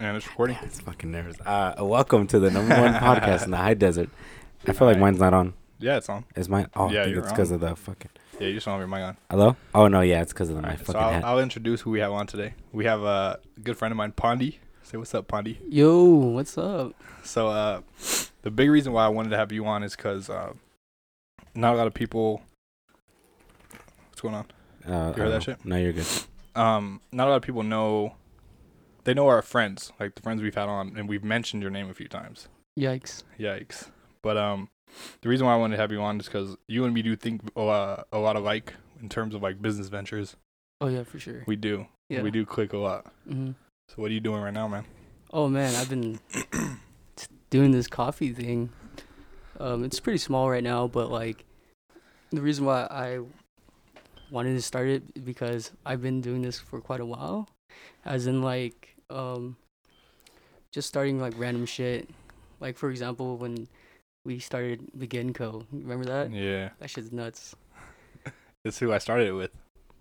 [0.00, 0.56] And it's recording.
[0.56, 1.36] Yeah, it's fucking nervous.
[1.44, 4.08] Uh, welcome to the number one podcast in the high desert.
[4.66, 4.98] I feel like Alright.
[5.00, 5.52] mine's not on.
[5.78, 6.24] Yeah, it's on.
[6.36, 6.68] Is mine?
[6.74, 8.10] Oh, Yeah, I think it's because of the fucking.
[8.38, 9.16] Yeah, you just don't have your mic on.
[9.30, 9.56] Hello?
[9.74, 11.24] Oh no, yeah, it's because of the, my Alright, so fucking I'll, hat.
[11.24, 12.54] I'll introduce who we have on today.
[12.72, 14.56] We have a good friend of mine, Pandi.
[14.82, 15.58] Say what's up, Pandi.
[15.68, 16.94] Yo, what's up?
[17.22, 17.80] So, uh,
[18.42, 20.54] the big reason why I wanted to have you on is because uh,
[21.54, 22.40] not a lot of people.
[24.08, 24.46] What's going on?
[24.86, 25.40] Uh, You heard that don't know.
[25.40, 25.64] shit?
[25.64, 26.06] No, you're good.
[26.56, 28.14] Um, not a lot of people know.
[29.04, 31.88] They know our friends, like the friends we've had on, and we've mentioned your name
[31.90, 32.48] a few times.
[32.78, 33.22] Yikes.
[33.38, 33.88] Yikes!
[34.22, 34.68] But um,
[35.22, 37.16] the reason why I wanted to have you on is because you and me do
[37.16, 40.36] think uh, a lot alike in terms of like business ventures.
[40.80, 41.44] Oh yeah, for sure.
[41.46, 41.86] We do.
[42.08, 42.22] Yeah.
[42.22, 43.06] We do click a lot.
[43.28, 43.52] hmm
[43.88, 44.84] So what are you doing right now, man?
[45.32, 46.18] Oh man, I've been
[47.50, 48.70] doing this coffee thing.
[49.58, 51.44] Um, it's pretty small right now, but like,
[52.30, 53.20] the reason why I
[54.30, 57.48] wanted to start it because I've been doing this for quite a while,
[58.04, 59.56] as in like, um,
[60.72, 62.08] just starting like random shit.
[62.60, 63.68] Like for example, when
[64.24, 65.64] we started Begin Co.
[65.72, 66.30] Remember that?
[66.30, 67.56] Yeah, That shit's nuts.
[68.64, 69.50] that's who I started it with.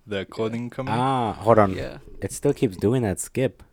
[0.06, 0.98] The clothing company.
[1.00, 1.74] Ah, hold on.
[1.76, 2.00] Yeah.
[2.22, 3.64] It still keeps doing that skip.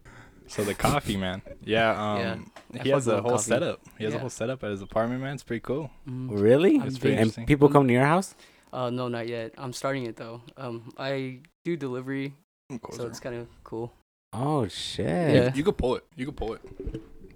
[0.48, 1.42] So the coffee man.
[1.64, 1.90] Yeah.
[1.90, 2.52] Um.
[2.78, 3.42] I He has a whole coffee.
[3.44, 3.80] setup.
[3.98, 5.34] He has a whole setup at his apartment, man.
[5.34, 5.90] It's pretty cool.
[6.08, 6.28] Mhm.
[6.40, 6.76] Really?
[6.76, 7.16] It's pretty.
[7.16, 8.34] And people come to your house?
[8.72, 9.54] Uh, no, not yet.
[9.58, 10.42] I'm starting it though.
[10.56, 12.34] Um, I do delivery,
[12.70, 13.92] I'm so it's kind of cool.
[14.32, 15.06] Oh shit.
[15.34, 15.54] Yeah.
[15.54, 16.04] You could pull it.
[16.16, 16.60] You could pull it.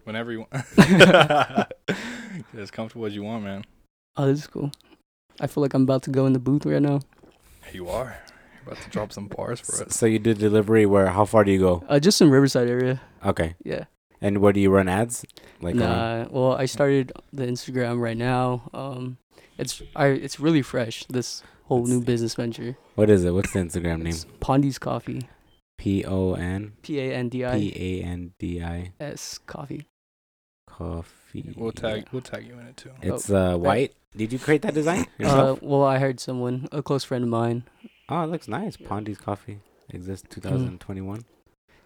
[0.05, 0.53] Whenever you want.
[2.57, 3.65] as comfortable as you want, man.
[4.17, 4.73] Oh, this is cool.
[5.41, 7.01] I feel like I'm about to go in the booth right now.
[7.73, 8.19] You are.
[8.67, 9.97] You're about to drop some bars for So, us.
[9.97, 11.07] so you do delivery where?
[11.09, 11.85] How far do you go?
[11.89, 13.01] Uh, just in Riverside area.
[13.25, 13.55] Okay.
[13.65, 13.85] Yeah.
[14.21, 15.25] And where do you run ads?
[15.63, 16.27] Like on- nah.
[16.31, 18.69] Well, I started the Instagram right now.
[18.75, 19.17] Um,
[19.57, 21.05] it's I it's really fresh.
[21.09, 22.05] This whole Let's new see.
[22.05, 22.77] business venture.
[22.97, 23.31] what is it?
[23.33, 24.09] What's the Instagram name?
[24.09, 25.29] It's Pandi's Coffee.
[25.79, 29.87] P O N P A N D I P A N D I S Coffee.
[30.67, 31.55] coffee.
[31.57, 32.07] We'll tag.
[32.13, 32.91] We'll tag you in it too.
[33.03, 33.95] It's uh white.
[34.17, 35.63] Did you create that design yourself?
[35.63, 37.63] Uh, well, I hired someone, a close friend of mine.
[38.09, 38.77] oh, it looks nice.
[38.79, 38.89] yeah.
[38.89, 39.61] Pandi's coffee
[39.91, 41.25] exists 2021.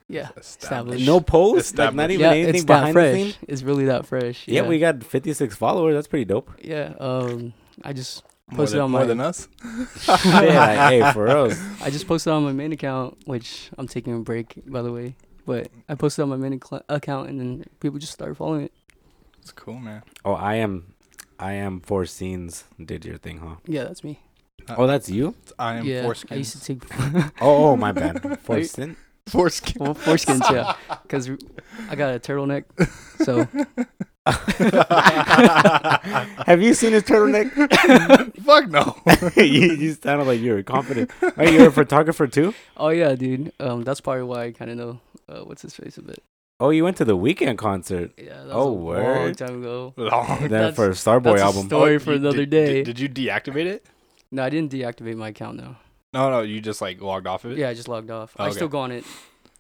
[0.09, 0.31] Yeah.
[0.37, 1.07] Established.
[1.07, 2.11] No post, like not Established.
[2.15, 3.15] even yeah, anything it's that behind the fresh.
[3.15, 3.39] scenes.
[3.49, 4.49] It's really that fresh.
[4.49, 4.63] Yeah.
[4.67, 5.95] we got 56 followers.
[5.95, 6.51] That's pretty dope.
[6.63, 6.95] Yeah.
[6.99, 7.53] Um,
[7.83, 9.49] I just More posted than, on more than us.
[10.01, 11.53] Shit, like, hey, for real.
[11.83, 15.17] I just posted on my main account, which I'm taking a break by the way.
[15.47, 18.73] But I posted on my main acc- account, and then people just started following it.
[19.41, 20.03] It's cool, man.
[20.25, 20.95] Oh, I am,
[21.39, 22.65] I am four scenes.
[22.83, 23.57] Did your thing, huh?
[23.67, 24.21] Yeah, that's me.
[24.69, 25.35] Uh, oh, that's you.
[25.59, 26.35] I am yeah, foreskin.
[26.35, 26.83] I used to take
[27.43, 28.23] Oh, oh my bad.
[28.41, 28.97] Four you- Four
[29.27, 29.83] foreskin.
[29.83, 31.31] well, foreskins, yeah, because
[31.91, 32.65] I got a turtleneck.
[33.25, 33.49] So
[36.47, 37.51] Have you seen his turtleneck?
[38.43, 38.97] Fuck no.
[39.43, 41.11] you, you sounded like you were confident.
[41.37, 42.55] Are you a photographer too?
[42.77, 43.53] oh yeah, dude.
[43.61, 46.23] Um, that's probably why I kind of know uh, what's his face a bit.
[46.61, 48.13] Oh, you went to the Weeknd concert.
[48.17, 49.93] Yeah, that was Oh, a long time ago.
[49.97, 50.39] Long.
[50.41, 51.67] Then That's- for a Starboy that's a album.
[51.67, 52.83] story Oh, for another did- day.
[52.83, 53.85] Did, did you deactivate it?
[54.31, 55.77] No, I didn't deactivate my account though.
[56.13, 56.41] No, no.
[56.43, 57.59] You just like logged off of it.
[57.59, 58.35] Yeah, I just logged off.
[58.39, 58.55] I Okay.
[58.55, 59.05] still go on it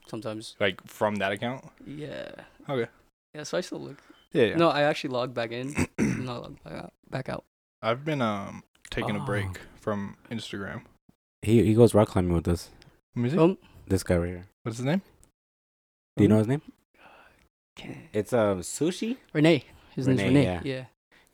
[0.06, 0.56] sometimes.
[0.60, 1.64] Like from that account.
[1.86, 2.30] Yeah.
[2.68, 2.88] Okay.
[3.34, 3.98] Yeah, so I still look.
[4.34, 4.44] Yeah.
[4.46, 4.56] yeah.
[4.56, 5.74] No, I actually logged back in.
[5.98, 6.92] not logged back out.
[7.08, 7.44] Back out.
[7.80, 9.26] I've been um taking a Oh.
[9.26, 10.82] break from Instagram.
[11.42, 12.68] He he goes rock climbing with us.
[13.16, 13.38] Let me see.
[13.38, 13.56] Um,
[13.86, 14.46] This guy right here.
[14.62, 15.00] What's his name?
[16.16, 16.62] Do you know his name?
[17.76, 19.16] Can't- It's um sushi.
[19.32, 19.64] Renee.
[19.94, 20.44] His name's Renee, Renee.
[20.44, 20.60] yeah.
[20.76, 20.84] Yeah.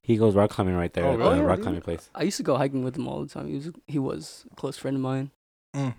[0.03, 1.31] He goes rock climbing right there Oh, at really?
[1.37, 2.10] the Yeah, rock climbing place.
[2.15, 3.47] I used to go hiking with him all the time.
[3.49, 5.31] He was he was a close friend of mine.
[5.75, 5.94] High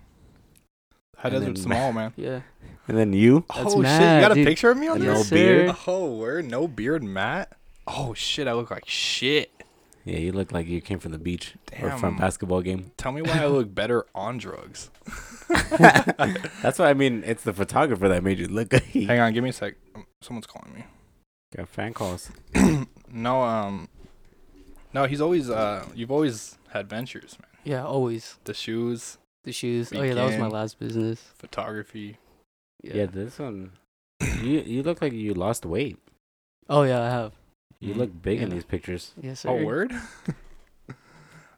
[1.23, 2.13] And Desert then- Small, man.
[2.17, 2.41] Yeah.
[2.87, 3.45] And then you.
[3.55, 3.91] That's oh shit!
[3.91, 4.47] You got a dude.
[4.47, 5.29] picture of me on No this?
[5.29, 5.75] beard.
[5.87, 7.53] Oh, word, no beard, Matt.
[7.87, 8.47] Oh shit!
[8.47, 9.51] I look like shit.
[10.03, 12.91] Yeah, you look like you came from the beach or from a basketball game.
[12.97, 14.89] Tell me why I look better on drugs.
[15.77, 18.81] That's why I mean it's the photographer that made you look good.
[18.81, 19.75] Hang on, give me a sec.
[19.95, 20.85] Um, Someone's calling me.
[21.55, 22.31] Got fan calls.
[23.11, 23.89] no, um,
[24.93, 25.05] no.
[25.05, 25.85] He's always uh.
[25.93, 27.49] You've always had ventures, man.
[27.63, 28.37] Yeah, always.
[28.45, 29.91] The shoes, The shoes.
[29.93, 31.21] Oh yeah, that was my last business.
[31.37, 32.17] photography.
[32.81, 32.93] Yeah.
[32.95, 33.71] Yeah, this one.
[34.41, 35.97] You you look like you lost weight.
[36.69, 37.33] Oh yeah, I have.
[37.79, 39.13] You look big in these pictures.
[39.21, 39.49] Yes, sir.
[39.49, 39.91] Oh, word.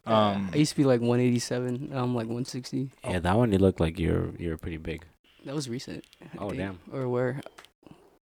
[0.05, 1.89] Um, I used to be like 187.
[1.91, 2.91] Now I'm like 160.
[3.05, 5.05] Yeah, that one you look like you're you're pretty big.
[5.45, 6.03] That was recent.
[6.21, 6.59] I Oh, think.
[6.59, 6.79] damn.
[6.91, 7.39] Or where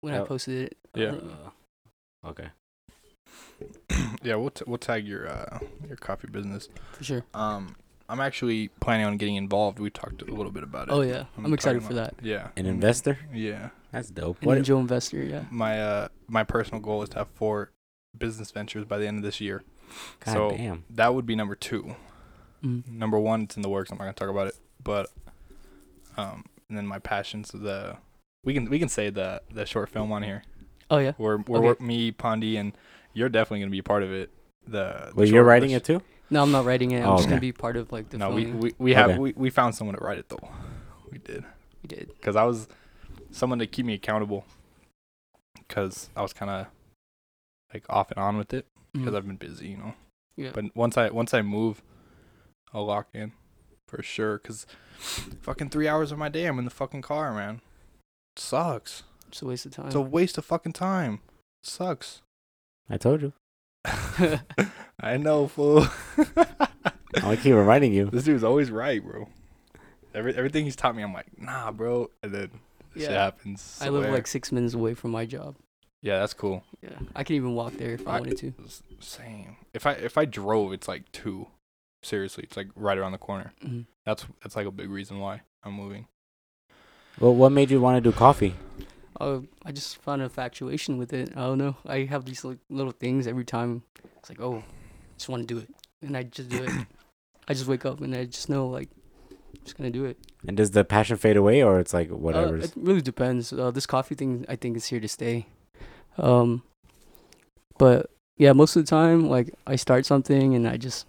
[0.03, 0.27] when I Oh.
[0.27, 0.77] posted it.
[0.95, 1.15] Yeah.
[1.17, 2.49] Uh, okay.
[4.23, 5.59] yeah, we'll t- we'll tag your uh
[5.89, 6.69] your coffee business.
[6.93, 7.25] For sure.
[7.33, 7.77] Um,
[8.11, 9.79] I'm actually planning on getting involved.
[9.79, 10.93] We talked a little bit about it.
[10.93, 12.15] Oh yeah, I'm I'm excited talking for that.
[12.23, 12.49] Yeah.
[12.57, 13.19] An investor?
[13.33, 13.71] Yeah.
[13.93, 14.43] That's dope.
[14.43, 14.59] An What?
[14.59, 15.23] angel investor.
[15.23, 15.45] Yeah.
[15.51, 17.71] My uh my personal goal is to have four
[18.19, 19.63] business ventures by the end of this year.
[20.25, 20.85] God so damn.
[20.91, 21.95] that would be number two.
[22.65, 22.87] Mm.
[22.89, 23.91] Number one, it's in the works.
[23.93, 25.09] I'm not gonna talk about it, but
[26.17, 27.97] um, and then my passions the
[28.45, 30.43] we can we can say the the short film on here.
[30.91, 31.13] Oh yeah.
[31.17, 31.85] We're we're Okay.
[31.85, 32.73] me Pandi and
[33.15, 34.31] you're definitely gonna be a part of it.
[34.67, 36.03] The, the Well, you're writing the it too.
[36.31, 37.01] No, I'm not writing it.
[37.03, 37.47] I'm Oh, just gonna okay.
[37.49, 38.61] be part of like the no, we, filming.
[38.61, 39.19] we we have Okay.
[39.19, 40.49] we, we found someone to write it though.
[41.11, 41.45] We did
[41.83, 42.09] we did.
[42.17, 42.69] because I was
[43.33, 44.45] someone to keep me accountable
[45.67, 46.67] because I was kind of
[47.73, 49.17] like off and on with it because Mhm.
[49.17, 49.95] I've been busy, you know.
[50.37, 50.51] Yeah.
[50.55, 51.83] But once I once I move,
[52.73, 53.33] I'll lock in
[53.89, 54.39] for sure.
[54.39, 54.67] Cause
[54.99, 57.61] fucking three hours of my day I'm in the fucking car, man.
[58.37, 59.03] sucks.
[59.29, 59.87] It's a waste of time.
[59.87, 61.21] It's a waste of fucking time.
[61.63, 62.23] sucks.
[62.89, 63.33] I told you.
[65.01, 65.87] I know, fool.
[67.23, 68.07] I keep reminding you.
[68.07, 69.29] this dude's always right, bro.
[70.15, 72.11] Every everything he's taught me, I'm like, nah, bro.
[72.23, 72.51] And then
[72.95, 73.25] shit yeah.
[73.25, 73.79] happens.
[73.81, 75.57] I live like six minutes away from my job.
[76.03, 76.65] yeah, that's cool.
[76.83, 76.99] Yeah.
[77.15, 78.53] I can even walk there if I, I- wanted to.
[79.01, 79.57] Same.
[79.73, 81.47] If I if I drove, it's like two.
[82.03, 83.53] Seriously, it's like right around the corner.
[83.65, 83.87] Mhm.
[84.05, 86.07] That's that's like a big reason why I'm moving.
[87.19, 88.55] Well, what made you want to do coffee?
[89.21, 91.31] Oh, I just found a infatuation with it.
[91.37, 91.77] I don't know.
[91.87, 93.83] I have these like, little things every time.
[94.19, 94.63] It's like, oh, I
[95.19, 95.69] just want to do it,
[96.03, 96.71] and I just do it.
[97.49, 98.89] I just wake up and I just know like,
[99.31, 100.17] I'm just gonna do it.
[100.47, 102.57] And does the passion fade away, or it's like Uh, whatever?
[102.57, 103.53] it really depends.
[103.53, 105.47] Uh, this coffee thing, I think, is here to stay.
[106.17, 106.63] Um,
[107.79, 111.07] but yeah, most of the time, like I start something and I just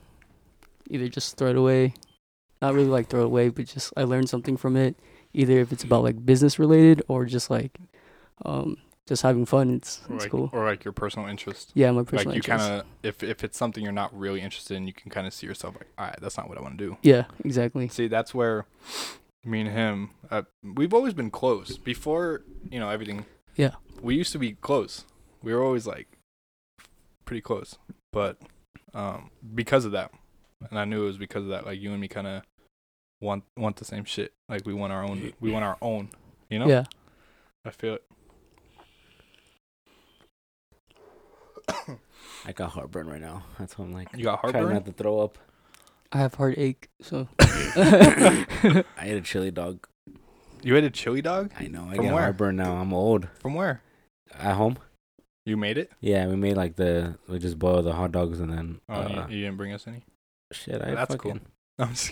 [0.90, 1.94] either just throw it away,
[2.62, 4.96] not really like throw it away, but just I learn something from it.
[5.34, 7.78] Either if it's about like business related or just like,
[8.46, 8.78] um,
[9.08, 9.72] just having fun.
[9.76, 10.50] It's Or it's like, cool.
[10.54, 11.72] or like your personal interest.
[11.74, 12.68] Yeah, my personal Like you interest.
[12.68, 15.34] kind of if if it's something you're not really interested in, you can kind of
[15.34, 16.98] see yourself like, all right, that's not what I want to do.
[17.02, 17.88] Yeah, exactly.
[17.90, 18.66] See, that's where
[19.44, 21.78] me and him, uh, we've always been close.
[21.78, 23.26] Before you know everything.
[23.56, 23.72] Yeah.
[24.02, 25.06] We used to be close.
[25.44, 26.08] We were always like
[27.26, 27.78] pretty close,
[28.14, 28.38] but
[28.94, 30.12] um, because of that,
[30.70, 31.66] and I knew it was because of that.
[31.66, 32.44] Like you and me, kind of
[33.20, 34.34] want want the same shit.
[34.48, 35.34] Like we want our own.
[35.40, 36.10] We want our own.
[36.50, 36.68] You know.
[36.68, 36.86] Yeah.
[37.66, 38.04] I feel it.
[42.46, 43.44] I got heartburn right now.
[43.60, 44.74] That's why I'm like You got trying heartburn.
[44.74, 45.38] not to throw up.
[46.12, 49.88] I have heartache, so I ate a chili dog.
[50.64, 51.88] You ate a chili dog I know.
[51.90, 52.22] I From get where?
[52.24, 52.76] heartburn now.
[52.76, 53.28] I'm old.
[53.40, 53.82] from where?
[54.38, 54.78] At home.
[55.46, 55.92] You made it?
[56.02, 59.26] Yeah, we made like the we just boiled the hot dogs and then Oh, uh,
[59.30, 60.04] you, you didn't bring us any.
[60.52, 60.82] shit.
[60.82, 61.34] I That's cool.
[61.34, 61.48] fucking,
[61.80, 62.12] I'm just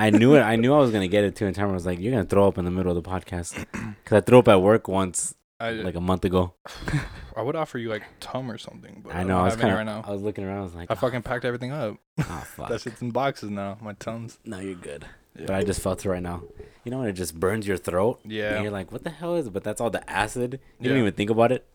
[0.00, 0.40] I knew it.
[0.52, 1.46] I knew I was gonna get it too.
[1.46, 4.16] And Tamara was like, "You're gonna throw up in the middle of the podcast," because
[4.16, 6.54] I threw up at work once, I, like a month ago.
[7.36, 9.28] I would offer you like tum or something, but I, I know.
[9.34, 9.76] Don't I was kind of.
[9.78, 10.04] right now.
[10.06, 10.58] I was looking around.
[10.58, 11.96] I was like, I fucking packed everything up.
[12.20, 12.68] Oh fuck.
[12.68, 13.78] That shit's in boxes now.
[13.80, 14.38] My tums.
[14.44, 15.04] no, you're good.
[15.36, 15.46] Yeah.
[15.46, 16.42] But I just felt it right now.
[16.84, 19.34] You know when it just burns your throat, and yeah, you're like, "What the hell
[19.36, 19.52] is?" it?
[19.52, 20.54] But that's all the acid.
[20.54, 20.82] You Yeah.
[20.88, 21.66] didn't even think about it.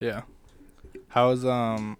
[0.00, 0.22] yeah.
[1.08, 1.96] How's um?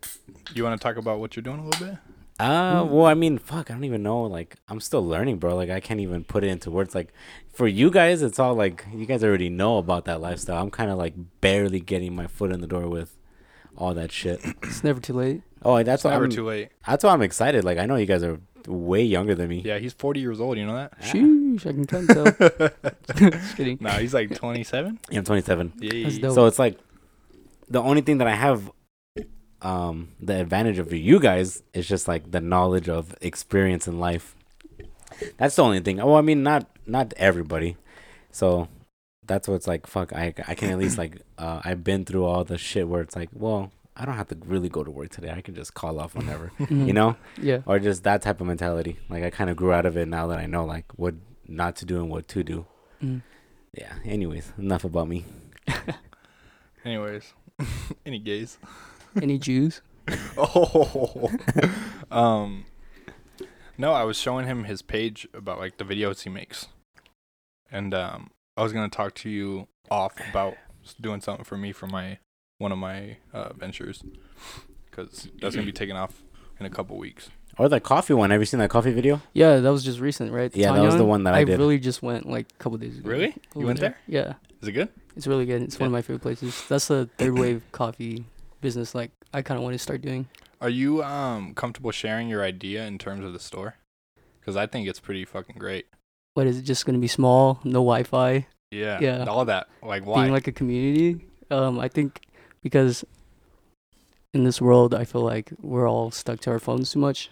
[0.55, 1.99] You want to talk about what you're doing a little bit?
[2.41, 2.89] Uh, Mm.
[2.91, 4.23] well, I mean, fuck, I don't even know.
[4.23, 5.55] Like, I'm still learning, bro.
[5.55, 6.95] Like, I can't even put it into words.
[6.95, 7.13] Like,
[7.53, 10.63] for you guys, it's all like you guys already know about that lifestyle.
[10.63, 13.17] I'm kind of like barely getting my foot in the door with
[13.77, 14.41] all that shit.
[14.63, 15.43] it's never too late.
[15.65, 16.31] Oh, that's It's why never I'm.
[16.31, 16.71] too late.
[16.87, 17.65] That's why I'm excited.
[17.65, 19.61] Like, I know you guys are way younger than me.
[19.65, 20.57] Yeah, he's 40 years old.
[20.59, 21.01] You know that?
[21.03, 23.31] Sheesh, I can kind tell.
[23.31, 23.79] Just kidding.
[23.81, 24.99] nah, he's like 27.
[25.11, 25.73] Yeah, I'm 27.
[25.79, 26.05] Yeah.
[26.05, 26.35] That's dope.
[26.35, 26.79] So it's like
[27.69, 28.71] the only thing that I have,
[29.63, 34.35] um, the advantage of you guys is just like the knowledge of experience in life.
[35.39, 35.97] That's the only thing.
[35.99, 37.77] Well, I mean, not not everybody.
[38.31, 38.69] So
[39.25, 39.87] that's what's like.
[39.87, 43.01] Fuck, I I can at least like uh, I've been through all the shit where
[43.03, 45.31] it's like, well, I don't have to really go to work today.
[45.31, 46.87] I can just call off whenever, Mhm.
[46.87, 47.59] you know, Yeah.
[47.67, 48.99] or just that type of mentality.
[49.09, 51.15] Like I kind of grew out of it now that I know like what
[51.47, 52.67] not to do and what to do.
[53.03, 53.23] Mm.
[53.77, 53.93] Yeah.
[54.05, 55.25] Anyways, enough about me.
[56.85, 57.33] Anyways,
[58.07, 58.59] any gays?
[59.21, 59.81] Any Jews?
[60.37, 61.31] Oh.
[62.11, 62.65] um.
[63.79, 66.69] No, I was showing him his page about like the videos he makes,
[67.71, 70.57] and um, I was gonna talk to you off about
[71.01, 72.19] doing something for me for my
[72.59, 74.03] one of my uh, ventures,
[74.91, 76.23] because that's gonna be taking off
[76.61, 77.31] in a couple weeks.
[77.59, 78.31] Or the coffee one.
[78.31, 79.21] Have you seen that coffee video?
[79.35, 80.55] Yeah, that was just recent, right?
[80.55, 81.59] Yeah, that was the one that I did.
[81.59, 83.09] really just went like a couple days ago.
[83.09, 83.35] Really?
[83.55, 83.97] You went there?
[84.07, 84.89] Yeah, Is it good?
[85.17, 85.63] it's really good.
[85.63, 86.65] It's one of my favorite places.
[86.69, 88.25] That's the third wave coffee
[88.63, 88.95] business.
[88.95, 90.29] Like I kind of want to start doing.
[90.63, 93.75] Are you um comfortable sharing your idea in terms of the store?
[94.41, 95.87] Because I think it's pretty fucking great.
[96.35, 96.63] What is it?
[96.63, 98.99] Just gonna be small, no Wi-Fi, Yeah.
[99.01, 99.25] Yeah.
[99.25, 99.69] All that.
[99.83, 100.23] Like why?
[100.23, 101.27] being like a community.
[101.51, 102.21] Um, I think
[102.63, 103.05] because
[104.33, 107.29] in this world, I feel like we're all stuck to our phones too much.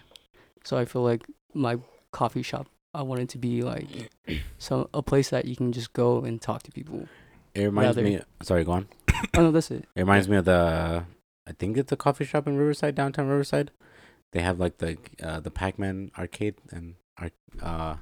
[0.63, 1.23] So I feel like
[1.55, 1.77] my
[2.11, 4.11] coffee shop, I want it to be like
[4.59, 7.07] so a place that you can just go and talk to people.
[7.55, 8.19] It reminds Rather- me.
[8.43, 8.87] Sorry, go on.
[9.37, 9.85] Oh no, that's it.
[9.95, 11.03] It reminds me of the.
[11.47, 13.71] I think it's a coffee shop in Riverside, downtown Riverside.
[14.31, 17.31] They have like the uh, the Pac-Man arcade and ar-
[17.61, 17.95] uh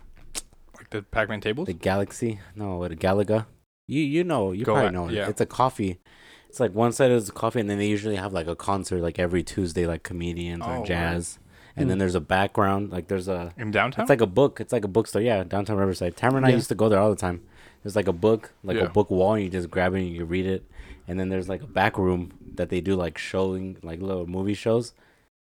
[0.77, 1.65] like the Pac-Man tables?
[1.67, 2.39] the Galaxy.
[2.55, 3.45] No, what Galaga.
[3.87, 5.13] You you know you Go probably at- know it.
[5.13, 5.29] yeah.
[5.29, 5.99] It's a coffee.
[6.47, 9.01] It's like one side is a coffee, and then they usually have like a concert
[9.01, 10.87] like every Tuesday, like comedians Oh, or word.
[10.87, 11.39] jazz.
[11.75, 11.99] And then Mm.
[12.01, 14.03] there's a background, like there's a In downtown?
[14.03, 14.59] It's like a book.
[14.59, 15.21] It's like a bookstore.
[15.21, 16.17] Yeah, downtown Riverside.
[16.17, 17.41] Tamara and I used to go there all the time.
[17.83, 18.83] There's like a book, like Yeah.
[18.85, 20.65] a book wall, and you just grab it and you read it.
[21.09, 24.53] And then there's like a back room that they do like showing like little movie
[24.53, 24.93] shows.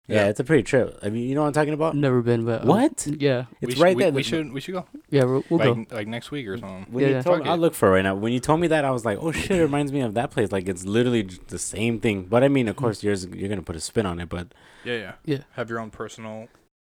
[0.08, 0.28] Yeah, Yeah.
[0.30, 1.00] it's a pretty trip.
[1.02, 1.96] I mean, you know what I'm talking about?
[1.96, 3.08] Never been, but um, What?
[3.08, 4.12] Yeah, It's sh- right we, there.
[4.12, 4.86] We The- should we should go.
[5.10, 5.96] yeah, we'll, we'll like go.
[5.96, 6.86] like next week or something.
[6.92, 7.22] When Yeah, you yeah.
[7.22, 8.14] told me, I'll look for it right now.
[8.16, 10.30] When you told me that, I was like, "Oh shit!" It reminds me of that
[10.32, 10.52] place.
[10.52, 12.24] Like it's literally j- the same thing.
[12.26, 14.28] But I mean, of course, yours you're gonna put a spin on it.
[14.28, 14.54] But
[14.84, 15.14] Yeah, yeah.
[15.24, 15.38] Yeah.
[15.54, 16.50] Have your own personal,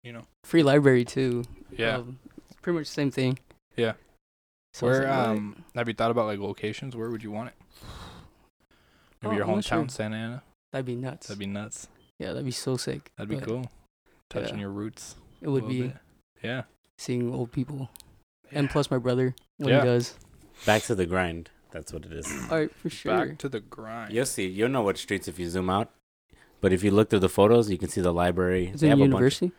[0.03, 0.23] you know.
[0.43, 1.43] Free library too.
[1.77, 1.97] Yeah.
[1.97, 2.17] Um,
[2.49, 3.37] it's pretty much the same thing.
[3.77, 3.93] Yeah.
[4.73, 6.95] So it's Where like, um have you thought about like locations?
[6.95, 7.55] Where would you want it?
[9.25, 9.89] Maybe Oh, your I'm hometown, sure.
[9.89, 10.43] Santa Ana.
[10.71, 11.27] that'd be nuts.
[11.27, 11.87] That'd be nuts.
[12.19, 13.11] yeah, that'd be so sick.
[13.17, 13.71] That'd be But cool.
[14.29, 14.61] Touching yeah.
[14.61, 15.15] your roots.
[15.41, 15.97] It would be bit.
[16.43, 16.63] Yeah.
[16.97, 17.89] seeing old people,
[18.51, 19.81] and plus my brother when Yeah.
[19.81, 20.15] he does.
[20.65, 21.49] back to the grind.
[21.71, 22.25] That's what it is.
[22.51, 23.25] All right, for sure.
[23.27, 24.13] Back to the grind.
[24.13, 24.47] You'll see.
[24.47, 25.91] You'll know what streets if you zoom out.
[26.61, 28.67] But if you look through the photos, you can see the library.
[28.67, 29.51] It's They in have a bunch- University.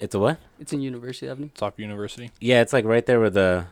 [0.00, 0.40] It's a what?
[0.58, 1.48] It's in University Avenue.
[1.52, 2.30] It's Top University.
[2.40, 3.66] Yeah, it's like right there where the.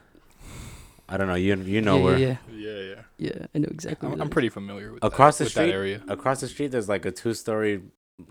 [1.10, 1.34] I don't know.
[1.34, 2.94] You you know yeah, where Yeah, Yeah, yeah.
[3.18, 3.46] yeah, yeah.
[3.54, 4.06] I know exactly.
[4.06, 5.66] I'm, what I'm pretty familiar with Across that, the with street?
[5.66, 6.02] that area.
[6.08, 6.68] across the street.
[6.70, 7.82] There's like a two-story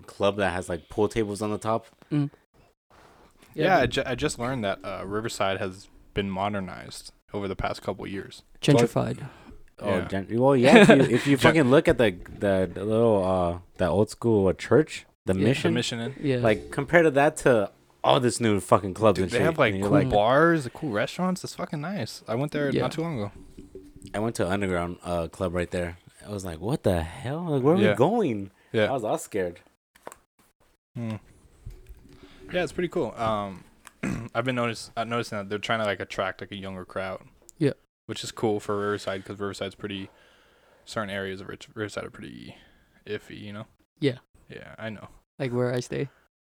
[0.06, 1.86] club that has like pool tables on the top.
[3.54, 7.82] Yeah, I, ju- I just learned that uh, Riverside has been modernized over the past
[7.82, 8.42] couple years.
[8.62, 9.26] gentrified.
[9.80, 10.00] Oh, Yeah.
[10.08, 10.76] gen- well, yeah.
[10.78, 14.46] If you, if you fucking look at the the, the little uh that old school
[14.48, 15.38] uh, church, the Yeah.
[15.40, 16.14] The mission, Mission Inn.
[16.20, 17.70] Yeah, like compared to that to
[18.02, 19.44] all this new fucking clubs Dude, and they shit.
[19.44, 21.44] have like cool you're bars, cool restaurants.
[21.44, 22.22] It's fucking nice.
[22.28, 22.82] I went there Yeah.
[22.82, 23.32] not too long ago.
[24.14, 25.98] I went to an underground uh club right there.
[26.26, 27.46] I was like, what the hell?
[27.48, 27.90] Like, where are Yeah.
[27.90, 28.50] we going?
[28.72, 28.84] Yeah.
[28.86, 29.60] I was all scared.
[30.94, 31.16] Hmm.
[32.52, 33.14] Yeah, it's pretty cool.
[33.16, 33.64] Um,
[34.34, 37.20] I've been notice uh, noticing that they're trying to like attract like a younger crowd.
[37.58, 37.72] Yeah.
[38.06, 40.10] Which is cool for Riverside because Riverside's pretty.
[40.86, 42.56] Certain areas of Riverside are pretty
[43.06, 43.66] iffy, you know.
[44.00, 44.18] Yeah.
[44.48, 45.06] Yeah, I know.
[45.38, 46.08] like where I stay.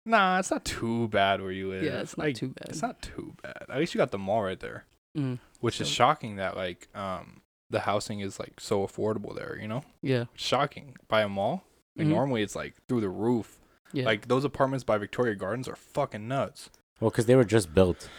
[0.06, 1.84] Nah, it's not too bad where you live.
[1.84, 2.70] Yeah, it's not Like, too bad.
[2.70, 3.66] It's not too bad.
[3.70, 4.86] At least you got the mall right there,
[5.18, 9.58] Mm, which is shocking that like um the housing is like so affordable there.
[9.62, 11.64] You know, yeah, shocking by a mall.
[11.96, 12.12] Like Mhm.
[12.12, 13.60] normally it's like through the roof.
[13.94, 14.06] yeah.
[14.06, 16.70] Like those apartments by Victoria Gardens are fucking nuts.
[17.02, 18.10] Well, because they were just built.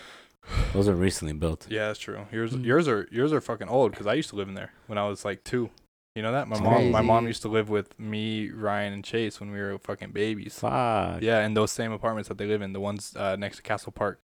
[0.74, 1.66] Those are recently built.
[1.70, 2.26] Yeah, that's true.
[2.32, 2.64] Yours, Mm.
[2.64, 5.08] yours are yours are fucking old because I used to live in there when I
[5.08, 5.70] was like two.
[6.14, 9.02] You know that my That's mom, my mom used to live with me, Ryan, and
[9.04, 10.58] Chase when we were fucking babies.
[10.58, 11.22] Fuck.
[11.22, 13.92] Yeah, in those same apartments that they live in, the ones uh, next to Castle
[13.92, 14.20] Park.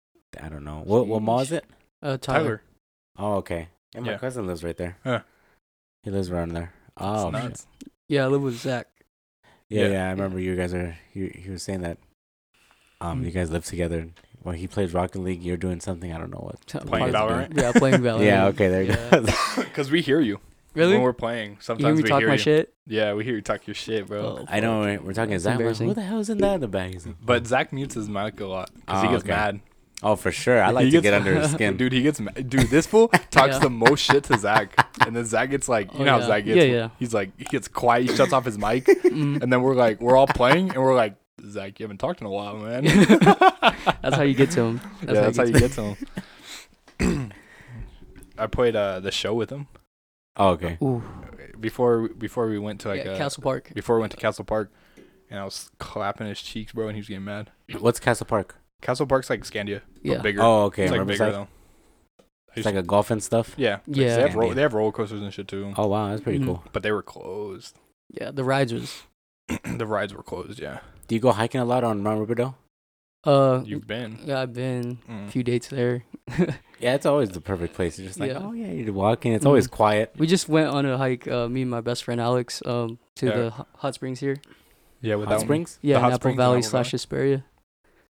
[0.41, 0.83] I don't know.
[0.85, 1.65] What what mall is it?
[2.03, 2.19] uh, Tyler.
[2.19, 2.63] Tyler,
[3.19, 3.69] Oh, okay.
[3.95, 4.19] Yeah, my Yeah.
[4.19, 4.97] cousin lives right there.
[5.05, 5.23] Yeah.
[6.05, 6.73] He lives around there.
[6.87, 7.33] It's Oh, shit.
[7.33, 7.67] nuts.
[8.09, 8.87] Yeah, I live with Zach.
[9.69, 9.89] Yeah, Yeah.
[9.93, 10.97] yeah, I remember you guys are.
[11.13, 11.99] He, he was saying that.
[13.01, 13.27] Um, Mm.
[13.27, 14.09] you guys live together.
[14.45, 15.43] Well, he plays Rocket League.
[15.43, 16.13] You're doing something.
[16.13, 16.65] I don't know what.
[16.87, 17.57] Playing part- Valorant?
[17.61, 18.25] Yeah, playing Valorant.
[18.25, 18.47] Yeah.
[18.47, 18.69] Okay.
[18.69, 19.11] There you Yeah.
[19.11, 19.27] go.
[19.65, 20.41] Because we hear you
[20.75, 20.95] Really?
[20.95, 21.51] when we're playing.
[21.51, 22.39] You hear Sometimes me we talk hear my you.
[22.41, 22.75] shit?
[22.87, 24.21] Yeah, we hear you talk your shit, bro.
[24.41, 24.81] Oh, I know.
[24.85, 25.03] right?
[25.03, 25.51] We're talking That's Zach.
[25.53, 25.89] Like, embarrassing.
[25.89, 27.01] Who the hell is in that in the bag?
[27.25, 29.33] But Zach mutes his mic a lot because Oh, he gets okay.
[29.33, 29.61] mad.
[30.03, 30.63] oh, for sure.
[30.63, 31.77] I like He to gets- get under his skin.
[31.77, 32.49] Dude, he gets mad.
[32.49, 33.59] Dude, this fool talks Yeah.
[33.61, 34.75] the most shit to Zach,
[35.07, 36.27] and then Zach gets like, you Oh, know how.
[36.27, 36.57] Zach gets.
[36.57, 36.89] Yeah, yeah.
[36.99, 38.09] He's like, he gets quiet.
[38.09, 39.43] He shuts off his mic, Mm.
[39.43, 41.15] and then we're like, we're all playing, and we're like,
[41.49, 42.85] Zach, you haven't talked in a while, man.
[42.85, 44.81] That's how you get to him.
[45.03, 45.95] yeah, that's how you get to
[46.99, 47.33] him.
[48.39, 49.67] I played uh, the show with him
[50.37, 50.79] Oh, okay.
[50.83, 51.03] Ooh,
[51.61, 53.71] before before we went to like yeah, uh, Castle Park.
[53.75, 54.73] before we went to Castle Park,
[55.31, 57.51] and I was clapping his cheeks, bro, and he was getting mad.
[57.79, 58.57] What's Castle Park?
[58.81, 60.19] Castle Park's like Scandia, but Yeah.
[60.23, 60.43] bigger.
[60.43, 60.85] Oh, okay.
[60.85, 61.35] it's like bigger Riverside.
[61.35, 62.25] though.
[62.55, 63.55] It's like a golf and stuff.
[63.57, 64.17] Yeah, like, Yeah.
[64.17, 66.45] They have, ro- they have roller coasters and shit too, Oh wow, that's pretty Mhm.
[66.47, 66.65] cool.
[66.73, 67.79] but they were closed.
[68.11, 69.05] Yeah, the rides was.
[69.65, 70.59] the rides were closed.
[70.61, 72.59] Yeah, Do you go hiking a lot on Mount Riverdale?
[73.25, 74.19] Uh, you've been.
[74.25, 75.29] yeah, I've been Mm.
[75.29, 76.05] a few dates there.
[76.83, 77.99] Yeah, it's always the perfect place.
[77.99, 78.41] It's just like, Yeah.
[78.43, 79.33] oh yeah, you're walking.
[79.33, 79.73] It's always Mhm.
[79.73, 80.13] quiet.
[80.19, 81.29] we just went on a hike.
[81.29, 82.61] Uh, me and my best friend Alex.
[82.67, 83.37] Um, to Yeah.
[83.37, 84.37] the ho- hot springs here.
[85.01, 85.47] Yeah, with Hot that one.
[85.47, 85.79] Springs?
[85.83, 87.45] Yeah, hot Apple springs in Valley Apple slash Hesperia.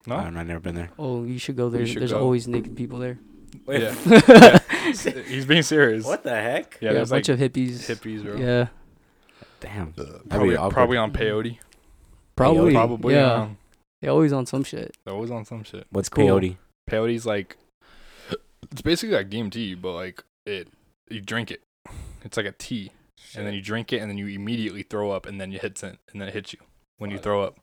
[0.08, 0.40] No, I don't know.
[0.40, 0.90] I've never been there.
[0.98, 1.86] Oh, you should go there.
[1.86, 2.20] should There's go.
[2.20, 3.20] always naked people there.
[3.68, 3.94] Yeah.
[4.08, 4.60] yeah,
[5.28, 6.06] he's being serious.
[6.06, 6.78] What the heck?
[6.82, 7.88] Yeah, a there's bunch like of hippies.
[7.90, 8.36] hippies, bro.
[8.36, 8.68] Yeah,
[9.60, 9.94] Damn.
[10.30, 10.74] Probably, awkward.
[10.74, 11.58] probably on peyote.
[12.36, 12.74] probably.
[12.74, 13.14] Probably.
[13.14, 13.48] Yeah, Yeah.
[14.02, 14.96] they're always on some shit.
[15.06, 15.86] They're always on some shit.
[15.92, 16.26] What's cool.
[16.26, 16.58] peyote?
[16.90, 17.58] Peyote's like,
[18.72, 20.68] it's basically like DMT, but like it,
[21.10, 21.62] you drink it.
[22.24, 22.92] It's like a tea,
[23.36, 25.82] and then you drink it, and then you immediately throw up, and then you hit
[25.84, 26.60] it, and then it hits you
[26.98, 27.58] when you throw up.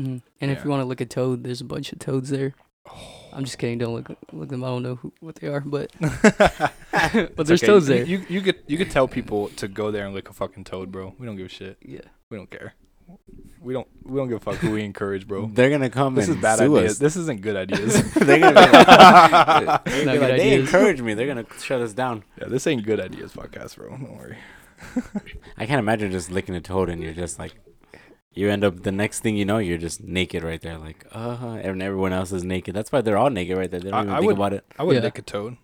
[0.00, 0.22] Mhm.
[0.40, 2.54] And if you want to look at toad, there's a bunch of toads there.
[3.32, 3.78] I'm just kidding.
[3.78, 4.62] Don't look look them.
[4.64, 6.72] I don't know who, what they are, but but
[7.02, 7.66] It's there's okay.
[7.66, 8.04] toads You- there.
[8.06, 10.90] You, you could you could tell people to go there and lick a fucking toad,
[10.92, 11.14] bro.
[11.18, 11.76] We don't give a shit.
[11.82, 12.00] yeah.
[12.30, 12.74] We don't care.
[13.60, 15.46] We don't we don't give a fuck who we encourage, bro.
[15.52, 16.92] They're gonna come This is and bad sue ideas.
[16.92, 16.98] us.
[16.98, 18.12] This isn't good ideas.
[18.14, 21.14] They're gonna be like, Not They'd be good like, they encourage me.
[21.14, 22.24] They're gonna shut us down.
[22.40, 23.88] yeah, this ain't good ideas podcast, bro.
[23.90, 24.36] Don't worry.
[25.56, 27.54] I can't imagine just licking a toad and you're just like,
[28.32, 31.58] you end up the next thing you know, you're just naked right there, like, uh,
[31.62, 32.74] and everyone else is naked.
[32.74, 33.80] That's why they're all naked right there.
[33.80, 34.64] They don't I- even I think would- about it.
[34.78, 35.02] I would Yeah.
[35.02, 35.56] lick a toad.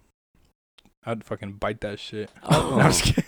[1.04, 2.30] I'd fucking bite that shit.
[2.42, 2.76] Oh.
[2.76, 3.24] No, I'm just kidding.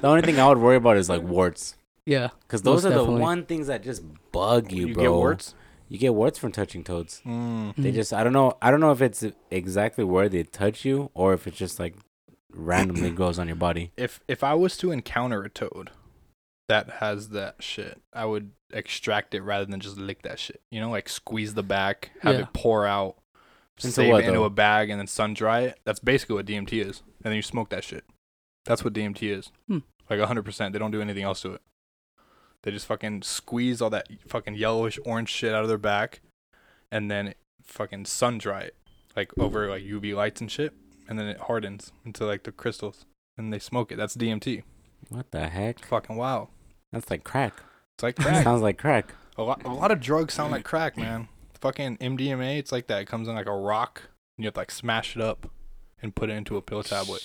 [0.00, 2.28] The only thing I would worry about is like warts, Yeah.
[2.42, 3.16] because those are definitely.
[3.16, 5.02] the one things that just bug you, You bro.
[5.02, 5.54] get warts.
[5.88, 7.20] You get warts from touching toads.
[7.24, 7.74] Mm.
[7.76, 7.94] They Mhm.
[7.94, 11.32] just, I don't know, I don't know if it's exactly where they touch you or
[11.34, 11.94] if it's just like
[12.52, 13.92] randomly grows on your body.
[13.96, 15.90] If if I was to encounter a toad
[16.68, 20.60] that has that shit, I would extract it rather than just lick that shit.
[20.72, 22.40] You know, like squeeze the back, have Yeah.
[22.42, 23.16] it pour out,
[23.78, 24.44] Into save what, it into though?
[24.46, 25.78] a bag, and then sun dry it.
[25.84, 27.02] That's basically what DMT is.
[27.22, 28.04] And then you smoke that shit.
[28.64, 29.52] That's what DMT is.
[29.68, 29.78] Hmm.
[30.10, 30.72] Like hundred percent.
[30.72, 31.62] They don't do anything else to it.
[32.66, 36.20] They just fucking squeeze all that fucking yellowish orange shit out of their back,
[36.90, 38.74] and then fucking sun dry it,
[39.14, 40.72] like over like UV lights and shit,
[41.08, 43.06] and then it hardens into like the crystals,
[43.38, 43.96] and they smoke it.
[43.96, 44.64] That's DMT.
[45.10, 45.84] What the heck?
[45.84, 46.48] Fucking wow.
[46.90, 47.54] That's like crack.
[47.94, 48.42] It's like crack.
[48.42, 49.14] Sounds like crack.
[49.38, 51.28] a lot, a lot of drugs sound like crack, man.
[51.60, 53.00] Fucking MDMA, it's like that.
[53.00, 54.02] It comes in like a rock,
[54.36, 55.48] and you have to like smash it up
[56.02, 57.22] and put it into a pill tablet.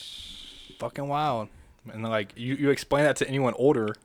[0.77, 1.48] Fucking wild.
[1.91, 3.95] And like you, you explain that to anyone older,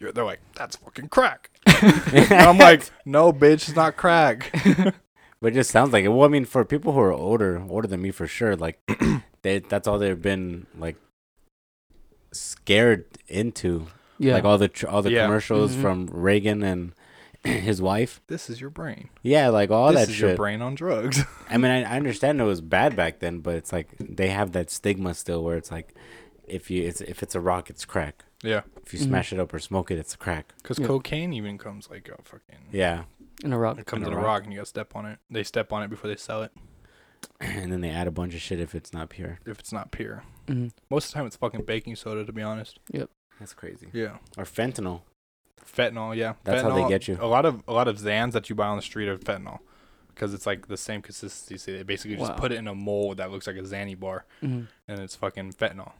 [0.00, 4.52] you're, they're like, "That's fucking crack." and I'm like, "No, bitch, it's not crack."
[5.42, 6.08] But it just sounds like it.
[6.08, 8.78] Well, I mean, for people who are older, older than me for sure, like
[9.42, 10.96] they that's all they've been like
[12.32, 13.86] scared into.
[14.18, 14.34] Yeah.
[14.34, 15.24] Like all the tr- all the Yeah.
[15.24, 15.80] commercials Mhm.
[15.80, 16.92] from Reagan and
[17.44, 18.20] his wife.
[18.26, 19.08] this is your brain.
[19.22, 21.24] Yeah, like all this that is your brain on drugs.
[21.48, 24.52] I mean, I, I understand it was bad back then, but it's like they have
[24.52, 25.94] that stigma still, where it's like
[26.50, 28.24] if you it's if it's a rock, it's crack.
[28.42, 30.54] yeah, If you smash it up or smoke it, it's a crack.
[30.62, 30.86] because Yeah.
[30.86, 32.68] cocaine even comes like a fucking.
[32.72, 33.04] Yeah,
[33.44, 33.78] in a rock.
[33.78, 34.26] It comes In in a a rock.
[34.26, 35.18] rock, and you gotta step on it.
[35.30, 36.52] They step on it before they sell it.
[37.40, 39.38] and then they add a bunch of shit if it's not pure.
[39.46, 42.24] If it's not pure, hmm most of the time it's fucking baking soda.
[42.24, 42.78] To be honest.
[42.92, 43.10] Yep.
[43.38, 43.88] That's crazy.
[43.92, 44.18] Yeah.
[44.36, 45.02] Or fentanyl.
[45.64, 46.34] Fentanyl, yeah.
[46.44, 47.16] That's how they get you.
[47.20, 49.58] A lot of a lot of Zans that you buy on the street are fentanyl,
[50.08, 51.76] because it's like the same consistency.
[51.76, 52.36] They basically just Wow.
[52.38, 55.52] put it in a mold that looks like a Zanny bar, hmm and it's fucking
[55.52, 55.92] fentanyl.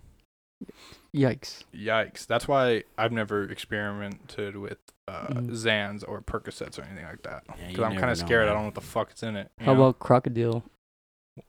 [1.14, 1.64] Yikes.
[1.75, 2.27] Yikes!
[2.27, 5.51] That's why I've never experimented with uh, Mhm.
[5.51, 7.44] Zans or Percocets or anything like that.
[7.46, 8.49] Because you I'm kind of know, scared.
[8.49, 9.51] I don't know what the fuck is in it.
[9.59, 9.81] How know?
[9.83, 10.62] about crocodile?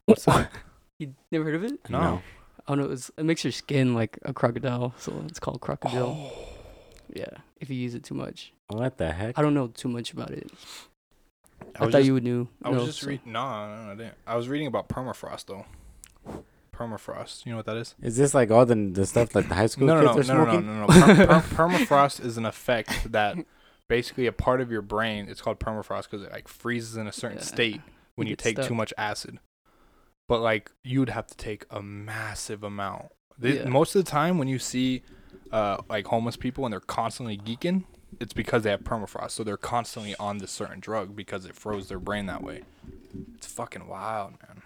[0.05, 0.51] what's that?
[0.99, 1.89] You never heard of it?
[1.89, 2.21] No.
[2.67, 6.31] Oh no, it's, it makes your skin like a crocodile, so it's called crocodile.
[6.31, 6.47] Oh.
[7.11, 7.25] Yeah,
[7.59, 8.53] if you use it too much.
[8.67, 9.37] What the heck?
[9.37, 10.51] I don't know too much about it.
[11.59, 12.47] I, was thought just- you would knew.
[12.63, 13.31] I was know, just so- reading.
[13.33, 14.13] No, no, no, I didn't.
[14.27, 15.65] I was reading about permafrost though.
[16.89, 17.45] Permafrost.
[17.45, 17.95] You know what that is?
[18.01, 20.35] Is this like all the the stuff that the high school No, no, kids no,
[20.35, 20.67] are no, no, smoking?
[20.67, 21.25] no, no, no.
[21.25, 23.37] Per- per- permafrost is an effect that
[23.87, 25.27] basically a part of your brain.
[25.29, 27.43] It's called permafrost because it like freezes in a certain Yeah.
[27.43, 27.81] state
[28.15, 29.39] when you get take too much acid.
[30.27, 33.07] But like you'd have to take a massive amount.
[33.37, 33.67] They, Yeah.
[33.69, 35.03] Most of the time, when you see
[35.51, 37.83] uh, like homeless people and they're constantly geeking,
[38.19, 39.31] it's because they have permafrost.
[39.31, 42.61] So they're constantly on this certain drug because it froze their brain that way.
[43.35, 44.61] It's fucking wild, man.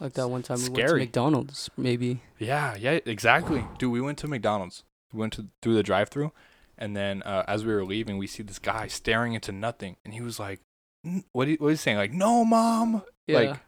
[0.00, 2.22] Like that one time we went to McDonald's, maybe.
[2.38, 3.64] Yeah, yeah, exactly.
[3.78, 4.84] Dude, we went to McDonald's.
[5.12, 6.32] We went to through the drive-through,
[6.76, 10.14] and then uh, as we were leaving, we see this guy staring into nothing, and
[10.14, 10.60] he was like,
[11.04, 11.48] "N- "What?
[11.48, 11.96] He, what is he saying?
[11.96, 13.38] Like, no, mom." Yeah.
[13.38, 13.60] Like,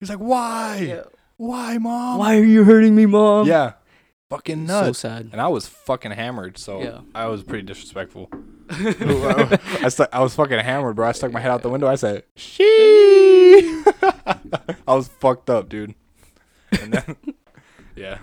[0.00, 0.76] He's like, "Why?
[0.88, 1.02] yeah.
[1.36, 2.18] Why, mom?
[2.18, 3.46] Why are you hurting me, mom?
[3.46, 3.74] Yeah,
[4.30, 4.86] fucking nuts.
[4.98, 5.28] So sad.
[5.32, 7.00] and I was fucking hammered, so Yeah.
[7.14, 8.28] I was pretty disrespectful.
[8.70, 11.08] I stu- I was fucking hammered, bro.
[11.08, 11.86] I stuck my head out the window.
[11.86, 13.82] I said, "She."
[14.88, 15.94] I was fucked up, dude.
[16.80, 17.16] And then,
[17.96, 18.18] yeah,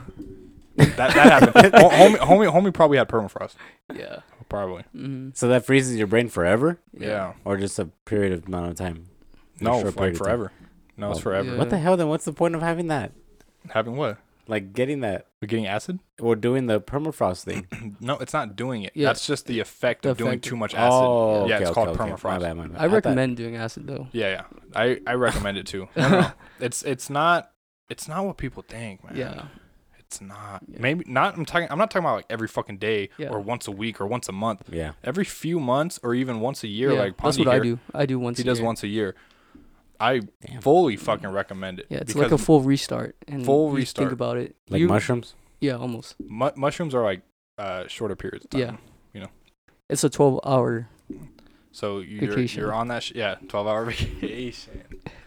[0.76, 1.74] that that happened.
[1.76, 3.56] Ho- homie, homie, homie probably had permafrost.
[3.94, 4.20] yeah.
[4.50, 4.84] Probably.
[4.94, 7.34] hmm So that freezes your brain forever, Yeah.
[7.46, 9.06] or just a period of amount of time?
[9.62, 10.24] No, short like period time?
[10.26, 10.52] forever.
[10.98, 11.24] No, it's Oh.
[11.24, 11.52] forever.
[11.52, 11.58] Yeah.
[11.58, 11.96] What the hell?
[11.98, 13.12] Then what's the point of having that?
[13.70, 14.18] Having what?
[14.50, 16.00] Like getting that We're getting acid?
[16.20, 17.68] or doing the permafrost thing?
[18.02, 18.92] No, it's not doing it.
[18.96, 19.08] Yeah.
[19.08, 20.92] That's just the effect The of doing effect too much acid.
[20.92, 22.12] Oh, Yeah, okay, it's okay, called okay.
[22.12, 22.24] permafrost.
[22.24, 22.78] My bad, my bad.
[22.78, 24.08] I thought- recommend doing acid though.
[24.12, 24.44] Yeah, yeah.
[24.76, 25.88] I, I recommend it too.
[25.96, 26.32] No, no, no.
[26.60, 27.52] It's it's not
[27.90, 29.16] it's not what people think, man.
[29.16, 29.46] Yeah.
[30.00, 30.64] It's not.
[30.68, 30.80] Yeah.
[30.80, 31.38] Maybe not.
[31.38, 31.68] I'm talking.
[31.70, 33.30] I'm not talking about like every fucking day Yeah.
[33.30, 34.64] or once a week or once a month.
[34.72, 34.94] Yeah.
[35.04, 36.94] Every few months or even once a year.
[36.94, 37.00] yeah.
[37.00, 37.80] Like that's Pandi what I here, do.
[37.94, 38.40] I do once.
[38.40, 38.44] A year.
[38.46, 38.66] He a does year.
[38.66, 39.16] once a year.
[40.00, 40.62] I Damn.
[40.62, 41.88] fully fucking recommend it.
[41.90, 43.16] Yeah, it's like a full restart.
[43.28, 44.08] And Full you restart.
[44.10, 44.56] Think about it.
[44.70, 45.36] Like You- mushrooms.
[45.60, 46.16] Yeah, almost.
[46.26, 47.22] mu- mushrooms are like
[47.58, 48.46] uh, shorter periods.
[48.46, 48.62] Of time.
[48.62, 48.76] Yeah.
[49.14, 49.30] You know.
[49.90, 50.88] It's a 12 hour.
[51.72, 52.62] So you're Vacation.
[52.62, 53.04] you're on that.
[53.04, 54.82] Sh- yeah, twelve hour vacation.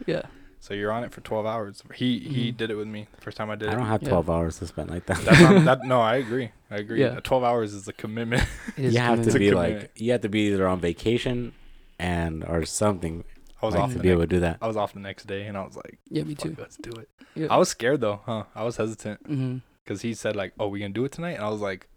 [0.07, 0.23] Yeah.
[0.61, 1.83] So you're on it for twelve hours.
[1.95, 2.57] He he Mhm.
[2.57, 3.73] did it with me the first time I did it.
[3.73, 4.09] I don't have Yeah.
[4.11, 5.19] 12 hours to spend like that.
[5.25, 6.51] That's not, that no, I agree.
[6.71, 7.01] I agree.
[7.01, 7.09] Yeah.
[7.09, 8.43] Uh, Twelve hours is a commitment.
[8.77, 11.53] It is you have to be like you have to be either on vacation
[11.99, 13.25] and or something
[13.63, 14.59] I was like, off to be next, able to do that.
[14.61, 16.57] I was off the next day, and I was like, Yeah, me too.
[16.59, 17.47] let's do it." Yeah.
[17.51, 18.45] I was scared though, huh?
[18.55, 21.49] I was hesitant because he said like, "Oh, we gonna do it tonight," and I
[21.49, 21.89] was like,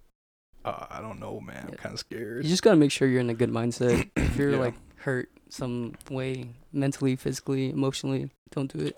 [0.64, 1.66] uh, "I don't know, man.
[1.70, 4.10] I'm kind of scared." You just gotta make sure you're in a good mindset.
[4.16, 4.58] if you're Yeah.
[4.60, 8.98] like hurt some way, mentally, physically, emotionally, don't do it.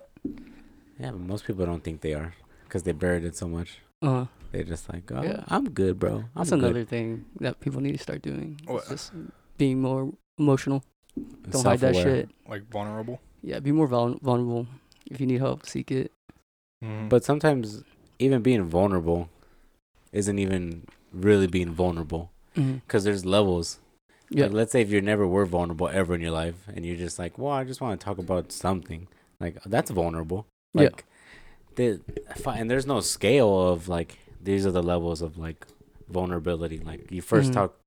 [0.99, 3.79] Yeah, but most people don't think they are because they buried it so much.
[4.01, 5.43] Uh, They're just like, oh, Yeah.
[5.47, 6.15] I'm good, bro.
[6.17, 6.59] I'm that's good.
[6.59, 8.59] another thing that people need to start doing.
[8.67, 9.11] It's just
[9.57, 10.83] being more emotional.
[11.49, 12.29] Don't hide that shit.
[12.47, 13.19] like vulnerable.
[13.41, 14.67] Yeah, be more vul- vulnerable.
[15.09, 16.11] If you need help, seek it.
[16.83, 17.09] Mhm.
[17.09, 17.83] But sometimes
[18.19, 19.29] even being vulnerable
[20.11, 22.75] isn't even really being vulnerable Mm-hmm.
[22.85, 23.79] because there's levels.
[24.29, 24.45] Yeah.
[24.45, 27.17] Like, let's say if you never were vulnerable ever in your life and you're just
[27.19, 29.07] like, well, I just want to talk about something.
[29.39, 30.47] Like, that's vulnerable.
[30.73, 30.81] Yeah.
[30.83, 31.05] Like,
[31.75, 32.01] the,
[32.45, 35.65] and there's no scale of like, these are the levels of like
[36.09, 36.79] vulnerability.
[36.79, 37.53] Like, you 1st Mhm.
[37.53, 37.79] talk,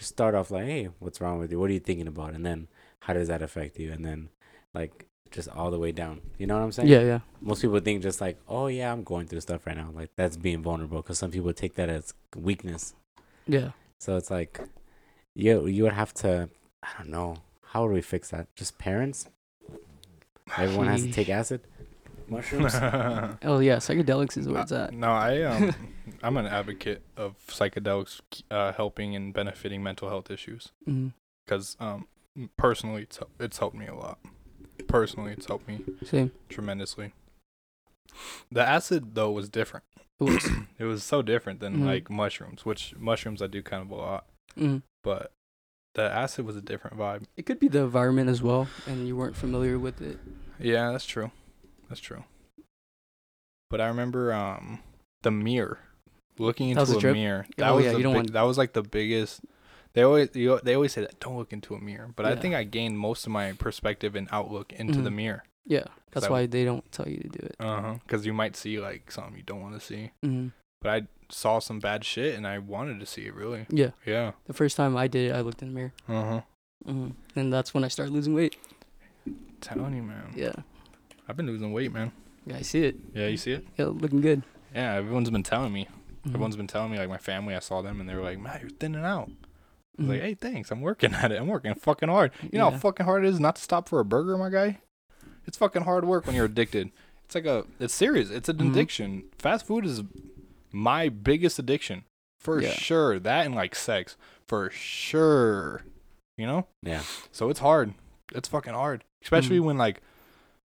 [0.00, 1.60] just start off like, hey, what's wrong with you?
[1.60, 2.32] What are you thinking about?
[2.32, 2.68] And then,
[3.00, 3.92] how does that affect you?
[3.92, 4.30] And then,
[4.72, 6.22] like, just all the way down.
[6.38, 6.88] You know what I'm saying?
[6.88, 7.20] yeah, yeah.
[7.42, 9.90] most people think just like, oh yeah, I'm going through stuff right now.
[9.94, 12.94] Like that's being vulnerable because some people take that as weakness.
[13.46, 13.70] Yeah.
[13.98, 14.58] So it's like,
[15.34, 16.48] you you would have to,
[16.82, 18.48] I don't know, how would we fix that?
[18.56, 19.28] Just parents?
[20.58, 21.60] Everyone has to take acid,
[22.28, 22.74] mushrooms.
[23.44, 24.94] Oh yeah, psychedelics is where it's Uh, at.
[24.94, 25.72] no, I um,
[26.22, 28.20] I'm an advocate of psychedelics
[28.50, 30.72] uh, helping and benefiting mental health issues
[31.46, 32.06] because um,
[32.56, 34.18] personally, it's it's helped me a lot.
[34.88, 36.32] Personally, it's helped me Same.
[36.48, 37.12] tremendously.
[38.50, 39.84] The acid though was different.
[40.20, 40.48] It was.
[40.80, 41.84] It was so different than Mhm.
[41.84, 44.82] like mushrooms, which mushrooms I do kind of a lot, Mhm.
[45.04, 45.30] but
[45.94, 47.24] the acid was a different vibe.
[47.36, 50.18] It could be the environment as well, and you weren't familiar with it.
[50.58, 51.32] Yeah, that's true.
[51.90, 52.24] That's true.
[53.68, 54.80] But I remember um
[55.22, 55.80] the mirror.
[56.38, 57.46] Looking into a a mirror.
[57.58, 59.40] That Oh, was yeah, the you don't big- want- that was like the biggest
[59.92, 62.08] they always you, they always say that don't look into a mirror.
[62.14, 65.14] But I think I gained most of my perspective and outlook into the Mhm.
[65.16, 65.44] mirror.
[65.66, 67.56] Yeah, that's I- why they don't tell you to do it.
[67.58, 67.96] Uh-huh.
[68.06, 70.10] Cuz you might see like something you don't want to see.
[70.22, 70.48] hmm
[70.80, 73.66] But I saw some bad shit and I wanted to see it really.
[73.68, 74.32] Yeah, Yeah.
[74.46, 76.40] the first time I did it, I looked in the mirror, Uh-huh.
[76.86, 78.56] hmm and that's when I started losing weight.
[79.60, 80.32] Telling you, man.
[80.34, 80.52] Yeah,
[81.28, 82.12] I've been losing weight, man.
[82.46, 82.96] yeah, I see it.
[83.14, 83.66] Yeah, you see it?
[83.76, 84.42] Yeah, looking good.
[84.74, 85.86] Yeah, everyone's been telling me.
[86.24, 86.30] Mhm.
[86.30, 88.58] Everyone's been telling me like my family, I saw them and they were like, "Man,
[88.60, 89.30] you're thinning out."
[89.98, 90.70] I was like, hey, thanks.
[90.70, 91.38] I'm working at it.
[91.40, 92.32] I'm working fucking hard.
[92.42, 92.70] You know Yeah.
[92.72, 94.78] how fucking hard it is not to stop for a burger, my guy?
[95.46, 96.90] It's fucking hard work when you're addicted.
[97.26, 98.30] It's like a, it's serious.
[98.30, 98.70] It's an Mhm.
[98.70, 99.24] addiction.
[99.38, 100.02] Fast food is
[100.72, 102.04] my biggest addiction.
[102.38, 102.70] For Yeah.
[102.72, 103.18] sure.
[103.18, 104.16] That and like sex.
[104.48, 105.82] For sure.
[106.38, 106.66] You know?
[106.82, 107.02] yeah,
[107.32, 107.92] So it's hard.
[108.34, 109.04] It's fucking hard.
[109.22, 109.64] Especially Mhm.
[109.64, 110.00] when like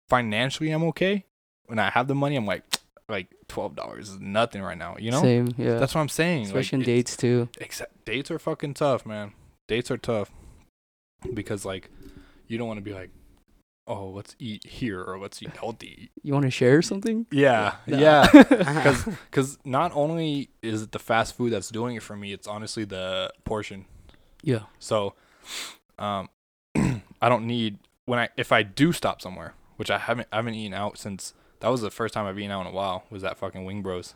[0.10, 1.26] financially I'm okay.
[1.68, 2.64] When I have the money, I'm like,
[3.10, 4.96] like $12 is nothing right now.
[5.00, 5.22] You know?
[5.22, 5.50] Same.
[5.58, 6.42] Yeah, That's what I'm saying.
[6.42, 7.50] Like, especially in dates too.
[7.60, 9.34] Except dates are fucking tough, man.
[9.68, 10.32] Dates are tough
[11.34, 11.90] because like
[12.48, 13.10] you don't want to be like,
[13.88, 16.12] oh, let's eat here or let's eat healthy.
[16.22, 17.26] You want to share something?
[17.32, 17.98] Yeah, Nah.
[18.00, 18.28] yeah.
[18.32, 22.48] Because because not only is it the fast food that's doing it for me, it's
[22.48, 23.86] honestly the portion.
[24.44, 24.64] yeah.
[24.78, 25.16] So,
[25.98, 26.30] um,
[27.22, 30.54] I don't need when I if I do stop somewhere, which I haven't I haven't
[30.56, 33.04] eaten out since that was the first time I've been out in a while.
[33.10, 34.16] Was that fucking Wing Bros?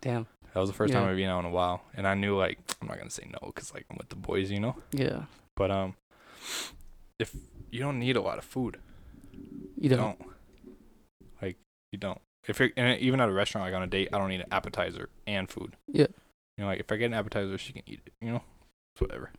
[0.00, 0.26] Damn.
[0.54, 2.58] That was the first time I've been out in a while, and I knew like
[2.80, 4.76] I'm not gonna say no because like I'm with the boys, you know.
[4.92, 5.24] Yeah.
[5.56, 5.94] But um,
[7.18, 7.34] if
[7.70, 8.78] you don't need a lot of food,
[9.78, 10.20] You don't.
[11.40, 11.56] Like
[11.90, 12.20] you don't.
[12.46, 14.52] If you're and even at a restaurant, like on a date, I don't need an
[14.52, 15.76] appetizer and food.
[15.86, 16.06] Yeah.
[16.58, 18.12] You know, like if I get an appetizer, she can eat it.
[18.20, 18.42] You know,
[18.94, 19.30] it's whatever.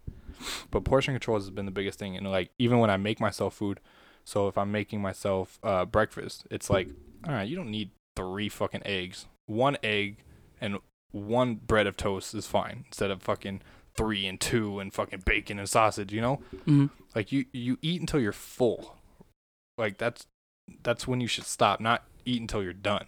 [0.71, 3.53] But portion control has been the biggest thing, and like even when I make myself
[3.53, 3.79] food,
[4.23, 6.87] so if I'm making myself uh breakfast, it's like,
[7.27, 9.25] all right, you don't need three fucking eggs.
[9.45, 10.17] One egg
[10.61, 10.77] and
[11.11, 13.61] one bread of toast is fine instead of fucking
[13.95, 16.11] three and two and fucking bacon and sausage.
[16.13, 16.35] You know.
[16.65, 18.95] hmm Like you you eat until you're full.
[19.77, 20.25] Like that's
[20.83, 23.07] that's when you should stop, not eat until you're done.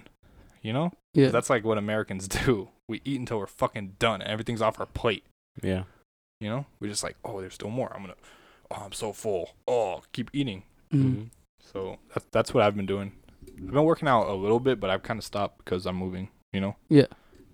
[0.61, 0.91] You know?
[1.13, 1.29] Yeah.
[1.29, 2.69] That's like what Americans do.
[2.87, 5.23] We eat until we're fucking done and everything's off our plate.
[5.63, 5.83] yeah.
[6.41, 6.65] You know?
[6.79, 7.91] We're just like, oh, there's still more.
[7.95, 8.15] I'm gonna
[8.71, 9.51] oh I'm so full.
[9.67, 10.63] Oh, keep eating.
[11.03, 11.29] Mhm.
[11.59, 13.11] So that's that's what I've been doing.
[13.57, 16.29] I've been working out a little bit, but I've kind of stopped because I'm moving,
[16.53, 16.75] you know?
[16.89, 17.05] Yeah.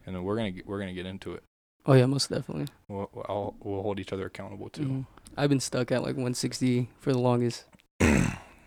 [0.06, 1.44] And then we're gonna get, we're gonna get into it.
[1.86, 2.68] Oh yeah, most definitely.
[2.88, 4.84] We'll, I'll, we'll hold each other accountable too.
[4.84, 5.06] Mhm.
[5.38, 7.66] I've been stuck at like 160 for the longest.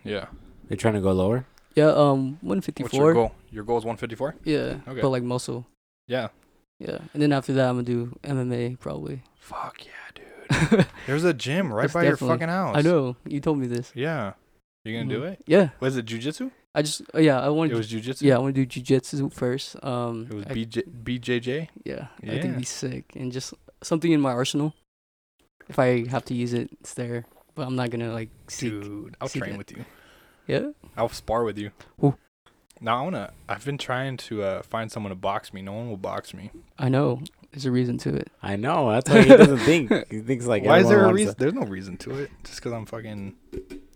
[0.05, 0.27] Yeah.
[0.69, 1.47] You're trying to go lower.
[1.75, 1.87] Yeah.
[1.89, 2.85] Um, 154.
[2.85, 3.33] What's your goal?
[3.51, 4.37] Your goal is 154.
[4.45, 4.77] Yeah.
[4.87, 5.01] Okay.
[5.01, 5.67] But like muscle.
[6.07, 6.29] Yeah.
[6.79, 6.99] Yeah.
[7.15, 9.23] And then after that, I'm gonna do MMA probably.
[9.39, 10.87] Fuck yeah, dude.
[11.07, 12.77] There's a gym right That's by your fucking house.
[12.77, 13.17] I know.
[13.27, 13.93] You told me this.
[13.95, 14.35] Yeah.
[14.85, 15.33] You gonna do Mhm.
[15.33, 15.43] it?
[15.47, 15.71] Yeah.
[15.81, 16.51] Was it jujitsu?
[16.75, 17.03] I just.
[17.15, 17.41] Oh, yeah.
[17.41, 17.73] I want.
[17.73, 18.23] It was jujitsu.
[18.23, 19.83] Yeah, I want to do jujitsu first.
[19.83, 21.69] Um, It was I- BJ, BJJ.
[21.85, 22.39] Yeah, I think Yeah.
[22.51, 24.75] it'd be sick and just something in my arsenal.
[25.69, 27.25] If I have to use it, it's there.
[27.57, 28.73] but I'm not gonna like seek.
[28.73, 29.59] Dude, I'll seek train it.
[29.59, 29.85] with you.
[30.49, 30.73] Yeah.
[30.97, 31.71] I'll spar with you.
[32.03, 32.17] Ooh.
[32.81, 33.33] Now I wanna.
[33.49, 35.63] I've been trying to uh, find someone to box me.
[35.63, 36.51] No one will box me.
[36.81, 37.23] I know.
[37.53, 38.29] There's a reason to it.
[38.43, 38.91] I know.
[38.91, 39.89] That's why he doesn't think.
[40.11, 40.65] He thinks like.
[40.65, 41.35] Why is there a reason?
[41.35, 42.31] to- There's no reason to it.
[42.43, 43.37] Just because I'm fucking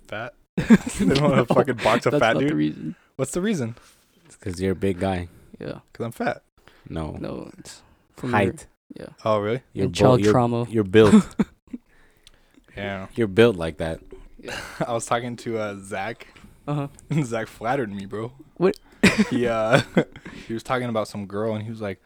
[0.07, 0.35] fat.
[0.99, 2.51] they don't want to fucking box a That's fat not dude.
[2.51, 2.97] the reason.
[3.16, 3.77] What's the reason?
[4.27, 5.29] It's because you're a big guy.
[5.59, 5.81] Yeah.
[5.92, 6.42] Because I'm fat.
[6.88, 7.16] No.
[7.18, 7.51] No.
[7.59, 7.83] It's
[8.16, 8.66] from Height.
[8.97, 9.12] Your, yeah.
[9.25, 9.62] Oh really?
[9.73, 10.66] You're and child you're, trauma.
[10.68, 11.27] You're built.
[12.77, 13.09] Yeah.
[13.16, 13.99] you're built like that.
[14.87, 16.29] I was talking to uh, Zach.
[16.66, 16.88] Uh huh.
[17.11, 18.33] and Zach flattered me, bro.
[18.57, 18.79] What?
[19.31, 19.81] he uh,
[20.47, 22.01] he was talking about some girl, and he was like,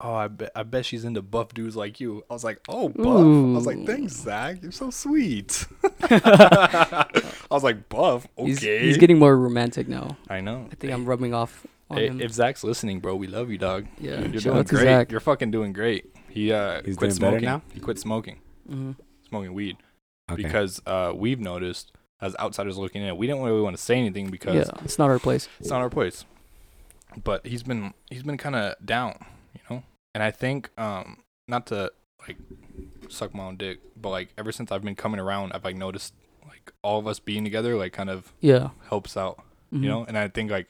[0.00, 2.88] "Oh, I bet I bet she's into buff dudes like you." I was like, "Oh,
[2.88, 4.62] buff." I was like, "Thanks, Zach.
[4.62, 5.66] You're so sweet."
[6.10, 7.06] I
[7.50, 10.16] was like, "Buff, okay." He's, he's getting more romantic now.
[10.28, 10.66] I know.
[10.70, 12.20] I think I'm rubbing off on Hey, him.
[12.20, 13.86] if Zach's listening, bro, we love you, dog.
[13.98, 14.20] yeah.
[14.20, 14.82] You're Shout doing great.
[14.82, 15.10] Zach.
[15.10, 16.14] You're fucking doing great.
[16.28, 17.44] He uh He's quit doing smoking.
[17.44, 17.62] now?
[17.72, 18.92] He quit smoking, hmm
[19.28, 19.76] smoking weed
[20.30, 20.42] Okay.
[20.42, 24.28] because uh we've noticed as outsiders looking in, we didn't really want to say anything
[24.30, 24.84] because Yeah.
[24.84, 25.48] It's not our place.
[25.60, 26.24] it's not our place.
[27.24, 29.28] But he's been he's been kind of down, you know.
[30.18, 31.92] And I think um not to
[32.26, 32.38] like
[33.08, 36.12] suck my own dick, but like ever since I've been coming around, I've like noticed
[36.48, 38.70] like all of us being together like kind of Yeah.
[38.88, 39.38] helps out,
[39.72, 39.82] Mhm.
[39.84, 40.04] you know.
[40.04, 40.66] And I think like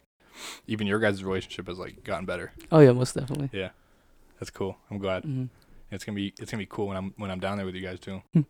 [0.67, 2.53] even your guys' relationship has like gotten better.
[2.71, 3.49] Oh yeah, most definitely.
[3.59, 3.71] Yeah,
[4.39, 4.77] that's cool.
[4.91, 5.25] I'm glad.
[5.25, 5.45] hmm
[5.91, 7.81] It's gonna be it's gonna be cool when I'm when I'm down there with you
[7.81, 8.21] guys too.
[8.35, 8.43] Hmm.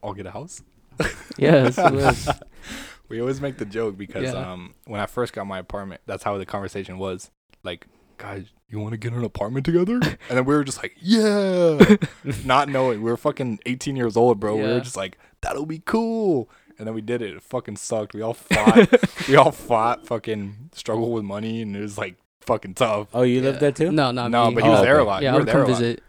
[0.00, 0.62] I'll get a house.
[1.38, 1.76] Yes.
[3.08, 4.52] we always make the joke because Yeah.
[4.52, 7.32] um when I first got my apartment, that's how the conversation was.
[7.64, 7.88] Like,
[8.18, 9.94] guys, you want to get an apartment together?
[10.02, 11.96] and then we were just like, yeah,
[12.44, 14.56] not knowing we were fucking 18 years old, bro.
[14.56, 16.48] We were just like, that'll be cool.
[16.78, 17.34] And then we did it.
[17.34, 18.14] It fucking sucked.
[18.14, 18.88] We all fought.
[19.28, 20.06] we all fought.
[20.06, 23.08] Fucking struggled with money, and it was like fucking tough.
[23.14, 23.42] oh, you Yeah.
[23.42, 23.90] lived there too?
[23.92, 24.54] No, not no, me.
[24.56, 25.22] but he was Oh, there a lot.
[25.22, 25.78] yeah, you I were would there come a lot.
[25.80, 26.02] visit.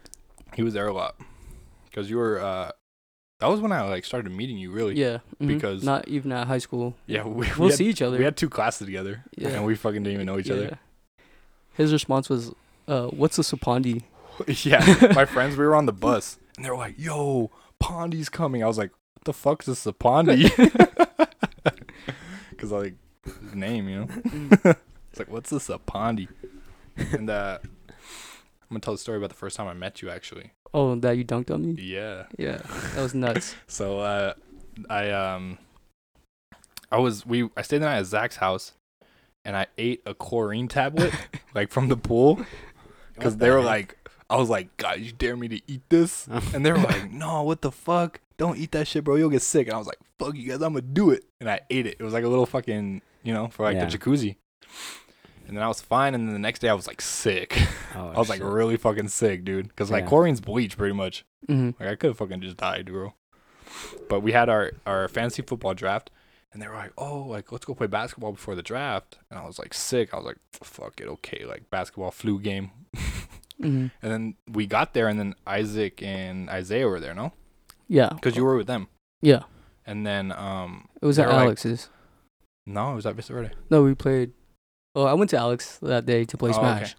[0.54, 1.16] He was there a lot
[1.86, 2.38] because you were.
[2.40, 2.70] uh
[3.40, 4.94] That was when I like started meeting you, really.
[4.96, 5.18] Yeah.
[5.40, 5.46] mhm.
[5.48, 6.96] Because- not even at high school.
[7.06, 8.18] Yeah, we, we We'll had, see each other.
[8.18, 9.48] We had two classes together, Yeah.
[9.50, 10.78] and we fucking didn't even know each other.
[11.78, 12.52] His response was,
[12.86, 14.02] uh, "What's a sapandi?"
[14.64, 17.50] yeah, my friends, we were on the bus, and they were like, "Yo,
[17.82, 20.50] Pandi's coming." I was like, "What the fuck's a Pandi?"
[22.50, 22.94] Because I like
[23.54, 24.74] name, you know.
[25.10, 26.28] It's like, "What's this a Pandi?"
[26.96, 30.52] And uh, I'm gonna tell the story about the first time I met you, actually.
[30.74, 31.82] Oh, that you dunked on me?
[31.82, 32.24] Yeah.
[32.36, 32.58] Yeah,
[32.94, 33.54] that was nuts.
[33.68, 34.34] So uh,
[34.90, 35.58] I um,
[36.90, 38.72] I was we I stayed the night at Zach's house,
[39.44, 41.12] and I ate a chlorine tablet
[41.54, 42.44] like from the pool
[43.14, 43.66] because they were heck?
[43.66, 46.28] like, I was like, guys, you dare me to eat this?
[46.54, 48.20] And they were like, no, what the fuck?
[48.36, 49.16] Don't eat that shit, bro.
[49.16, 49.66] You'll get sick.
[49.66, 51.24] And I was like, fuck you guys, I'm gonna do it.
[51.40, 51.96] And I ate it.
[51.98, 53.86] It was like a little fucking, you know, for like Yeah.
[53.86, 54.36] the jacuzzi.
[55.46, 56.14] And then I was fine.
[56.14, 57.58] And then the next day I was like sick.
[57.96, 59.68] Oh, I was like really fucking sick, dude.
[59.68, 60.08] Because like Yeah.
[60.10, 61.24] chlorine's bleach pretty much.
[61.46, 63.14] hmm Like I could have fucking just died, bro.
[64.08, 66.10] But we had our our fantasy football draft,
[66.52, 69.46] and they were like, "Oh, like let's go play basketball before the draft." And I
[69.46, 70.12] was like sick.
[70.12, 72.70] I was like, "Fuck it, okay." Like basketball flu game.
[73.60, 77.32] hmm And then we got there, and then Isaac and Isaiah were there, no?
[77.88, 78.88] Yeah, Because you were with them.
[79.22, 79.42] yeah.
[79.86, 81.88] And then um, It was at were like- Alex's.
[82.66, 83.54] no, it was at Vista Verde.
[83.70, 84.32] No, we played.
[84.94, 86.94] Oh, I went to Alex that day to play Oh, Smash.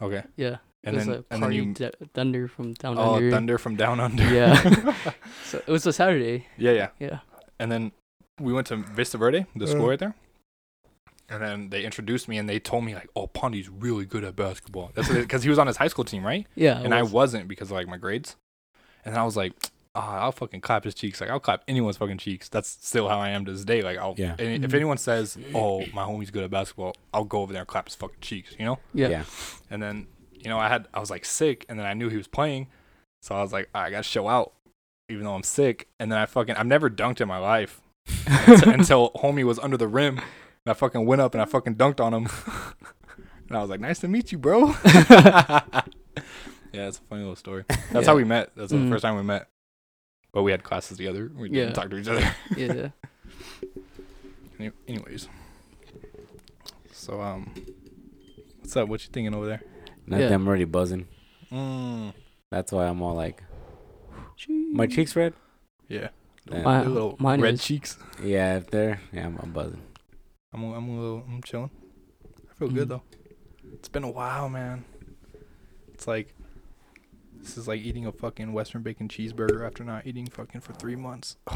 [0.00, 0.18] Okay.
[0.18, 0.26] Okay.
[0.36, 3.14] Yeah, And it was then a and then party you d- thunder from down oh
[3.14, 3.26] under.
[3.26, 4.22] Oh, thunder from down under.
[4.32, 4.94] Yeah.
[5.44, 6.46] So it was a Saturday.
[6.56, 6.88] yeah, yeah.
[7.00, 7.18] Yeah.
[7.58, 7.90] And then
[8.42, 9.88] we went to Vista Verde, the school Uh.
[9.90, 10.14] right there.
[11.28, 14.36] And then they introduced me and they told me like, "Oh, Pandi's really good at
[14.36, 16.46] basketball." That's because he was on his high school team, right?
[16.54, 16.78] Yeah.
[16.80, 17.12] it and I was.
[17.12, 18.36] wasn't because of like my grades.
[19.04, 19.52] And I was like,
[19.94, 21.20] "Ah, I'll fucking clap his cheeks.
[21.20, 23.80] Like I'll clap anyone's fucking cheeks." That's still how I am to this day.
[23.82, 24.36] Like I'll, Yeah.
[24.38, 24.74] and if Mhm.
[24.74, 27.94] anyone says, "Oh, my homie's good at basketball," I'll go over there and clap his
[27.94, 28.54] fucking cheeks.
[28.58, 28.78] You know?
[28.92, 29.08] Yeah.
[29.08, 29.24] yeah.
[29.70, 32.16] And then you know I had I was like sick, and then I knew he
[32.18, 32.66] was playing,
[33.22, 34.52] so I was like, I gotta show out,
[35.08, 35.88] even though I'm sick.
[35.98, 37.80] And then I fucking I've never dunked in my life
[38.26, 40.24] until, until homie was under the rim, and
[40.66, 42.28] I fucking went up and I fucking dunked on him.
[43.48, 45.82] and I was like, "Nice to meet you, bro." yeah,
[46.72, 47.64] it's a funny little story.
[47.90, 48.50] That's how we met.
[48.56, 48.88] That's the Mhm.
[48.90, 49.48] first time we met.
[50.32, 51.30] But we had classes together.
[51.34, 52.34] We didn't talk to each other.
[52.56, 52.88] yeah.
[54.58, 55.28] Any- Anyways,
[56.92, 57.52] so um,
[58.60, 58.88] what's up?
[58.88, 59.62] What you thinking over there?
[60.06, 60.28] Nothing.
[60.28, 60.34] Yeah.
[60.34, 61.06] I'm already buzzing.
[61.52, 62.14] Mm,
[62.50, 63.42] That's why I'm all like,
[64.48, 65.34] my cheeks red.
[65.88, 66.08] yeah.
[66.50, 66.62] Yeah.
[66.62, 67.64] My- little mine red is.
[67.64, 67.96] cheeks.
[68.22, 69.80] Yeah, if they're yeah, I'm, I'm buzzing.
[70.52, 71.70] I'm a, I'm a little I'm chilling.
[72.50, 72.90] I feel good Mhm.
[72.90, 73.02] though.
[73.74, 74.84] It's been a while, man.
[75.94, 76.34] It's like
[77.40, 80.96] this is like eating a fucking Western bacon cheeseburger after not eating fucking for three
[80.96, 81.36] months.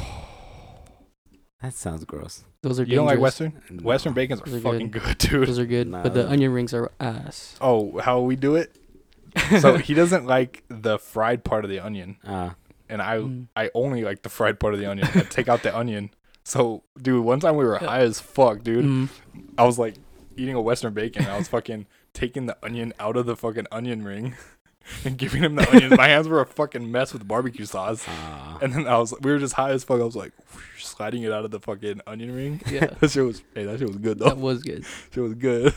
[1.63, 2.45] That sounds gross.
[2.63, 3.41] Those are You don't like dangerous.
[3.41, 3.79] Western?
[3.83, 5.49] Western bacons are are fucking good, dude.
[5.49, 7.57] Those are good, Nah, but the onion rings are ass.
[7.63, 8.77] Oh, how we do it?
[9.61, 12.17] So he doesn't like the fried part of the onion.
[12.25, 12.51] Uh,
[12.89, 13.49] and I Mm.
[13.57, 15.09] I only like the fried part of the onion.
[15.15, 16.11] I take out the onion.
[16.45, 18.85] So, dude, one time we were high as fuck, dude.
[18.85, 19.09] Mm.
[19.59, 19.97] I was like
[20.37, 21.25] eating a Western bacon.
[21.25, 24.35] And I was fucking taking the onion out of the fucking onion ring
[25.05, 25.97] and giving him the onions.
[25.97, 28.05] My hands were a fucking mess with barbecue sauce.
[28.07, 28.59] Ah.
[28.63, 30.01] And then I was, we were just high as fuck.
[30.01, 32.61] I was like whoosh, sliding it out of the fucking onion ring.
[32.71, 32.87] Yeah.
[33.01, 34.27] that shit was, hey, that shit was good though.
[34.27, 34.85] That was good.
[35.13, 35.75] Shit was good.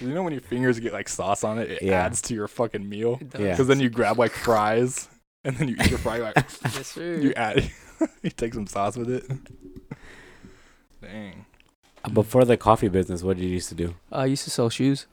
[0.00, 2.04] you know when your fingers get like sauce on it, it Yeah.
[2.04, 3.16] adds to your fucking meal.
[3.16, 3.40] Does.
[3.40, 3.50] Yeah.
[3.52, 5.08] Because then you grab like fries,
[5.48, 6.36] and then you eat your fry like
[6.76, 7.16] Yes, sir.
[7.16, 7.70] you add,
[8.22, 9.24] you take some sauce with it.
[11.02, 11.46] Dang.
[12.04, 13.94] Uh, Before the coffee business, what did you used to do?
[14.12, 15.06] I used to sell shoes.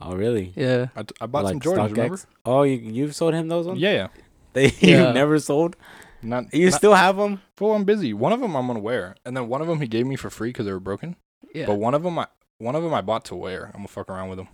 [0.00, 0.52] Oh, really?
[0.56, 0.88] Yeah.
[0.96, 1.88] I, t- I bought some Like Jordans.
[1.90, 1.96] StockX?
[1.96, 2.18] Remember?
[2.46, 3.80] Oh, you you've sold him those ones?
[3.80, 4.08] Yeah, yeah.
[4.52, 5.08] They Yeah.
[5.08, 5.76] you never sold.
[6.22, 7.40] Not You not- still have them?
[7.60, 8.12] Well, I'm busy.
[8.14, 10.30] One of them I'm gonna wear, and then one of them he gave me for
[10.30, 11.16] free because they were broken.
[11.54, 11.66] Yeah.
[11.66, 12.26] But one of them I
[12.58, 13.66] one of them I bought to wear.
[13.66, 14.48] I'm gonna fuck around with them.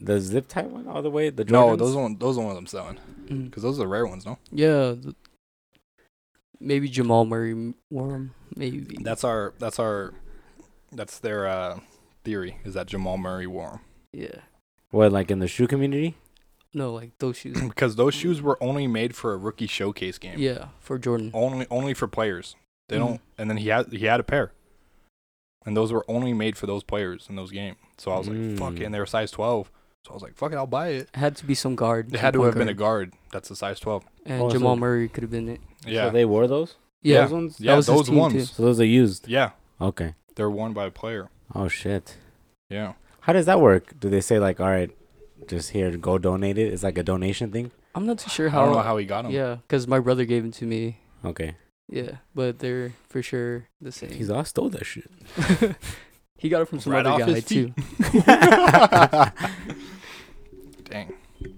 [0.00, 1.28] The zip tie one all the way.
[1.30, 1.50] The Jordans?
[1.50, 3.44] No, those one those are the ones I'm selling Mm.
[3.46, 4.24] because those are the rare ones.
[4.26, 4.94] No, Yeah.
[5.00, 5.14] th-
[6.62, 8.98] Maybe Jamal Murray m- wore 'em, Maybe.
[9.00, 10.12] that's our that's our
[10.92, 11.80] that's their uh,
[12.24, 13.80] theory is that Jamal Murray wore 'em.
[14.12, 14.40] yeah.
[14.90, 16.16] What like in the shoe community?
[16.74, 17.60] No, like those shoes.
[17.68, 20.38] because those shoes were only made for a rookie showcase game.
[20.38, 21.30] yeah, for Jordan.
[21.32, 22.56] Only only for players.
[22.88, 23.06] They Mhm.
[23.06, 23.20] don't.
[23.38, 24.52] And then he had he had a pair,
[25.64, 27.76] and those were only made for those players in those games.
[27.96, 28.80] So I was like, fuck it.
[28.80, 28.86] Mm.
[28.86, 29.70] And they were size 12.
[30.06, 31.08] So I was like, fuck it, I'll buy it.
[31.12, 32.12] It had to be some guard.
[32.14, 33.10] It had to point have been a guard.
[33.12, 33.20] guard.
[33.32, 34.04] That's a size 12.
[34.26, 35.60] And Oh, so- Jamal Murray could have been it.
[35.86, 36.06] Yeah.
[36.06, 36.76] So they wore those?
[37.02, 37.22] Yeah.
[37.22, 37.56] Those ones?
[37.60, 38.32] yeah, was his those team, ones.
[38.34, 38.44] too.
[38.44, 39.28] So those are used.
[39.28, 39.50] Yeah.
[39.80, 40.14] Okay.
[40.36, 41.28] They're worn by a player.
[41.54, 42.16] Oh shit.
[42.68, 42.94] Yeah.
[43.20, 43.98] How does that work?
[44.00, 44.90] Do they say like, all right,
[45.48, 46.72] just here, go donate it?
[46.72, 47.70] It's like a donation thing.
[47.94, 48.64] I'm not too sure I how.
[48.66, 49.32] don't know how he got them.
[49.32, 50.98] Yeah, because my brother gave them to me.
[51.24, 51.56] Okay.
[51.88, 54.10] Yeah, but they're for sure the same.
[54.12, 55.10] He's all stole that shit.
[56.38, 57.74] he got it from some Right other off guy his too.
[60.90, 61.08] feet.
[61.42, 61.54] Dang.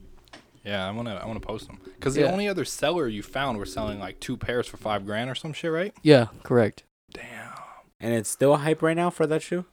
[0.64, 2.30] Yeah, I wanna I wanna post them because the Yeah.
[2.30, 5.52] only other seller you found were selling like two pairs for five grand or some
[5.52, 5.92] shit, right?
[6.02, 6.84] Yeah, correct.
[7.12, 7.52] Damn.
[7.98, 9.64] And it's still hype right now for that shoe.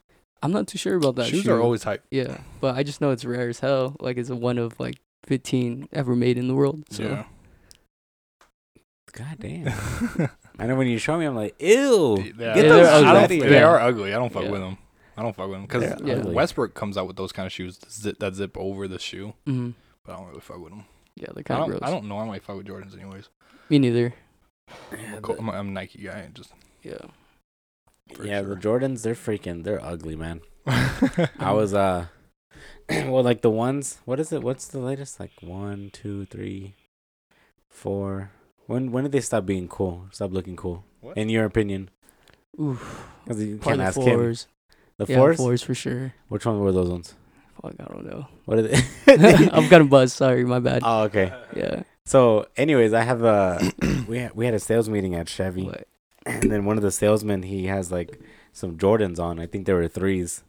[0.42, 1.26] I'm not too sure about that.
[1.26, 1.52] Shoes shoe.
[1.52, 2.04] are always hype.
[2.10, 3.96] Yeah, but I just know it's rare as hell.
[4.00, 4.96] Like it's one of like
[5.26, 6.82] 15 ever made in the world.
[6.90, 7.24] So Yeah.
[9.12, 9.68] God damn.
[10.58, 12.16] I know when you show me, I'm like, ew.
[12.18, 13.06] Yeah, Get those they're shoes ugly.
[13.08, 13.48] out I of don't, here.
[13.50, 13.64] they Yeah.
[13.68, 14.14] are ugly.
[14.14, 14.50] I don't fuck Yeah.
[14.50, 14.78] with them.
[15.20, 16.24] I don't fuck with them because They're Yeah.
[16.24, 19.34] Westbrook comes out with those kind of shoes that zip, that zip over the shoe,
[19.46, 19.74] mhm.
[20.02, 20.84] but I don't really fuck with them.
[21.14, 21.80] yeah, they're I kind of don't, gross.
[21.82, 23.28] I don't normally fuck with Jordans anyways.
[23.68, 24.14] Me neither.
[24.92, 26.20] Yeah, I'm, I'm, a, I'm a Nike guy.
[26.20, 26.52] And Just
[26.82, 26.94] Yeah.
[28.22, 28.54] yeah, sure.
[28.54, 30.40] the Jordans, they're freaking, they're ugly, man.
[30.66, 32.06] I was, uh,
[32.88, 34.42] well, like the ones, what is it?
[34.42, 35.20] What's the latest?
[35.20, 36.74] Like one, two, three,
[37.68, 38.30] four.
[38.66, 40.06] When when did they stop being cool?
[40.12, 40.84] Stop looking cool?
[41.00, 41.16] What?
[41.18, 41.90] In your opinion?
[42.60, 43.06] Oof.
[43.24, 44.04] Because you can't the ask him.
[44.04, 44.46] fours.
[45.00, 45.36] The yeah, fours?
[45.38, 46.12] fours for sure.
[46.28, 47.14] Which one were those ones?
[47.62, 48.26] Fuck, I don't know.
[48.44, 48.76] What are they?
[49.50, 50.14] I'm kind of buzzed.
[50.14, 50.82] Sorry, my bad.
[50.84, 51.32] oh, okay.
[51.56, 51.84] yeah.
[52.04, 53.72] So, anyways, I have a
[54.06, 55.88] we had, we had a sales meeting at Chevy, What?
[56.26, 58.20] and then one of the salesmen he has like
[58.52, 59.40] some Jordans on.
[59.40, 60.42] I think there were threes,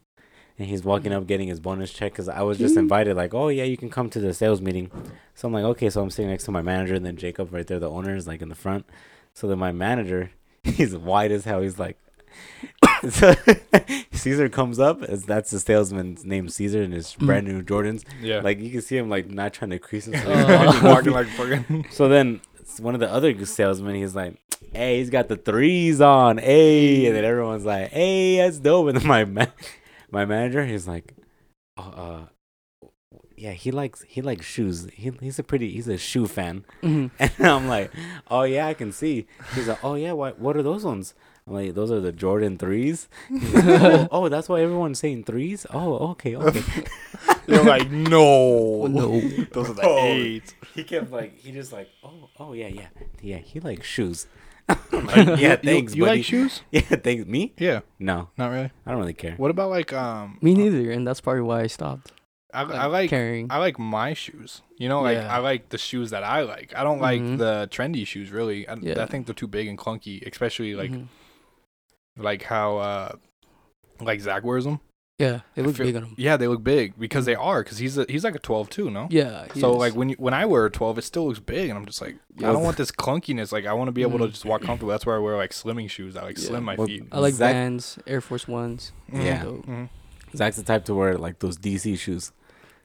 [0.60, 2.82] and he's walking up getting his bonus check because I was just mm-hmm.
[2.82, 3.16] invited.
[3.16, 4.92] Like, oh yeah, you can come to the sales meeting.
[5.34, 5.90] So I'm like, okay.
[5.90, 8.28] So I'm sitting next to my manager, and then Jacob right there, the owner is
[8.28, 8.86] like in the front.
[9.34, 10.32] So then my manager,
[10.66, 11.62] he's white as hell.
[11.62, 11.98] He's like,
[13.10, 13.34] so
[14.12, 17.26] Caesar comes up as that's the salesman's name, Caesar, and his Mm.
[17.26, 18.04] brand new Jordans.
[18.22, 18.42] yeah.
[18.42, 20.74] Like you can see him like not trying to crease himself.
[20.74, 21.88] He's walking like fucking.
[21.92, 22.42] So then
[22.80, 24.38] one of the other salesmen, he's like,
[24.74, 28.98] "Hey, he's got the threes on, hey!" And then everyone's like, "Hey, that's dope." And
[28.98, 29.48] then my ma-
[30.10, 31.14] my manager, he's like,
[31.78, 32.28] oh,
[32.84, 32.88] "Uh,
[33.36, 34.88] yeah, he likes he likes shoes.
[34.94, 37.12] He, he's a pretty he's a shoe fan." Mhm.
[37.20, 37.92] And I'm like,
[38.30, 41.14] "Oh yeah, I can see." He's like, "Oh yeah, what what are those ones?"
[41.48, 43.10] I'm like, "Those are the Jordan threes.
[43.30, 45.66] Like, oh, oh, that's why everyone's saying threes.
[45.74, 46.62] Oh, okay, okay.
[47.48, 48.86] You're like, no.
[48.88, 49.20] No.
[49.52, 49.98] Those are the Oh.
[50.00, 50.54] eight.
[50.76, 52.88] he kept like he just like, "Oh, oh yeah, yeah,
[53.22, 54.28] yeah." He likes shoes.
[54.92, 56.20] Like, yeah, thanks, You, buddy.
[56.20, 56.62] like shoes?
[56.72, 57.26] Yeah, thanks.
[57.26, 57.54] Me?
[57.58, 57.82] Yeah.
[58.00, 58.72] No, Not really.
[58.86, 59.34] I don't really care.
[59.36, 60.38] What about like um?
[60.42, 62.12] Me neither, and that's probably why I stopped.
[62.54, 63.48] I, I like carrying.
[63.50, 64.62] I like my shoes.
[64.78, 65.34] You know, like Yeah.
[65.34, 66.74] I like the shoes that I like.
[66.76, 67.38] I don't like Mhm.
[67.40, 68.68] the trendy shoes really.
[68.68, 69.02] I, Yeah.
[69.04, 71.08] I think they're too big and clunky, especially like Mhm.
[72.18, 73.16] Like how uh
[74.00, 74.80] like Zach wears them.
[75.20, 76.16] yeah, they look feel- big on him.
[76.18, 77.64] Yeah, they look big because they are.
[77.64, 79.08] Because he's a, he's like a twelve too, no?
[79.12, 79.46] Yeah.
[79.54, 79.78] he So is.
[79.78, 82.02] like when you, when I wear a twelve, it still looks big, and I'm just
[82.02, 83.52] like, I don't want this clunkiness.
[83.52, 84.32] Like I want to be able to Mhm.
[84.32, 84.90] just walk comfortable.
[84.90, 86.16] That's why I wear like slimming shoes.
[86.18, 86.46] I like Yeah.
[86.48, 87.04] slim my Well, feet.
[87.12, 88.92] I like Zach- Vans, Air Force Ones.
[89.14, 89.44] Yeah.
[89.44, 89.66] Dope.
[89.68, 89.90] Mhm.
[90.36, 92.32] Zach's the type to wear like those DC shoes.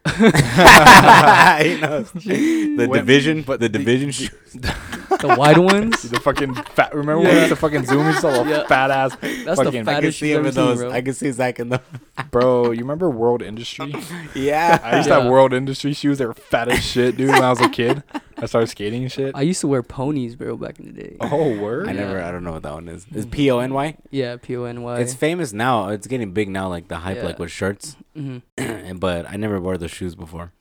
[0.05, 0.11] the
[1.62, 4.57] he knows the When- division, but the the- division the- shoes.
[5.23, 6.03] wide ones.
[6.03, 6.95] The fucking fat.
[6.95, 7.39] Remember when we Yeah.
[7.41, 8.07] used to fucking zoom?
[8.07, 8.67] He saw a Yeah.
[8.67, 9.17] fat ass.
[9.21, 10.79] That's fucking- the I I can fattest see you've him ever in seen, those.
[10.81, 10.91] bro.
[10.93, 11.81] I can see Zach in the.
[12.31, 13.95] Bro, you remember World Industry?
[14.35, 14.81] Yeah.
[14.83, 16.19] I used to have World Industry shoes.
[16.19, 17.29] They were fat as shit, dude.
[17.31, 18.03] When I was a kid,
[18.39, 19.33] I started skating and shit.
[19.35, 21.17] I used to wear ponies, bro, back in the day.
[21.21, 21.89] Oh, word.
[21.89, 22.01] I Yeah.
[22.07, 22.23] never.
[22.23, 23.07] I don't know what that one is.
[23.15, 23.97] Is P O N Y?
[24.11, 24.99] Yeah, P O N Y.
[25.01, 25.89] It's famous now.
[25.89, 26.69] It's getting big now.
[26.69, 27.97] Like the hype, like with shirts.
[28.15, 30.53] hmm And but I never wore those shoes before.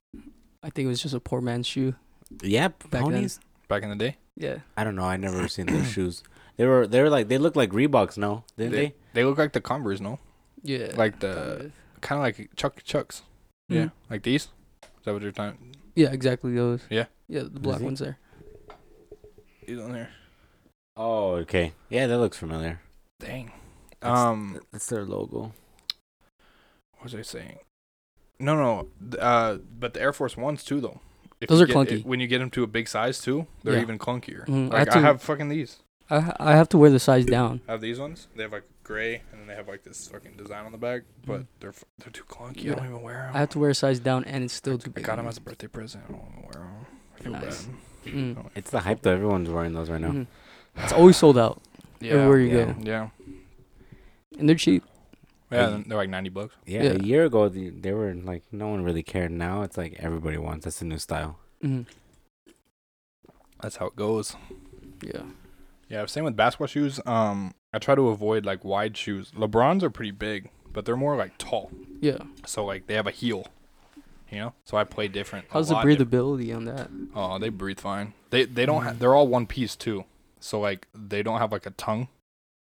[0.64, 1.96] I think it was just a poor man's shoe.
[2.42, 3.04] Yeah, then.
[3.04, 3.40] ponies.
[3.68, 4.60] Back in the day, Yeah.
[4.78, 5.04] I don't know.
[5.06, 6.24] I never seen those shoes.
[6.58, 6.88] They were.
[6.88, 7.28] They were like.
[7.28, 8.18] They look like Reeboks.
[8.18, 8.96] No, didn't They- they?
[9.14, 10.20] they look like the Converse, no?
[10.64, 10.92] Yeah.
[10.96, 11.72] Like the-
[12.02, 13.24] kind of like Chuck Chucks.
[13.72, 13.76] Mhm.
[13.76, 14.44] Yeah, like these.
[14.84, 15.76] Is that what you're talking?
[15.96, 16.82] Yeah, exactly those.
[16.90, 17.06] Yeah.
[17.28, 17.86] Yeah, the black he?
[17.86, 18.18] ones there.
[19.66, 20.10] These on there.
[20.98, 21.74] Oh, okay.
[21.90, 22.82] Yeah, that looks familiar.
[23.20, 23.52] Dang.
[24.02, 25.54] That's- Um, That's their logo.
[26.98, 27.60] what was I saying?
[28.40, 28.88] No, no.
[29.12, 31.00] th- Uh, but the Air Force Ones too, though.
[31.46, 32.04] If Those are get- clunky.
[32.06, 33.82] when you get them to a big size too, they're Yeah.
[33.82, 34.46] even clunkier.
[34.48, 35.78] Mhm, I Like had I to- have fucking these.
[36.10, 37.62] I I have to wear the size down.
[37.68, 38.28] I have these ones.
[38.36, 41.04] They have like gray, and then they have like this fucking design on the back.
[41.26, 41.48] But Mhm.
[41.60, 42.64] they're f- they're too clunky.
[42.64, 42.72] Yeah.
[42.74, 43.32] I don't even wear them.
[43.36, 45.04] I have to wear a size down, and it's still too I big.
[45.06, 46.04] got them as a birthday present.
[46.10, 46.86] I don't even wear them.
[47.16, 47.66] I feel Nice.
[47.66, 48.14] bad.
[48.14, 48.50] Mm.
[48.56, 49.14] It's the hype though.
[49.14, 50.10] Everyone's wearing those right now.
[50.12, 50.28] Mhm.
[50.78, 51.62] It's always sold out
[52.04, 52.66] everywhere you yeah.
[52.66, 53.10] go, Yeah.
[54.38, 54.84] and they're cheap.
[55.52, 55.84] Yeah, Hey.
[55.88, 56.56] they're like ninety bucks.
[56.66, 56.90] Yeah, Yeah.
[56.94, 59.32] a year ago the, they were like no one really cared.
[59.32, 60.66] Now it's like everybody wants.
[60.66, 61.38] That's the new style.
[61.62, 61.82] hmm
[63.62, 64.36] That's how it goes.
[65.02, 65.24] Yeah.
[65.90, 67.00] Yeah, same with basketball shoes.
[67.06, 69.32] Um, I try to avoid like wide shoes.
[69.32, 71.72] LeBrons are pretty big, but they're more like tall.
[72.02, 72.18] Yeah.
[72.46, 73.48] So like they have a heel,
[74.32, 74.54] you know.
[74.66, 75.46] So I play different.
[75.52, 76.12] How's the lot different.
[76.12, 76.90] breathability on that?
[77.16, 78.14] Oh, they breathe fine.
[78.32, 78.84] They they don't.
[78.84, 79.00] Ha- Mhm.
[79.00, 80.06] they're all one piece too.
[80.40, 82.08] So like they don't have like a tongue,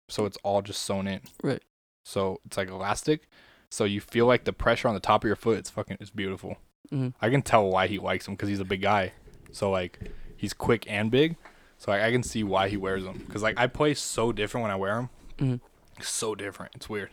[0.09, 1.20] so it's all just sewn in.
[1.43, 1.62] Right.
[2.05, 3.28] So it's like elastic.
[3.70, 5.59] So you feel like the pressure on the top of your foot.
[5.59, 5.96] It's fucking.
[6.00, 6.57] It's beautiful.
[6.90, 9.12] hmm I can tell why he likes them because he's a big guy.
[9.52, 9.98] So like
[10.36, 11.36] he's quick and big.
[11.78, 13.26] So like, I can see why he wears them.
[13.30, 15.11] Cause like I play so different when I wear them.
[15.38, 16.72] hmm So different.
[16.76, 17.11] It's weird.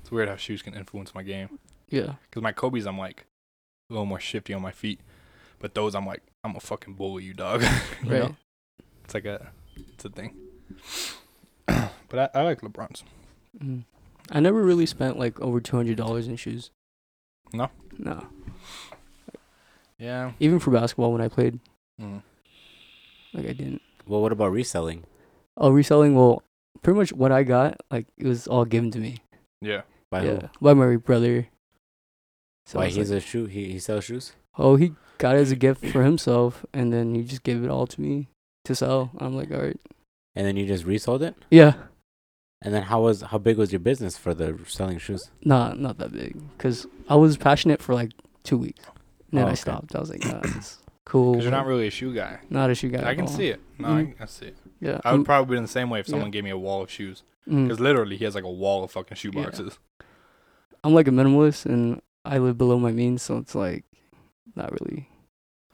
[0.00, 1.58] It's weird how shoes can influence my game.
[1.88, 2.14] Yeah.
[2.30, 3.26] Cause my Kobe's I'm like
[3.90, 5.00] a little more shifty on my feet,
[5.58, 7.62] but those I'm like I'm a fucking bully you dog.
[8.04, 8.20] you Right.
[8.20, 8.36] know?
[9.04, 9.48] It's like a
[9.94, 10.36] it's a thing.
[11.66, 13.02] but I, I like LeBron's.
[13.60, 13.80] hmm
[14.30, 16.70] I never really spent like over two hundred dollars in shoes.
[17.52, 17.70] No?
[17.98, 18.26] No.
[19.98, 20.32] Yeah.
[20.40, 21.58] Even for basketball, when I played,
[22.00, 22.22] Mm.
[23.34, 23.82] like I didn't.
[24.06, 25.04] Well, what about reselling?
[25.56, 26.14] Oh, reselling.
[26.14, 26.42] Well,
[26.82, 29.18] pretty much what I got, like it was all given to me.
[29.60, 29.82] Yeah.
[30.10, 30.48] By yeah, who?
[30.60, 31.48] by my brother.
[32.66, 33.46] So Why it's he's like, a shoe?
[33.46, 34.32] He he sells shoes.
[34.56, 37.70] oh, he got it as a gift for himself, and then he just gave it
[37.70, 38.28] all to me
[38.64, 39.10] to sell.
[39.18, 39.80] I'm like, all right,
[40.36, 41.34] And then you just resold it.
[41.50, 41.74] yeah,
[42.62, 45.30] And then how was how big was your business for the selling shoes?
[45.44, 48.10] not not that big, cause I was passionate for like
[48.42, 48.84] two weeks,
[49.30, 49.56] and then Oh, I okay.
[49.60, 49.94] stopped.
[49.94, 51.32] I was like, nah, it's cool.
[51.32, 52.40] Because you're not really a shoe guy.
[52.50, 53.00] not a shoe guy.
[53.02, 53.32] I at can all.
[53.32, 53.60] see it.
[53.78, 54.14] No, Mhm.
[54.20, 54.56] I, I see it.
[54.80, 56.12] Yeah, I would I'm- probably be in the same way if yeah.
[56.12, 57.22] someone gave me a wall of shoes.
[57.48, 57.64] mm.
[57.64, 59.44] Because literally, he has like a wall of fucking shoe Yeah.
[59.44, 59.78] boxes.
[60.82, 63.84] I'm like a minimalist and I live below my means, so it's like
[64.56, 65.08] not really.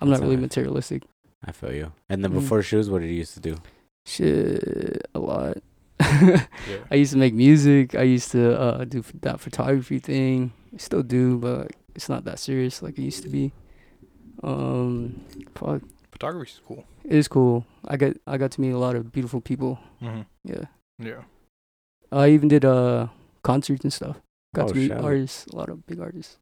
[0.00, 0.50] I'm That's not really alright.
[0.50, 1.02] materialistic.
[1.44, 1.92] I feel you.
[2.10, 2.40] And then Mhm.
[2.40, 3.56] before shoes, what did you used to do?
[4.06, 5.58] Shit, a lot.
[6.00, 6.46] Yeah.
[6.90, 7.94] I used to make music.
[7.94, 10.52] I used to uh, do f- that photography thing.
[10.74, 13.52] I still do, but it's not that serious like it used to be.
[14.42, 15.20] Um,
[15.54, 16.84] fuck, is cool.
[17.04, 17.64] it is cool.
[17.86, 19.78] I got I got to meet a lot of beautiful people.
[20.02, 20.22] Mm-hmm.
[20.44, 20.64] Yeah,
[20.98, 21.22] Yeah.
[22.12, 23.08] I even did uh
[23.42, 24.16] concerts and stuff.
[24.54, 24.98] Got Oh, to meet shit.
[25.00, 26.38] artists, a lot of big artists.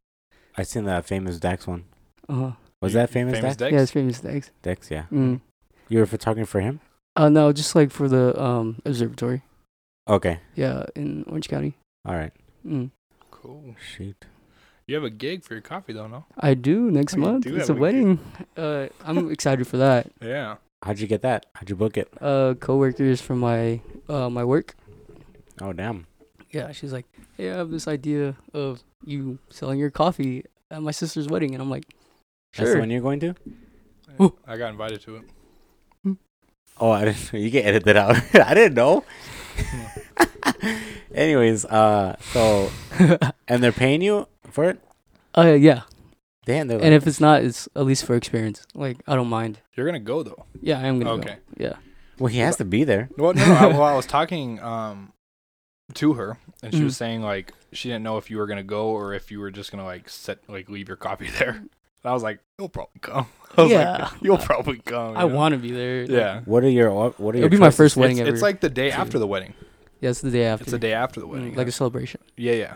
[0.57, 1.85] I seen that famous Dax one.
[2.29, 2.51] Uh huh.
[2.81, 3.57] Was You- that famous, famous Dax?
[3.57, 3.73] Dex?
[3.73, 4.51] Yeah, it's famous Dex.
[4.61, 5.05] Dex, yeah.
[5.11, 5.41] Mm.
[5.89, 6.79] You were photographing for him?
[7.15, 9.41] Uh no, just like for the um observatory.
[10.07, 10.39] Okay.
[10.55, 11.77] Yeah, in Orange County.
[12.05, 12.31] All right.
[12.65, 12.91] Mm.
[13.31, 13.75] Cool.
[13.95, 14.25] Shoot.
[14.87, 16.25] You have a gig for your coffee though, no?
[16.39, 17.43] I do next Oh, you month.
[17.45, 18.19] do it's have a a wedding.
[18.57, 20.11] Uh, I'm excited for that.
[20.21, 20.55] Yeah.
[20.83, 21.45] How'd you get that?
[21.55, 22.09] How'd you book it?
[22.19, 24.75] Uh, coworkers from my uh my work.
[25.61, 26.07] Oh, damn.
[26.51, 27.05] Yeah, she's like,
[27.37, 31.61] "Hey, I have this idea of you selling your coffee at my sister's wedding," and
[31.63, 31.85] I'm like,
[32.55, 33.33] That's the "Sure." one you're going to?
[34.21, 34.37] Ooh.
[34.45, 35.23] I got invited to it.
[36.79, 37.33] Oh, I didn't.
[37.33, 38.15] You can edit that out.
[38.35, 39.03] I didn't know.
[41.13, 42.69] Anyways, uh, so
[43.47, 44.79] and they're paying you for it.
[45.37, 45.81] uh, yeah,
[46.45, 48.65] Damn, they're like, and if it's not, it's at least for experience.
[48.73, 49.59] Like, I don't mind.
[49.75, 50.45] You're gonna go though.
[50.61, 51.29] Yeah, I am gonna go.
[51.29, 51.35] Okay.
[51.57, 51.63] go.
[51.65, 51.73] Yeah.
[52.19, 53.09] well, he has to be there.
[53.17, 53.53] Well, no, no.
[53.53, 55.13] I, well, I was talking um
[55.93, 56.97] to her, and she was Mhm.
[56.97, 59.71] saying like she didn't know if you were gonna go or if you were just
[59.71, 61.63] gonna like set like leave your copy there.
[62.03, 63.27] And I was like, you'll probably come.
[63.57, 63.97] I was Yeah.
[64.11, 65.15] like, you'll probably come.
[65.15, 65.27] I know?
[65.27, 66.03] want to be there.
[66.03, 66.41] Yeah.
[66.45, 67.45] What are your What are your?
[67.47, 67.77] It'll be my choices?
[67.77, 68.33] first wedding It's, ever.
[68.33, 68.97] it's like the day too.
[68.97, 69.53] after the wedding.
[70.01, 70.63] yeah, it's the day after.
[70.63, 71.55] It's the day after the Mm, wedding.
[71.55, 72.21] like a celebration.
[72.37, 72.75] yeah, yeah.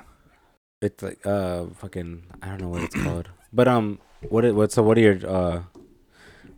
[0.82, 2.23] It's like uh, fucking.
[2.41, 3.30] I don't know what it's called.
[3.51, 3.99] But um,
[4.30, 4.71] what it what?
[4.71, 5.61] So what are your uh,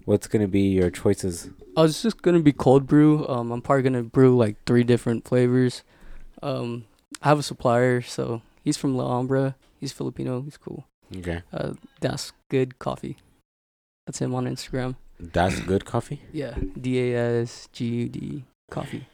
[0.06, 1.50] what's gonna be your choices?
[1.78, 3.26] Oh, it's just gonna be cold brew.
[3.30, 5.84] Um, I'm probably gonna brew like three different flavors.
[6.44, 6.86] Um,
[7.22, 9.56] I have a supplier, so he's from La Ombra.
[9.80, 10.42] He's Filipino.
[10.42, 10.86] He's cool.
[11.16, 11.42] Okay.
[11.54, 13.18] Uh, that's good coffee.
[14.06, 14.96] That's him on Instagram.
[15.20, 16.22] That's good coffee.
[16.34, 19.08] Yeah, D A S G U D coffee.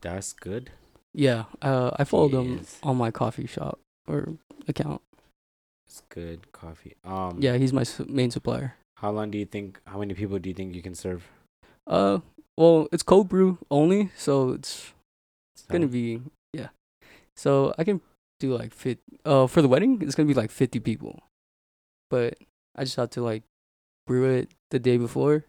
[0.00, 0.70] That's good.
[1.14, 4.34] Yeah, uh, I followed him on my coffee shop or
[4.68, 5.00] account.
[5.86, 6.94] It's good coffee.
[7.04, 7.38] Um.
[7.40, 8.76] Yeah, he's my su- main supplier.
[8.98, 9.80] How long do you think?
[9.86, 11.28] How many people do you think you can serve?
[11.86, 12.18] Uh,
[12.56, 14.92] well, it's cold brew only, so it's
[15.56, 16.20] So, gonna be
[16.52, 16.68] yeah.
[17.36, 18.00] So I can
[18.38, 18.98] do like fit.
[19.24, 21.20] Uh, for the wedding, it's gonna be like fifty people,
[22.10, 22.38] but
[22.76, 23.42] I just have to like
[24.06, 25.44] brew it the day before.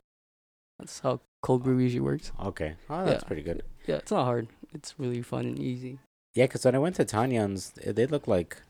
[0.77, 2.31] That's how cold brew usually works.
[2.43, 2.75] Okay.
[2.89, 3.27] Oh, that's Yeah.
[3.27, 3.63] pretty good.
[3.87, 4.47] Yeah, it's not hard.
[4.73, 5.99] It's really fun and easy.
[6.35, 8.61] Yeah, because when I went to Tanyan's, eh, they look like.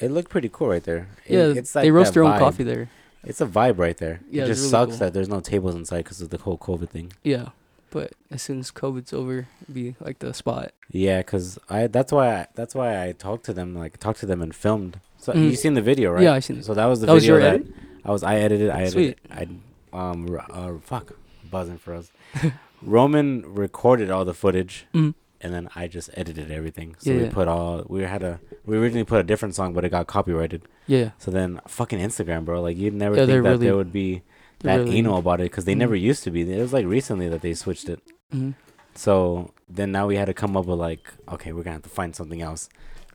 [0.00, 1.08] It looked pretty cool right there.
[1.26, 2.38] It- Yeah, it's like they roast their own vibe.
[2.38, 2.88] coffee there.
[3.24, 4.20] It's a vibe right there.
[4.30, 4.98] Yeah, it just really sucks cool.
[4.98, 7.12] that there's no tables inside because of the whole COVID thing.
[7.22, 7.50] Yeah,
[7.90, 10.72] but as soon as COVID's over, be like the spot.
[10.90, 14.26] Yeah, because I that's why I, that's why I talked to them like talked to
[14.26, 14.98] them and filmed.
[15.22, 15.50] So Mhm.
[15.50, 16.24] you seen the video, right?
[16.24, 16.64] Yeah, I seen it.
[16.64, 17.66] So that was the that video your that edit.
[18.04, 18.70] I was I edited.
[18.70, 18.92] I edited.
[18.92, 19.18] Sweet.
[19.30, 19.42] I
[19.96, 20.18] um
[20.50, 21.12] uh, fuck
[21.48, 22.10] buzzing for us.
[22.82, 25.14] Roman recorded all the footage, Mhm.
[25.40, 26.96] and then I just edited everything.
[26.98, 27.30] So Yeah, we yeah.
[27.30, 30.62] put all we had a we originally put a different song, but it got copyrighted.
[30.88, 32.60] Yeah, So then fucking Instagram, bro.
[32.60, 34.22] Like you'd never Yeah, think that really- there would be
[34.60, 35.78] that really- anal about it because they Mhm.
[35.84, 36.40] never used to be.
[36.42, 38.00] It was like recently that they switched it.
[38.34, 38.54] Mhm.
[38.96, 41.04] So then now we had to come up with like,
[41.34, 42.68] okay, we're gonna have to find something else.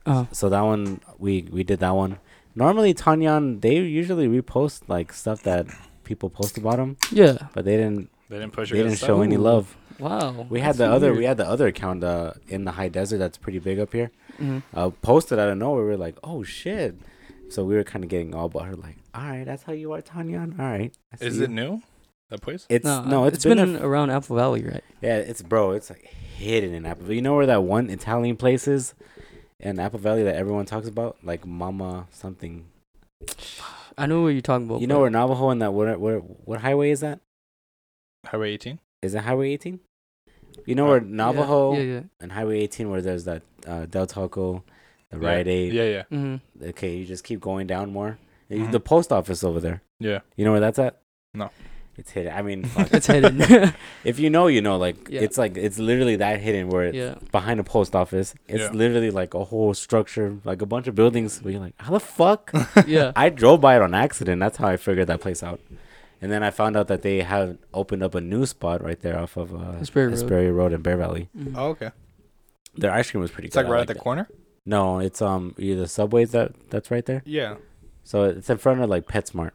[0.08, 2.18] Uh, So that one we we did that one.
[2.54, 5.66] Normally Tanyan they usually repost like stuff that
[6.04, 7.36] people post about them, yeah.
[7.54, 9.76] but they didn't They didn't push they your didn't good show any love.
[9.98, 10.46] Wow.
[10.48, 13.18] We had that's the other we had the other account uh, in the high desert
[13.18, 14.10] that's pretty big up here.
[14.40, 14.62] Mhm.
[14.74, 15.84] Uh, posted out of nowhere.
[15.84, 16.96] We were like, oh shit.
[17.50, 19.92] So we were kind of getting all about her, like, all right, that's how you
[19.94, 20.58] are, Tanyan.
[20.60, 20.92] All right.
[21.12, 21.80] I see Is you." it new?
[22.30, 22.66] That place?
[22.68, 24.84] It's No, no, it's it's been, been there around Apple Valley, right?
[25.00, 25.70] Yeah, it's bro.
[25.72, 27.04] It's like hidden in Apple.
[27.04, 27.16] Valley.
[27.16, 28.92] You know where that one Italian place is
[29.60, 32.66] in Apple Valley that everyone talks about, like Mama something.
[33.96, 34.80] I know what you're talking about.
[34.80, 37.20] You know where Navajo and that what what what highway is that?
[38.26, 38.78] Highway 18?
[39.02, 39.80] Is it Highway 18?
[40.66, 42.00] You know Uh, where Navajo Yeah, yeah.
[42.20, 44.62] and Highway 18 where there's that uh, Del Taco,
[45.10, 45.28] the Yeah.
[45.28, 45.72] Rite Aid.
[45.72, 46.02] Yeah, yeah.
[46.12, 46.64] Mm-hmm.
[46.70, 48.18] Okay, you just keep going down more.
[48.48, 48.72] You- Mhm.
[48.72, 49.82] The post office over there.
[50.00, 50.20] Yeah.
[50.36, 51.00] You know where that's at?
[51.34, 51.50] No.
[51.98, 52.32] It's hidden.
[52.32, 52.92] I mean, fuck.
[52.92, 53.42] it's hidden.
[54.04, 54.76] if you know, you know.
[54.78, 55.20] Like Yeah.
[55.22, 57.16] it's like it's literally that hidden where yeah.
[57.32, 58.34] behind a post office.
[58.46, 58.70] It's Yeah.
[58.72, 61.42] literally like a whole structure, like a bunch of buildings.
[61.42, 62.52] Where you're like, how the fuck?
[62.86, 63.12] Yeah.
[63.16, 64.40] I drove by it on accident.
[64.40, 65.60] That's how I figured that place out.
[66.22, 69.18] And then I found out that they have opened up a new spot right there
[69.18, 70.12] off of uh, Hesperia Road.
[70.18, 71.28] Hesperia Road in Bear Valley.
[71.36, 71.54] Mhm.
[71.56, 71.90] Oh, okay.
[72.76, 73.64] Their ice cream was pretty It's good.
[73.66, 74.00] like right at the it.
[74.00, 74.28] corner?
[74.64, 77.22] No, it's um either Subways that that's right there.
[77.24, 77.56] Yeah.
[78.04, 79.50] So it's in front of like PetSmart,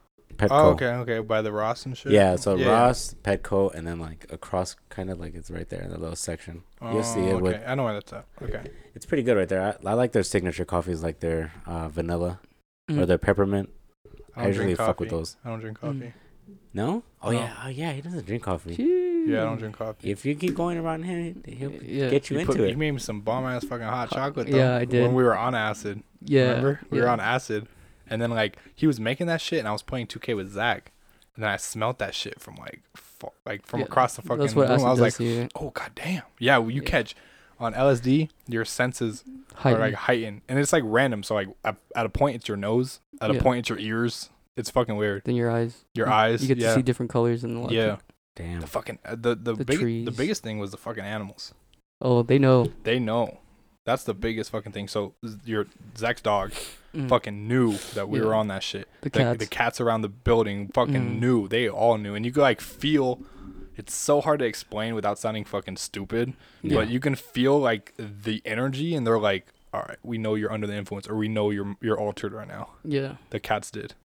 [0.49, 0.63] Petco.
[0.63, 1.19] Oh, okay, okay.
[1.19, 2.11] By the Ross and shit?
[2.11, 2.69] Yeah, so Yeah.
[2.69, 6.15] Ross, Petco, and then like across, kind of like it's right there in the little
[6.15, 6.63] section.
[6.81, 7.41] You'll see Oh, it okay.
[7.41, 7.61] with.
[7.67, 8.25] I know where that's at.
[8.41, 8.69] Okay.
[8.95, 9.61] It's pretty good right there.
[9.85, 12.39] I, I like their signature coffees, like their uh, vanilla
[12.89, 13.07] or Mhm.
[13.07, 13.69] their peppermint.
[14.35, 15.19] I, I, don't usually drink fuck with coffee.
[15.19, 15.37] those.
[15.45, 15.81] I don't drink Mm.
[15.99, 16.13] coffee.
[16.73, 17.03] No?
[17.21, 17.39] Oh No.
[17.39, 17.91] yeah, oh yeah.
[17.93, 18.75] He doesn't drink coffee.
[19.25, 20.09] Yeah, I don't drink coffee.
[20.11, 22.09] If you keep going around him, he'll Yeah.
[22.09, 22.71] get you, You, into put, it.
[22.71, 24.47] you made me some bomb ass fucking hot Hot- chocolate.
[24.49, 25.03] Though, yeah, I did.
[25.03, 26.03] When we were on acid.
[26.21, 26.47] Yeah.
[26.49, 26.79] Remember?
[26.89, 27.67] We were on acid.
[28.09, 30.91] And then, like, he was making that shit, and I was playing 2K with Zach.
[31.35, 34.39] And then I smelt that shit from, like, fu- like from Yeah, across the fucking
[34.55, 34.69] room.
[34.71, 35.47] acid I was like, to you.
[35.55, 36.21] oh, god damn.
[36.37, 36.89] Yeah, well, you Yeah.
[36.89, 37.15] catch
[37.59, 39.23] on LSD, your senses
[39.55, 39.81] Heighten.
[39.81, 40.41] are, like, heightened.
[40.47, 41.23] And it's, like, random.
[41.23, 42.99] So, like, at, at a point, it's your nose.
[43.21, 43.41] At a Yeah.
[43.41, 44.29] point, it's your ears.
[44.55, 45.23] It's fucking weird.
[45.25, 45.85] Then your eyes.
[45.95, 46.69] Your You- eyes, You get yeah.
[46.69, 47.77] to see different colors and the electric.
[47.77, 47.95] Yeah.
[48.35, 48.61] Damn.
[48.61, 51.53] The fucking, uh, the, the, The big, the biggest thing was the fucking animals.
[52.01, 52.71] Oh, they know.
[52.83, 53.39] They know.
[53.85, 54.87] That's the biggest fucking thing.
[54.87, 55.13] So,
[55.45, 55.65] your
[55.97, 56.51] Zach's dog
[56.93, 57.09] Mm.
[57.09, 58.87] fucking knew that we were on that shit.
[59.01, 59.39] the the, cats.
[59.39, 61.19] the cats around the building fucking Mhm.
[61.19, 61.47] knew.
[61.47, 63.19] They all knew, and you could like feel.
[63.75, 66.75] It's so hard to explain without sounding fucking stupid, Yeah.
[66.75, 70.51] but you can feel like the energy, and they're like, "All right, we know you're
[70.51, 73.15] under the influence, or we know you're you're altered right now." yeah.
[73.31, 73.95] The cats did.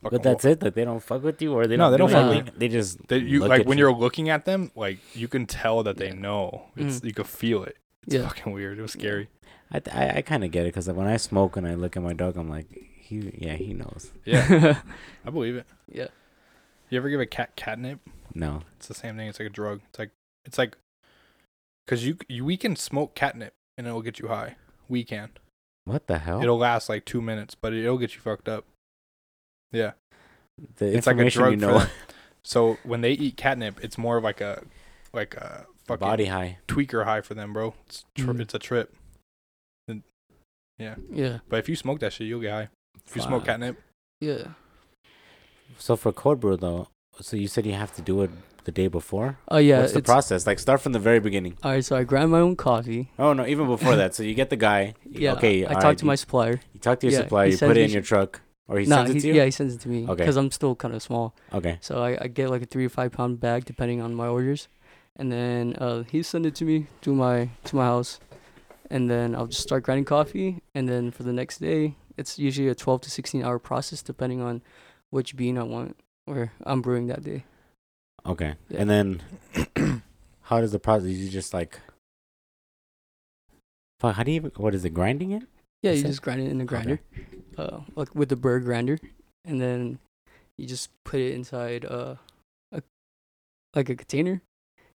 [0.00, 0.62] But fucking that's it.
[0.62, 1.90] Like they don't fuck with you, or they No, don't.
[1.90, 2.54] they do don't fuck with anything?
[2.58, 3.84] They just They, you look like at when you.
[3.88, 3.90] you.
[3.92, 6.14] are looking at them, like you can tell that they Yeah.
[6.14, 6.68] know.
[6.76, 7.76] It's you can feel it.
[8.06, 8.22] It's Yeah.
[8.28, 8.78] fucking weird.
[8.78, 9.28] It was scary.
[9.70, 11.96] I th- I, I kind of get it because when I smoke and I look
[11.96, 12.66] at my dog, I'm like,
[13.00, 14.12] he yeah he knows.
[14.24, 14.80] Yeah,
[15.26, 15.66] I believe it.
[15.92, 16.08] yeah.
[16.90, 18.00] You ever give a cat catnip?
[18.34, 18.62] No.
[18.76, 19.28] It's the same thing.
[19.28, 19.80] It's like a drug.
[19.90, 20.10] It's like
[20.46, 20.76] it's like
[21.86, 24.56] because you, you we can smoke catnip and it'll get you high.
[24.88, 25.30] We can.
[25.84, 26.42] What the hell?
[26.42, 28.64] It'll last like two minutes, but it'll get you fucked up.
[29.72, 29.92] Yeah,
[30.76, 31.84] the it's like a drug you know.
[32.44, 34.62] So when they eat catnip, it's more of like a
[35.12, 36.58] like a fucking Body high.
[36.66, 37.74] tweaker high for them, bro.
[37.86, 38.40] It's tri- Mhm.
[38.40, 38.94] it's a trip.
[40.78, 41.38] And- yeah, Yeah.
[41.48, 42.68] but if you smoke that shit, you'll get high.
[43.06, 43.46] If you smoke Fuck.
[43.48, 43.76] catnip,
[44.20, 44.48] Yeah.
[45.78, 46.88] So for cold brew though,
[47.20, 48.30] so you said you have to do it
[48.64, 49.38] the day before.
[49.48, 49.80] Oh yeah.
[49.80, 50.46] What's the it's- process?
[50.46, 51.56] Like start from the very beginning.
[51.62, 51.84] All right.
[51.84, 53.10] So I grind my own coffee.
[53.18, 54.14] Oh no, even before that.
[54.14, 54.94] So you get the guy.
[55.10, 55.34] Yeah.
[55.34, 55.64] Okay.
[55.64, 56.52] I all talk right, to my supplier.
[56.54, 57.46] You, you talk to your yeah, supplier.
[57.46, 58.40] he You sends put it me in sh- your truck.
[58.68, 59.34] Or he nah, sends it to you?
[59.34, 60.14] yeah, he sends it to me Okay.
[60.16, 61.34] because I'm still kind of small.
[61.54, 61.78] Okay.
[61.80, 64.68] So I, I get like a three or five pound bag depending on my orders,
[65.16, 68.20] and then uh, he send it to me to my to my house,
[68.90, 72.68] and then I'll just start grinding coffee, and then for the next day, it's usually
[72.68, 74.62] a 12 to 16 hour process depending on
[75.10, 77.44] which bean I want or I'm brewing that day.
[78.26, 78.54] Okay.
[78.68, 78.80] Yeah.
[78.80, 79.22] And then
[80.42, 81.80] how does the process you just like
[84.00, 85.42] Fuck, how do you even what is it, grinding it?
[85.82, 86.10] Yeah, That's you it?
[86.10, 87.00] just grind it in the grinder,
[87.56, 88.98] uh, like with the burr grinder,
[89.44, 89.98] and then
[90.56, 92.14] you just put it inside uh,
[92.72, 92.82] a
[93.74, 94.42] like a container,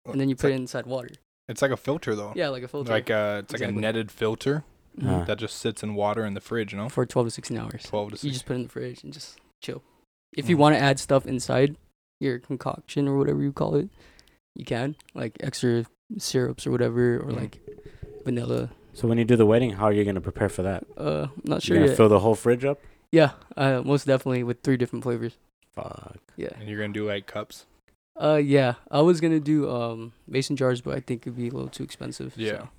[0.05, 1.09] and then you put it inside water.
[1.53, 2.33] It's like a filter though.
[2.35, 2.91] Yeah, like a filter.
[2.91, 4.63] Like uh, it's like a netted filter
[4.99, 5.21] Mhm.
[5.21, 6.71] Uh, that just sits in water in the fridge.
[6.73, 7.83] You know, for 12 to 16 hours.
[7.83, 8.27] twelve to 16.
[8.27, 9.81] You just put it in the fridge and just chill.
[10.35, 10.59] If you Mhm.
[10.59, 11.77] want to add stuff inside
[12.19, 13.89] your concoction or whatever you call it,
[14.55, 15.85] you can, like extra
[16.17, 17.35] syrups or whatever, or Mhm.
[17.41, 17.59] like
[18.25, 18.69] vanilla.
[18.93, 20.85] So when you do the wedding, how are you gonna prepare for that?
[20.97, 21.97] Uh, I'm not sure You're gonna yet.
[21.97, 22.79] fill the whole fridge up?
[23.11, 25.37] yeah, uh, most definitely with three different flavors.
[25.75, 26.17] Fuck.
[26.37, 26.49] Yeah.
[26.59, 27.65] And you're gonna do like cups.
[28.19, 28.75] Uh, yeah.
[28.91, 31.83] I was gonna do um mason jars, but I think it'd be a little too
[31.83, 32.33] expensive.
[32.37, 32.51] Yeah.
[32.57, 32.69] so,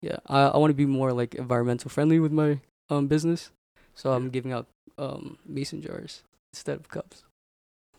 [0.00, 0.16] Yeah.
[0.26, 2.60] I I want to be more like environmental friendly with my
[2.90, 3.50] um business,
[3.94, 4.66] so I'm giving out
[4.98, 6.22] um mason jars
[6.52, 7.24] instead of cups.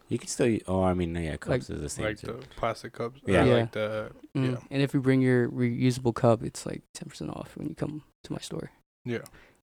[0.09, 2.27] You can still oh I mean yeah, cups is the same like too.
[2.27, 3.21] the plastic cups.
[3.25, 3.45] Yeah.
[3.45, 3.53] Yeah.
[3.55, 4.51] like the Mm.
[4.51, 4.57] Yeah.
[4.71, 8.03] And if you bring your reusable cup, it's like ten percent off when you come
[8.23, 8.71] to my store.
[9.05, 9.19] yeah.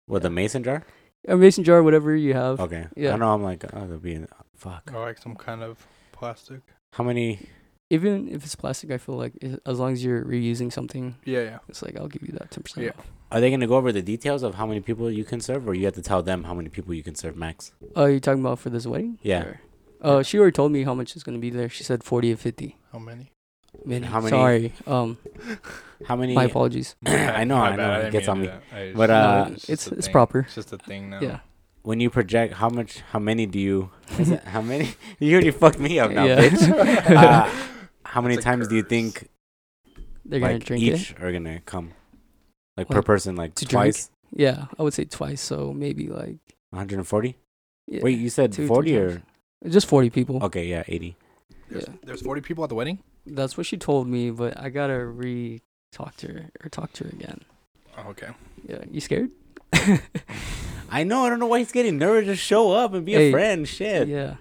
[0.06, 0.84] What a mason jar?
[1.28, 2.58] A mason jar, whatever you have.
[2.60, 2.86] Okay.
[2.96, 3.12] Yeah.
[3.14, 4.90] I know I'm like, oh there'll be an, fuck.
[4.94, 6.62] Or like some kind of plastic.
[6.92, 7.48] How many
[7.92, 11.42] Even if it's plastic, I feel like i- as long as you're reusing something, Yeah,
[11.42, 11.58] yeah.
[11.68, 12.92] it's like I'll give you that ten percent Yeah.
[12.98, 13.10] off.
[13.32, 15.74] are they gonna go over the details of how many people you can serve or
[15.74, 17.72] you have to tell them how many people you can serve max?
[17.96, 19.18] Oh, you're talking about for this wedding?
[19.22, 19.42] Yeah.
[19.44, 19.60] Or-
[20.02, 21.68] Uh, she already told me how much is gonna be there.
[21.68, 22.76] She said forty or fifty.
[22.92, 23.30] How many?
[23.84, 24.06] Many.
[24.06, 24.72] How many- Sorry.
[24.86, 25.18] Um,
[26.08, 26.96] How many my apologies.
[27.06, 28.46] I know, I know, it didn't gets on me.
[28.46, 28.62] do that.
[28.72, 30.40] I But, uh, No, just it's it's proper.
[30.40, 31.20] It's just a thing now.
[31.20, 31.40] Yeah.
[31.82, 35.50] When you project how much how many do you is it- how many you already
[35.50, 36.48] fucked me up now, Yeah.
[36.48, 37.10] bitch.
[37.16, 37.50] Uh,
[38.04, 39.28] how many It's a times do you think
[40.24, 41.22] They're gonna like drink each it.
[41.22, 41.92] are gonna come?
[42.76, 43.70] Like per person, like to drink?
[43.94, 44.10] twice?
[44.32, 45.40] Yeah, I would say twice.
[45.40, 46.38] So maybe like.
[46.70, 47.36] 140?
[47.86, 49.22] Yeah, Wait, you said two, 40 or.
[49.68, 50.42] Just forty people.
[50.44, 51.16] okay, yeah, 80.
[51.68, 51.94] There's, Yeah.
[52.04, 52.98] there's 40 people at the wedding?
[53.26, 55.60] That's what she told me, but I gotta re
[55.92, 57.40] talk to her or talk to her again.
[57.98, 58.28] Oh, okay.
[58.68, 59.30] Yeah, you scared?
[60.90, 61.24] I know.
[61.24, 62.26] I don't know why he's getting nervous.
[62.26, 63.66] Just show up and be Hey, a friend.
[63.68, 64.08] Shit.
[64.08, 64.34] yeah,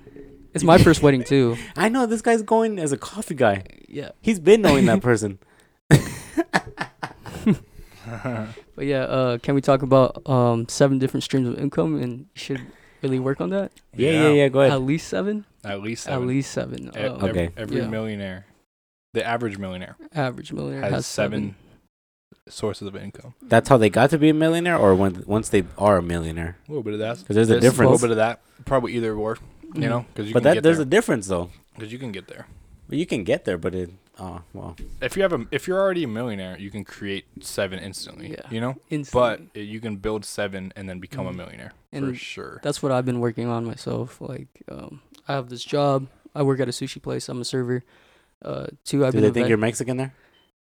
[0.54, 1.58] it's my first wedding too.
[1.76, 3.64] I know this guy's going as a coffee guy.
[3.88, 5.40] Yeah, He's been knowing that person.
[8.76, 12.62] but yeah, uh, can we talk about um seven different streams of income and should
[13.02, 13.72] really work on that?
[13.96, 14.30] Yeah, yeah, Yeah.
[14.30, 14.48] yeah.
[14.50, 14.74] Go ahead.
[14.74, 15.46] At least seven.
[15.64, 16.22] At least seven.
[16.24, 16.86] At least seven.
[16.96, 17.50] E- Uh, Okay.
[17.58, 17.88] Every Yeah.
[17.88, 18.46] millionaire,
[19.14, 21.56] the average millionaire, Average millionaire has, has, seven,
[22.50, 23.34] sources of income.
[23.42, 26.58] That's how they got to be a millionaire, or when once they are a millionaire.
[26.68, 27.20] A little bit of that.
[27.20, 27.92] Because there's a There's A difference.
[27.92, 28.42] little bit of that.
[28.66, 29.90] Probably either or, you Mhm.
[29.90, 30.06] know?
[30.14, 30.84] Because you But can that get there's there.
[30.86, 31.50] a difference though.
[31.76, 32.48] Because you can get there.
[32.90, 33.92] Well, you can get there, but it.
[34.22, 34.76] Oh well.
[35.02, 38.32] If you have a, if you're already a millionaire, you can create seven instantly.
[38.32, 38.42] Yeah.
[38.52, 38.76] You know.
[38.90, 39.48] Instantly.
[39.54, 41.36] But you can build seven and then become a Mhm.
[41.38, 42.60] millionaire for sure.
[42.64, 44.20] that's what I've been working on myself.
[44.20, 46.08] Like, um, I have this job.
[46.36, 47.30] I work at a sushi place.
[47.30, 47.84] I'm a server.
[48.44, 49.22] Uh, two, I've Do been.
[49.30, 50.14] they think vet- you're Mexican there?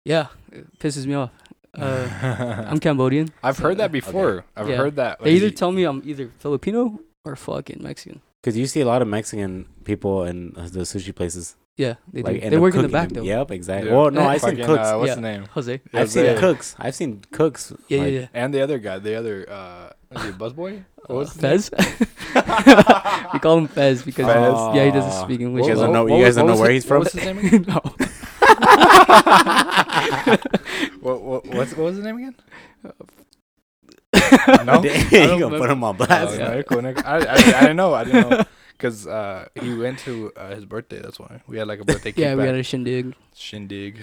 [0.06, 1.30] Yeah, it pisses me off.
[1.78, 3.30] Uh, I'm Cambodian.
[3.44, 4.46] I've heard that so- before.
[4.56, 4.76] I've Yeah.
[4.78, 5.20] heard that.
[5.22, 8.22] They either you- tell me I'm either Filipino or fucking Mexican.
[8.42, 11.56] Because you see a lot of Mexican people in uh, the sushi places.
[11.78, 12.42] Yeah, they like do.
[12.42, 13.24] end They up work in the back them.
[13.24, 13.24] though.
[13.24, 13.90] Yep, exactly.
[13.90, 13.96] Yeah.
[13.96, 14.88] Well, no, Eh, I seen cooks.
[14.88, 15.16] uh, what's Yeah.
[15.16, 15.46] the name?
[15.52, 15.82] Jose.
[15.94, 16.40] I've seen Jose.
[16.40, 16.76] cooks.
[16.78, 17.74] I've seen cooks.
[17.88, 18.28] Yeah, like- yeah, yeah.
[18.34, 20.84] And the other guy, the other, uh, is he Buzzboy?
[21.06, 21.52] What was his name?
[21.52, 21.72] Fez.
[23.34, 24.76] we call him Fez because Fez.
[24.76, 25.24] yeah, he doesn't Aw.
[25.24, 25.68] speak You English.
[25.68, 26.08] guys don't all.
[26.08, 27.00] know- you guys don't know where it- he's from?
[27.04, 27.82] What was his name no.
[31.02, 32.36] what, what, what's, what was his name again?
[34.66, 34.82] No?
[34.82, 36.38] Dang, don't you gonna put him on Oh, blast.
[36.38, 36.56] yeah.
[36.56, 37.02] Nico, Nico.
[37.06, 37.94] I, I, I didn't know.
[37.94, 38.44] I didn't know.
[38.82, 41.00] Because uh, he went to uh, his birthday.
[41.00, 41.42] That's why.
[41.46, 43.14] We had like a birthday Yeah, we got a shindig.
[43.36, 44.00] shindig.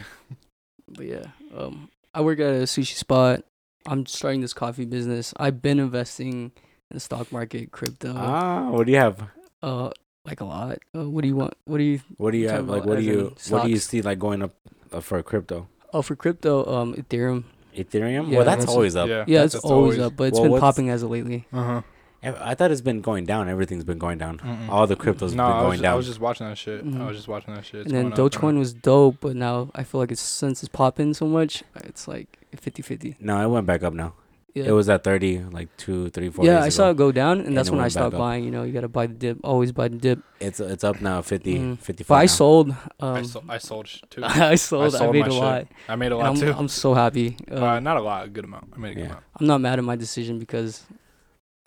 [0.86, 1.24] But yeah,
[1.56, 3.42] um, I work at a sushi spot.
[3.86, 5.34] I'm starting this coffee business.
[5.36, 6.52] I've been investing
[6.90, 9.20] in the stock market, crypto, Ah, what do you have?
[9.64, 9.90] uh,
[10.24, 10.78] like a lot.
[10.94, 11.54] Uh, what do you want?
[11.64, 12.00] What do you?
[12.16, 12.68] What do you have?
[12.68, 14.54] Like, what do you what do you see like going up
[14.92, 15.66] uh, for crypto?
[15.92, 17.44] Oh, for crypto, um, Ethereum.
[17.76, 18.28] Ethereum?
[18.30, 19.08] Yeah, well, that's, that's- always up.
[19.08, 21.46] Yeah, Yeah, that's- it's that's always, up, but it's Well, been popping as of lately.
[21.52, 21.82] Uh-huh.
[22.22, 23.48] I I thought it's been going down.
[23.48, 24.38] Everything's been going down.
[24.38, 24.68] Mm-mm.
[24.68, 25.92] All the cryptos No, been going was, just, down.
[25.92, 26.84] I was just watching that shit.
[26.84, 27.00] Mhm.
[27.00, 27.82] I was just watching that shit.
[27.82, 28.58] It's and then going Dogecoin up.
[28.58, 32.26] was dope, but now I feel like it's since it's popping so much, it's like
[32.56, 33.14] 50-50.
[33.20, 34.14] no, it went back up now.
[34.58, 34.70] Yeah.
[34.70, 36.44] It was at thirty, like two, three, four.
[36.44, 36.70] yeah, days I ago.
[36.70, 38.44] saw it go down, and, And that's when I stopped buying.
[38.44, 40.18] You know, you gotta buy the dip, always buy the dip.
[40.40, 41.78] It's it's up now, 50, Mhm.
[41.78, 42.26] 55 But I now.
[42.26, 42.66] sold.
[43.00, 44.22] I, Um, sold, I sold sh- too.
[44.24, 44.94] I sold.
[44.94, 45.40] I, sold made a shit.
[45.40, 45.66] lot.
[45.88, 46.52] I made a lot I'm, too.
[46.56, 47.36] I'm so happy.
[47.50, 48.72] Um, uh, not a lot, a good amount.
[48.74, 49.06] I made a good Yeah.
[49.10, 49.24] amount.
[49.40, 50.84] I'm not mad at my decision because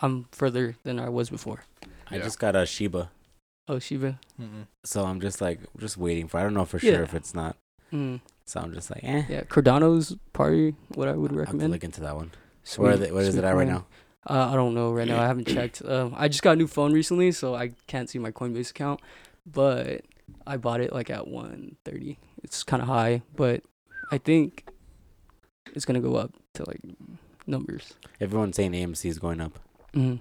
[0.00, 1.64] I'm further than I was before.
[2.10, 2.22] I Yeah.
[2.24, 3.10] just got a Shiba,
[3.68, 4.18] Oh, Shiba.
[4.40, 4.66] Mm-mm.
[4.84, 6.38] so I'm just like just waiting for.
[6.40, 6.94] I don't know for Yeah.
[6.94, 7.56] sure if it's not.
[7.92, 8.20] Mm.
[8.44, 9.22] So I'm just like, eh.
[9.28, 11.32] Yeah, Cardano's probably what I would recommend.
[11.32, 11.72] I have to recommend.
[11.72, 12.30] look into that one.
[12.76, 13.86] Where are they, where is it at right now?
[14.28, 15.20] Uh, I don't know right now.
[15.20, 15.82] I haven't checked.
[15.84, 19.00] Um, I just got a new phone recently, so I can't see my Coinbase account.
[19.44, 20.02] But
[20.46, 22.18] I bought it like at 130.
[22.44, 23.62] It's kind of high, but
[24.10, 24.64] I think
[25.74, 26.80] it's gonna go up to like
[27.46, 27.94] numbers.
[28.20, 29.58] Everyone's saying AMC is going up.
[29.94, 30.16] hmm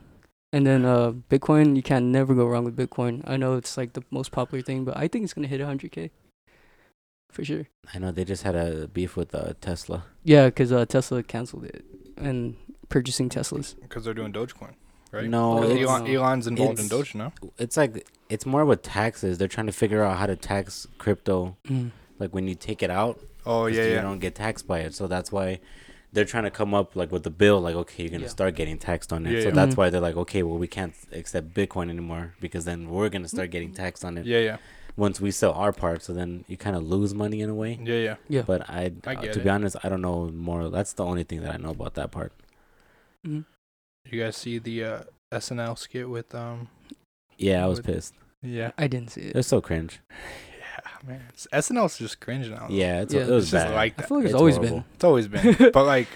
[0.52, 3.22] And then uh, Bitcoin, you can never go wrong with Bitcoin.
[3.26, 6.10] I know it's like the most popular thing, but I think it's gonna hit 100k
[7.32, 7.68] for sure.
[7.94, 10.06] I know they just had a beef with uh, Tesla.
[10.24, 11.86] Yeah, because uh, Tesla canceled it
[12.18, 12.56] and
[12.90, 13.76] purchasing Teslas.
[13.82, 14.74] Because they're doing Dogecoin,
[15.12, 15.28] right?
[15.30, 17.34] No, Elon, Elon's involved in it's- Doge now.
[17.58, 19.38] It's like it's more with taxes.
[19.38, 21.58] They're trying to figure out how to tax crypto.
[21.68, 21.92] Mm.
[22.20, 24.02] Like when you take it out, oh yeah, you yeah.
[24.02, 24.94] don't get taxed by it.
[24.94, 25.60] So that's why
[26.14, 27.60] they're trying to come up like with the bill.
[27.62, 28.30] Like okay, you're gonna Yeah.
[28.30, 29.32] start getting taxed on it.
[29.32, 29.54] Yeah, so yeah.
[29.56, 29.78] that's Mhm.
[29.78, 33.50] why they're like okay, well we can't accept Bitcoin anymore because then we're gonna start
[33.50, 34.58] getting taxed on it Yeah, yeah,
[34.98, 36.02] once we sell our part.
[36.04, 37.80] So then you kind of lose money in a way.
[37.84, 38.16] yeah, yeah.
[38.30, 38.42] Yeah.
[38.44, 39.44] But I, I uh, to it.
[39.44, 40.70] be honest, I don't know more.
[40.70, 42.34] That's the only thing that I know about that part.
[43.26, 43.46] Mhm.
[44.10, 45.00] You guys see the uh,
[45.32, 46.70] SNL skit with um?
[47.38, 48.14] Yeah, I was Would- pissed.
[48.44, 48.72] Yeah.
[48.78, 49.28] I didn't see it.
[49.30, 50.00] It was so cringe.
[50.10, 51.22] Yeah, man.
[51.30, 52.66] It's- SNL's just cringe now.
[52.70, 53.76] Yeah, it's, Yeah, it was it's just bad.
[53.76, 54.86] like I feel like it's, It's always horrible.
[54.96, 56.08] It's always been, but like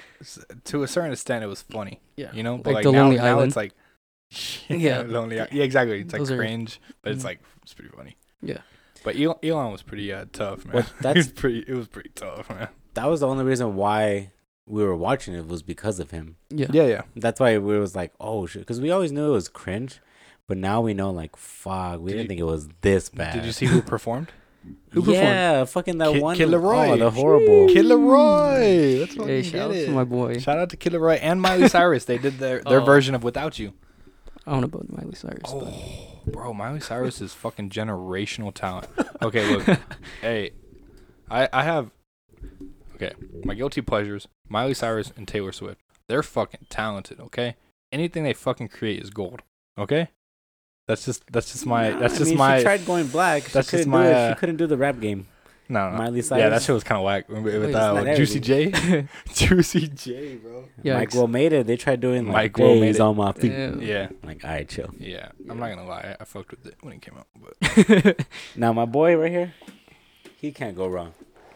[0.66, 2.00] to a certain extent, it was funny.
[2.18, 2.32] Yeah.
[2.34, 3.74] You know, but Like like, The now, Lonely now it's like,
[4.70, 5.02] Yeah.
[5.06, 5.36] lonely.
[5.36, 6.02] Yeah, exactly.
[6.02, 7.26] It's like Those are- cringe, but it's Mhm.
[7.26, 8.16] like it's pretty funny.
[8.46, 8.60] Yeah.
[9.04, 10.74] But Elon, Elon was pretty uh, tough, man.
[10.76, 11.66] Well, He that's- was pretty.
[11.68, 12.70] It was pretty tough, man.
[12.96, 14.32] that was the only reason why
[14.68, 16.38] we were watching it was because of him.
[16.50, 16.68] Yeah.
[16.72, 17.02] Yeah, yeah.
[17.16, 20.00] That's why we was like, oh shit, because we always knew it was cringe,
[20.48, 23.34] but now we know like, fuck, we Did didn't you- think it was this bad.
[23.36, 24.30] Did you see who performed?
[24.94, 25.20] Who performed?
[25.20, 26.36] yeah, fucking that Kid- one.
[26.38, 26.90] Kid Laroi.
[26.94, 27.68] Oh, the horrible.
[27.68, 29.00] Kid Laroi.
[29.02, 29.86] That's what Hey, shout get out it.
[29.86, 30.40] to my boy.
[30.40, 32.06] Shout out to Kid Laroi and Miley Cyrus.
[32.06, 32.86] They did their their Oh.
[32.86, 33.74] version of Without You.
[34.48, 38.88] I don't know about Miley Cyrus, but Oh, bro, Miley Cyrus is fucking generational talent.
[39.22, 39.66] Okay, look,
[40.22, 40.52] hey,
[41.30, 41.90] I I have
[42.96, 45.82] okay my guilty pleasures: Miley Cyrus and Taylor Swift.
[46.08, 47.20] They're fucking talented.
[47.20, 47.56] Okay,
[47.92, 49.42] anything they fucking create is gold.
[49.80, 50.10] Okay,
[50.88, 53.44] that's just that's just my Nah, that's I just mean, my She tried going black.
[53.46, 54.14] She that's just couldn't my, do it.
[54.14, 55.26] uh, She couldn't do the rap game.
[55.68, 55.98] No, no.
[55.98, 58.40] Miley Yeah, that shit was kind of whack with, with Wait, uh, it's not Juicy
[58.40, 59.08] J.
[59.34, 60.66] Juicy J, bro.
[60.84, 61.66] Yeah, Mike ex- Will made it.
[61.68, 63.52] They tried doing like Mike Will made days on my feet.
[63.52, 63.76] Yeah.
[63.80, 64.90] Yeah, Like, all right, chill.
[65.00, 65.30] yeah.
[65.50, 68.74] I'm not gonna lie, I, I fucked with it when it came out, but Now
[68.74, 69.54] my boy right here,
[70.38, 71.14] he can't go wrong.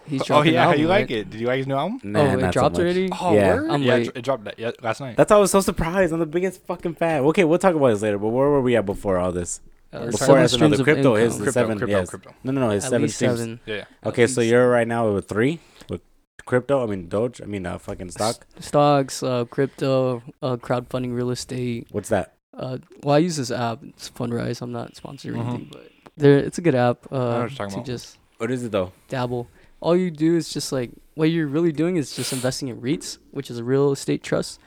[0.08, 1.30] he's oh yeah, how album, you like it?
[1.30, 2.00] Did you like his new album?
[2.04, 2.82] Nah, oh, it not so dropped much.
[2.82, 3.10] already.
[3.22, 3.54] Oh, Yeah.
[3.56, 3.70] word?
[3.70, 4.12] I'm yeah, it late.
[4.16, 5.18] it dropped that yeah, last night.
[5.18, 6.12] That's why I was so surprised.
[6.14, 7.24] I'm the biggest fucking fan.
[7.26, 8.18] Okay, we'll talk about this later.
[8.18, 9.62] But where were we at before all this?
[9.92, 11.46] Uh, Before seven as another streams of crypto is income.
[11.46, 12.10] the seven- crypto, yes.
[12.10, 12.32] crypto.
[12.44, 12.70] No, no, no.
[12.70, 13.40] His At seven least streams.
[13.40, 13.60] seven.
[13.66, 14.52] Yeah, Okay, At so least.
[14.52, 15.60] you're right now with three
[15.90, 16.02] with
[16.46, 16.84] crypto.
[16.84, 17.42] I mean Doge.
[17.42, 18.46] I mean uh, fucking stock.
[18.60, 21.88] Stocks, uh, crypto, uh, crowdfunding, real estate.
[21.92, 22.36] What's that?
[22.56, 23.80] Uh, well, I use this app.
[23.84, 24.62] It's Fundrise.
[24.62, 25.48] I'm not sponsored or Mhm.
[25.48, 27.86] anything, but there, it's a good app know uh, what you're talking to about.
[27.86, 28.92] just What is it though?
[29.08, 29.48] dabble.
[29.82, 33.18] All you do is just like what you're really doing is just investing in REITs,
[33.32, 34.60] which is a real estate trust,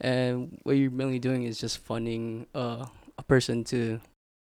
[0.00, 2.86] and what you're mainly doing is just funding uh,
[3.18, 4.00] a person to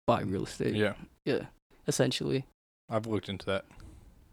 [0.08, 0.74] buy real estate.
[0.74, 0.94] yeah.
[1.24, 1.42] Yeah,
[1.86, 2.40] essentially.
[2.88, 3.64] I've looked into that.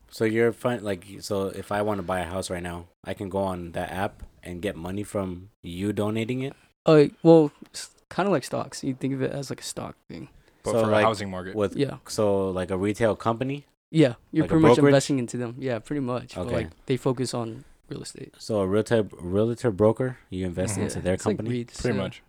[0.09, 3.13] So you're fun like so if I want to buy a house right now, I
[3.13, 6.53] can go on that app and get money from you donating it.
[6.85, 7.51] Uh, well,
[8.09, 8.83] kind of like stocks.
[8.83, 10.29] You think of it as like a stock thing.
[10.63, 11.53] But So, for like, a housing market.
[11.55, 13.65] With Yeah, so like a retail company.
[13.91, 14.13] yeah.
[14.31, 14.89] You're Like pretty much brokerage?
[14.91, 15.55] investing into them.
[15.59, 16.35] Yeah, pretty much.
[16.35, 16.55] But, Okay.
[16.55, 18.33] like they focus on real estate.
[18.37, 20.83] So a realtor realtor broker, you invest Mhm.
[20.83, 21.65] into Yeah, their it's like company.
[21.65, 22.03] REITs, Pretty yeah.
[22.03, 22.23] much.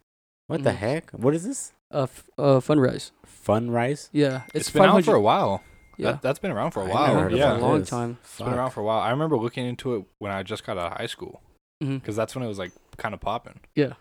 [0.48, 0.76] what the Mhm.
[0.86, 1.10] heck?
[1.12, 1.72] What is this?
[1.92, 3.10] Uh, f- uh, Fundrise.
[3.46, 4.08] Fundrise?
[4.12, 5.62] Yeah, it's it's, been out for a while.
[5.96, 7.06] Yeah, That, that's been around for a while.
[7.08, 7.56] never heard of yeah.
[7.56, 7.88] a long Yes.
[7.88, 8.18] time.
[8.22, 9.00] It's been around for a while.
[9.00, 11.40] I remember looking into it when I just got out of high school
[11.80, 13.60] because that's when it was like kind of popping.
[13.74, 13.94] Yeah.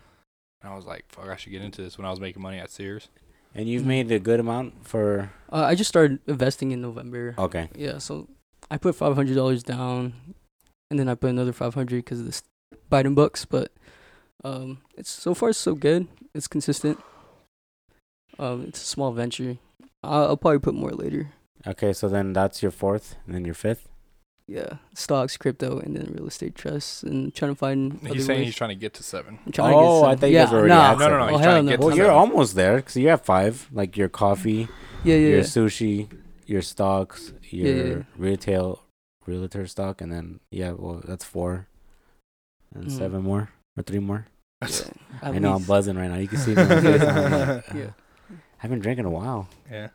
[0.62, 2.58] And I was like, fuck, I should get into this when I was making money
[2.58, 3.08] at Sears.
[3.54, 3.86] And you've Mhm.
[3.86, 7.34] made a good amount for Uh, I just started investing in November.
[7.38, 7.70] okay.
[7.74, 8.28] Yeah, so
[8.70, 10.12] I put five hundred dollars down,
[10.90, 12.42] and then I put another five hundred because of this
[12.92, 13.44] Biden bucks.
[13.46, 13.72] But
[14.44, 16.08] um, it's so far so good.
[16.34, 16.98] It's consistent.
[18.38, 19.58] Um, it's a small venture.
[20.02, 21.32] I'll, I'll probably put more later.
[21.66, 23.88] Okay, so then that's your fourth and then your fifth.
[24.48, 27.98] Yeah, stocks, crypto, and then real estate trusts, and trying to find.
[28.04, 28.46] other He's saying ways.
[28.48, 29.40] he's trying to get to seven.
[29.44, 30.88] I'm trying to get Oh, I some- thought you yeah, guys already nah.
[30.90, 31.18] had No, no, no.
[31.18, 31.28] seven.
[31.34, 31.86] He's Oh, trying hell to get no.
[31.86, 32.18] Well, to you're seven.
[32.20, 34.68] almost there because you have five, like your coffee,
[35.02, 35.42] Yeah, yeah, your yeah.
[35.42, 36.08] sushi,
[36.46, 38.02] your stocks, your Yeah, yeah.
[38.16, 38.82] retail,
[39.26, 41.66] realtor stock, and then yeah, well, that's four,
[42.72, 42.90] and Mhm.
[42.96, 44.26] seven more or three more.
[44.62, 44.68] yeah.
[45.22, 46.18] I At know I'm buzzing right now.
[46.18, 46.62] You can see me.
[46.62, 46.80] on my
[47.60, 47.74] face.
[47.74, 47.90] Yeah.
[48.58, 49.48] I haven't drank in a while.
[49.70, 49.88] Yeah.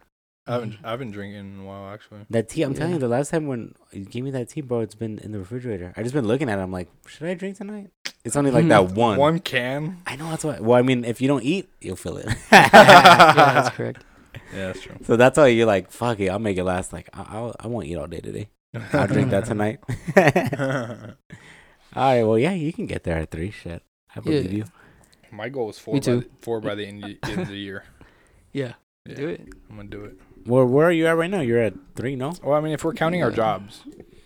[0.47, 0.77] I haven't, mm.
[0.83, 2.21] I've been drinking in a while, actually.
[2.31, 4.79] That tea, I'm telling you, the last time when you gave me that tea, bro,
[4.79, 5.93] it's been in the refrigerator.
[5.95, 6.61] I just been looking at it.
[6.61, 7.91] I'm like, should I drink tonight?
[8.25, 9.17] It's only like that one.
[9.19, 9.97] One can.
[10.07, 10.59] I know that's why.
[10.59, 12.25] Well, I mean, if you don't eat, you'll feel it.
[12.51, 12.69] yeah,
[13.33, 14.03] that's correct.
[14.53, 14.95] Yeah, that's true.
[15.03, 16.91] so that's why you're like, fuck it, I'll make it last.
[16.91, 18.49] Like, I, I'll, I won't eat all day today.
[18.93, 19.79] I'll drink that tonight.
[20.17, 21.15] all
[21.95, 22.23] right.
[22.23, 23.51] Well, yeah, you can get there at three.
[23.51, 23.83] Shit,
[24.15, 24.57] I believe Yeah.
[24.59, 24.65] you.
[25.31, 25.93] My goal is four.
[25.93, 26.19] Me by too.
[26.21, 27.83] the, four by the end, end of the year.
[28.53, 28.73] Yeah,
[29.05, 29.41] Yeah, do it.
[29.69, 30.17] I'm gonna do it.
[30.45, 31.41] Where Where are you at right now?
[31.41, 32.33] You're at three, no?
[32.43, 33.83] Well, I mean, if we're counting our jobs,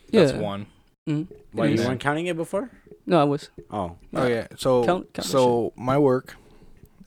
[0.09, 0.25] Yeah.
[0.25, 0.67] that's one.
[1.07, 1.27] Mhm.
[1.51, 2.71] Why you weren't counting it before?
[3.05, 3.49] No, I was.
[3.69, 4.47] Oh, Oh yeah.
[4.57, 6.35] So Count- count so my work,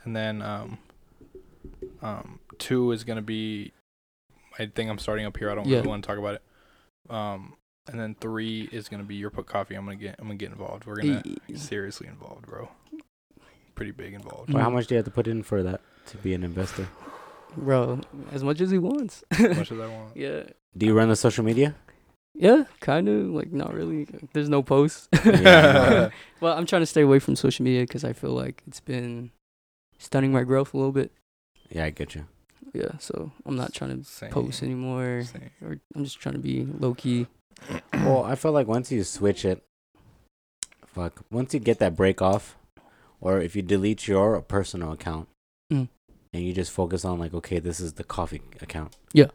[0.04, 0.78] and then um,
[2.02, 3.72] um, two is gonna be
[4.58, 5.50] I think I'm starting up here.
[5.50, 5.76] I don't Yeah.
[5.76, 6.42] really want to talk about it.
[7.12, 7.54] Um,
[7.88, 9.74] and then three is gonna be your put coffee.
[9.76, 10.16] I'm gonna get.
[10.18, 10.84] I'm gonna get involved.
[10.86, 12.68] We're gonna E- seriously involved, bro.
[13.76, 14.52] Pretty big involved.
[14.52, 16.88] well, how much do you have to put in for that to be an investor?
[17.56, 18.00] Bro,
[18.32, 19.24] as much as he wants.
[19.30, 20.16] as much as I want.
[20.16, 20.42] yeah.
[20.76, 21.74] Do you run the social media?
[22.34, 23.26] Yeah, kind of.
[23.28, 24.06] Like, not really.
[24.32, 25.08] There's no posts.
[25.24, 26.10] Yeah.
[26.40, 29.30] well, I'm trying to stay away from social media because I feel like it's been
[29.98, 31.10] stunning my growth a little bit.
[31.70, 32.26] Yeah, I get you.
[32.74, 34.30] Yeah, so I'm not trying to Same.
[34.30, 35.22] post anymore.
[35.24, 35.50] Same.
[35.62, 37.26] Or I'm just trying to be low key.
[37.92, 39.64] Well, I feel like once you switch it,
[40.86, 42.56] fuck, once you get that break off,
[43.20, 45.28] or if you delete your personal account.
[46.32, 48.96] And you just focus on like, okay, this is the coffee account.
[49.12, 49.26] Yeah.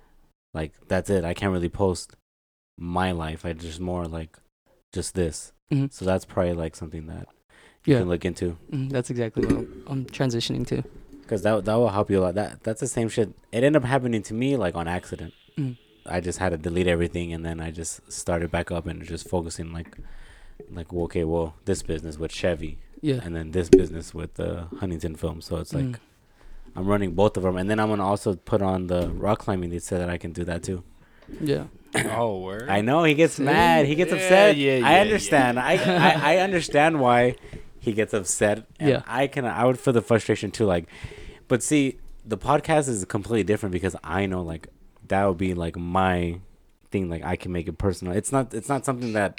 [0.53, 1.23] Like that's it.
[1.23, 2.15] I can't really post
[2.77, 3.45] my life.
[3.45, 4.37] I just more like
[4.93, 5.51] just this.
[5.71, 5.91] Mhm.
[5.91, 7.27] So that's probably like something that
[7.85, 10.83] you Yeah, can look into Mhm, that's exactly what I'm transitioning to.
[11.21, 12.35] because that that will help you a lot.
[12.35, 13.29] That that's the same shit.
[13.51, 15.33] It ended up happening to me like on accident.
[15.57, 15.77] Mm.
[16.05, 19.27] I just had to delete everything and then I just started back up and just
[19.27, 19.97] focusing like
[20.71, 23.19] like well, okay, well, this business with Chevy Yeah.
[23.23, 25.41] and then this business with the Huntington film.
[25.41, 25.99] So it's like Mm.
[26.75, 29.69] I'm running both of them and then I'm gonna also put on the rock climbing.
[29.69, 30.83] They said that I can do that too.
[31.41, 31.65] Yeah.
[31.95, 32.69] Oh, word.
[32.69, 33.43] I know he gets See?
[33.43, 33.85] mad.
[33.85, 34.57] He gets Yeah, upset.
[34.57, 35.57] yeah, yeah, I understand.
[35.57, 35.65] yeah.
[35.65, 37.35] I, I I understand why
[37.79, 38.65] he gets upset.
[38.79, 39.01] And Yeah.
[39.05, 39.45] I can.
[39.45, 40.65] I would feel the frustration too.
[40.65, 40.87] Like,
[41.47, 44.69] but see, the podcast is completely different because I know like
[45.09, 46.39] that would be like my
[46.89, 47.09] thing.
[47.11, 48.15] Like I can make it personal.
[48.15, 48.55] It's not.
[48.55, 49.37] It's not something that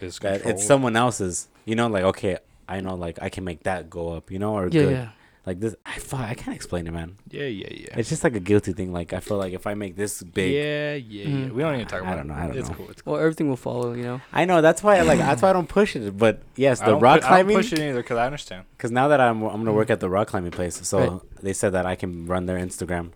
[0.00, 1.48] It's that it's someone else's.
[1.64, 4.30] You know, like okay, I know like I can make that go up.
[4.30, 5.10] You know, or Yeah, good.
[5.48, 5.52] Yeah.
[5.52, 7.16] Like this, I fuck, I can't explain it, man.
[7.30, 7.98] Yeah, yeah, yeah.
[7.98, 8.92] It's just like a guilty thing.
[8.92, 11.46] Like I feel like if I make this big, Yeah, yeah, yeah.
[11.48, 11.52] Mhm.
[11.52, 12.34] We don't need to talk I don't know.
[12.34, 12.74] I don't it's know.
[12.74, 12.90] cool.
[12.90, 13.12] It's cool.
[13.14, 14.20] Well, everything will follow, you know.
[14.32, 15.00] I know that's why.
[15.02, 16.16] Like that's why I don't push it.
[16.16, 18.64] But yes, the rock pu- I don't push it either because I understand.
[18.76, 21.20] Because now that I'm I'm gonna work at the rock climbing place, so Right.
[21.42, 23.12] they said that I can run their Instagram.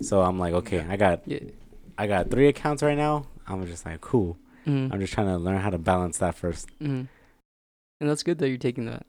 [0.00, 1.40] So I'm like, okay, I got Yeah.
[1.98, 3.26] I got three accounts right now.
[3.46, 4.36] I'm just like, cool.
[4.66, 4.92] Mm.
[4.92, 6.68] I'm just trying to learn how to balance that first.
[6.80, 7.08] Mm.
[8.00, 9.04] And that's good that you're taking that.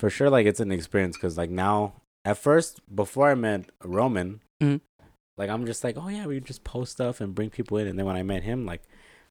[0.00, 1.92] For sure, like it's an experience because like now,
[2.24, 4.80] at first, before I met Roman, Mhm.
[5.36, 7.86] like I'm just like, oh yeah, we just post stuff and bring people in.
[7.86, 8.80] And then when I met him, like,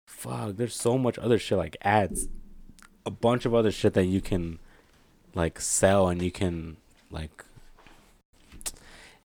[0.05, 2.29] fuck, there's so much other shit like ads,
[3.03, 4.59] a bunch of other shit that you can
[5.33, 6.77] like sell and you can
[7.09, 7.43] like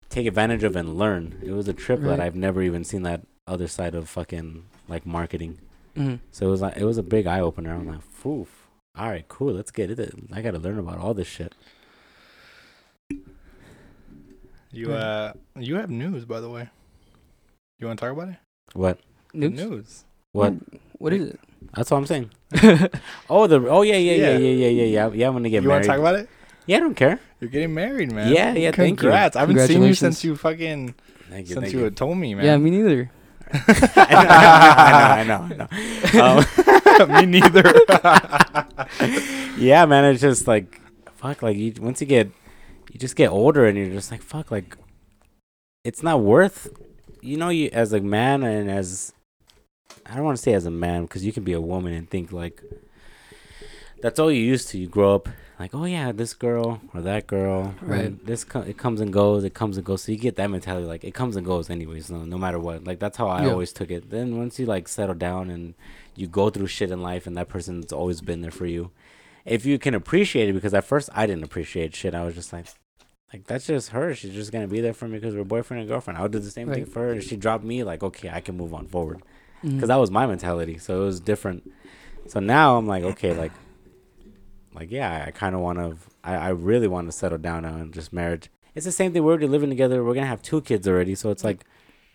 [0.09, 1.39] take advantage of and learn.
[1.43, 5.05] It was a trip that I've never even seen that other side of fucking like
[5.05, 5.59] marketing.
[5.95, 6.21] Mm.
[6.31, 7.75] So it was like it was a big eye opener.
[7.75, 8.64] I'm like, poof.
[8.97, 9.53] All right, cool.
[9.53, 10.15] Let's get it.
[10.33, 11.53] I got to learn about all this shit.
[14.71, 16.69] You uh, you have news by the way.
[17.79, 18.37] You want to talk about it?
[18.73, 18.99] What?
[19.33, 19.53] The News?
[19.61, 20.05] News.
[20.33, 20.55] What?
[20.99, 21.41] What is it?
[21.75, 22.31] That's what I'm saying.
[23.31, 24.37] Oh, the oh yeah yeah yeah Yeah.
[24.39, 25.11] yeah yeah yeah yeah.
[25.13, 25.65] Yeah, I'm gonna get married.
[25.65, 26.29] you want to talk about it?
[26.67, 27.21] yeah, I don't care.
[27.41, 28.33] You're getting married, man.
[28.33, 29.09] Yeah, yeah, thank you.
[29.09, 29.37] Congrats.
[29.37, 30.95] I haven't seen you since you fucking
[31.31, 31.55] Thank you.
[31.55, 31.85] since Thank you you.
[31.85, 32.45] had told me, man.
[32.45, 33.11] Yeah, me neither.
[33.55, 35.69] I know, I know,
[36.15, 36.45] I know.
[37.01, 37.65] Um, me neither.
[39.59, 40.05] yeah, man.
[40.05, 40.81] It's just like
[41.17, 41.43] fuck.
[41.43, 42.31] Like you, once you get,
[42.93, 44.51] you just get older, and you're just like fuck.
[44.51, 44.77] Like
[45.83, 46.69] it's not worth.
[47.21, 49.13] You know, you as a man and as
[50.07, 52.09] I don't want to say as a man because you can be a woman and
[52.09, 52.63] think like
[54.03, 54.79] that's all you used to.
[54.79, 55.29] You grow up
[55.59, 58.25] like, oh yeah, this girl or that girl, Right.
[58.27, 59.45] This co- it comes and goes.
[59.45, 60.03] It comes and goes.
[60.03, 62.11] So you get that mentality like it comes and goes anyways.
[62.11, 62.85] No, no matter what.
[62.85, 63.53] Like that's how I Yeah.
[63.53, 64.11] always took it.
[64.11, 65.75] Then once you like settle down and
[66.17, 68.91] you go through shit in life, and that person's always been there for you.
[69.45, 72.15] If you can appreciate it, because at first I didn't appreciate shit.
[72.15, 72.67] I was just like,
[73.33, 74.15] like that's just her.
[74.15, 76.19] She's just gonna be there for me because we're boyfriend and girlfriend.
[76.19, 77.15] I would do the same thing for her.
[77.15, 79.23] If she dropped me, like okay, I can move on forward
[79.65, 79.77] mm-hmm.
[79.77, 80.79] because that was my mentality.
[80.79, 81.71] So it was different.
[82.27, 83.53] So now I'm like, okay, like,
[84.75, 85.97] like yeah, I kind of want to.
[86.22, 88.51] I, I really want to settle down now and just marriage.
[88.75, 89.22] It's the same thing.
[89.22, 90.03] We're already living together.
[90.05, 91.14] We're gonna have two kids already.
[91.14, 91.64] So it's like,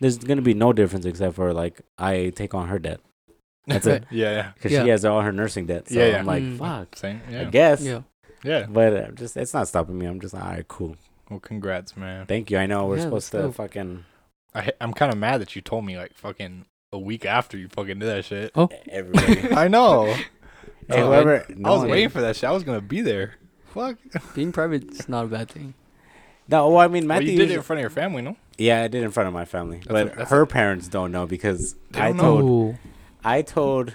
[0.00, 3.00] there's gonna be no difference except for like I take on her debt
[3.66, 4.04] That's it.
[4.10, 4.50] Yeah, yeah.
[4.54, 4.82] because Yeah.
[4.84, 5.88] she has all her nursing debt.
[5.88, 6.18] So Yeah, yeah.
[6.18, 6.58] I'm like, Mm.
[6.58, 6.96] fuck.
[6.96, 7.20] Same.
[7.30, 7.42] yeah.
[7.42, 7.82] I guess.
[7.82, 8.02] yeah.
[8.44, 8.66] Yeah.
[8.68, 10.06] But uh, just it's not stopping me.
[10.06, 10.96] I'm just like, all right, cool.
[11.30, 12.26] Well, congrats, man.
[12.26, 12.58] Thank you.
[12.58, 13.54] I know we're Yeah, supposed to dope.
[13.54, 14.04] fucking
[14.54, 17.68] I I'm kind of mad that you told me like fucking a week after you
[17.68, 18.50] fucking did that shit.
[18.54, 18.68] Oh.
[18.90, 19.50] everybody.
[19.54, 20.14] I know.
[20.90, 22.48] Hey, whoever, I no was one- waiting for that shit.
[22.48, 23.34] I was gonna be there.
[23.74, 23.96] Fuck.
[24.34, 25.74] Being private is not a bad thing.
[26.48, 27.32] No, well, I mean, Well, Matthew.
[27.32, 28.36] you did it usually- in front of your family, no?
[28.58, 31.12] yeah, I did in front of my family, but a- that's her a- parents don't
[31.12, 32.40] know because They I don't know.
[32.40, 32.76] told.
[33.24, 33.94] I told,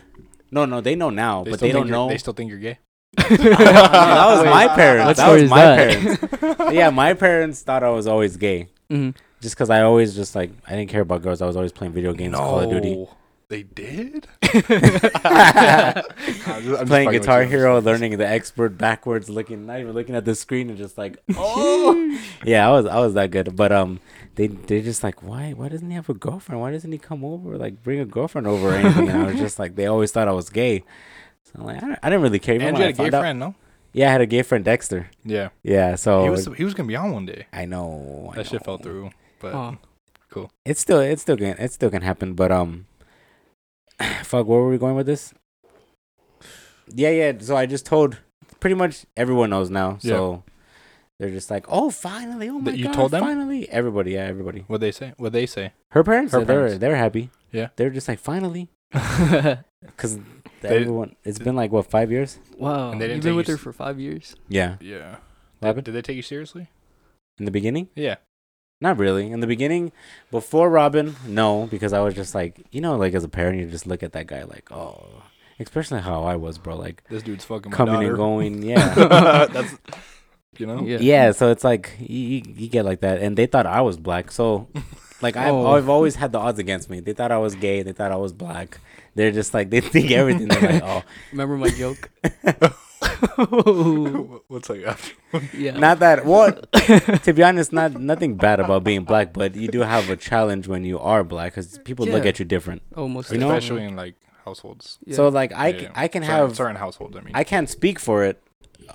[0.52, 2.10] no, no, they know now, They but still they think don't you're- know.
[2.10, 2.80] They still think you're gay.
[3.18, 5.08] that was my parents.
[5.08, 6.30] what that story was is my that?
[6.41, 6.74] parents.
[6.74, 10.52] yeah, my parents thought I was always gay, hmm just because I always just like
[10.68, 11.41] I didn't care about girls.
[11.41, 13.10] I was always playing video games, Call of Duty, No,
[13.48, 14.28] They did.
[14.43, 14.64] I'm
[16.64, 17.50] just- I'm playing Guitar you.
[17.50, 21.18] Hero, learning the expert backwards, looking, not even looking at the screen, and just like,
[21.36, 23.56] oh, yeah, I was, I was that good.
[23.56, 24.00] But um,
[24.36, 26.62] they they just like, why, why doesn't he have a girlfriend?
[26.62, 29.10] Why doesn't he come over, like bring a girlfriend over or anything?
[29.10, 30.84] And I was just like, they always thought I was gay.
[31.43, 32.56] So I'm like, I, don't- I didn't really care.
[32.56, 33.56] Even And you I had a gay found out- friend, no?
[33.93, 35.10] Yeah, I had a gay friend, Dexter.
[35.24, 35.50] Yeah.
[35.64, 37.46] Yeah, so He was he was gonna be on one day.
[37.54, 39.12] I know I That shit fell through.
[39.39, 39.78] But Oh.
[40.66, 42.34] It's still, it's still can, it still can happen.
[42.34, 42.88] But um,
[44.24, 45.34] fuck, where were we going with this?
[46.93, 47.34] Yeah, yeah.
[47.39, 48.18] So I just told,
[48.60, 49.98] pretty much everyone knows now.
[50.00, 50.43] So
[51.20, 53.22] they're just like, oh, finally, oh my That you god, told them?
[53.24, 54.64] finally, everybody, yeah, everybody.
[54.68, 55.14] what they say?
[55.18, 55.72] What they say?
[55.91, 56.78] Her parents, Her yeah, they're parents.
[56.80, 57.30] they're happy.
[57.52, 57.70] Yeah.
[57.78, 60.20] they're just like finally, because
[60.62, 61.16] They- everyone.
[61.24, 62.38] It's been like what five years?
[62.58, 62.91] wow.
[62.91, 64.36] And they didn't You've been with you her s- for five years.
[64.50, 64.76] Yeah.
[64.82, 65.18] Yeah.
[65.60, 66.68] What happened Did they take you seriously?
[67.39, 67.89] in the beginning?
[67.96, 68.16] Yeah.
[68.82, 69.32] Not really.
[69.32, 69.91] In the beginning,
[70.32, 73.65] before Robin, no, because I was just like, you know, like as a parent, you
[73.67, 75.23] just look at that guy like, oh,
[75.59, 78.07] especially how I was, bro, like This dude's fucking coming daughter.
[78.07, 79.73] and going, yeah, That's
[80.57, 80.82] you know.
[80.84, 80.97] Yeah.
[81.01, 81.32] yeah.
[81.32, 84.32] So it's like you, you, you get like that, and they thought I was black,
[84.32, 84.67] so
[85.21, 85.67] like I've, Oh.
[85.76, 86.99] I've always had the odds against me.
[86.99, 87.82] They thought I was gay.
[87.82, 88.80] They thought I was black.
[89.15, 90.49] They're just like they think everything.
[90.49, 91.01] They're like, oh,
[91.32, 92.09] Remember my joke?
[94.47, 95.14] What's like after?
[95.53, 95.78] yeah.
[95.78, 96.26] not that.
[96.26, 96.72] What?
[97.24, 100.68] to be honest, not nothing bad about being black, but you do have a challenge
[100.68, 102.82] when you are black because people look at you different.
[102.95, 103.32] Almost.
[103.32, 104.99] You know- Especially in like households.
[105.06, 105.16] Yeah.
[105.16, 105.91] So like I, Yeah, yeah.
[105.95, 107.18] I can certain, have certain households.
[107.18, 107.32] I mean.
[107.34, 108.41] I can't speak for it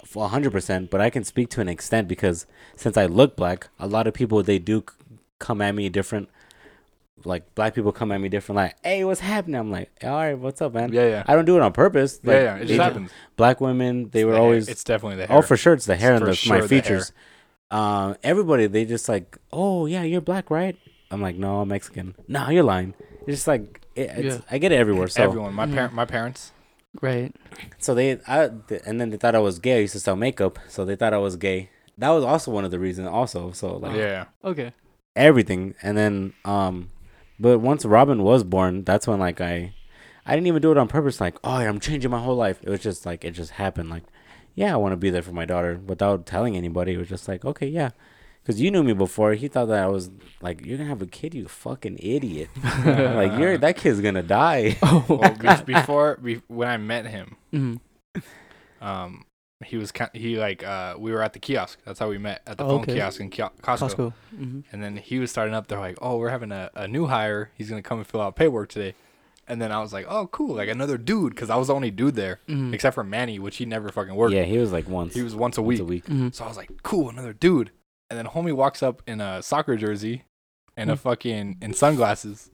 [0.04, 2.46] for hundred percent, but I can speak to an extent because
[2.76, 4.84] since I look black, a lot of people they do
[5.38, 6.28] come at me different.
[7.24, 8.56] Like black people come at me different.
[8.56, 9.56] Like, hey, what's happening?
[9.60, 10.92] I'm like, all right, what's up, man?
[10.92, 11.24] yeah, yeah.
[11.26, 12.20] I don't do it on purpose.
[12.22, 12.56] yeah, Like, yeah.
[12.56, 13.10] It just ju- happens.
[13.36, 14.44] Black women, they It's were the hair.
[14.44, 14.68] always.
[14.68, 15.36] It's definitely the hair.
[15.38, 17.12] oh, for sure, it's the hair and the, sure my the features.
[17.70, 20.76] Um, everybody they just like, oh yeah, you're black, right?
[21.10, 22.14] I'm like, no, I'm Mexican.
[22.28, 22.94] No, you're lying.
[23.26, 24.40] It's just like, it, it's, Yeah.
[24.50, 25.08] I get it everywhere.
[25.08, 25.54] So Everyone.
[25.54, 25.92] My parent.
[25.92, 26.52] My parents.
[27.00, 27.34] Right.
[27.78, 29.76] So they, I, th- and then they thought I was gay.
[29.76, 31.70] I used to sell makeup, so they thought I was gay.
[31.98, 33.06] That was also one of the reasons.
[33.08, 34.24] Also, so like Yeah.
[34.44, 34.72] Okay.
[35.14, 36.90] everything, and then um,
[37.41, 39.72] but once Robin was born, that's when like I,
[40.26, 41.20] I didn't even do it on purpose.
[41.20, 42.61] Like, oh, I'm changing my whole life.
[42.62, 43.91] It was just like it just happened.
[43.91, 44.05] Like,
[44.55, 46.93] yeah, I want to be there for my daughter without telling anybody.
[46.95, 47.91] It was just like, okay, yeah,
[48.43, 49.32] because you knew me before.
[49.34, 50.11] He thought that I was
[50.43, 52.51] like, you're gonna have a kid, you fucking idiot.
[52.84, 54.76] like you're that kid's gonna die.
[54.82, 55.05] Oh.
[55.09, 55.34] Well,
[55.64, 57.80] be- before be- when I met him, Mhm.
[58.80, 59.24] um,
[59.64, 60.11] he was kind.
[60.14, 61.78] He like uh, we were at the kiosk.
[61.84, 62.94] That's how we met at the Oh, phone okay.
[62.94, 63.94] kiosk in Kio- Costco.
[63.94, 64.12] Costco.
[64.36, 65.66] hmm And then he was starting up.
[65.68, 67.50] They're like, "Oh, we're having a, a new hire.
[67.56, 68.94] He's gonna come and fill out paperwork today."
[69.48, 70.54] And then I was like, "Oh, cool!
[70.54, 73.56] Like another dude," because I was the only dude there, hmm except for Manny, which
[73.56, 74.32] he never fucking worked.
[74.34, 75.12] yeah, he was like once.
[75.14, 75.80] He was once a once week.
[75.80, 76.06] a week.
[76.06, 77.70] hmm So I was like, "Cool, another dude."
[78.08, 80.24] And then homie walks up in a soccer jersey
[80.76, 80.98] and a Hmm.
[81.00, 82.50] fucking in sunglasses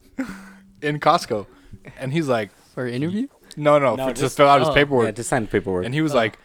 [0.81, 1.47] in Costco,
[1.99, 3.27] and he's like, For an interview?
[3.55, 4.73] "No, no, No, for, just just- fill out his oh.
[4.73, 5.85] paperwork." Yeah, just sign paperwork.
[5.85, 6.17] And he was Oh.
[6.17, 6.37] like,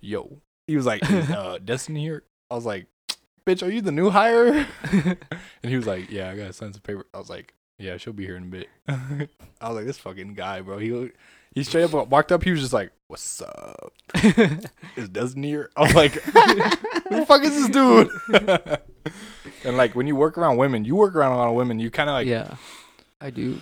[0.00, 2.86] "Yo," he was like, "Is uh, Destiny here?" I was like,
[3.46, 5.16] "Bitch, are you the new hire?" and
[5.62, 8.24] he was like, "Yeah, I gotta sign some paper." I was like, "Yeah, she'll be
[8.24, 8.68] here in a bit."
[9.60, 11.10] I was like, "This fucking guy, bro." He
[11.54, 12.42] he straight up walked up.
[12.42, 13.92] He was just like, "What's up?
[14.96, 16.32] Is Destiny here?" I was like, "Who
[17.10, 18.10] the fuck is this dude?"
[19.64, 21.78] and like when you work around women, you work around a lot of women.
[21.78, 22.56] You kind of like yeah.
[23.20, 23.58] I do.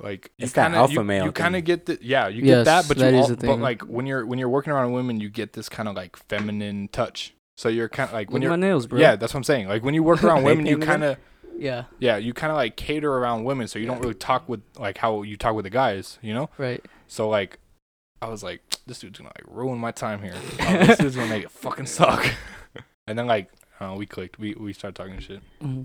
[0.00, 2.28] Like It's you that kind of alpha you, male you kind of get the yeah
[2.28, 4.38] you Yes, get that but that you is all, the but like when you're when
[4.38, 7.34] you're working around women you get this kind of like feminine touch.
[7.56, 8.98] So you're kind of like when Look my you're nails, bro.
[9.00, 9.68] yeah that's what I'm saying.
[9.68, 11.16] Like when you work around women you kind of
[11.58, 11.84] Yeah.
[11.98, 14.98] yeah you kind of like cater around women so you don't really talk with like
[14.98, 16.50] how you talk with the guys you know?
[16.58, 16.84] Right.
[17.06, 17.58] so like
[18.22, 20.34] I was like this dude's gonna like ruin my time here.
[20.60, 22.24] Oh, this dude's gonna make it fucking suck.
[23.06, 23.48] And then like
[23.80, 24.38] uh, we clicked.
[24.38, 25.40] We we started talking shit.
[25.62, 25.84] Hmm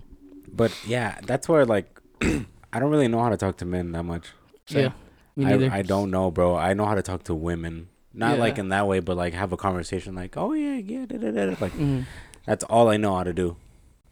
[0.52, 1.88] But yeah, that's where like
[2.74, 4.28] I don't really know how to talk to men that much.
[4.66, 4.84] Same.
[4.86, 4.92] Yeah.
[5.36, 5.70] Me neither.
[5.72, 6.56] I, I don't know, bro.
[6.56, 7.88] I know how to talk to women.
[8.14, 11.18] Not like in that way, but like have a conversation like, "Oh yeah, yeah, da,
[11.18, 12.06] da, da, da." like Mhm.
[12.46, 13.58] that's all I know how to do.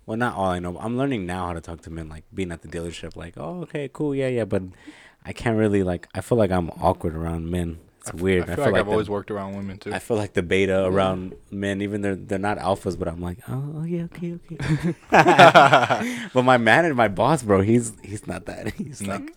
[0.07, 0.75] Well, not all I know.
[0.79, 3.61] I'm learning now how to talk to men like being at the dealership like, "Oh,
[3.61, 4.15] okay, cool.
[4.15, 4.63] Yeah, yeah, but
[5.23, 7.77] I can't really like I feel like I'm awkward around men.
[8.01, 8.49] It's I f- weird.
[8.49, 10.85] I feel, like, I've the- always worked around women too I feel like the beta
[10.85, 14.95] around men, even they're they're not alphas, but I'm like, oh, yeah, okay, okay.
[16.33, 18.73] but my manager, my boss, bro, he's he's not that.
[18.77, 19.13] He's No.
[19.13, 19.31] like,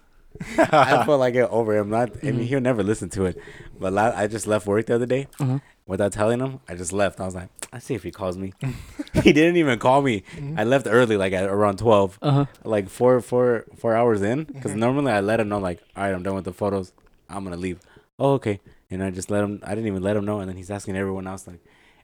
[0.72, 1.90] I feel like it over him.
[1.90, 2.44] Not, I mean, Mhm.
[2.46, 3.38] he'll never listen to it.
[3.78, 5.58] But la- I just left work the other day Uh-huh.
[5.86, 6.58] without telling him.
[6.68, 7.20] I just left.
[7.20, 8.52] I was like, let's see if he calls me.
[9.22, 10.24] he didn't even call me.
[10.36, 10.58] Mm-hmm.
[10.58, 12.44] I left early, like at around twelve, Uh huh.
[12.64, 14.44] like four, four, four hours in.
[14.44, 14.76] Because Mhm.
[14.78, 16.92] normally I let him know, like, all right, I'm done with the photos.
[17.28, 17.78] I'm gonna leave.
[18.18, 18.60] Oh, okay.
[18.90, 19.60] And I just let him.
[19.64, 20.40] I didn't even let him know.
[20.40, 21.60] And then he's asking everyone else, like,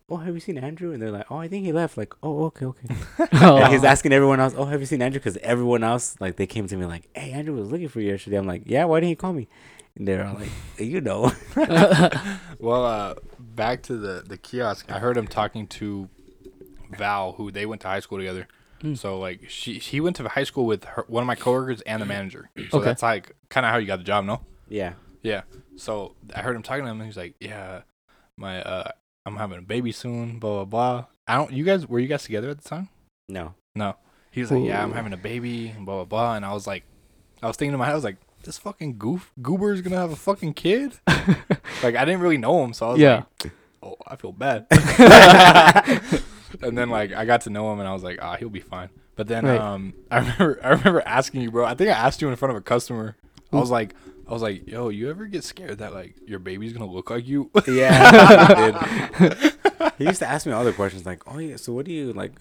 [0.08, 0.92] oh, have you seen Andrew?
[0.92, 1.96] And they're like, oh, I think he left.
[1.96, 2.88] Like, oh, okay, okay.
[3.30, 6.46] And he's asking everyone else, "Oh, have you seen Andrew?" Because everyone else, like, they
[6.46, 8.98] came to me like, "Hey, Andrew was looking for you yesterday." I'm like, "Yeah, why
[9.00, 9.46] didn't he call me?"
[9.96, 11.30] And they're all like, "You know."
[12.58, 14.90] Well, uh, back to the the kiosk.
[14.90, 16.08] I heard him talking to
[16.90, 18.48] Val, who they went to high school together.
[18.82, 18.98] Mm.
[18.98, 22.02] So like she he went to high school with her, one of my coworkers and
[22.02, 22.50] the manager.
[22.70, 22.84] So Okay.
[22.86, 24.40] that's like kind of how you got the job, no?
[24.68, 24.94] yeah.
[25.22, 25.42] Yeah.
[25.80, 27.82] So I heard him talking to him, and he's like, "Yeah,
[28.36, 28.90] my uh,
[29.24, 31.04] I'm having a baby soon." Blah blah blah.
[31.26, 31.52] I don't.
[31.52, 32.88] You guys were you guys together at the time?
[33.28, 33.54] No.
[33.74, 33.96] No.
[34.30, 36.34] He was like, "Yeah, I'm having a baby." Blah blah blah.
[36.36, 36.84] And I was like,
[37.42, 40.12] I was thinking to my head, I was like, "This fucking goof goober's gonna have
[40.12, 40.92] a fucking kid."
[41.82, 43.22] like I didn't really know him, so I was Yeah.
[43.42, 43.52] like,
[43.82, 44.66] "Oh, I feel bad."
[46.62, 48.60] and then like I got to know him, and I was like, "Ah, he'll be
[48.60, 49.58] fine." But then Right.
[49.60, 51.64] um, I remember I remember asking you, bro.
[51.64, 53.16] I think I asked you in front of a customer.
[53.52, 53.94] I was like,
[54.30, 57.26] I was like, "Yo, you ever get scared that like your baby's gonna look like
[57.26, 58.70] you?" Yeah.
[59.18, 59.52] dude.
[59.98, 62.12] he used to ask me all the questions like, "Oh yeah, so what do you
[62.12, 62.32] like?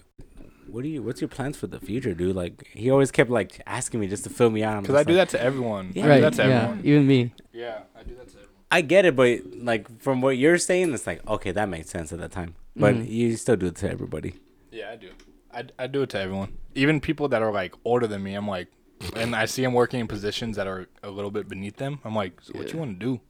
[0.68, 1.02] What do you?
[1.02, 4.22] What's your plans for the future, dude?" Like he always kept like asking me just
[4.24, 4.76] to fill me out.
[4.76, 5.90] I'm Because I do like, that to everyone.
[5.94, 6.16] Yeah, I right.
[6.16, 6.62] do that to yeah.
[6.62, 6.80] everyone.
[6.84, 7.32] Even me.
[7.52, 8.46] Yeah, I do that to everyone.
[8.70, 12.12] I get it, but like from what you're saying, it's like okay, that makes sense
[12.12, 12.54] at that time.
[12.76, 13.10] But Mhm.
[13.10, 14.34] you still do it to everybody.
[14.70, 15.10] Yeah, I do.
[15.52, 16.52] I, I do it to everyone.
[16.76, 18.68] Even people that are like older than me, I'm like,
[19.16, 22.00] and I see them working in positions that are a little bit beneath them.
[22.04, 23.20] I'm like, so what you want to do?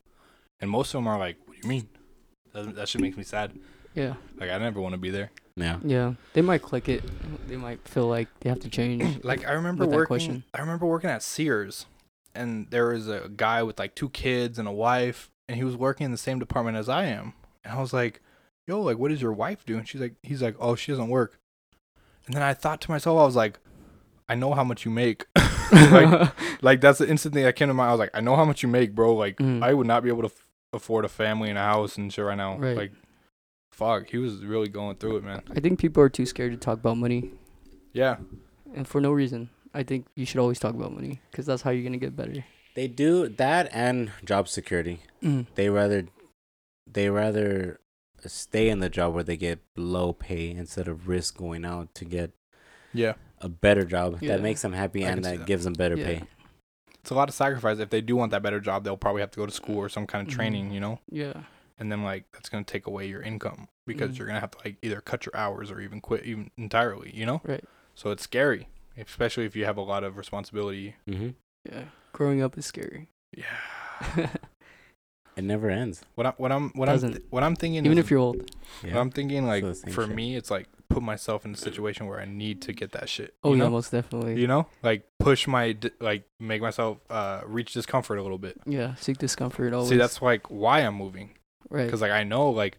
[0.61, 1.89] And most of them are like, what do you mean?
[2.53, 3.59] That, that shit makes me sad.
[3.95, 4.15] Yeah.
[4.37, 5.31] Like I never want to be there.
[5.57, 5.79] Yeah.
[5.85, 6.15] Yeah.
[6.33, 7.03] They might click it.
[7.49, 9.21] They might feel like they have to change.
[9.25, 10.07] Like I remember that working.
[10.07, 10.45] question.
[10.55, 11.87] I remember working at Sears,
[12.35, 15.77] and there was a guy with like two kids and a wife, and he was
[15.77, 17.35] working in the same department as I am.
[17.65, 18.21] And I was like,
[18.67, 21.09] "Yo, like, what does your wife do?" And she's like, "He's like, oh, she doesn't
[21.09, 21.39] work."
[22.27, 23.59] And then I thought to myself, I was like,
[24.31, 25.27] "I know how much you make."
[25.73, 27.89] like, like that's the instant thing that came to mind.
[27.91, 29.15] I was like, "I know how much you make, bro.
[29.15, 29.63] Like, Mhm.
[29.63, 32.25] I would not be able to f- afford a family and a house and shit
[32.25, 32.57] right now.
[32.57, 32.77] Right.
[32.77, 32.93] Like,
[33.73, 35.43] fuck, he was really going through it, man.
[35.55, 37.31] I think people are too scared to talk about money,
[37.93, 38.17] Yeah,
[38.75, 39.51] and for no reason.
[39.75, 42.45] I think you should always talk about money because that's how you're gonna get better.
[42.75, 45.01] They do that and job security.
[45.23, 45.47] Mm.
[45.55, 46.07] They rather
[46.93, 47.79] they rather
[48.27, 52.05] stay in the job where they get low pay instead of risk going out to
[52.05, 52.33] get
[52.93, 53.15] yeah.
[53.41, 54.37] A better job Yeah.
[54.37, 55.47] that makes them happy I and that that.
[55.47, 56.05] gives them better Yeah.
[56.05, 56.23] pay.
[57.03, 57.79] it's a lot of sacrifice.
[57.79, 59.89] If they do want that better job, they'll probably have to go to school or
[59.89, 60.37] some kind of Mhm.
[60.37, 61.01] training, you know.
[61.11, 61.45] Yeah.
[61.79, 64.19] And then like that's gonna take away your income because Mhm.
[64.19, 67.25] you're gonna have to like either cut your hours or even quit even entirely, you
[67.25, 67.41] know.
[67.43, 67.65] Right.
[67.95, 68.69] So it's scary,
[68.99, 70.97] especially if you have a lot of responsibility.
[71.09, 71.31] Mm-hmm.
[71.73, 71.85] Yeah.
[72.13, 73.09] Growing up is scary.
[73.35, 73.47] Yeah.
[75.37, 76.03] It never ends.
[76.17, 77.87] What I what I'm what I'm th- what I'm thinking.
[77.87, 78.51] Even is, if you're old.
[78.83, 80.15] what I'm thinking like the for shit.
[80.15, 83.35] me, it's like put myself in a situation where I need to get that shit.
[83.43, 83.71] Oh you yeah, know?
[83.71, 84.39] most definitely.
[84.41, 88.61] You know, like push my like make myself uh reach discomfort a little bit.
[88.67, 88.95] Yeah.
[88.97, 89.89] Seek discomfort always.
[89.89, 91.31] See, that's like why I'm moving.
[91.71, 91.87] right.
[91.87, 92.77] because like I know like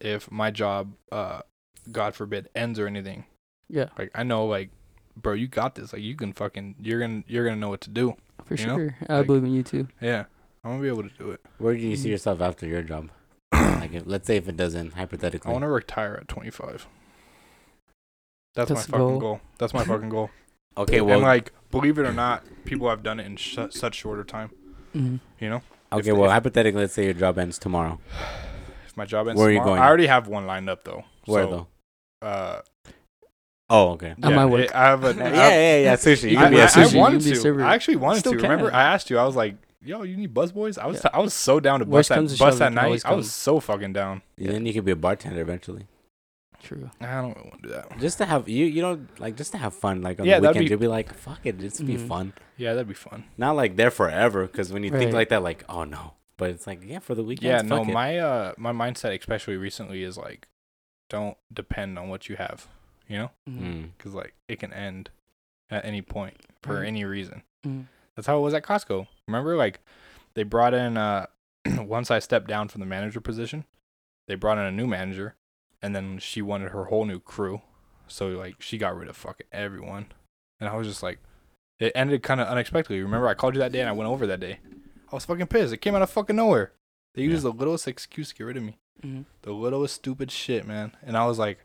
[0.00, 1.40] if my job uh
[1.92, 3.24] God forbid ends or anything
[3.68, 3.88] Yeah.
[3.98, 4.70] like I know like
[5.16, 7.90] bro you got this like you can fucking you're gonna you're gonna know what to
[7.90, 8.14] do
[8.46, 8.76] For you know?
[8.76, 8.96] sure.
[9.08, 9.88] I Like- believe in you too.
[10.00, 10.24] yeah
[10.64, 12.12] I'm gonna be able to do it Where do you see Mhm.
[12.12, 13.10] yourself after your job?
[13.52, 15.48] like, if, let's say if it doesn't, hypothetically.
[15.48, 16.86] I want to retire at 25
[18.54, 19.20] that's, That's the my fucking goal.
[19.20, 19.40] goal.
[19.58, 20.30] that's my fucking goal
[20.76, 23.94] okay, well, and like believe it or not people have done it in sh- such
[23.94, 24.50] shorter time
[24.94, 25.16] Mm-hmm.
[25.38, 27.98] you know okay, if- well, if- hypothetically, let's say your job ends tomorrow.
[28.86, 29.82] if my job ends Where are you tomorrow- going?
[29.82, 31.50] I already have one lined up though Where so,
[32.20, 32.26] though?
[32.26, 32.60] uh
[33.72, 34.10] Oh, okay.
[34.10, 34.62] At yeah, my work.
[34.64, 35.94] it- I have a Yeah, yeah, yeah.
[35.94, 36.32] Sushi.
[36.32, 36.92] You I, can be I, a I sushi.
[36.92, 37.40] You wanted can be a to.
[37.40, 37.62] server.
[37.62, 38.38] I actually wanted Still to.
[38.38, 38.50] can.
[38.50, 39.16] Remember, I asked you.
[39.18, 40.96] I was like, "Yo, you need busboys?" I was.
[41.04, 41.10] Yeah.
[41.14, 43.04] I was so down to Worst bust comes that to bust that you can always
[43.04, 43.12] night.
[43.12, 44.22] I was so fucking down.
[44.36, 45.86] Yeah, then you could be a bartender eventually.
[46.62, 46.90] True.
[47.00, 47.98] I don't want to do that.
[47.98, 50.02] Just to have you, you know, like just to have fun.
[50.02, 52.06] Like on Yeah, the weekend, be- you'll be like, "Fuck it, just be Mhm.
[52.08, 53.24] fun." Yeah, that'd be fun.
[53.38, 56.14] Not like there forever, because when you think like that, like, oh no.
[56.36, 57.50] But it's like, yeah, for the weekend.
[57.50, 57.88] Yeah, no, it.
[57.88, 60.48] my uh, my mindset, especially recently, is like,
[61.08, 62.66] don't depend on what you have.
[63.08, 63.64] You know, Mm-hmm.
[63.66, 63.90] Mm.
[63.96, 65.10] because like it can end
[65.70, 66.86] at any point for Right.
[66.86, 67.42] any reason.
[67.66, 67.82] Mm-hmm.
[68.16, 69.06] That's how it was at Costco.
[69.26, 69.80] Remember, like
[70.34, 71.26] they brought in uh,
[71.78, 73.64] once I stepped down from the manager position,
[74.28, 75.34] they brought in a new manager,
[75.82, 77.62] and then she wanted her whole new crew.
[78.08, 80.06] So like she got rid of fucking everyone,
[80.60, 81.18] and I was just like,
[81.78, 83.00] it ended kind of unexpectedly.
[83.02, 84.58] Remember, I called you that day, and I went over that day.
[85.10, 85.72] I was fucking pissed.
[85.72, 86.72] It came out of fucking nowhere.
[87.14, 87.30] They Yeah.
[87.30, 88.78] used the littlest excuse to get rid of me.
[89.02, 89.22] Mm-hmm.
[89.42, 90.96] The littlest stupid shit, man.
[91.02, 91.64] And I was like,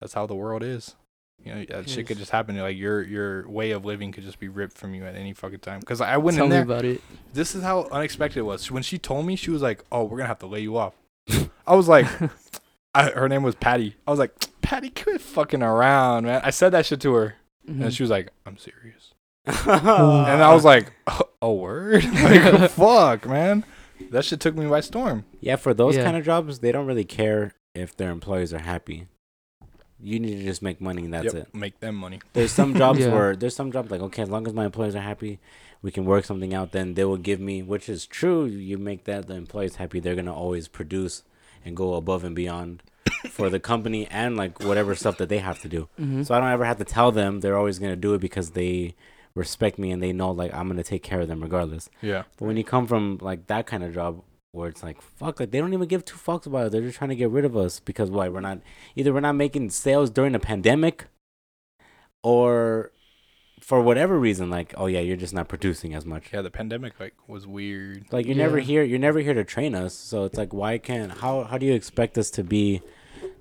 [0.00, 0.96] that's how the world is.
[1.44, 2.56] You know, that shit could just happen.
[2.56, 5.58] Like your your way of living could just be ripped from you at any fucking
[5.60, 5.80] time.
[5.80, 6.62] Because I went Tell in me there.
[6.64, 7.02] about it.
[7.34, 8.70] This is how unexpected it was.
[8.70, 10.94] When she told me, she was like, "Oh, we're gonna have to lay you off."
[11.66, 12.06] I was like,
[12.96, 13.94] I, her name was Patty.
[14.06, 14.32] I was like,
[14.62, 16.40] Patty, quit fucking around, man.
[16.44, 17.34] I said that shit to her,
[17.68, 17.82] Mhm.
[17.84, 19.12] and she was like, "I'm serious."
[19.46, 20.92] and And I was like,
[21.42, 22.04] "A word?
[22.14, 23.64] like, fuck, man."
[24.10, 25.24] That shit took me by storm.
[25.40, 26.04] yeah, for those Yeah.
[26.04, 29.06] kind of jobs, they don't really care if their employees are happy.
[29.98, 31.54] You need to just make money and that's Yep, it.
[31.54, 32.20] Make them money.
[32.34, 33.12] There's some jobs Yeah.
[33.14, 35.38] where there's some jobs like okay, as long as my employees are happy,
[35.80, 36.72] we can work something out.
[36.72, 38.44] Then they will give me, which is true.
[38.44, 41.22] You make that the employees happy, they're gonna always produce
[41.66, 42.82] and go above and beyond
[43.30, 45.88] for the company and like whatever stuff that they have to do.
[46.00, 46.24] Mhm.
[46.24, 47.40] So I don't ever have to tell them.
[47.40, 48.94] They're always gonna do it because they
[49.34, 51.90] respect me and they know like I'm gonna take care of them regardless.
[52.00, 52.22] Yeah.
[52.38, 54.22] But when you come from like that kind of job
[54.52, 56.72] where it's like fuck, like they don't even give two fucks about it.
[56.72, 58.28] They're just trying to get rid of us because why?
[58.30, 58.60] We're not
[58.94, 61.06] either we're not making sales during the pandemic,
[62.22, 62.90] or
[63.66, 66.32] for whatever reason, like oh yeah, you're just not producing as much.
[66.32, 68.06] Yeah, the pandemic like was weird.
[68.12, 68.84] Like you're never here.
[68.84, 69.92] You're never here to train us.
[69.92, 72.80] So it's like why can't how how do you expect us to be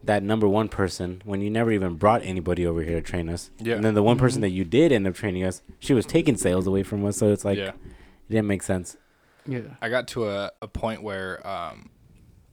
[0.04, 3.52] that number one person when you never even brought anybody over here to train us?
[3.60, 3.76] Yeah.
[3.76, 4.46] And then the one person Mhm.
[4.46, 7.18] that you did end up training us, she was taking sales away from us.
[7.18, 7.70] So it's like yeah.
[7.70, 8.98] it didn't make sense.
[9.48, 9.76] Yeah.
[9.80, 11.92] I got to a, a point where um,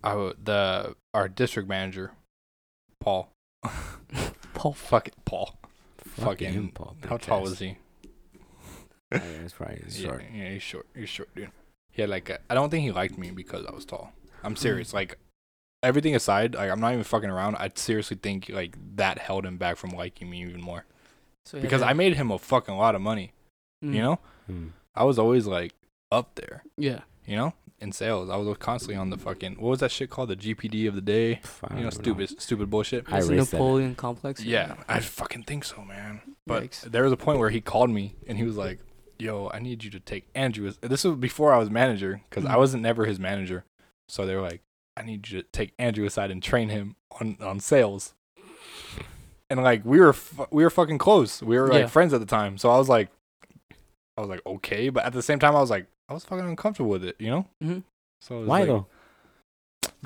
[0.05, 2.12] I w- the our district manager,
[3.01, 3.32] Paul,
[4.53, 4.74] Paul.
[4.74, 5.59] fuck it, Paul.
[6.12, 7.51] Fucking Fucking, Paul, how bitch tall ass.
[7.51, 7.76] was he?
[8.36, 8.39] Oh,
[9.12, 10.24] yeah, it's probably Yeah, short.
[10.34, 10.86] Yeah, he's short.
[10.94, 11.51] He's short, dude.
[11.90, 14.12] He had like I don't think he liked me because I was tall.
[14.43, 14.93] I'm serious.
[14.94, 15.18] Like
[15.82, 17.56] everything aside, like I'm not even fucking around.
[17.56, 20.84] I seriously think like that held him back from liking me even more
[21.44, 23.32] So he had because to- I made him a fucking lot of money.
[23.84, 23.94] Mm.
[23.94, 24.68] You know, Hmm.
[24.94, 25.72] I was always like
[26.10, 26.62] up there.
[26.76, 27.01] Yeah.
[27.26, 30.29] You know, in sales, I was constantly on the fucking what was that shit called?
[30.31, 31.41] The GPD of the day.
[31.43, 33.05] Pff, I You know, don't stupid, stupid bullshit.
[33.13, 33.57] I It's the raced that.
[33.59, 34.45] Napoleon complex.
[34.45, 36.21] Yeah, I fucking think so, man.
[36.47, 36.81] But Yikes.
[36.91, 38.79] there was a point where he called me and he was like,
[39.19, 42.55] "Yo, I need you to take Andrew." This was before I was manager because I
[42.55, 42.59] Mhm.
[42.59, 43.65] wasn't never his manager.
[44.09, 44.63] So they were like,
[44.97, 48.15] "I need you to take Andrew aside and train him on on sales."
[49.51, 51.43] And like we were fu- we were fucking close.
[51.43, 51.87] We were like Yeah.
[51.89, 52.57] friends at the time.
[52.59, 53.11] So I was like,
[54.16, 56.44] I was like okay, but at the same time I was like I was fucking
[56.47, 57.47] uncomfortable with it, you know.
[57.62, 57.78] hmm
[58.20, 58.86] So it was Why like, though?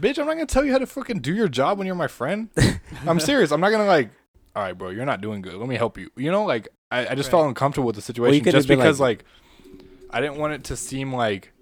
[0.01, 2.07] Bitch, I'm not gonna tell you how to fucking do your job when you're my
[2.07, 2.49] friend.
[3.07, 3.51] I'm serious.
[3.51, 4.11] I'm not gonna like,
[4.55, 5.55] all right, bro, you're not doing good.
[5.55, 6.11] Let me help you.
[6.17, 9.01] You know, like I, I just felt uncomfortable with the situation could have just because
[9.01, 9.25] like,
[10.11, 11.53] I didn't want it to seem like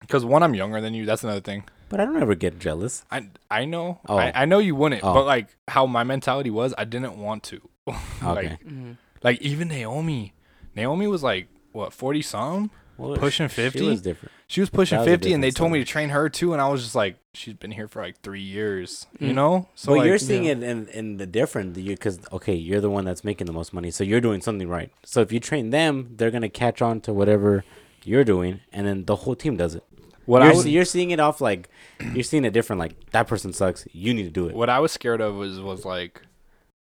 [0.00, 1.06] because one, I'm younger than you.
[1.06, 1.64] That's another thing.
[1.88, 3.04] But I don't ever get jealous.
[3.10, 4.00] I I know.
[4.08, 4.16] Oh.
[4.16, 5.14] I, I know you wouldn't, Oh.
[5.14, 7.60] but like how my mentality was, I didn't want to.
[8.22, 8.58] like Okay.
[8.62, 8.92] hmm
[9.22, 10.32] like even Naomi,
[10.74, 12.70] Naomi was like what forty some.
[12.96, 13.86] Well, pushing she 50?
[13.88, 14.30] was different.
[14.46, 16.60] She was pushing was fifty, and they different told me to train her too, and
[16.60, 19.34] I was just like, she's been here for like three years, you Mm.
[19.36, 19.68] know.
[19.74, 20.50] So but like, you're seeing Yeah.
[20.52, 23.72] it in, in the different you because okay, you're the one that's making the most
[23.72, 24.92] money, so you're doing something right.
[25.02, 27.64] So if you train them, they're gonna catch on to whatever
[28.04, 29.84] you're doing, and then the whole team does it.
[30.26, 31.70] what you're, I would, see- you're seeing it off like
[32.12, 32.80] you're seeing it different.
[32.80, 33.86] Like that person sucks.
[33.92, 34.54] You need to do it.
[34.54, 36.20] what I was scared of was was like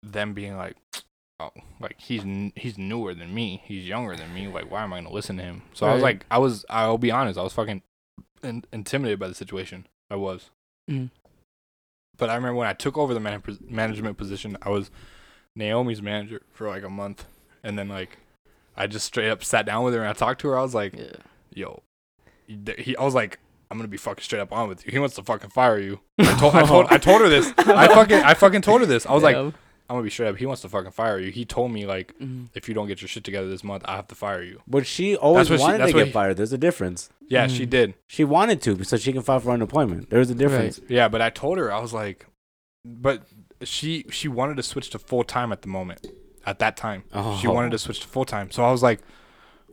[0.04, 0.76] them being like,
[1.40, 2.24] oh, like he's
[2.56, 4.48] he's newer than me, he's younger than me.
[4.48, 5.64] Like, why am I gonna listen to him?
[5.74, 7.82] So I was like, I was, I'll be honest, I was fucking
[8.44, 9.88] in- intimidated by the situation.
[10.10, 10.50] I was,
[10.90, 11.10] Mm.
[12.18, 14.92] but I remember when I took over the man- management position, I was
[15.56, 17.26] Naomi's manager for like a month,
[17.64, 18.18] and then like
[18.76, 20.58] I just straight up sat down with her and I talked to her.
[20.58, 21.16] I was like, Yeah.
[21.54, 21.84] yo,
[22.48, 23.40] he, I was like.
[23.72, 24.92] I'm gonna be fucking straight up on with you.
[24.92, 26.00] He wants to fucking fire you.
[26.20, 27.52] I told, I told, I told her this.
[27.58, 29.04] I fucking, I fucking told her this.
[29.08, 29.36] I was like.
[29.94, 30.38] I'm gonna be straight up.
[30.38, 31.32] He wants to fucking fire you.
[31.32, 32.50] He told me like, Mhm.
[32.56, 34.62] if you don't get your shit together this month, I have to fire you.
[34.68, 36.38] But she always what she- wanted that's to get he- fired.
[36.38, 37.10] There's a difference.
[37.30, 37.70] Yeah, she Mhm.
[37.70, 37.94] did.
[38.08, 40.10] She wanted to so she can file for unemployment.
[40.10, 40.82] There's a difference.
[40.90, 42.26] Yeah, but I told her I was like,
[42.84, 43.24] but
[43.64, 46.06] she she wanted to switch to full time at the moment.
[46.46, 47.38] At that time, Oh.
[47.40, 48.52] she wanted to switch to full time.
[48.52, 49.00] So I was like,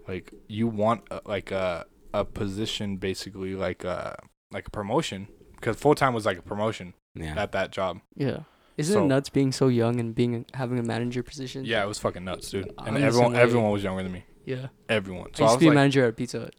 [0.06, 4.16] like you want uh, like a a position basically like a
[4.52, 7.34] like a promotion because full time was like a promotion Yeah.
[7.40, 8.00] at that job.
[8.16, 8.40] Yeah.
[8.80, 11.64] Isn't So- it nuts being so young and being having a manager position?
[11.64, 12.72] Yeah, it was fucking nuts, dude.
[12.78, 14.24] And everyone everyone was younger than me.
[14.44, 14.68] Yeah.
[14.88, 15.28] Everyone.
[15.34, 16.54] I So I, used to was be a manager at Pizza Hut.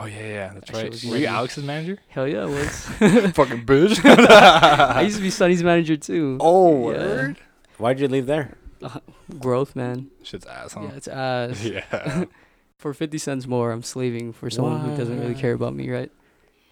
[0.00, 1.04] oh yeah, yeah, that's That right.
[1.10, 1.26] Were you.
[1.26, 1.98] Alex's manager?
[2.08, 2.80] Hell yeah, I was.
[3.34, 3.98] fucking bitch.
[4.04, 6.38] I used to be Sonny's manager too.
[6.40, 6.98] Oh, Yeah.
[6.98, 7.36] word.
[7.78, 8.56] Why'd you leave there?
[8.82, 9.00] Uh,
[9.40, 10.10] growth, man.
[10.22, 10.82] Shit's ass, huh?
[10.82, 11.64] Yeah, it's ass.
[11.74, 12.24] Yeah.
[12.78, 16.12] For 50 cents more, I'm slaving for someone who doesn't really care about me, right?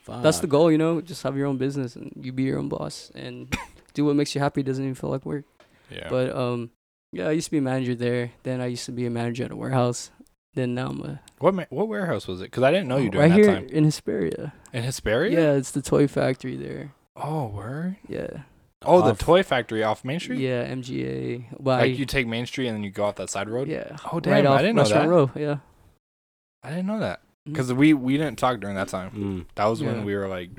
[0.06, 1.01] That's the goal, you know?
[1.01, 3.48] Just have your own business and you be your own boss and
[3.94, 4.62] do what makes you happy.
[4.62, 5.44] Doesn't even feel like work.
[5.90, 6.09] yeah.
[6.09, 6.70] But, um,
[7.12, 8.32] yeah, I used to be a manager there.
[8.43, 10.10] Then I used to be a manager at a warehouse.
[10.55, 11.20] Then now I'm a.
[11.39, 12.44] what ma- what warehouse was it?
[12.44, 13.66] Because I didn't know you right during that here time.
[13.69, 14.52] in Hesperia.
[14.73, 15.31] In Hesperia?
[15.40, 16.93] Yeah, it's the toy factory there.
[17.16, 17.97] Oh, word.
[18.09, 18.43] Yeah.
[18.85, 20.40] Oh, the toy factory off Main Street.
[20.40, 21.44] Yeah, MGA.
[21.60, 23.69] But Like I, you take Main Street and then you go off that side road.
[23.69, 23.97] yeah.
[24.12, 24.32] Oh damn!
[24.32, 25.09] right off I didn't know that.
[25.09, 25.31] Row.
[25.36, 25.59] Yeah.
[26.62, 29.10] I didn't know that because we we didn't talk during that time.
[29.10, 29.47] Mm.
[29.55, 29.89] That was Yeah.
[29.93, 30.51] when we were like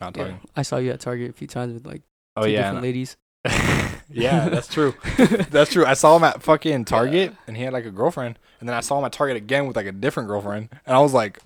[0.00, 0.24] not Yeah.
[0.24, 0.40] talking.
[0.56, 2.02] I saw you at Target a few times with like
[2.36, 3.16] Oh two yeah, different ladies.
[4.10, 4.94] yeah, that's true.
[5.50, 5.86] That's true.
[5.86, 8.80] I saw him at fucking Target and he had like a girlfriend, and then I
[8.80, 11.38] saw him at Target again with like a different girlfriend, and I was like,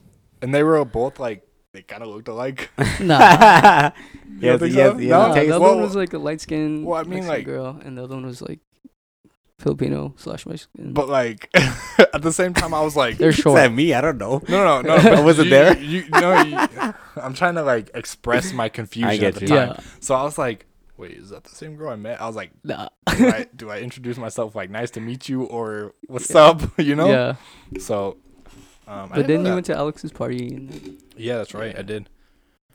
[0.42, 2.70] and they were both like they kind of looked alike.
[3.00, 3.20] nah.
[3.20, 3.92] yes,
[4.40, 4.98] don't think yes, so?
[4.98, 7.26] yes, No, Nah, the other Well- one was like a light skinned Well, I mean,
[7.26, 8.58] like- girl, and the other one was like
[9.58, 10.92] Filipino slash Mexican.
[10.92, 13.56] But like at the same time, I was like, they're Is short.
[13.56, 13.94] that me?
[13.94, 14.42] I don't know.
[14.48, 15.12] no, no, no.
[15.12, 15.78] I wasn't you- there.
[15.78, 16.56] You, you know, you,
[17.22, 19.46] I'm trying to like express my confusion I get at the you.
[19.48, 19.68] time.
[19.68, 19.80] yeah.
[20.00, 22.20] So I was like, wait, is that the same girl I met?
[22.20, 22.88] I was like, Nah.
[23.16, 26.62] do I, do I introduce myself like nice to meet you or what's up?
[26.78, 27.08] You know?
[27.08, 27.34] Yeah.
[27.80, 28.16] So,
[28.86, 29.54] um, But didn't then you that.
[29.54, 31.76] went to Alex's party and Yeah, that's right.
[31.78, 32.08] I did.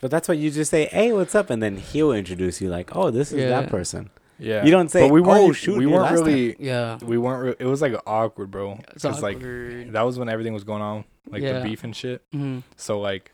[0.01, 2.95] But that's why you just say, "Hey, what's up?" and then he'll introduce you like,
[2.95, 3.49] "Oh, this is Yeah.
[3.49, 4.09] that person."
[4.39, 4.63] Yeah.
[4.63, 5.49] You don't say, but we weren't.
[5.49, 6.55] "Oh, shoot, we weren't last time." really.
[6.57, 6.97] yeah.
[7.03, 7.43] We weren't.
[7.43, 8.79] Re- it was like awkward, bro.
[8.93, 9.91] It's Because like awkward.
[9.91, 11.59] that was when everything was going on, like Yeah.
[11.59, 12.21] the beef and shit.
[12.31, 12.63] Mhm.
[12.77, 13.33] So like,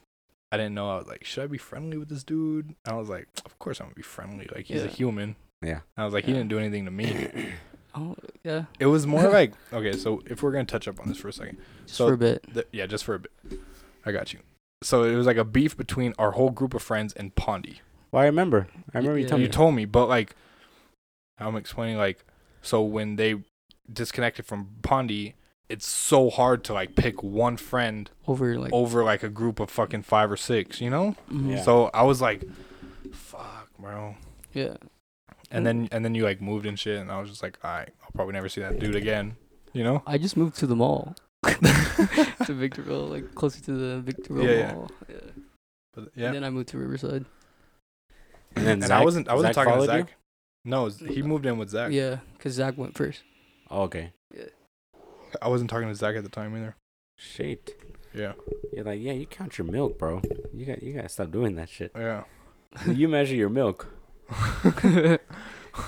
[0.51, 0.89] I didn't know.
[0.89, 2.67] I was like, should I be friendly with this dude?
[2.67, 4.47] And I was like, of course I'm gonna be friendly.
[4.53, 5.35] Like he's a human.
[5.61, 5.79] Yeah.
[5.95, 7.49] And I was like, he didn't do anything to me.
[7.97, 8.13] Oh
[8.43, 8.65] yeah.
[8.77, 9.93] It was more like okay.
[9.93, 12.17] So if we're gonna touch up on this for a second, Just So- for a
[12.17, 12.53] bit.
[12.53, 13.31] the, yeah, just for a bit.
[14.05, 14.39] I got you.
[14.83, 17.79] So it was like a beef between our whole group of friends and Pandi.
[18.11, 18.67] Well, I remember.
[18.93, 19.29] I remember you Yeah.
[19.29, 20.35] told You told me, but like,
[21.39, 22.25] I'm explaining like,
[22.61, 23.35] so when they
[23.91, 25.33] disconnected from Pandi,
[25.69, 28.71] it's so hard to like pick one friend Over like.
[28.73, 31.15] over like a group of fucking five or six, you know?
[31.31, 31.51] mhm.
[31.51, 31.61] Yeah.
[31.63, 32.43] So I was like,
[33.13, 34.15] fuck, bro.
[34.53, 34.75] Yeah.
[35.51, 37.71] And then and then you like moved and shit, and I was just like, all
[37.71, 39.35] right, I'll probably never see that dude again,
[39.73, 40.01] you know?
[40.05, 41.15] I just moved to the mall.
[41.45, 44.73] to Victorville, like closer to the Victorville Yeah, yeah.
[44.73, 44.91] Mall.
[45.07, 45.15] Yeah.
[45.93, 46.25] But, yeah.
[46.27, 47.25] And then I moved to Riverside.
[48.55, 50.05] And then And Zach, I wasn't I wasn't Zach talking to followed you?
[50.05, 50.15] Zach.
[50.65, 51.91] No, he moved in with Zach.
[51.91, 53.21] Yeah, because Zach went first.
[53.69, 54.11] Oh, okay.
[55.41, 56.75] I wasn't talking to Zach at the time either.
[57.17, 57.81] Shit.
[58.13, 58.33] Yeah.
[58.73, 60.21] You're like, yeah, you count your milk, bro.
[60.53, 61.91] You got, you gotta stop doing that shit.
[61.95, 62.23] Yeah.
[62.87, 63.87] you measure your milk.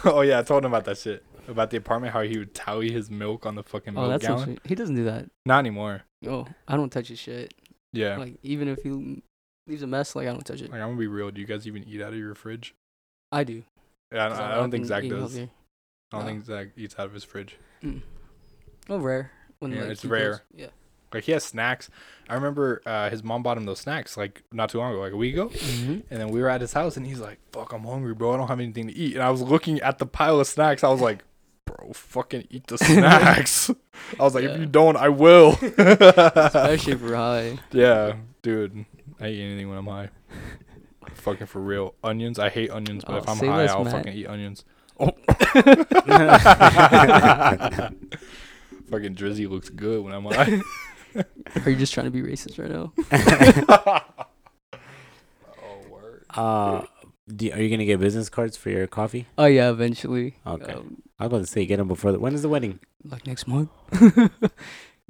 [0.06, 1.24] oh yeah, I told him about that shit.
[1.48, 4.28] About the apartment, how he would tally his milk on the fucking oh, milk that's
[4.28, 4.44] gallon.
[4.44, 4.60] sweet.
[4.66, 5.30] He doesn't do that.
[5.46, 6.02] Not anymore.
[6.28, 7.54] Oh, I don't touch his shit.
[7.94, 8.18] Yeah.
[8.18, 9.22] Like, Like even if he
[9.66, 10.70] leaves a mess, like I don't touch it.
[10.72, 11.32] Like I'm gonna be real.
[11.32, 12.76] Do you guys even eat out of your fridge?
[13.32, 13.64] I do.
[14.14, 15.12] Yeah, I, 'cause don't- I don't think Zach does.
[15.20, 15.50] healthier.
[16.12, 16.32] I don't No.
[16.32, 17.58] think Zach eats out of his fridge.
[17.84, 18.02] Mm.
[18.90, 19.32] Oh, rare.
[19.60, 20.30] When, Yeah, like, it's rare.
[20.32, 20.68] goes- Yeah.
[21.14, 21.90] Like he has snacks.
[22.28, 25.14] I remember uh, his mom bought him those snacks like not too long ago, like
[25.14, 25.48] a week ago.
[25.48, 25.92] Mm-hmm.
[26.12, 28.34] And then we were at his house, and he's like, "Fuck, I'm hungry, bro.
[28.34, 30.84] I don't have anything to eat." And I was looking at the pile of snacks.
[30.84, 31.24] I was like,
[31.64, 33.72] "Bro, fucking eat the snacks."
[34.20, 37.58] I was like, "If you don't, I will." Especially for high.
[37.72, 38.84] yeah, dude.
[39.22, 40.10] I eat anything when I'm high.
[41.14, 41.96] fucking for real.
[42.04, 42.38] Onions.
[42.38, 43.94] I hate onions, but Oh, if I'm high, I'll Matt.
[43.94, 44.66] fucking eat onions.
[45.00, 45.12] Oh.
[48.90, 50.62] fucking Drizzy looks good when I'm high.
[51.66, 52.94] Are you just trying to be racist right now?
[55.64, 56.26] oh word.
[56.30, 56.84] Uh,
[57.28, 59.26] do, are you gonna get business cards for your coffee?
[59.38, 60.36] Oh yeah, eventually.
[60.46, 60.74] Okay.
[60.74, 62.20] Um, I was about to say get them before the.
[62.20, 62.80] When is the wedding?
[63.10, 63.70] like next month.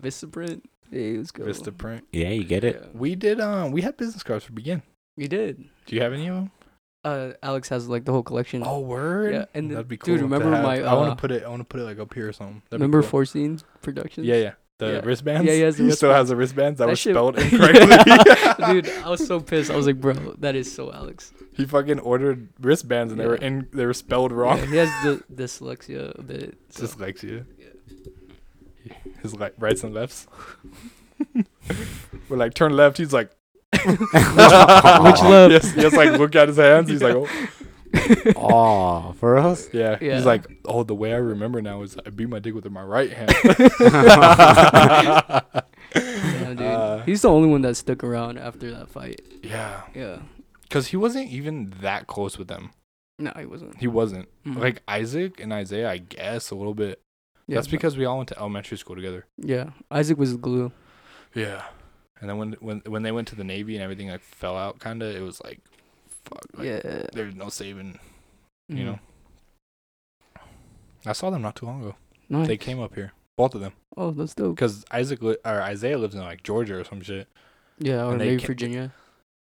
[0.02, 0.62] Vistaprint.
[0.91, 1.44] Hey, let's go.
[1.44, 2.04] Vistaprint.
[2.12, 2.80] Yeah, you get it.
[2.82, 2.88] Yeah.
[2.94, 3.40] We did.
[3.40, 4.84] Um, we had business cards for begin.
[5.16, 5.66] We did.
[5.86, 6.52] Do you have any of them?
[7.08, 8.64] Uh, Alex has like the whole collection.
[8.66, 9.34] Oh word.
[9.34, 10.16] Yeah, and that'd be cool.
[10.16, 11.44] dude, remember my, I want uh, to put it.
[11.44, 12.62] I want to put it like up here or something.
[12.70, 13.10] That'd be Remember cool.
[13.10, 14.28] Four Scenes Productions?
[14.28, 14.52] Yeah, yeah.
[14.80, 15.02] The Yeah.
[15.04, 15.48] wristbands.
[15.48, 17.46] Yeah, he has He still has the wristbands that, That were shit- spelled Yeah.
[17.46, 18.66] incorrectly.
[18.82, 19.72] Dude, I was so pissed.
[19.72, 21.34] I was like, bro, that is so Alex.
[21.54, 23.48] he fucking ordered wristbands and they were Yeah.
[23.48, 23.68] in.
[23.74, 24.58] They were spelled wrong.
[24.60, 26.58] Yeah, he has the dyslexia a bit.
[26.70, 26.84] So.
[26.86, 27.46] Dyslexia.
[27.58, 28.94] Yeah.
[29.24, 30.28] His like rights and lefts.
[32.30, 32.98] we're like turn left.
[32.98, 33.32] He's like.
[33.73, 35.52] Which left?
[35.52, 36.89] Yes, he has like look at his hands.
[36.89, 37.27] He's like, oh
[38.35, 39.68] oh, for us?
[39.73, 39.98] yeah.
[40.02, 40.15] Yeah.
[40.15, 42.84] He's like, oh, the way I remember now is I beat my dick with my
[42.84, 43.34] right hand.
[45.95, 46.61] Yeah, dude.
[46.61, 49.22] Uh, He's the only one that stuck around after that fight.
[49.41, 50.19] yeah, Yeah.
[50.64, 52.72] because he wasn't even that close with them.
[53.19, 53.77] No, he wasn't.
[53.77, 54.27] He wasn't.
[54.45, 54.60] Mhm.
[54.60, 57.02] Like Isaac and Isaiah, I guess a little bit.
[57.48, 59.26] yeah, That's because we all went to elementary school together.
[59.38, 60.72] Yeah, Isaac was the glue.
[61.34, 61.64] Yeah.
[62.19, 64.80] And then when when when they went to the Navy and everything like fell out,
[64.80, 65.60] kind of, it was like,
[66.26, 66.45] fuck.
[66.56, 67.03] Like, yeah.
[67.14, 67.99] There's no saving.
[68.69, 68.85] You Mhm.
[68.85, 68.99] know.
[71.06, 71.95] I saw them not too long ago.
[72.30, 72.48] Nice.
[72.48, 74.56] They came up here, both of them, oh, that's dope.
[74.56, 77.27] because Isaac li- or Isaiah lives in like Georgia or some shit.
[77.80, 78.94] Yeah, or maybe ca- Virginia.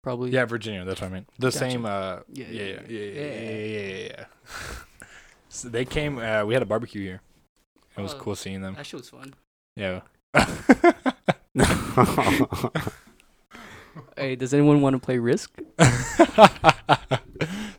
[0.01, 0.31] Probably.
[0.31, 0.83] Yeah, Virginia.
[0.83, 1.25] That's what I mean.
[1.37, 1.57] The Gotcha.
[1.59, 1.85] same.
[1.85, 3.21] Uh, Yeah, yeah, yeah, yeah, yeah, yeah.
[3.21, 4.25] yeah, yeah, yeah, yeah.
[5.49, 6.17] so they came.
[6.17, 7.21] Uh, we had a barbecue here.
[7.95, 8.73] It was Oh, cool seeing them.
[8.75, 9.35] That shit was fun.
[9.75, 10.01] Yeah.
[14.15, 15.51] Hey, does anyone want to play Risk?
[15.75, 15.89] What's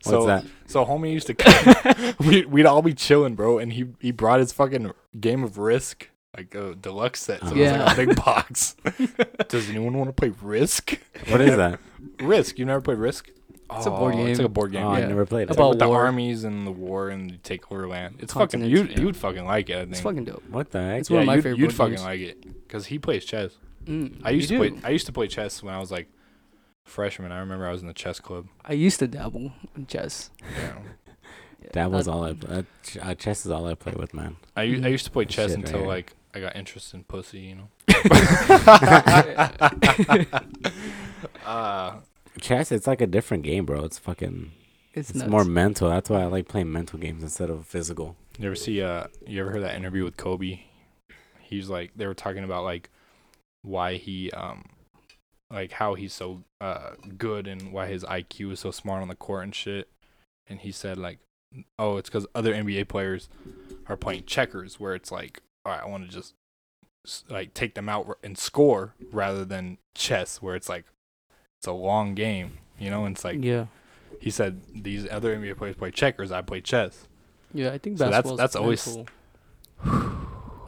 [0.03, 0.45] so that?
[0.67, 4.39] So homie used to come, we, we'd all be chilling, bro, and he he brought
[4.39, 7.39] his fucking game of Risk, like a deluxe set.
[7.41, 8.75] So it was like a big box.
[9.47, 10.99] Does anyone want to play Risk?
[11.29, 11.79] What is that?
[12.19, 12.59] Risk.
[12.59, 13.29] You never played Risk?
[13.75, 14.85] It's a board Oh, It's like a board game.
[14.85, 15.07] Oh, I Yeah.
[15.07, 15.49] never played it.
[15.49, 16.05] It's About like with the war.
[16.05, 18.17] armies and the war and you take over land.
[18.19, 18.93] It's fucking Continents, you.
[18.93, 18.99] yeah.
[18.99, 19.75] You would fucking like it.
[19.77, 19.91] I think.
[19.93, 20.43] It's fucking dope.
[20.49, 20.99] What the heck?
[20.99, 22.03] It's one of my you'd, favorite You'd board fucking games.
[22.03, 23.53] like it because he plays chess.
[23.85, 24.69] Mm, I used to do.
[24.71, 24.79] play.
[24.83, 26.07] I used to play chess when I was like
[26.83, 27.31] freshman.
[27.31, 28.47] I remember I was in the chess club.
[28.65, 30.29] I used to dabble in chess.
[30.41, 30.73] Yeah.
[31.61, 32.35] Yeah, That was all I.
[32.47, 32.63] Uh,
[33.01, 34.37] uh, chess is all I play with, man.
[34.55, 34.89] I, Mhm.
[34.91, 35.87] used to play chess Shit, until here.
[35.87, 37.39] like I got interest in pussy.
[37.39, 37.69] You know.
[41.45, 41.95] uh,
[42.41, 43.83] Chess, it's like a different game, bro.
[43.83, 44.51] It's fucking.
[44.93, 45.89] It's, It's more mental.
[45.89, 48.15] That's why I like playing mental games instead of physical.
[48.37, 48.81] you ever see?
[48.81, 50.59] Uh, you ever heard that interview with Kobe?
[51.41, 52.89] He's like they were talking about like
[53.63, 54.65] why he um
[55.49, 59.15] like how he's so uh good and why his IQ is so smart on the
[59.15, 59.87] court and shit.
[60.47, 61.19] And he said like,
[61.79, 63.29] oh, it's because other NBA players
[63.87, 66.33] are playing checkers, where it's like, all right, I want to just
[67.29, 70.85] like take them out and score rather than chess, where it's like
[71.59, 73.05] it's a long game, you know.
[73.05, 73.67] And it's like yeah,
[74.19, 77.07] he said, these other NBA players play checkers, I play chess.
[77.53, 77.71] yeah.
[77.71, 78.97] I think So that's- that's always-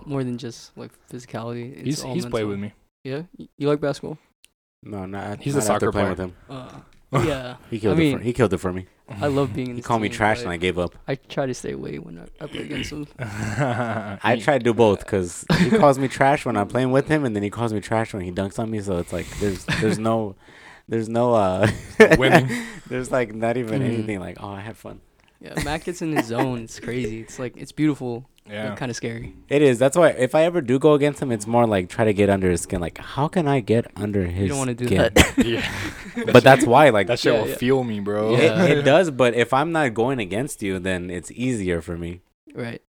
[0.05, 1.73] more than just like physicality.
[1.85, 2.73] It's he's he's played with me.
[3.05, 3.21] Yeah,
[3.57, 4.17] you like basketball?
[4.81, 5.39] No, not.
[5.41, 6.09] He's a not after soccer player.
[6.09, 6.33] with him.
[6.49, 6.79] Uh,
[7.23, 8.11] yeah, He killed I it.
[8.11, 8.87] For, mean- he killed it for me.
[9.07, 9.73] I love being in.
[9.73, 10.95] He his called me trash, but and I gave up.
[11.07, 13.07] I try to stay away when I, I play against him.
[13.19, 17.23] I tried to do both because he calls me trash when I'm playing with him,
[17.23, 18.81] and then he calls me trash when he dunks on me.
[18.81, 20.35] So it's like there's there's no
[20.87, 21.67] there's no uh
[22.17, 22.49] Winning.
[22.87, 23.85] there's like not even Mhm.
[23.85, 25.01] anything like oh I had fun.
[25.39, 26.63] Yeah, Matt gets in his zone.
[26.63, 27.21] It's crazy.
[27.21, 28.75] It's like it's beautiful, Yeah.
[28.75, 29.33] kind of scary.
[29.49, 29.79] It is.
[29.79, 32.29] That's why if I ever do go against him, it's more like try to get
[32.29, 32.79] under his skin.
[32.79, 34.43] Like how can I get under his?
[34.43, 34.97] You don't want to do skin?
[35.15, 35.33] that.
[35.45, 36.31] yeah.
[36.31, 37.55] but that's why like That shit Yeah, will yeah.
[37.57, 38.35] fuel me, bro.
[38.37, 38.63] Yeah.
[38.65, 39.09] it, it does.
[39.09, 42.21] But if I'm not going against you, then it's easier for me.
[42.53, 42.81] right.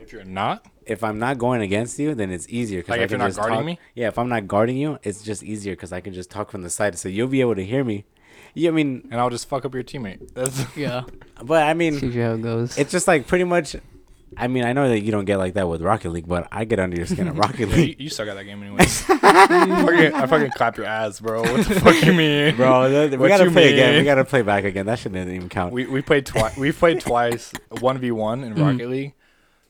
[0.00, 2.80] If you're not, If I'm not going against you, then it's easier.
[2.82, 4.48] 'cause like I if can you're not just guarding talk- me, Yeah, if I'm not
[4.48, 7.28] guarding you, it's just easier because I can just talk from the side, so you'll
[7.28, 8.06] be able to hear me.
[8.54, 10.34] Yeah, I mean, and I'll just fuck up your teammate.
[10.34, 11.02] That's Yeah.
[11.44, 12.76] but I mean, See how it goes.
[12.76, 13.76] it's just like pretty much.
[14.36, 16.64] I mean, I know that you don't get like that with Rocket League, but I
[16.64, 18.84] get under your skin at Rocket you, League, you suck at that game anyway.
[18.84, 21.42] fucking, I fucking clap your ass, bro.
[21.42, 22.88] What the fuck you mean, bro.
[23.10, 23.98] we What gotta you play again.
[23.98, 24.86] We gotta play back again.
[24.86, 25.72] That shit didn't even count.
[25.72, 26.56] We we played twice.
[26.56, 28.66] we played twice, one v one in Mhm.
[28.66, 29.14] Rocket League.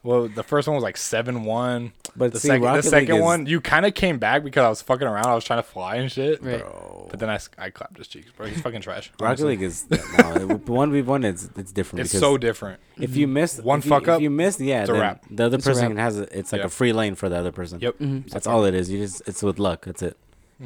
[0.03, 1.93] Well, the first one was like seven one.
[2.17, 4.65] but The see, second, Rocket the second is- one, you kind of came back because
[4.65, 5.27] I was fucking around.
[5.27, 6.43] I was trying to fly and shit.
[6.43, 6.61] right.
[6.61, 7.09] bro.
[7.11, 8.47] But then I, I clapped his cheeks, bro.
[8.47, 9.13] He's fucking trash.
[9.21, 9.45] Rocket.
[9.45, 11.23] League is no one v one.
[11.25, 12.07] It's it's different.
[12.07, 12.81] It's so different.
[12.99, 15.23] if you miss One if you, fuck if up, you miss, yeah, it's a wrap.
[15.31, 16.05] the other It's person wrap.
[16.05, 16.67] has a, it's like Yeah.
[16.67, 17.81] a free lane for the other person.
[17.81, 17.97] Yep.
[17.99, 18.89] hmm That's all it is.
[18.91, 19.85] You just it's with luck.
[19.85, 20.17] That's it.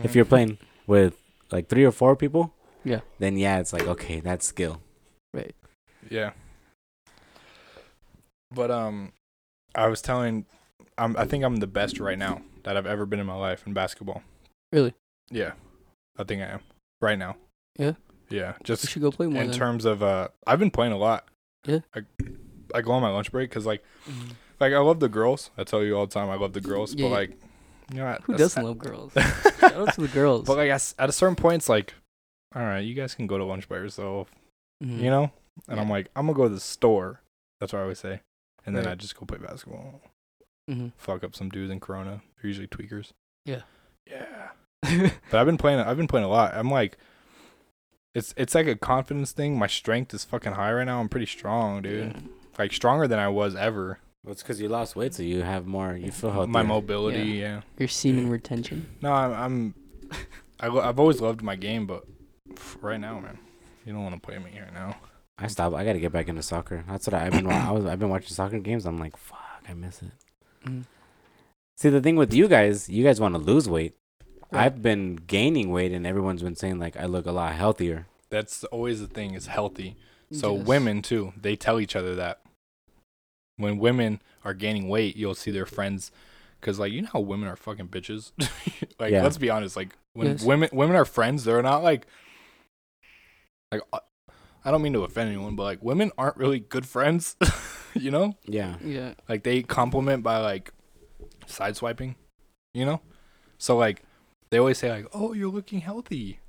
[0.03, 0.15] If Mhm.
[0.15, 1.17] you're playing with
[1.51, 2.53] like three or four people,
[2.85, 3.01] Yeah.
[3.19, 4.81] then yeah, it's like okay, that's skill.
[5.33, 5.55] Right.
[6.09, 6.31] Yeah.
[8.53, 9.13] But um,
[9.75, 10.47] I was telling,
[10.99, 13.67] I'm I think I'm the best right now that I've ever been in my life
[13.67, 14.23] in basketball.
[14.73, 14.95] Really?
[15.31, 15.53] Yeah,
[16.19, 16.61] I think I am
[17.01, 17.37] right now.
[17.79, 17.93] Yeah?
[18.31, 19.43] Yeah, just should go play more.
[19.43, 19.57] in then.
[19.59, 21.27] terms of uh, I've been playing a lot.
[21.67, 21.81] Yeah.
[21.95, 22.01] I,
[22.75, 24.33] I go on my lunch break because like Mhm.
[24.61, 25.51] like I love the girls.
[25.59, 27.15] I tell you all the time I love the girls, Yeah, but yeah.
[27.15, 27.31] like
[27.93, 29.13] you know Who doesn't love girls?
[29.61, 30.47] Shout out to the girls.
[30.47, 31.93] But like at, at a certain point, it's like,
[32.55, 34.31] all right, you guys can go to lunch by yourself.
[34.83, 35.01] Mhm.
[35.01, 35.31] you know?
[35.69, 35.83] And Yeah.
[35.83, 37.21] I'm like, I'm gonna go to the store.
[37.61, 38.21] That's what I always say.
[38.67, 38.93] And then Right.
[38.93, 40.01] I just go play basketball.
[40.71, 40.93] Mhm.
[40.97, 42.23] Fuck up some dudes in Corona.
[42.37, 43.13] They're usually tweakers.
[43.45, 43.63] Yeah.
[44.07, 44.51] Yeah.
[45.31, 46.55] But I've been playing I've been playing a lot.
[46.55, 46.97] I'm like
[48.15, 49.59] it's it's like a confidence thing.
[49.59, 51.01] My strength is fucking high right now.
[51.01, 52.13] I'm pretty strong, dude.
[52.15, 52.21] Yeah.
[52.59, 53.99] Like stronger than I was ever.
[54.25, 55.95] Well, it's because you lost weight, so you have more.
[55.95, 56.51] You feel healthier.
[56.53, 57.61] My mobility, yeah.
[57.79, 58.87] Your semen retention.
[59.03, 59.75] No, I'm, I'm
[60.61, 62.05] I, lo- I've always loved my game, but
[62.81, 63.39] right now, man,
[63.85, 64.97] you don't want to play me right now.
[65.39, 65.75] I stopped.
[65.75, 66.85] I got to get back into soccer.
[66.89, 67.47] That's what I, I've been.
[67.51, 67.85] I was.
[67.87, 68.87] I've been watching soccer games.
[68.87, 70.13] I'm like, fuck, I miss it.
[70.69, 70.85] Mhm.
[71.77, 73.95] See, the thing with you guys, you guys want to lose weight.
[74.53, 74.67] Right.
[74.67, 78.07] I've been gaining weight, and everyone's been saying like I look a lot healthier.
[78.31, 79.35] That's always the thing.
[79.35, 79.97] Is healthy.
[80.31, 80.67] So Yes.
[80.67, 82.41] women too, they tell each other that.
[83.57, 86.11] When women are gaining weight, you'll see their friends,
[86.61, 88.33] because like you know how women are fucking bitches.
[89.01, 89.23] like Yeah.
[89.25, 90.45] let's be honest, like when Yes.
[90.45, 92.07] women women are friends, they're not like.
[93.73, 93.99] Like uh,
[94.65, 97.37] I don't mean to offend anyone, but like women aren't really good friends.
[97.95, 98.77] you know, Yeah.
[98.85, 99.15] Yeah.
[99.29, 100.73] like they compliment by like
[101.47, 102.15] sideswiping.
[102.73, 103.01] You know,
[103.59, 104.03] so like
[104.51, 106.41] they always say like, "Oh, you're looking healthy."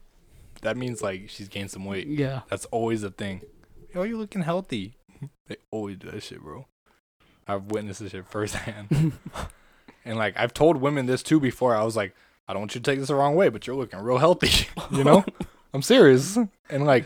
[0.62, 2.08] That means like she's gained some weight.
[2.08, 2.42] Yeah.
[2.50, 3.42] That's always a thing.
[3.94, 4.96] Oh, you're looking healthy.
[5.48, 6.66] They always do that shit, bro.
[7.48, 9.14] I've witnessed this shit firsthand.
[10.06, 11.76] and like I've told women this too before.
[11.76, 12.16] I was like,
[12.48, 14.68] I don't want you to take this the wrong way, but you're looking real healthy.
[14.92, 15.24] you know?
[15.74, 16.36] I'm serious.
[16.70, 17.06] And like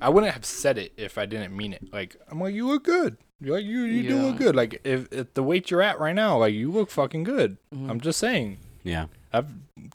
[0.00, 1.92] I wouldn't have said it if I didn't mean it.
[1.92, 3.16] Like I'm like, you look good.
[3.40, 4.22] You're like you you do Yeah.
[4.22, 4.56] look good.
[4.56, 7.56] Like if at the weight you're at right now, like you look fucking good.
[7.74, 7.90] Mhm.
[7.90, 8.58] I'm just saying.
[8.84, 9.06] Yeah.
[9.32, 9.46] I've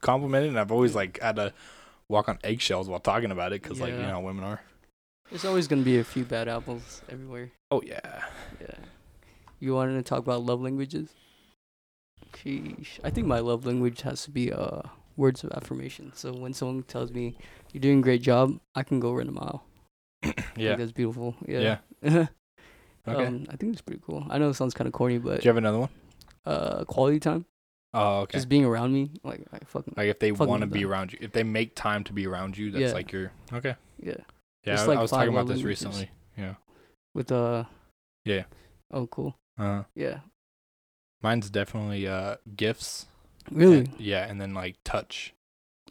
[0.02, 1.54] complimented and I've always like had to
[2.10, 4.08] walk on eggshells while talking about it because like you Yeah.
[4.08, 4.62] know how women are.
[5.30, 7.52] There's always gonna be a few bad apples everywhere.
[7.72, 8.26] Oh yeah.
[8.62, 8.76] Yeah.
[9.60, 11.10] You wanted to talk about love languages?
[12.34, 13.00] Sheesh.
[13.04, 14.82] I think my love language has to be uh
[15.16, 16.12] words of affirmation.
[16.16, 17.38] So when someone tells me
[17.72, 19.64] you're doing a great job, I can go run a mile.
[20.58, 20.76] Yeah.
[20.76, 21.36] that's beautiful.
[21.48, 21.78] Yeah.
[22.02, 22.28] Yeah.
[23.06, 23.26] Okay.
[23.26, 24.26] Um, I think it's pretty cool.
[24.30, 25.90] I know it sounds kind of corny, but Do you have another one?
[26.46, 27.46] uh, quality time,
[27.94, 28.38] Oh okay.
[28.38, 31.20] just being around me, like I fucking like if they want to be around you,
[31.22, 32.92] if they make time to be around you, that's Yeah.
[32.94, 33.76] like your okay.
[34.02, 34.14] yeah.
[34.66, 36.10] Yeah, I, like I was talking about this recently.
[36.38, 36.56] Yeah.
[37.14, 37.66] With uh.
[38.24, 38.44] Yeah.
[38.90, 39.36] Oh, cool.
[39.60, 40.20] Uh, Yeah.
[41.22, 43.08] mine's definitely uh gifts.
[43.52, 43.80] Really.
[43.80, 45.34] and- yeah, and then like touch.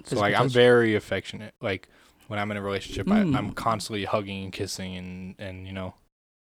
[0.05, 1.53] So like I'm very affectionate.
[1.61, 1.89] Like
[2.33, 3.55] when I'm in a relationship, I, I'm Mm.
[3.55, 5.95] constantly hugging and kissing and and you know,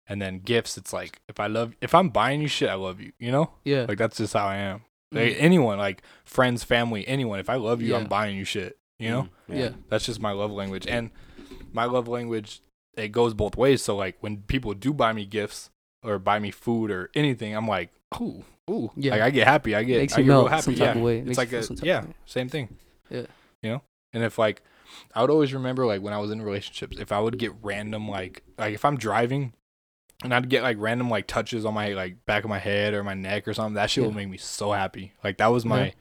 [0.05, 0.77] and then gifts.
[0.77, 3.11] It's like if I love, if I'm buying you shit, I love you.
[3.17, 3.85] You know, Yeah.
[3.89, 4.81] like that's just how I am.
[5.11, 5.37] Like Mm.
[5.39, 7.39] anyone, like friends, family, anyone.
[7.39, 8.77] If I love you, I'm buying you shit.
[8.99, 9.69] You know, Mm, yeah.
[9.89, 10.85] that's just my love language.
[10.87, 11.09] And
[11.73, 12.61] my love language,
[12.95, 13.81] it goes both ways.
[13.81, 15.71] So like when people do buy me gifts
[16.03, 17.89] or buy me food or anything, I'm like,
[18.21, 18.91] ooh, ooh.
[18.95, 19.13] Yeah.
[19.13, 19.73] Like I get happy.
[19.75, 20.61] I get, Makes I you get real happy.
[20.61, 20.85] some yeah.
[20.85, 21.17] type of way.
[21.17, 22.13] It's Makes like a some type of yeah, way.
[22.25, 22.77] same thing.
[23.09, 23.25] Yeah.
[23.63, 23.81] You know,
[24.13, 24.61] and if like,
[25.15, 28.09] I would always remember like when I was in relationships, if I would get random
[28.09, 29.53] like like if I'm driving.
[30.23, 33.03] And I'd get like random like touches on my like back of my head or
[33.03, 33.73] my neck or something.
[33.73, 35.11] That shit would make me so happy.
[35.21, 35.91] Like that was my, Yeah.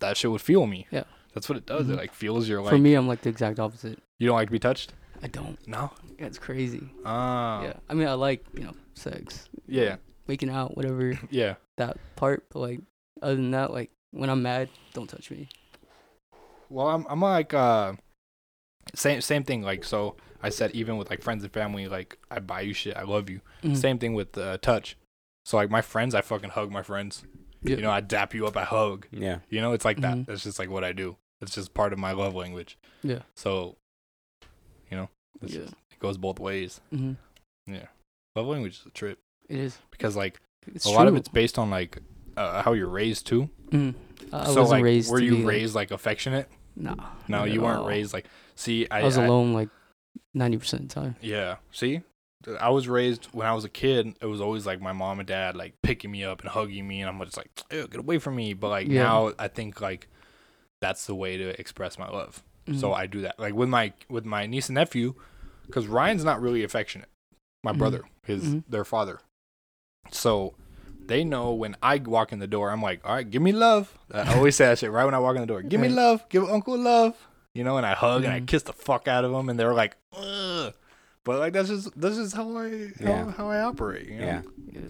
[0.00, 0.86] that shit would feel me.
[0.90, 1.04] Yeah.
[1.32, 1.86] That's what it does.
[1.86, 1.92] Mhm.
[1.94, 2.70] It like feels your like.
[2.70, 3.98] For me, I'm like the exact opposite.
[4.18, 4.92] you don't like to be touched.
[5.22, 5.56] I don't.
[5.66, 5.90] No.
[6.18, 6.90] Yeah, it's crazy.
[7.04, 7.62] Ah.
[7.62, 7.72] Yeah.
[7.88, 9.96] I mean, I like you know sex, Yeah.
[10.26, 11.54] making out, whatever Yeah.
[11.78, 12.44] that part.
[12.50, 12.80] But like,
[13.22, 15.48] other than that, like when I'm mad, don't touch me.
[16.70, 17.94] Well, I'm I'm like uh
[18.94, 22.38] same same thing like so I said even with like friends and family like I
[22.40, 23.40] buy you shit, I love you.
[23.62, 23.76] Mhm.
[23.76, 24.96] Same thing with uh, touch.
[25.44, 27.24] So like my friends, I fucking hug my friends.
[27.62, 27.76] Yeah.
[27.76, 29.06] You know, I dap you up, I hug.
[29.10, 29.40] Yeah.
[29.50, 30.24] You know, it's like that.
[30.26, 31.16] That's just like what I do.
[31.42, 32.78] It's just part of my love language.
[33.02, 33.20] Yeah.
[33.34, 33.76] So,
[34.90, 35.08] you know,
[35.42, 35.60] it's Yeah.
[35.62, 36.80] just- it goes both ways.
[36.90, 37.12] hmm
[37.66, 37.86] Yeah.
[38.34, 39.18] Love language is a trip
[39.48, 39.76] It is.
[39.90, 40.40] because like
[40.74, 41.98] It's a lot of it's based on like
[42.36, 43.50] uh, how you're raised too.
[43.72, 43.76] I
[44.32, 45.10] I so wasn't like, raised.
[45.10, 46.48] were to you be, raised like affectionate?
[46.76, 46.94] Nah.
[47.28, 47.88] No, you weren't all.
[47.88, 48.26] raised like.
[48.54, 49.68] See, I, I was I- alone like
[50.34, 51.16] ninety percent of the time.
[51.20, 51.56] Yeah.
[51.72, 52.00] See,
[52.60, 54.14] I was raised when I was a kid.
[54.20, 57.00] It was always like my mom and dad like picking me up and hugging me,
[57.02, 58.54] and I'm just like, get away from me.
[58.54, 59.02] But like Yeah.
[59.02, 60.08] now, I think like
[60.80, 62.42] that's the way to express my love.
[62.74, 62.96] So Mhm.
[62.96, 63.38] I do that.
[63.38, 65.14] Like with my with my niece and nephew,
[65.66, 67.08] because Ryan's not really affectionate.
[67.62, 67.78] My Mhm.
[67.78, 68.64] brother, his Mhm.
[68.68, 69.20] their father.
[70.12, 70.54] So
[71.10, 73.98] they know when I walk in the door, I'm like, all right, give me love.
[74.14, 75.60] I always say that shit right when I walk in the door.
[75.62, 76.26] Give me love.
[76.30, 77.14] Give Uncle love.
[77.52, 78.46] You know, and I hug and I Mhm.
[78.46, 80.72] kiss the fuck out of them, and they're like, Ugh.
[81.24, 83.30] but like that's just that's just how I how, Yeah.
[83.32, 84.06] how I operate.
[84.08, 84.24] You know?
[84.24, 84.42] Yeah.
[84.72, 84.80] Yeah.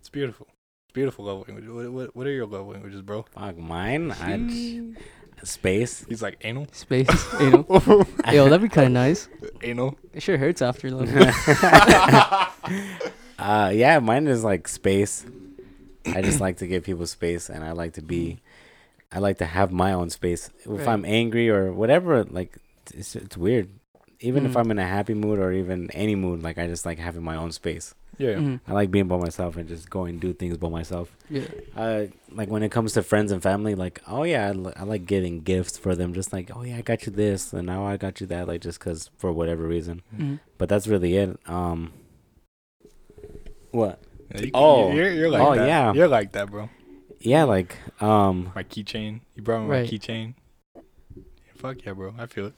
[0.00, 0.46] it's beautiful.
[0.86, 1.68] It's beautiful love language.
[1.68, 3.26] What, what, what are your love languages, bro?
[3.32, 4.12] Fuck mine.
[4.12, 4.96] I, Sheesh.
[5.42, 6.06] space.
[6.08, 7.06] He's like anal, Space.
[7.38, 8.06] you know.
[8.32, 9.28] Yo, that'd be kind of nice.
[9.62, 9.98] anal.
[10.14, 11.04] It sure hurts after though.
[13.38, 15.26] Uh, yeah, mine is like space.
[16.14, 18.38] I just like to give people space, and I like to be,
[19.12, 20.50] I like to have my own space.
[20.60, 20.88] If Right.
[20.88, 22.58] I'm angry or whatever, like
[22.94, 23.68] it's it's weird.
[24.20, 24.60] Even if Mhm.
[24.60, 27.36] I'm in a happy mood or even any mood, like I just like having my
[27.36, 27.94] own space.
[28.18, 28.36] Yeah.
[28.36, 28.60] Mhm.
[28.66, 31.14] I like being by myself and just going and do things by myself.
[31.28, 31.42] Yeah.
[31.76, 35.40] Uh, like when it comes to friends and family, like oh yeah, I, like getting
[35.42, 36.14] gifts for them.
[36.14, 38.48] Just like oh yeah, I got you this, and now I got you that.
[38.48, 40.00] Like just cause for whatever reason.
[40.16, 40.40] Mhm.
[40.56, 41.38] But that's really it.
[41.46, 41.92] Um,
[43.70, 44.00] what?
[44.34, 44.92] Yeah, you- Oh.
[44.92, 45.66] you're, you're like Oh, that.
[45.66, 45.92] yeah.
[45.92, 46.68] You're like that, bro.
[47.20, 49.20] Yeah, like um, My keychain.
[49.34, 49.84] You brought me Right.
[49.84, 50.34] my keychain.
[51.56, 52.14] Fuck yeah, bro.
[52.18, 52.54] I feel it.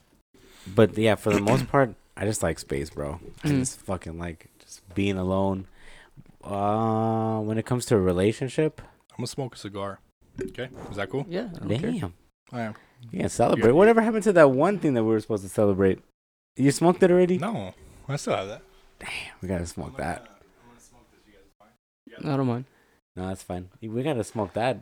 [0.75, 3.19] but yeah, for the most part, I just like space, bro.
[3.43, 3.59] I Mhm.
[3.59, 5.67] just fucking like just being alone.
[6.43, 8.81] Uh, when it comes to a relationship,
[9.11, 9.99] I'm gonna smoke a cigar.
[10.41, 11.25] Okay, is that cool?
[11.29, 11.49] Yeah.
[11.55, 11.91] I don't care.
[11.91, 12.13] damn,
[12.51, 12.75] I am.
[13.11, 13.71] yeah, celebrate.
[13.73, 15.99] Whatever happened to that one thing that we were supposed to celebrate?
[16.55, 17.37] You smoked it already?
[17.37, 17.73] No,
[18.07, 18.61] I still have that.
[18.99, 19.09] Damn,
[19.41, 20.27] we gotta smoke that.
[22.19, 22.65] I don't mind.
[23.15, 23.69] No, that's fine.
[23.81, 24.77] We gotta smoke that.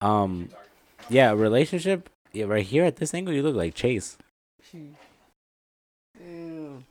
[0.00, 0.48] Um,
[1.08, 2.08] yeah, relationship.
[2.32, 4.16] Yeah, right here at this angle, you look like Chase.
[4.72, 4.94] Ew.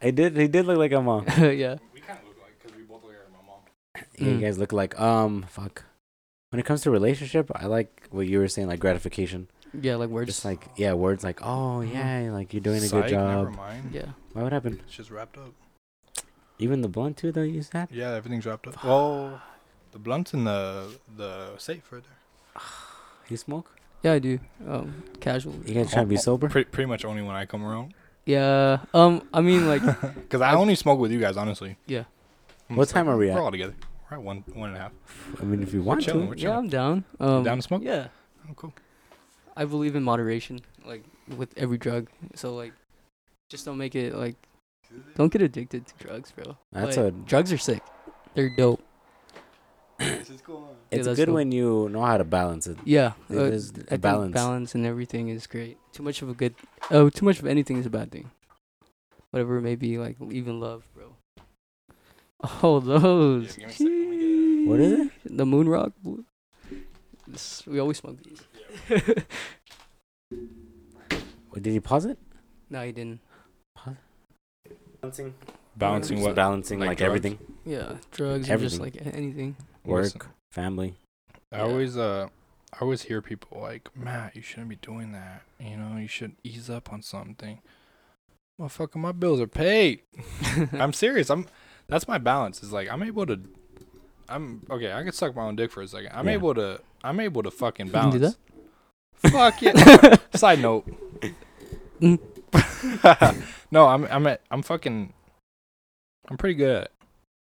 [0.02, 0.36] I did.
[0.38, 1.26] He did look like a mom.
[1.38, 1.77] yeah.
[1.94, 3.60] We kind of look like because we both look like my mom.
[4.18, 4.41] Yeah, you Mm.
[4.41, 5.45] guys look like um.
[5.49, 5.84] Fuck.
[6.52, 9.48] When it comes to relationship, I like what you were saying, like gratification.
[9.80, 10.27] Yeah, like words.
[10.27, 13.56] Just like yeah, words like oh yeah, like you're doing a good Psych, Never job.
[13.56, 13.91] mind.
[13.94, 14.07] yeah.
[14.34, 14.81] Why would happen?
[14.88, 15.53] It's just wrapped up.
[16.60, 17.41] Even the blunt too, though.
[17.44, 17.88] You said.
[17.91, 18.84] Yeah, everything's wrapped up.
[18.84, 19.41] Well,
[19.91, 22.61] the blunt's in the the safe right there.
[23.30, 23.69] You smoke?
[24.02, 24.40] Yeah, I do.
[24.68, 25.53] Um, casual.
[25.64, 26.49] You guys trying to be sober?
[26.49, 27.94] Pretty, pretty much only when I come around.
[28.26, 28.80] Yeah.
[28.91, 29.84] Um, I mean, like,
[30.15, 31.77] Because I only smoke with you guys, honestly.
[31.86, 32.06] yeah.
[32.72, 33.36] I'm What time like, are we at?
[33.36, 33.44] We're at?
[33.44, 33.76] all together.
[34.10, 34.91] We're at one, one and a half.
[35.40, 36.27] I mean, if you want chilling, to.
[36.30, 37.03] we're Yeah, I'm down.
[37.19, 37.84] Um, down to smoke?
[37.84, 38.07] Yeah.
[38.49, 38.73] Oh, cool.
[39.56, 41.03] I believe in moderation, like
[41.38, 42.10] with every drug.
[42.34, 42.73] So like,
[43.48, 44.38] just don't make it like,
[45.16, 46.57] don't get addicted to drugs, bro.
[46.72, 47.11] That's Like, a.
[47.11, 47.82] drugs are sick.
[48.36, 48.82] They're dope.
[49.99, 50.30] It's
[51.06, 51.36] that's good dope.
[51.36, 52.78] when you know how to balance it.
[52.86, 54.34] Yeah, It uh, is I a think balance.
[54.34, 55.78] balance and everything is great.
[55.91, 56.56] Too much of a good,
[56.90, 58.32] oh, too much of anything is a bad thing.
[59.32, 61.16] Whatever it may be, like even love, bro.
[62.64, 63.57] Oh, those.
[63.57, 65.11] Yeah, give me second, What is it?
[65.38, 65.91] The moon rock.
[66.02, 66.22] bl-
[67.28, 68.41] This- we always smoke these.
[71.52, 72.18] Wait, did you pause it?
[72.70, 73.20] no, you didn't.
[75.02, 75.34] Balancing.
[75.78, 76.36] Balancing what?
[76.36, 77.40] Balancing Like like, everything.
[77.66, 79.56] Yeah, drugs or just like anything.
[79.86, 80.22] Work, Listen.
[80.52, 80.96] family.
[81.52, 81.64] I Yeah.
[81.64, 82.28] always uh
[82.74, 85.42] I always hear people like, Matt, you shouldn't be doing that.
[85.60, 87.60] You know, you should ease up on something.
[88.62, 90.02] Motherfucker, my bills are paid.
[90.74, 91.30] I'm serious.
[91.30, 91.48] I'm
[91.88, 92.62] that's my balance.
[92.62, 93.40] Is like I'm able to
[94.28, 96.12] I'm okay, I can suck my own dick for a second.
[96.14, 96.34] I'm Yeah.
[96.34, 98.38] able to I'm able to fucking You can do balance.
[99.32, 100.16] Fuck yeah.
[100.36, 100.86] Side note.
[102.02, 102.20] Mm.
[103.72, 105.14] no, I'm I'm at, I'm fucking
[106.30, 106.92] I'm pretty good at it.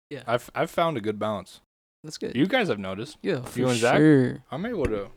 [0.10, 0.24] Yeah.
[0.28, 1.62] I've I've found a good balance.
[2.04, 2.36] That's good.
[2.36, 3.18] You guys have noticed.
[3.24, 3.98] yeah, for you and Zach?
[3.98, 4.44] sure.
[4.52, 5.08] I'm able to.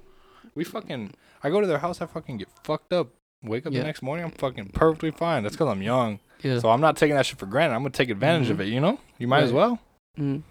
[0.55, 1.13] We fucking.
[1.43, 2.01] I go to their house.
[2.01, 3.09] I fucking get fucked up.
[3.43, 3.81] Wake up Yeah.
[3.81, 4.25] the next morning.
[4.25, 5.43] I'm fucking perfectly fine.
[5.43, 6.19] That's because I'm young.
[6.43, 6.59] Yeah.
[6.61, 7.75] So I'm not taking that shit for granted.
[7.75, 8.61] I'm gonna take advantage of Mhm.
[8.63, 8.69] it.
[8.69, 8.99] You know.
[9.19, 9.79] You might as well.
[10.19, 10.43] mm.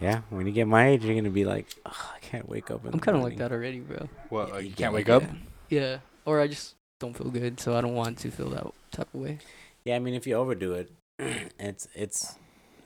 [0.00, 2.84] Yeah, when you get my age, you're gonna be like, "Ugh, I can't wake up.
[2.86, 4.08] in I'm kind of like that already, bro.
[4.28, 4.50] What?
[4.52, 5.22] Like, You you get can't like wake up.
[5.22, 5.36] that.
[5.70, 5.98] Yeah.
[6.24, 9.20] Or I just don't feel good, so I don't want to feel that type of
[9.20, 9.38] way.
[9.84, 10.90] Yeah, I mean, if you overdo it,
[11.58, 12.36] it's it's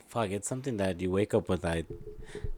[0.08, 0.30] fuck.
[0.30, 1.86] It's something that you wake up with that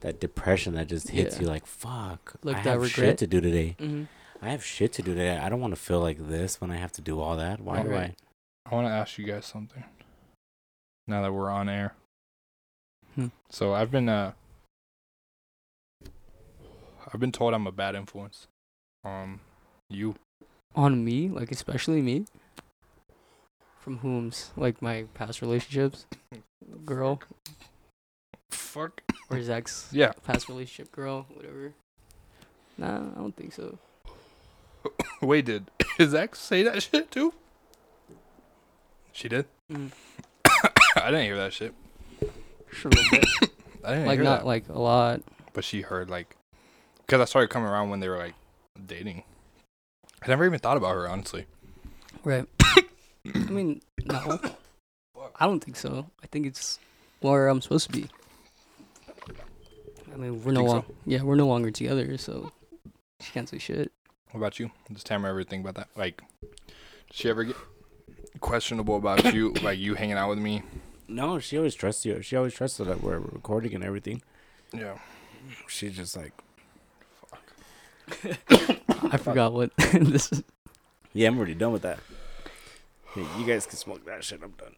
[0.01, 1.43] that depression that just hits Yeah.
[1.43, 2.35] you like fuck.
[2.43, 2.95] Like I that have regret?
[3.11, 3.77] shit to do today.
[3.79, 4.05] Mm-hmm.
[4.43, 5.39] I have shit to do today.
[5.39, 7.61] I don't want to feel like this when I have to do all that.
[7.61, 8.15] Why do Right.
[8.71, 9.85] I want to ask you guys something.
[11.07, 11.95] Now that we're on air.
[13.15, 13.29] Hmm.
[13.49, 14.33] So I've been uh.
[17.13, 18.49] I've been told I'm a bad influence.
[19.05, 19.41] Um,
[19.89, 20.17] you.
[20.75, 22.27] On me, like especially me.
[23.79, 26.07] From whom's like my past relationships,
[26.87, 27.21] girl
[28.51, 29.03] Fuck.
[29.31, 30.13] or his ex Yeah.
[30.25, 31.75] past relationship girl, whatever.
[32.79, 33.79] Nah, I don't think so.
[35.21, 37.35] Wait, did his ex say that shit too?
[39.13, 39.47] She did.
[39.71, 39.93] Mm.
[40.97, 41.75] I didn't hear that shit.
[42.73, 43.11] Sure, a little
[43.41, 43.51] bit.
[43.85, 44.47] I didn't like hear not that.
[44.47, 45.21] like a lot.
[45.53, 46.37] but she heard like,
[47.07, 48.35] because I started coming around when they were like
[48.87, 49.23] dating.
[50.25, 51.47] I never even thought about her honestly.
[52.25, 52.47] Right.
[53.35, 54.41] I mean, no.
[55.37, 56.07] I don't think so.
[56.23, 56.79] I think it's
[57.21, 58.09] where I'm supposed to be.
[60.13, 60.73] I mean, we're no Think so?
[60.75, 62.53] longer yeah, we're no longer together, so
[63.21, 63.91] she can't say shit.
[64.31, 64.71] What about you?
[64.93, 65.89] Does Tamara ever think about that?
[65.97, 66.53] Like, did
[67.13, 67.57] she ever get
[68.41, 70.63] questionable about you, like you hanging out with me?
[71.09, 72.23] No, she always trusts you.
[72.23, 74.23] She always trusted that we're recording and everything.
[74.73, 74.99] Yeah.
[75.69, 76.33] She's just like,
[79.13, 80.43] I forgot what this is.
[81.13, 81.99] yeah, I'm already done with that.
[83.15, 84.41] Hey, you guys can smoke that shit.
[84.43, 84.75] I'm done.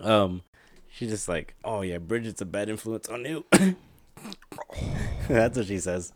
[0.00, 0.42] Um,
[0.92, 3.44] she's just like, oh yeah, Bridget's a bad influence on you.
[5.28, 6.12] That's what she says.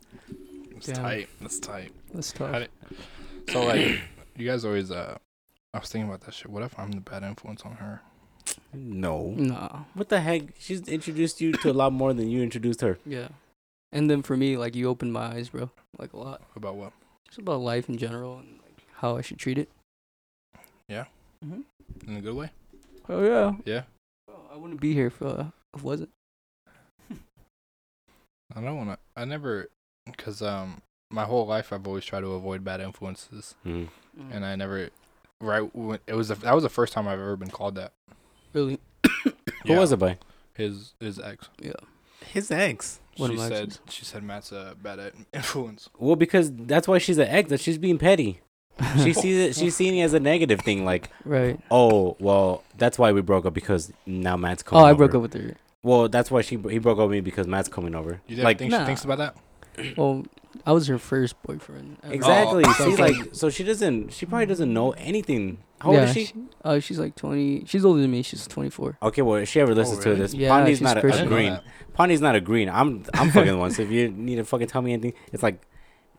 [0.76, 0.96] It's Damn.
[0.96, 1.28] tight.
[1.40, 1.92] That's tight.
[2.14, 2.50] That's tough.
[2.52, 2.70] How did-
[3.50, 4.00] So like,
[4.36, 5.16] you guys always uh,
[5.74, 6.50] I was thinking about that shit.
[6.50, 8.02] What if I'm the bad influence on her?
[8.72, 9.34] No.
[9.36, 9.80] Nah.
[9.94, 10.42] What the heck?
[10.58, 12.98] She's introduced you to a lot more than you introduced her.
[13.06, 13.28] Yeah.
[13.92, 15.70] And then for me, like you opened my eyes, bro.
[15.98, 16.42] Like a lot.
[16.56, 16.92] About what?
[17.26, 19.68] Just about life in general and like how I should treat it.
[20.88, 21.04] Yeah.
[21.44, 21.60] Mm-hmm.
[22.10, 22.50] In a good way?
[23.08, 23.52] Oh yeah.
[23.64, 23.82] Yeah.
[24.26, 25.44] Bro, I wouldn't be here if uh,
[25.74, 26.10] if it wasn't.
[28.54, 28.98] I don't want to.
[29.16, 29.68] I never,
[30.06, 33.88] because um, my whole life I've always tried to avoid bad influences, Mm.
[34.30, 34.90] and I never.
[35.40, 37.92] Right when it was the, that was the first time I've ever been called that.
[38.52, 38.80] really.
[39.66, 40.18] Who was it by?
[40.54, 41.48] His his ex.
[41.60, 41.72] Yeah.
[42.26, 43.00] His ex.
[43.18, 43.80] One she of my said exes.
[43.90, 45.88] she said Matt's a bad influence.
[45.98, 47.50] Well, because that's why she's an ex.
[47.50, 48.40] That she's being petty.
[49.02, 49.56] She sees it.
[49.56, 50.84] She's seeing it as a negative thing.
[50.84, 51.58] Like, right.
[51.70, 54.80] oh, well, that's why we broke up because now Matt's coming.
[54.82, 54.86] Over.
[54.86, 55.08] Oh, I over.
[55.08, 55.56] broke up with her.
[55.82, 58.20] Well, that's why she he broke up with me because Matt's coming over.
[58.28, 58.80] You like think Nah.
[58.80, 59.96] she thinks about that?
[59.96, 60.24] Well,
[60.66, 61.98] I was her first boyfriend.
[62.02, 62.14] ever.
[62.14, 62.62] exactly.
[62.66, 62.72] Oh.
[62.72, 64.12] See, like, so she doesn't.
[64.12, 65.58] She probably doesn't know anything.
[65.80, 66.32] How yeah, old is she?
[66.64, 67.64] Uh, she's like 20.
[67.66, 68.22] She's older than me.
[68.22, 68.98] She's 24.
[69.02, 70.16] Okay, well, if she ever listens really?
[70.16, 71.24] to this, Yeah, Pandi's she's not I Christian.
[71.28, 71.52] didn't know agreeing.
[71.54, 71.94] that.
[71.94, 72.68] Pandi's not agreeing.
[72.70, 73.70] I'm I'm fucking the one.
[73.70, 75.62] So if you need to fucking tell me anything, it's like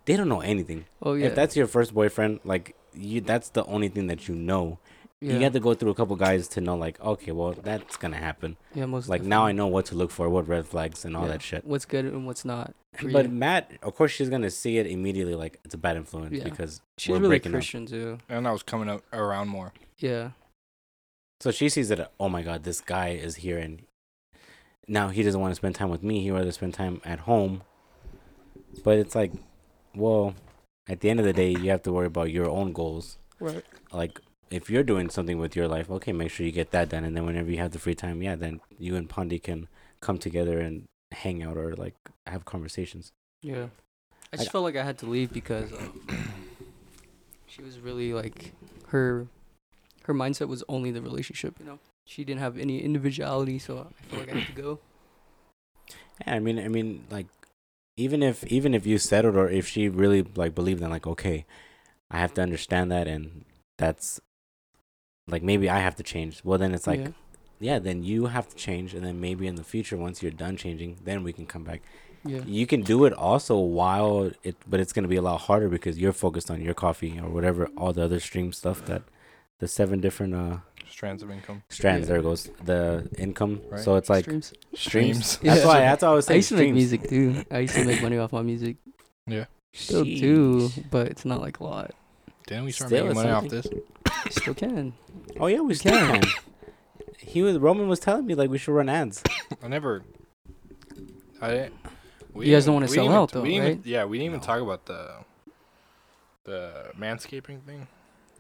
[0.06, 0.86] they don't know anything.
[1.04, 1.28] Oh yeah.
[1.28, 4.80] If that's your first boyfriend, like you, that's the only thing that you know.
[5.22, 5.34] Yeah.
[5.34, 8.16] you have to go through a couple guys to know like okay well that's gonna
[8.18, 11.18] happen yeah, most like now i know what to look for what red flags and
[11.18, 11.32] all Yeah.
[11.34, 12.74] that shit What's good and what's not.
[13.12, 13.30] but you.
[13.32, 16.46] matt of course she's gonna see it immediately like it's a bad influence Yeah.
[16.46, 17.58] because she's we're really breaking up.
[17.58, 18.20] Christian too.
[18.30, 19.74] And I was coming up around more.
[19.98, 20.32] Yeah.
[21.42, 23.82] so she sees that oh my god this guy is here and
[24.88, 27.62] now he doesn't want to spend time with me he rather spend time at home
[28.86, 29.34] but it's like
[29.94, 30.34] well
[30.88, 33.64] at the end of the day you have to worry about your own goals Right.
[33.92, 34.20] like
[34.52, 37.16] if you're doing something with your life, okay, make sure you get that done, and
[37.16, 39.68] then whenever you have the free time, yeah, then you and Pandi can
[40.02, 41.96] come together and hang out or like
[42.28, 43.12] have conversations.
[43.42, 43.68] Yeah.
[44.32, 46.02] I I- just felt like I had to leave because um,
[47.48, 48.54] she was really like
[48.88, 49.28] her
[50.04, 51.80] her mindset was only the relationship, you know.
[52.06, 54.80] She didn't have any individuality, so I feel like I had to go.
[56.28, 57.28] Yeah, I mean, I mean, like
[57.96, 61.46] even if even if you settled or if she really like believed in like okay,
[62.12, 63.46] I have to understand that and
[63.78, 64.20] that's
[65.30, 66.42] like maybe I have to change.
[66.44, 67.08] Well, then it's like yeah.
[67.60, 70.58] yeah, then you have to change, and then maybe in the future once you're done
[70.58, 71.82] changing, then we can come back.
[72.26, 72.42] Yeah.
[72.46, 75.98] You can do it also while it, but it's gonna be a lot harder because
[75.98, 79.04] you're focused on your coffee or whatever all the other stream stuff that
[79.60, 80.58] the seven different uh
[80.90, 81.64] Strands of income.
[81.70, 82.08] strands.
[82.08, 82.14] Yeah.
[82.14, 83.62] There goes the income.
[83.70, 83.80] Right.
[83.80, 84.54] So it's like Streams.
[84.74, 85.26] streams.
[85.28, 85.56] Streams.
[85.56, 85.80] That's why.
[85.80, 86.36] That's why I was saying.
[86.36, 87.46] I used to make music too.
[87.52, 88.76] I used to make money off my music.
[89.26, 89.46] Yeah.
[89.72, 91.92] Still do, but it's not like a lot.
[92.48, 93.68] Didn't we start Still, making it's money off this?
[94.32, 94.94] Still can.
[95.40, 96.22] Oh yeah, we still can.
[96.22, 96.32] can.
[97.18, 99.22] He was Roman was telling me like we should run ads.
[99.64, 100.04] I never.
[101.42, 101.70] I.
[102.34, 103.86] we You guys don't wanna sell didn't even- out, though, we didn't even- right?
[103.86, 104.46] yeah, we didn't even No.
[104.46, 105.12] talk about the
[106.46, 107.88] the manscaping thing.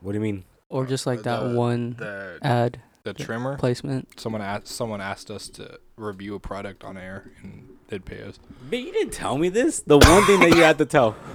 [0.02, 0.46] What do you mean?
[0.70, 3.58] Or just like that The- one The ad the trimmer.
[3.58, 4.20] placement.
[4.20, 8.40] Someone asked someone asked us to review a product on air and they'd pay us.
[8.70, 9.82] But you didn't tell me this.
[9.82, 11.16] The one thing that you had to tell.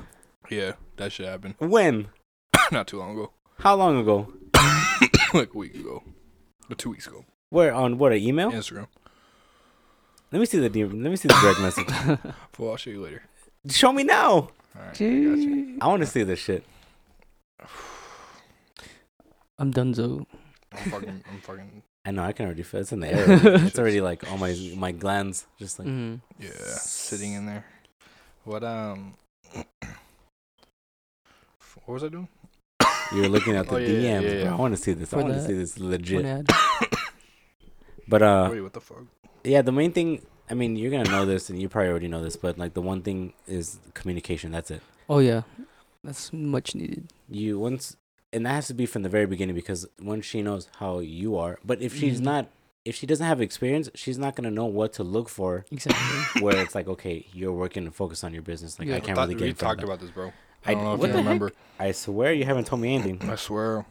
[0.50, 1.54] Yeah, that should happen.
[1.58, 2.08] When?
[2.70, 4.30] Not too long ago, How long ago?
[5.40, 6.02] like a week ago,
[6.70, 7.24] or two weeks ago.
[7.50, 8.12] Where on what?
[8.12, 8.50] An email?
[8.52, 8.86] Instagram.
[10.30, 11.02] Let me see the DM.
[11.02, 11.88] Let me see the direct message.
[12.58, 13.22] Well, I'll show you later.
[13.68, 14.30] Show me now.
[14.30, 15.78] All right, I got you.
[15.80, 16.64] I want to see this shit.
[19.58, 20.24] I'm donezo.
[20.72, 21.24] I'm fucking.
[21.30, 21.82] I'm fucking.
[22.04, 22.22] I know.
[22.22, 23.24] I can already feel it's in the air.
[23.66, 25.88] it's already like all my my glands just like.
[25.88, 26.20] Mm.
[26.38, 27.64] Yeah, sitting in there.
[28.44, 29.14] What um.
[31.86, 32.28] What was I doing?
[33.14, 34.42] You're looking at the Oh, yeah, yeah, DMs, yeah, bro.
[34.42, 34.52] yeah.
[34.52, 35.12] I want to see this.
[35.12, 36.46] I want to see this legit.
[38.06, 39.04] But uh, Wait, what the fuck?
[39.44, 40.24] yeah, the main thing.
[40.50, 42.82] I mean, you're gonna know this, and you probably already know this, but like the
[42.82, 44.52] one thing is communication.
[44.52, 44.82] That's it.
[45.08, 45.42] Oh yeah,
[46.02, 47.08] that's much needed.
[47.30, 47.96] You once,
[48.30, 51.38] and that has to be from the very beginning because once she knows how you
[51.38, 52.24] are, but if she's Mhm.
[52.24, 52.46] not,
[52.84, 55.64] if she doesn't have experience, she's not gonna know what to look for.
[55.70, 56.42] Exactly.
[56.42, 58.78] Where it's like, okay, you're working to focus on your business.
[58.78, 58.94] Like Yeah.
[58.94, 60.30] I I can't thought really get we in talked about this, bro.
[60.66, 61.24] I- I don't know if what you the heck?
[61.24, 61.52] remember.
[61.78, 63.28] I swear you haven't told me anything.
[63.28, 63.84] I swear.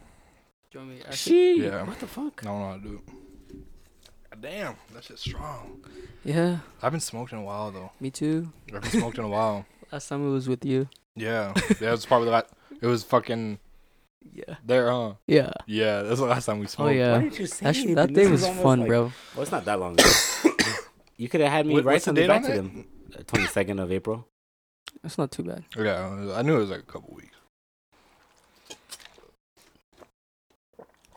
[0.70, 1.18] Do you want me to ask it?
[1.30, 1.62] She.
[1.62, 1.82] Yeah.
[1.84, 2.40] What the fuck?
[2.42, 3.14] I don't know how to do it.
[4.40, 5.80] Damn, that shit's strong.
[6.24, 7.92] Yeah, I've been smoked in a while though.
[8.00, 8.52] me too.
[8.74, 9.64] I've been smoked in a while.
[9.92, 10.88] Last time it was with you.
[11.16, 12.46] Yeah, that was probably the last.
[12.82, 13.58] It was fucking
[14.32, 14.56] Yeah.
[14.66, 15.14] there, huh?
[15.28, 15.52] Yeah.
[15.66, 16.88] Yeah, that's the last time we oh, smoked.
[16.90, 17.12] Oh yeah.
[17.12, 19.12] Why didn't you say That, sh- that This day is was fun, like- bro.
[19.34, 20.10] Well, it's not that long ago.
[21.16, 22.56] you could have had me What- write what's the something back to that?
[22.56, 22.86] them.
[23.16, 24.26] Uh, Twenty second of April.
[25.02, 25.64] It's not too bad.
[25.76, 27.36] Yeah, I knew it was like a couple weeks.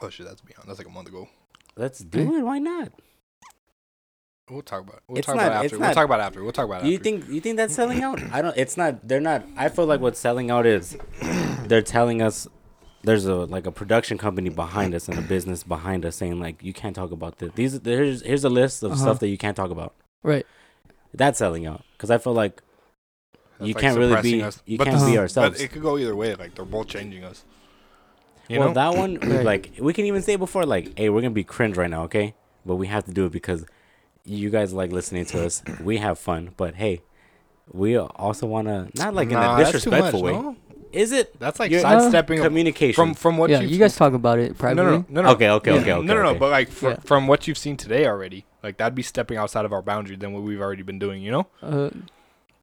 [0.01, 0.67] Oh shit, that's beyond.
[0.67, 1.27] That's like a month ago.
[1.75, 2.41] Let's do it.
[2.43, 2.91] Why not?
[4.49, 4.97] We'll talk about.
[4.97, 5.03] It.
[5.07, 5.79] We'll It's talk not- about it it's after.
[5.79, 6.43] We'll not- talk about it after.
[6.43, 7.03] We'll talk about it You after.
[7.03, 8.21] think you think that's selling out?
[8.31, 8.55] I don't.
[8.57, 9.07] It's not.
[9.07, 9.43] They're not.
[9.57, 10.97] I feel like what selling out is.
[11.65, 12.47] They're telling us.
[13.03, 16.61] There's a like a production company behind us and a business behind us saying like
[16.61, 17.51] you can't talk about this.
[17.55, 19.01] These here's here's a list of Uh-huh.
[19.01, 19.93] stuff that you can't talk about.
[20.23, 20.45] Right.
[21.13, 22.61] That's selling out because I feel like
[23.59, 24.61] That's, you like, can't really be- us.
[24.65, 25.57] you But can't this- be ourselves.
[25.57, 26.35] But it could go either way.
[26.35, 27.43] Like they're both changing us.
[28.49, 28.73] You well know?
[28.75, 31.89] that one like we can even say before like hey we're gonna be cringe right
[31.89, 32.33] now okay
[32.65, 33.65] but we have to do it because
[34.23, 37.01] you guys like listening to us we have fun but hey
[37.73, 40.55] we also want to not like Nah, in a disrespectful much, way no?
[40.93, 43.97] is it That's like You're- sidestepping a- communication from from what yeah, you've you guys
[43.97, 44.85] talk about it No, privately.
[44.85, 45.29] no, no, no, no.
[45.31, 45.81] okay okay Yeah.
[45.81, 46.29] okay okay no, no, no.
[46.29, 46.39] okay.
[46.39, 46.95] But like fr- Yeah.
[47.03, 50.31] from what you've seen today already, like that'd be stepping outside of our boundary than
[50.31, 51.21] what we've already been doing.
[51.21, 51.47] You know?
[51.61, 51.89] Uh,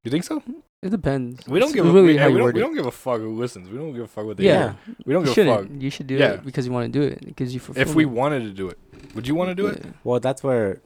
[0.02, 0.42] You think so?
[0.84, 1.46] It depends.
[1.48, 3.18] We don't It's give a really we, how we, don't, we don't give a fuck
[3.20, 3.68] who listens.
[3.70, 4.74] We don't give a fuck what they Yeah.
[4.86, 4.94] do.
[5.06, 5.62] We don't You give a fuck.
[5.62, 5.82] shouldn't.
[5.82, 6.32] You should do Yeah.
[6.34, 7.24] it because you want to do it.
[7.24, 8.10] Because you fulfill If we it.
[8.20, 8.78] wanted to do it,
[9.14, 9.82] would you want to do it?
[10.04, 10.80] Well that's where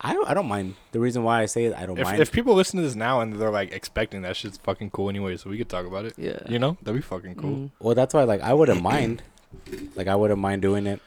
[0.00, 2.20] I don't, I don't mind the reason why I say it I don't If, mind
[2.20, 5.36] if people listen to this now and they're like expecting that shit's fucking cool anyway,
[5.36, 6.14] so we could talk about it.
[6.18, 6.40] Yeah.
[6.48, 7.50] You know, that'd be fucking cool.
[7.56, 7.70] Mm.
[7.80, 9.22] well that's why like I wouldn't mind
[9.96, 11.00] like I wouldn't mind doing it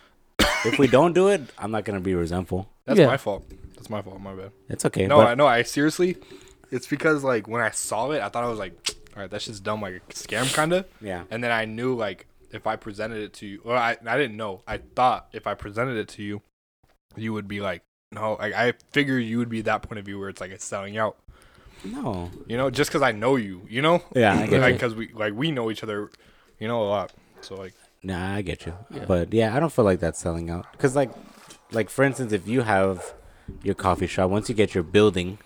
[0.66, 3.08] if we don't do it I'm not gonna be resentful That's Yeah.
[3.08, 3.44] my fault.
[3.76, 4.20] That's my fault.
[4.22, 4.52] My bad.
[4.70, 5.46] it's okay no, but I know.
[5.46, 6.18] I seriously,
[6.72, 8.74] it's because like when I saw it, I thought I was like,
[9.16, 10.86] all right, that's just dumb, like a scam kind of.
[11.02, 14.18] yeah And then I knew like if I presented it to you, well, I I
[14.18, 14.62] didn't know.
[14.68, 16.42] I thought if I presented it to you,
[17.16, 18.34] you would be like, no.
[18.40, 20.98] Like I figured you would be that point of view where it's like it's selling
[20.98, 21.18] out.
[21.84, 22.32] No.
[22.48, 23.62] You know, just because I know you.
[23.70, 24.04] You know.
[24.16, 26.10] Yeah, I get like because we like we know each other.
[26.60, 27.14] You know a lot.
[27.42, 27.74] So like
[28.04, 28.74] Nah, I get you.
[28.92, 29.06] Yeah.
[29.06, 30.66] But yeah, I don't feel like that's selling out.
[30.78, 31.12] Cause like,
[31.72, 33.14] like for instance, if you have
[33.64, 35.40] your coffee shop, once you get your building,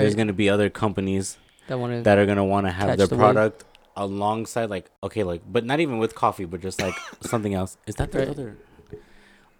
[0.00, 1.36] there's gonna be other companies
[1.68, 3.20] That want that are gonna want to have their the weight.
[3.20, 3.64] product
[3.96, 7.76] alongside, like okay, like but not even with coffee, but just like something else.
[7.86, 8.28] Is that the Right.
[8.28, 8.56] other?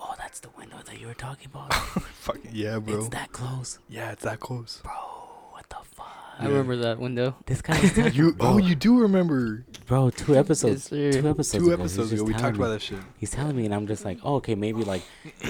[0.01, 1.73] Oh, that's the window that you were talking about.
[1.75, 2.97] fucking yeah, bro.
[2.99, 4.81] It's that close, yeah, it's that close.
[4.83, 4.93] bro.
[6.43, 6.55] What the?
[6.55, 7.37] I remember that window.
[7.47, 10.11] This guy is telling You oh, bro, oh you do remember bro.
[10.11, 10.91] Two episodes.
[10.93, 11.21] Yes, sir.
[11.23, 11.65] Two episodes.
[11.65, 12.65] two ago, he's episodes just ago we telling talked me.
[12.65, 12.99] about that shit.
[13.19, 15.03] He's telling me, and I'm just like, oh, okay, maybe like,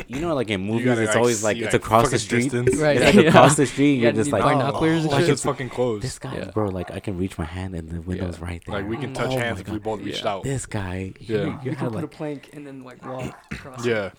[0.08, 2.18] you know, like in movies, gotta, it's like, always like see, it's like, across the
[2.18, 2.42] fucking street.
[2.44, 2.76] distance.
[2.76, 2.96] Right.
[2.96, 3.30] It's like Yeah.
[3.30, 3.94] across the street.
[3.94, 5.30] You You're gotta just need like, binoculars oh, and like shit.
[5.30, 6.02] it's fucking close.
[6.02, 6.50] this guy, Yeah.
[6.50, 6.68] bro.
[6.68, 8.76] Like I can reach my hand, and the window's right there.
[8.80, 9.82] Like we can touch Oh hands my if we God.
[9.82, 10.30] both reached Yeah.
[10.32, 10.42] out.
[10.44, 11.36] This guy, Yeah.
[11.38, 13.84] you, You you could put a like, plank and then like walk across.
[13.86, 14.10] Yeah.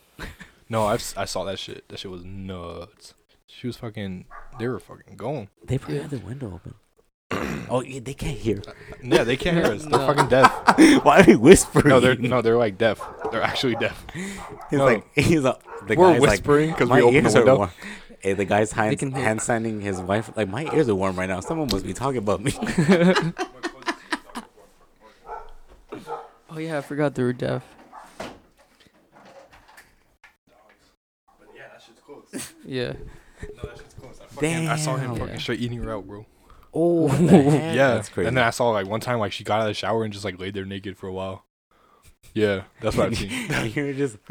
[0.70, 1.88] No, I've s- I saw that shit.
[1.90, 3.14] That shit was nuts.
[3.60, 4.26] She was fucking.
[4.60, 5.50] They were fucking going.
[5.64, 6.02] they probably Yeah.
[6.04, 6.74] had the window open.
[7.70, 8.62] oh, yeah, they can't hear.
[9.02, 9.84] Yeah, they can't hear us.
[9.86, 10.08] They're No.
[10.08, 10.52] fucking deaf.
[11.06, 11.88] Why are we whispering?
[11.88, 13.00] No, they're no, they're like deaf.
[13.32, 14.06] They're actually deaf.
[14.14, 14.86] He's no.
[14.86, 15.58] like, he's a,
[15.88, 17.58] the We're guy's like, whispering because my we opened ears the are window.
[17.58, 17.70] warm.
[18.20, 19.24] Hey, the guy's hand, can hear.
[19.24, 20.32] hand signing his wife.
[20.36, 21.40] Like my ears are warm right now.
[21.42, 22.54] Someone must be talking about me.
[26.56, 27.64] Oh yeah, I forgot they were deaf.
[31.56, 32.54] Yeah, that shit's close.
[32.66, 32.94] Yeah.
[33.56, 34.20] No, that shit's close.
[34.42, 35.20] I, saw him Damn.
[35.20, 35.40] fucking Yeah.
[35.40, 36.26] straight eating her out, bro.
[36.74, 37.76] oh, what the heck?
[37.76, 38.28] Yeah, that's crazy.
[38.28, 40.12] And then I saw like one time like she got out of the shower and
[40.14, 41.46] just like laid there naked for a while.
[42.34, 43.30] Yeah, that's what I've seen.
[43.76, 44.18] You're just.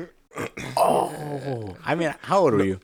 [0.78, 2.80] Oh, I mean, how old were you?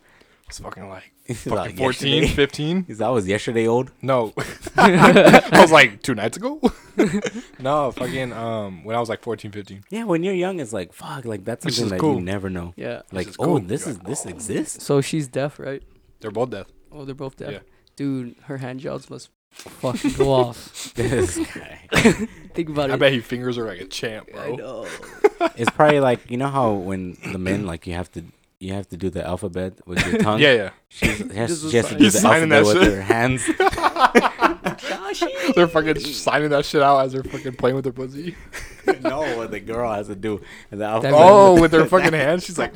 [0.49, 2.27] It's fucking like fucking like, 14, yesterday?
[2.35, 2.85] 15.
[2.85, 3.91] He's that was yesterday old.
[4.03, 4.33] No.
[4.77, 6.61] I was like two nights ago.
[7.59, 9.85] no, fucking um when I was like 14, 15.
[9.91, 12.51] Yeah, when you're young, it's like fuck, like that's Which something is that you never
[12.51, 12.75] know.
[12.77, 13.03] Yeah.
[13.13, 13.61] Like, is oh, cool.
[13.61, 14.85] this is this exists.
[14.85, 15.83] So she's deaf, right?
[16.21, 16.67] They're both deaf.
[16.93, 17.53] Oh, they're both deaf.
[17.53, 17.59] Yeah.
[17.97, 20.93] Dude, her hand jobs must fucking go off.
[20.95, 21.89] this guy.
[22.55, 23.01] Think about I it.
[23.01, 24.57] bet he fingers are like a champ, I bro.
[24.57, 24.87] know.
[25.57, 28.25] It's probably like you know how when the men like you have to
[28.61, 30.41] you have to do the alphabet with your tongue.
[30.41, 30.71] Yeah, yeah.
[30.89, 32.95] She's, she has, Just she has to do the signing alphabet that with shit.
[32.95, 33.45] her hands.
[35.55, 38.37] They're fucking signing that shit out as they're fucking playing with their pussy.
[39.03, 40.41] no, what the girl has to do.
[40.71, 41.15] And the alphabet.
[41.17, 42.45] Oh, with her fucking hands.
[42.45, 42.73] She's like,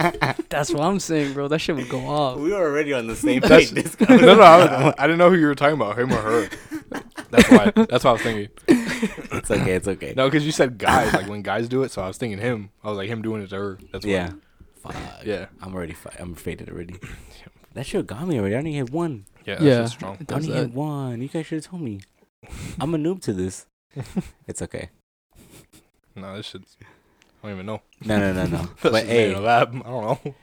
[0.48, 1.48] That's what I'm saying, bro.
[1.48, 2.38] That shit would go off.
[2.38, 3.70] we were already on the same page.
[3.70, 6.48] This no, no, I, I didn't know who you were talking about, him or her.
[7.30, 7.72] That's why.
[7.74, 8.48] That's what I was thinking.
[8.68, 9.72] it's okay.
[9.72, 10.14] It's okay.
[10.16, 12.70] No, because you said guys, like when guys do it, so I was thinking him.
[12.84, 13.78] I was like him doing it to her.
[13.92, 14.10] That's why.
[14.12, 14.32] Yeah.
[14.80, 14.94] Fuck.
[15.24, 15.46] Yeah.
[15.60, 15.94] I'm already.
[15.94, 16.96] Fi- I'm faded already.
[17.74, 18.54] That shit got me already.
[18.54, 19.24] I only hit one.
[19.46, 19.54] Yeah.
[19.54, 19.86] That's Yeah.
[19.86, 20.18] strong.
[20.28, 21.22] I only hit one.
[21.22, 22.00] You guys should have told me.
[22.80, 23.66] I'm a noob to this.
[24.46, 24.90] It's okay.
[26.16, 26.76] No, this shit's.
[27.42, 27.82] I don't even know.
[28.04, 28.68] No, no, no, no.
[28.82, 29.74] But just made in hey, lab.
[29.74, 30.34] I don't know.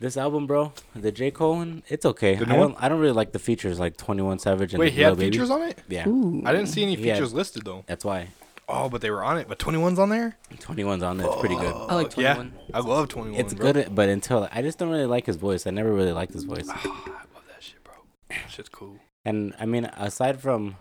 [0.00, 2.34] this album, bro, the J Cole one, it's okay.
[2.36, 2.76] The I new don't.
[2.82, 5.16] I don't really like the features like Twenty One Savage and Wait, the he had
[5.16, 5.30] Baby.
[5.30, 5.78] features on it?
[5.88, 6.42] Yeah, Ooh.
[6.44, 7.84] I didn't see any He had- features listed though.
[7.86, 8.28] that's why
[8.66, 9.46] Oh, but they were on it.
[9.46, 10.38] But 21's on there?
[10.54, 11.26] 21's on there.
[11.26, 11.74] It's pretty good.
[11.74, 12.34] I like Oh, yeah.
[12.34, 12.58] 21.
[12.72, 13.38] I love 21.
[13.38, 13.72] It's bro.
[13.74, 15.66] good, but until I just don't really like his voice.
[15.66, 16.66] I never really liked his voice.
[16.70, 16.88] Ah, I
[17.34, 17.92] love that shit, bro.
[18.30, 18.96] That shit's cool.
[19.22, 20.76] And I mean, aside from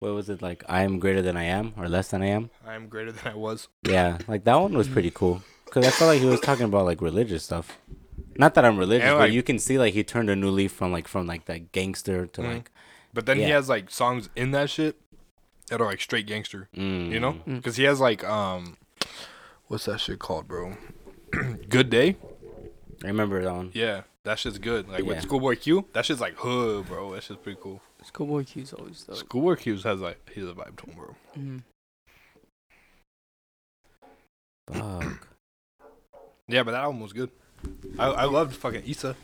[0.00, 0.64] what was it like?
[0.68, 2.50] I am greater than I am, or less than I am.
[2.66, 3.68] I am greater than I was.
[3.82, 6.84] Yeah, like that one was pretty cool because I felt like he was talking about
[6.86, 7.78] like religious stuff.
[8.36, 10.70] Not that I'm religious, And, but you can see like he turned a new leaf
[10.72, 12.54] from like from like that gangster to Mhm.
[12.54, 12.70] like
[13.12, 14.96] But then he has like songs in that shit
[15.68, 16.68] that are like straight gangster.
[16.76, 17.32] mm, You know?
[17.46, 17.56] Mm.
[17.56, 18.76] Because he has like um,
[19.66, 20.76] what's that shit called, bro?
[21.68, 22.16] Good Day.
[23.04, 23.70] I remember that one.
[23.74, 24.88] Yeah, that shit's good.
[24.88, 25.06] Like Yeah.
[25.08, 27.12] with Schoolboy Q, that shit's like hood, bro.
[27.14, 27.80] That shit's pretty cool.
[28.04, 29.16] Schoolboy Q's always dope.
[29.16, 31.16] Schoolboy Q has like he's a vibe to him, bro.
[31.36, 31.62] Mhm.
[34.72, 35.28] Fuck.
[36.46, 37.30] Yeah, but that album was good.
[37.98, 39.16] I I loved fucking Issa.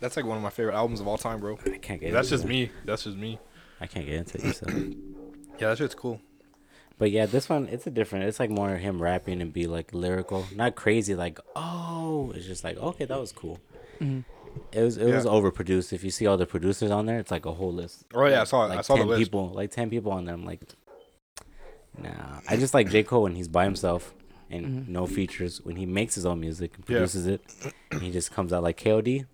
[0.00, 1.58] That's like one of my favorite albums of all time, bro.
[1.64, 2.12] I can't get.
[2.12, 2.48] That's into just that.
[2.48, 2.70] me.
[2.84, 3.38] That's just me.
[3.80, 4.56] I can't get into it.
[4.56, 4.66] So.
[5.58, 6.20] Yeah, that shit's cool.
[6.98, 8.24] But yeah, this one it's a different.
[8.26, 11.14] It's like more him rapping and be like lyrical, not crazy.
[11.14, 13.60] Like oh, it's just like okay, that was cool.
[14.00, 14.24] Mhm.
[14.72, 15.92] It was it was overproduced.
[15.92, 18.04] If you see all the producers on there, it's like a whole list.
[18.14, 18.68] Oh yeah, I saw it.
[18.68, 19.18] Like I saw the 10 list.
[19.24, 20.34] people, like ten people on there.
[20.34, 20.60] I'm like,
[22.00, 22.40] nah.
[22.48, 24.14] I just like J Cole when he's by himself
[24.50, 24.88] and Mhm.
[24.88, 25.60] no features.
[25.64, 26.96] When he makes his own music and Yeah.
[26.98, 27.42] produces it,
[27.90, 29.26] and he just comes out like KOD.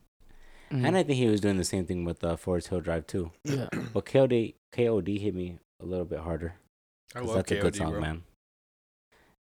[0.71, 0.87] Mhm.
[0.87, 3.33] And I think he was doing the same thing with uh, Forest Hill Drive too.
[3.45, 3.69] yeah.
[3.93, 6.55] But KOD KOD hit me a little bit harder.
[7.15, 8.01] I 'cause love that's a good song, bro.
[8.01, 8.23] man.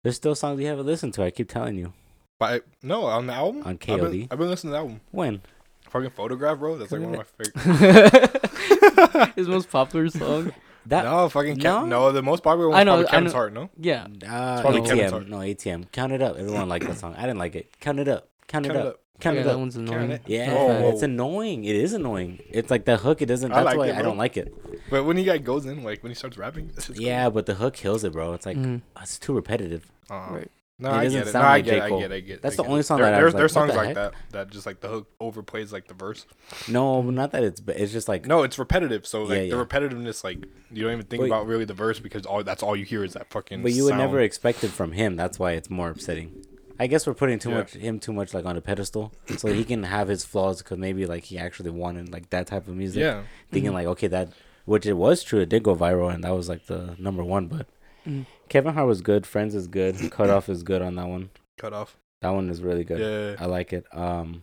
[0.03, 1.23] There's still songs you haven't listened to.
[1.23, 1.93] I keep telling you.
[2.39, 3.63] But I, no, on the album.
[3.65, 4.29] On I've been, KOD?
[4.31, 5.01] I've been listening to the album.
[5.11, 5.43] When?
[5.91, 6.77] Fucking photograph, bro.
[6.79, 9.33] That's like one of my favorite.
[9.37, 10.53] His most popular song.
[10.87, 11.85] That no, fucking Kev- no?
[11.87, 12.13] no.
[12.13, 13.53] The most popular one I know- probably I Kevin's know- Heart.
[13.53, 14.07] No, Yeah.
[14.27, 15.11] uh, probably Kevin's ATM.
[15.11, 15.29] Heart.
[15.29, 15.93] No ATM.
[15.93, 16.37] Count it up.
[16.39, 17.15] Everyone liked that song.
[17.17, 17.79] I didn't like it.
[17.81, 18.29] Count it up.
[18.49, 18.95] Count it Count it up.
[18.95, 19.01] up.
[19.21, 19.59] Count yeah, it that up.
[19.59, 20.11] one's annoying.
[20.13, 20.23] it.
[20.27, 21.65] Yeah, Oh, it's annoying.
[21.65, 22.41] It is annoying.
[22.49, 23.21] It's like the hook.
[23.21, 23.53] It doesn't.
[23.53, 24.55] I That's like why it, I don't like it.
[24.89, 27.45] but when he guy goes in, like when he starts rapping, it's just Yeah, but
[27.45, 28.33] the hook kills it, bro.
[28.33, 28.81] It's like Mhm.
[29.03, 29.91] it's too repetitive.
[30.09, 30.17] cool.
[30.17, 30.51] Uh, Right.
[30.81, 31.31] No, It I doesn't get it.
[31.33, 31.77] sound No, I get J.
[31.77, 31.83] it.
[31.83, 32.01] I Cole.
[32.01, 32.15] get it.
[32.15, 32.43] I get it.
[32.43, 33.95] That's I the get only song there, that I there's was there's like, what songs
[33.95, 34.13] the like heck?
[34.31, 36.27] that that just like the hook overplays like the verse.
[36.69, 37.61] No, not that it's.
[37.61, 39.07] But it's just like No, it's repetitive.
[39.07, 40.39] So like Yeah, the repetitiveness, like
[40.71, 43.05] you don't even think But- about really the verse because all that's all you hear
[43.05, 43.63] is that fucking.
[43.63, 45.17] But you would never expect it from him.
[45.17, 46.45] That's why it's more upsetting.
[46.79, 47.57] I guess we're putting too Yeah.
[47.59, 50.79] much him too much like on a pedestal, so he can have his flaws because
[50.79, 53.03] maybe like he actually wanted like that type of music.
[53.03, 53.75] Yeah, Thinking Mhm.
[53.75, 54.31] like okay that,
[54.65, 55.41] which it was true.
[55.41, 57.49] It did go viral and that was like the number one.
[57.49, 57.67] But
[58.09, 58.25] Mhm.
[58.51, 59.27] Kevin Hart was good.
[59.27, 60.11] Friends is good.
[60.11, 61.31] Cut off is good on that one.
[61.57, 61.97] cut off.
[62.21, 63.01] That one is really good.
[63.01, 63.43] Yeah.
[63.43, 63.87] I like it.
[63.97, 64.43] Um,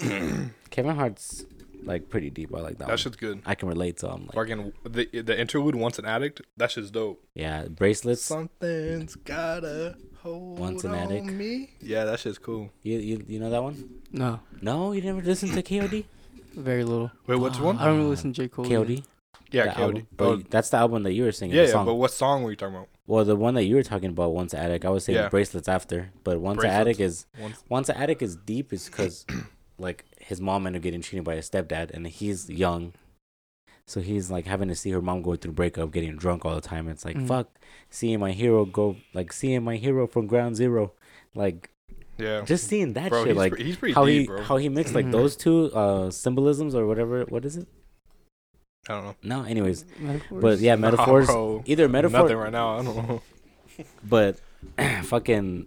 [0.70, 1.44] Kevin Hart's
[1.84, 2.54] like pretty deep.
[2.54, 2.86] I like that.
[2.86, 2.96] That one.
[2.96, 3.42] shit's good.
[3.44, 4.08] I can relate to.
[4.10, 6.42] I'm like, Fucking the the interlude once an addict.
[6.56, 7.24] That shit's dope.
[7.34, 8.22] yeah, bracelets.
[8.22, 11.26] Something's gotta hold Once an on addict.
[11.26, 11.70] me.
[11.80, 12.70] Yeah, that shit's cool.
[12.82, 14.00] You you you know that one?
[14.12, 16.04] No, No, you never listened to KOD.
[16.54, 17.10] very little.
[17.26, 17.64] Wait, which Ah.
[17.64, 17.78] one?
[17.78, 18.64] I don't really listen to J Cole.
[18.66, 19.04] KOD.
[19.50, 20.06] Yeah, the album.
[20.16, 21.56] But Oh, that's the album that you were singing.
[21.56, 21.84] yeah, the yeah.
[21.84, 22.88] But what song were you talking about?
[23.06, 24.84] well, the one that you were talking about, once addict.
[24.84, 25.28] I was saying Yeah.
[25.28, 26.80] bracelets after, but once Bracelets.
[26.80, 27.64] addict is Once.
[27.68, 29.26] once addict is deep is because
[29.78, 32.92] like his mom ended up getting cheated by his stepdad, and he's young,
[33.86, 36.60] so he's like having to see her mom go through breakup, getting drunk all the
[36.60, 36.88] time.
[36.88, 37.26] It's like Mm.
[37.28, 37.48] fuck,
[37.90, 40.92] seeing my hero go like seeing my hero from ground zero,
[41.34, 41.70] like
[42.18, 42.42] Yeah.
[42.42, 44.42] just seeing that bro, shit, he's, like he's pretty how deep, he bro.
[44.42, 45.12] how he mixed like Mhm.
[45.12, 47.24] those two uh symbolisms or whatever.
[47.24, 47.66] What is it?
[48.88, 49.14] I don't know.
[49.22, 50.42] No, anyways, Metaphors?
[50.42, 51.26] but yeah, Nah, metaphors.
[51.26, 51.62] bro.
[51.66, 52.78] Either metaphor, Nothing right now.
[52.78, 53.22] I don't know.
[54.04, 54.40] but
[55.04, 55.66] fucking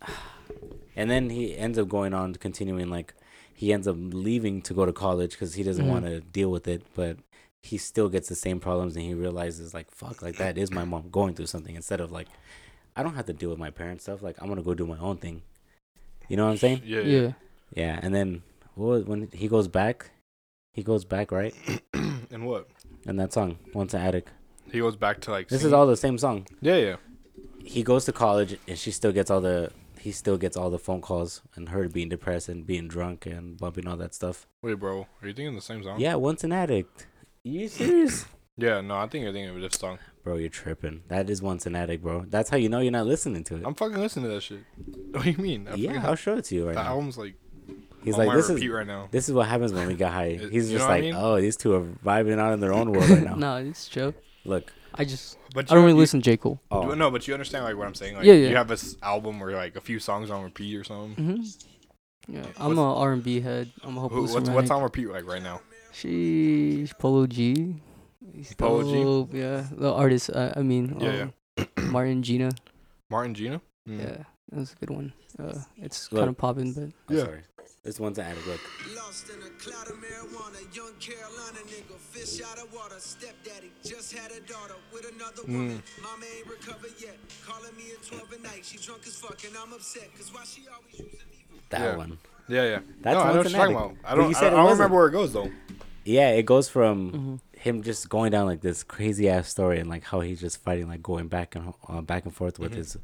[0.96, 3.12] and then he ends up going on continuing like
[3.52, 5.90] he ends up leaving to go to college because he doesn't Mhm.
[5.90, 7.18] want to deal with it but
[7.62, 10.84] he still gets the same problems and he realizes like fuck like that is my
[10.84, 12.26] mom going through something instead of like
[12.96, 14.98] i don't have to deal with my parents stuff like i'm gonna go do my
[14.98, 15.42] own thing
[16.28, 17.00] you know what i'm saying Yeah.
[17.00, 17.32] Yeah.
[17.74, 18.42] yeah and then
[18.74, 20.10] what was- when he goes back
[20.72, 21.54] he goes back right
[22.34, 22.68] and what?
[23.06, 24.28] and that song once an addict
[24.72, 25.48] He goes back to like.
[25.48, 26.96] this singing- is all the same song Yeah, yeah.
[27.64, 29.70] he goes to college and she still gets all the
[30.04, 33.56] he still gets all the phone calls and her being depressed and being drunk and
[33.56, 34.46] bumping all that stuff.
[34.60, 35.06] Wait, bro.
[35.22, 35.98] Are you thinking the same song?
[35.98, 37.06] Yeah, once an addict.
[37.42, 38.26] you serious?
[38.58, 38.82] Yeah.
[38.82, 39.98] No, I think you're thinking of this song.
[40.22, 41.02] bro, you're tripping.
[41.08, 42.24] That is once an addict, bro.
[42.28, 43.62] That's how you know you're not listening to it.
[43.64, 44.60] I'm fucking listening to that shit.
[45.12, 45.66] What do you mean?
[45.68, 46.90] I yeah, I'll show it to you right that now.
[46.90, 47.34] album's like.
[48.04, 49.08] He's on like, this is right now.
[49.10, 50.38] this is what happens when we get high.
[50.50, 51.14] He's just know what I like, mean?
[51.16, 53.34] oh, these two are vibing out in their own world right now.
[53.34, 54.14] No, it's chill.
[54.44, 56.60] Look, I just But I don't really you- listen to J Cole.
[56.70, 58.16] oh, No, but you understand like what I'm saying.
[58.16, 58.48] Like, Yeah, yeah.
[58.50, 61.14] You have this album where like a few songs on repeat or something.
[61.24, 61.42] hmm
[62.34, 63.70] Yeah, I'm a R and B head.
[63.82, 64.54] I'm a Who, hopeless what's romantic.
[64.54, 65.60] what's on repeat like right now?
[65.92, 67.76] Sheesh, Polo G.
[68.34, 68.82] He's Polo
[69.28, 69.38] G?
[69.38, 70.30] Yeah, the artist.
[70.30, 71.28] Uh, I mean, Yeah,
[71.58, 72.50] um, Martin Gina.
[73.10, 73.60] Martin Gina.
[73.88, 74.00] Mm.
[74.00, 75.12] Yeah, that's a good one.
[75.38, 77.24] Uh, it's kind of popping, but I'm Yeah.
[77.24, 77.40] sorry.
[77.84, 78.46] This one's an addict.
[78.46, 78.60] Look,
[78.96, 82.94] Lost in a cloud of marijuana, young Carolina nigga, fish out of water.
[82.98, 85.82] Stepdaddy just had a daughter with another woman.
[86.02, 87.16] Mama ain't recovered yet.
[87.46, 88.60] Calling me at 12 at night.
[88.64, 90.08] She drunk as fuck and I'm upset.
[90.16, 91.96] Cause why she always using me for that Yeah.
[91.96, 92.18] one.
[92.48, 92.78] Yeah, yeah.
[93.02, 93.98] That's no, I know what an you're talking Addict.
[94.00, 94.10] about.
[94.10, 94.24] I don't.
[94.30, 95.50] you I, said it I don't remember where it goes though.
[96.06, 97.58] Yeah, it goes from mhm.
[97.60, 100.88] him just going down like this crazy ass story and like how he's just fighting
[100.88, 102.76] like going back and uh, back and forth with Mhm.
[102.76, 102.96] his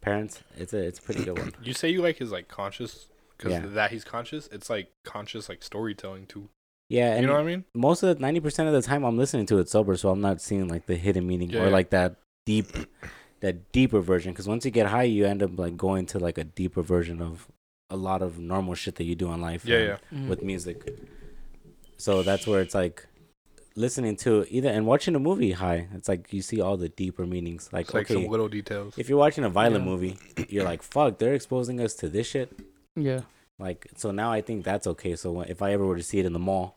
[0.00, 0.40] parents.
[0.56, 1.52] It's a it's a pretty good one.
[1.62, 3.06] You say you like his like conscious
[3.38, 3.66] because Yeah.
[3.66, 4.48] that he's conscious.
[4.52, 6.48] It's like conscious like storytelling too.
[6.90, 7.64] Yeah, and you know what I mean?
[7.74, 10.20] most of the ninety percent of the time I'm listening to it sober, so I'm
[10.20, 11.70] not seeing like the hidden meaning Yeah, or yeah.
[11.70, 12.16] like that
[12.46, 12.66] deep,
[13.40, 14.32] that deeper version.
[14.32, 17.20] Because once you get high, you end up like going to like a deeper version
[17.22, 17.46] of
[17.90, 19.64] a lot of normal shit that you do in life.
[19.66, 19.96] Yeah, yeah.
[20.12, 20.28] Mhm.
[20.28, 20.98] With music,
[21.98, 23.06] so that's where it's like
[23.76, 25.88] listening to either and watching a movie high.
[25.94, 27.68] It's like you see all the deeper meanings.
[27.72, 28.94] Like like okay, some little details.
[28.96, 29.90] if you're watching a violent Yeah.
[29.90, 30.16] movie,
[30.48, 32.50] you're like, fuck, they're exposing us to this shit.
[33.02, 33.20] Yeah,
[33.58, 35.16] Like, so now I think that's okay.
[35.16, 36.76] So if I ever were to see it in the mall,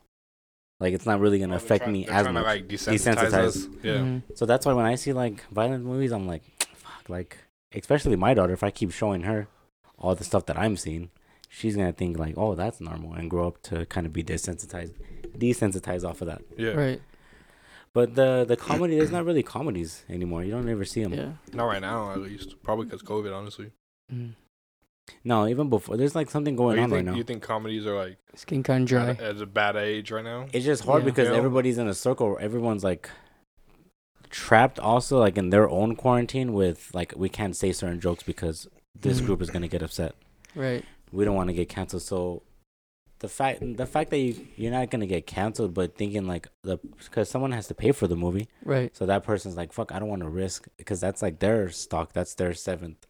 [0.80, 2.46] like, it's not really gonna Oh, they're affect trying- me they're as trying to, much.
[2.46, 3.32] like desensitize, Desensitize.
[3.46, 3.68] us.
[3.84, 3.92] Yeah.
[3.98, 4.22] Mhm.
[4.34, 6.42] So that's why when I see like violent movies, I'm like,
[6.74, 7.38] fuck, like,
[7.72, 8.52] especially my daughter.
[8.52, 9.46] If I keep showing her
[9.98, 11.10] all the stuff that I'm seeing,
[11.48, 14.94] she's gonna think like, oh, that's normal, and grow up to kind of be desensitized,
[15.38, 16.42] desensitized off of that.
[16.58, 16.70] Yeah.
[16.70, 17.00] right.
[17.94, 20.42] But the the comedy, there's not really comedies anymore.
[20.44, 21.12] You don't ever see them.
[21.12, 21.32] Yeah.
[21.52, 22.60] Not right now, at least.
[22.62, 23.70] Probably because COVID, honestly.
[24.12, 24.34] Mhm.
[25.24, 27.14] No, even before, there's like something going you on think right now.
[27.16, 29.10] you think comedies are like skin getting kind of dry.
[29.10, 30.46] at, at a bad age right now?
[30.52, 31.10] It's just hard Yeah.
[31.10, 31.34] because Yeah.
[31.36, 32.30] everybody's in a circle.
[32.30, 33.08] where Everyone's like
[34.30, 36.52] trapped, also like in their own quarantine.
[36.52, 38.68] With like, we can't say certain jokes because
[38.98, 39.26] this Mhm.
[39.26, 40.14] group is gonna get upset.
[40.54, 40.84] Right.
[41.10, 42.02] We don't want to get canceled.
[42.02, 42.42] So
[43.18, 46.78] the fact the fact that you you're not gonna get canceled, but thinking like the
[46.98, 48.94] because someone has to pay for the movie, Right.
[48.96, 52.12] so that person's like, fuck, I don't want to risk because that's like their stock,
[52.12, 53.06] that's their seventh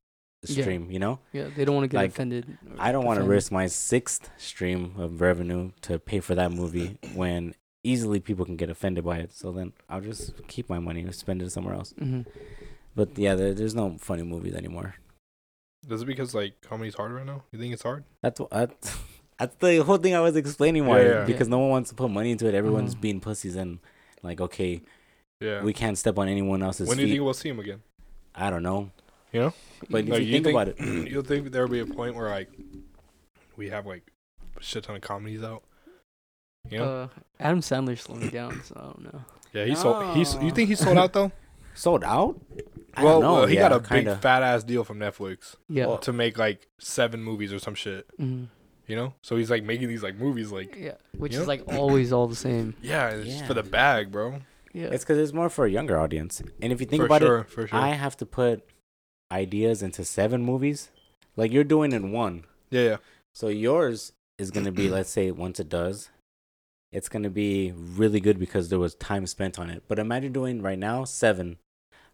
[0.46, 0.62] Yeah.
[0.62, 1.20] stream, you know.
[1.32, 2.58] Yeah, they don't want to get Like, offended.
[2.78, 6.98] I don't want to risk my sixth stream of revenue to pay for that movie
[7.14, 7.54] when
[7.84, 9.32] easily people can get offended by it.
[9.32, 11.92] So then I'll just keep my money and spend it somewhere else.
[12.00, 12.26] Mhm.
[12.94, 14.96] But yeah, there, there's no funny movies anymore.
[15.88, 17.44] Is it because like comedy's hard right now?
[17.52, 18.04] You think it's hard?
[18.22, 18.96] That's what that's,
[19.38, 21.24] that's the whole thing I was explaining why Yeah, yeah.
[21.24, 22.54] because no one wants to put money into it.
[22.54, 23.00] Everyone's Mhm.
[23.00, 23.78] being pussies and
[24.22, 24.82] like okay,
[25.40, 25.62] Yeah.
[25.62, 27.12] we can't step on anyone else's when do you feet.
[27.14, 27.82] think we'll see him again?
[28.34, 28.90] I don't know.
[29.32, 29.54] You know?
[29.90, 30.78] But if Like, you think think, about it,
[31.10, 32.50] you'll think there'll be a point where like
[33.56, 34.10] we have like
[34.58, 35.62] a shit ton of comedies out?
[36.70, 36.84] You know?
[36.84, 37.08] Uh,
[37.40, 39.24] Adam Sandler's slowing down, so I don't know.
[39.52, 40.16] yeah, he sold.
[40.16, 40.34] He's.
[40.36, 41.32] You think he sold out though?
[41.74, 42.40] sold out.
[42.94, 44.16] I well, well, he yeah, got a big kinda.
[44.18, 45.96] fat ass deal from Netflix Yeah.
[45.96, 48.06] To make like seven movies or some shit.
[48.20, 48.48] Mhm.
[48.86, 49.14] You know?
[49.22, 50.96] So he's like making these like movies like Yeah.
[51.16, 51.44] Which is know?
[51.46, 52.74] like always all the same.
[52.82, 53.46] yeah, it's just Yeah.
[53.46, 54.40] for the bag, bro.
[54.74, 54.88] Yeah.
[54.88, 56.42] It's because it's more for a younger audience.
[56.60, 57.78] And if you think for about sure, it, for sure.
[57.78, 58.62] I have to put
[59.32, 60.90] ideas into seven movies,
[61.36, 62.44] like you're doing in one.
[62.70, 62.96] yeah, yeah.
[63.34, 66.10] So yours is gonna be, let's say, once it does,
[66.92, 69.82] it's gonna be really good because there was time spent on it.
[69.88, 71.56] But imagine doing right now seven.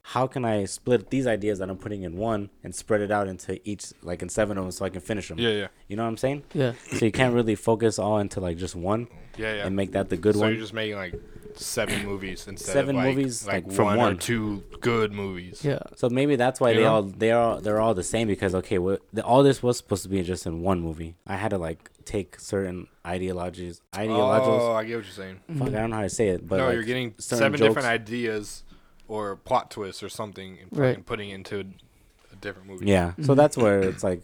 [0.02, 3.26] How can I split these ideas that I'm putting in one and spread it out
[3.28, 5.38] into each, like in seven of them, so I can finish them?
[5.38, 5.68] Yeah, yeah.
[5.88, 6.44] You know what I'm saying?
[6.54, 6.72] yeah.
[6.92, 9.66] So you can't really focus all into like just one Yeah, yeah.
[9.66, 10.48] and make that the good so one.
[10.48, 11.14] So you're just making like
[11.54, 15.64] seven movies instead Seven of like, movies, like, like, from one, or two good movies.
[15.64, 15.80] Yeah.
[15.96, 16.94] So maybe that's why You they know?
[16.94, 20.02] all they are they're all the same because okay, well, the, all this was supposed
[20.04, 21.16] to be just in one movie.
[21.26, 24.48] I had to like take certain ideologies, ideologies.
[24.62, 24.72] Oh.
[24.74, 25.40] I get what you're saying.
[25.58, 25.68] Fuck.
[25.68, 27.88] I don't know how to say it, but no, like, you're getting certain seven different
[27.88, 28.64] ideas
[29.08, 30.88] or plot twists or something and Right.
[30.90, 32.86] fucking putting into a different movie.
[32.86, 33.12] yeah.
[33.22, 33.36] So Mhm.
[33.36, 34.22] that's where it's like,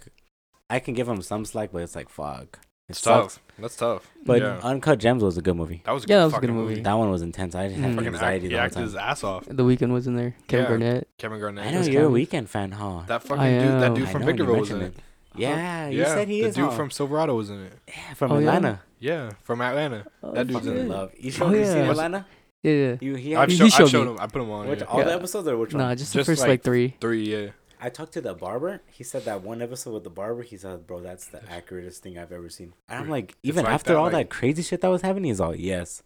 [0.71, 2.61] I can give them some slack, but it's like fuck.
[2.86, 3.35] It It's sucks.
[3.36, 3.43] tough.
[3.59, 4.11] That's tough.
[4.27, 4.61] But yeah.
[4.62, 5.81] Uncut Gems was a good movie.
[5.86, 6.69] that was a Yeah, good that was a good movie.
[6.70, 6.81] movie.
[6.82, 7.55] That one was intense.
[7.55, 7.77] I had Mhm.
[7.77, 8.85] fucking Fucking anxiety act, he the whole acted time.
[8.85, 9.44] his ass off.
[9.47, 10.35] The Weeknd was in there.
[10.48, 10.69] Kevin Yeah.
[10.69, 11.09] Garnett.
[11.16, 11.66] Kevin Garnett.
[11.66, 13.01] I know you're a Weeknd fan, huh?
[13.06, 15.40] That fucking dude, that dude I from know, you Victorville was in mentioned it.
[15.40, 16.55] Yeah, you yeah, said he the is.
[16.56, 16.70] dude huh?
[16.73, 17.73] from Silverado was in it.
[17.89, 18.36] yeah, from Oh.
[18.36, 18.81] Atlanta.
[19.01, 20.05] Yeah, from Atlanta.
[20.23, 21.11] Oh, That dude's in love.
[21.19, 21.90] You Oh, showed seen yeah.
[21.90, 22.27] Atlanta?
[22.62, 22.97] Yeah, yeah.
[23.01, 24.12] You he I've, show, he I've showed shown me.
[24.12, 24.19] him.
[24.20, 24.69] I put him on.
[24.69, 24.85] which, yeah.
[24.86, 25.82] all the episodes or which one?
[25.82, 26.94] Nah, just, Just the first like- like, three.
[27.01, 27.47] Three, yeah.
[27.85, 28.81] I talked to the barber.
[28.90, 32.19] He said that one episode with the barber, he said, "Bro, that's the accuratest thing
[32.19, 34.81] I've ever seen." And I'm like, even like after that, all like- that crazy shit
[34.81, 36.02] that was happening, he's all, "Yes."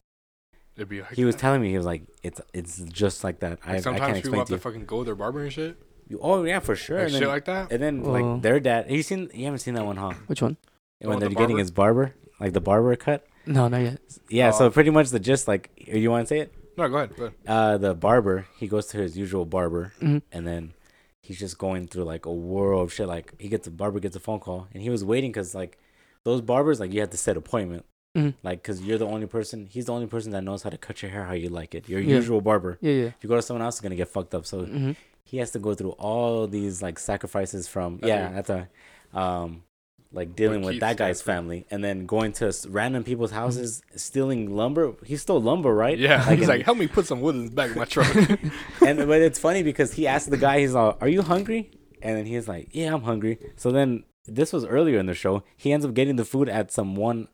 [0.76, 1.40] It'd be like He was that.
[1.40, 4.24] telling me, he was like, "It's it's just like that." I, Like I sometimes can't
[4.24, 4.60] people have to to you.
[4.60, 5.76] fucking go with their barber and shit.
[6.09, 6.98] You- Oh yeah, for sure.
[6.98, 7.70] Like and shit like that.
[7.72, 8.10] and then Oh.
[8.10, 8.90] like their dad.
[8.90, 9.30] You seen?
[9.34, 10.12] You haven't seen that one, huh?
[10.26, 10.56] Which one?
[11.00, 11.59] The when one they're the getting barber?
[11.60, 13.26] his barber, like the barber cut.
[13.46, 14.00] No, not yet.
[14.28, 14.48] Yeah.
[14.55, 14.59] Oh.
[14.59, 16.52] So pretty much the gist, like, you want to say it?
[16.76, 17.16] No, go ahead.
[17.16, 17.34] Go ahead.
[17.46, 20.22] Uh, the barber, he goes to his usual barber, Mhm.
[20.30, 20.74] and then
[21.28, 23.06] he's just going through like a whirl of shit.
[23.06, 25.78] Like he gets a barber gets a phone call, and he was waiting because like
[26.24, 27.84] those barbers, like you have to set appointment,
[28.16, 28.34] Mhm.
[28.42, 29.66] like because you're the only person.
[29.66, 31.88] He's the only person that knows how to cut your hair how you like it.
[31.88, 32.16] Your Yeah.
[32.16, 32.78] usual barber.
[32.80, 33.06] Yeah, yeah.
[33.09, 34.46] If you go to someone else, it's gonna get fucked up.
[34.46, 34.92] So hmm
[35.30, 38.68] he has to go through all these like sacrifices from yeah, that's a
[39.12, 39.62] um
[40.12, 41.24] like dealing with that guy's Stanford.
[41.43, 44.94] family and then going to random people's houses stealing lumber.
[45.05, 45.98] He stole lumber, right?
[45.98, 48.14] Yeah, he's like, help me put some wood in the back of my truck.
[48.86, 51.70] and but it's funny because he asked the guy, he's like, "Are you hungry?"
[52.01, 55.43] And then he's like, "Yeah, I'm hungry." So then this was earlier in the show.
[55.56, 57.28] He ends up getting the food at some one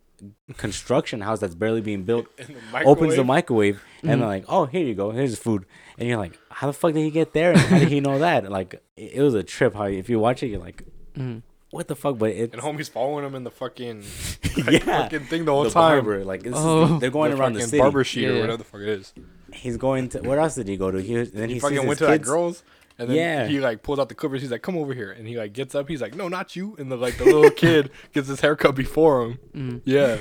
[0.56, 2.26] construction house that's barely being built.
[2.36, 3.26] The Opens the microwave.
[3.26, 5.10] microwave and they're like, "Oh, here you go.
[5.10, 5.66] Here's food."
[5.98, 7.50] And you're like, "How the fuck did he get there?
[7.52, 9.74] And how did he know that?" Like it, it was a trip.
[9.74, 10.82] How if you watch it, you're like,
[11.14, 11.38] hmm
[11.74, 14.02] "What the fuck?" But it's And homie's following him in the fucking,
[14.56, 16.04] like, yeah, fucking thing the whole the time.
[16.04, 16.24] barber.
[16.24, 16.86] Like this Oh.
[16.86, 17.78] the- they're going The around the city.
[17.78, 19.12] barber sheet Yeah, or whatever the fuck it is.
[19.52, 20.98] He's going to where else did he go to?
[21.00, 22.62] He was, then He, he, sees fucking his went to that girl's,
[22.98, 23.46] and then Yeah.
[23.46, 24.40] he like pulls out the clippers.
[24.42, 25.88] He's like, "Come over here," and he like gets up.
[25.88, 29.24] He's like, "No, not you!" And the like the little kid gets his haircut before
[29.24, 29.32] him.
[29.52, 30.16] hmm Yeah,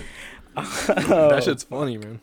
[0.55, 0.83] Oh.
[1.29, 2.19] that shit's funny, man.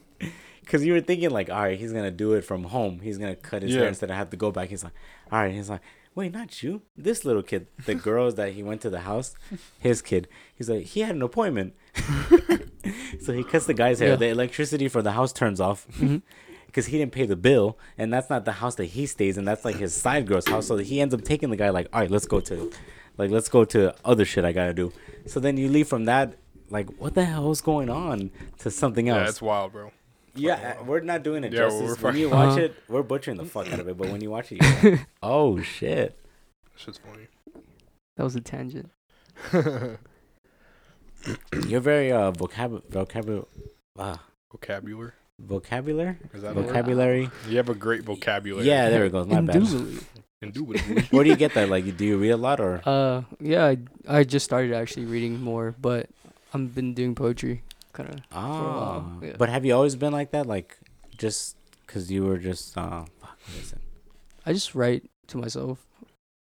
[0.61, 3.01] Because you were thinking like, all right, he's gonna do it from home.
[3.03, 3.81] He's gonna cut his Yeah.
[3.81, 4.69] hair instead of have to go back.
[4.69, 4.93] He's like,
[5.33, 5.53] all right.
[5.53, 5.81] He's like,
[6.15, 6.83] wait, not you.
[6.97, 9.35] This little kid, the girls that he went to the house,
[9.79, 10.29] his kid.
[10.55, 11.75] He's like, he had an appointment.
[13.21, 14.11] so he cuts the guy's hair.
[14.11, 14.17] Yeah.
[14.17, 16.19] The electricity for the house turns off mm-hmm.
[16.67, 19.45] because he didn't pay the bill, and that's not the house that he stays in.
[19.45, 20.67] That's like his side girl's house.
[20.67, 22.71] So he ends up taking the guy like, all right, let's go to,
[23.19, 24.93] like, let's go to other shit I gotta do.
[25.27, 26.37] So then you leave from that.
[26.73, 29.19] Like what the hell is going on to something else?
[29.19, 29.91] Yeah, it's wild, bro.
[30.35, 32.01] Yeah, uh, we're not doing it Yeah, justice.
[32.03, 32.61] we're when you watch Uh-huh.
[32.67, 33.97] it, we're butchering the fuck out of it.
[33.97, 36.17] But when you watch it, you're like, oh shit.
[36.77, 37.27] Shit's funny.
[38.17, 38.91] That was a tangent.
[41.69, 43.45] You're very uh vocab vocabulary
[43.99, 44.17] uh,
[44.51, 45.13] Vocabulary.
[45.39, 46.67] vocabulary Is that word?
[46.67, 47.31] vocabulary.
[47.49, 48.67] You have a great vocabulary.
[48.67, 49.27] Yeah, there it goes.
[49.27, 49.57] My bad.
[49.57, 49.99] Indubitably.
[50.43, 51.03] Indubitably.
[51.11, 51.69] Where do you get that?
[51.69, 52.81] Like, do you read a lot or?
[52.87, 53.79] Uh, yeah, I,
[54.09, 56.09] I just started actually reading more, but
[56.55, 57.63] I've been doing poetry.
[57.93, 58.21] Kind of.
[58.33, 59.35] Ah, yeah.
[59.39, 60.47] but have you always been like that?
[60.47, 60.79] Like,
[61.19, 61.57] just
[61.87, 63.79] because you were just uh, fuck, what is it?
[64.47, 65.87] I just write to myself.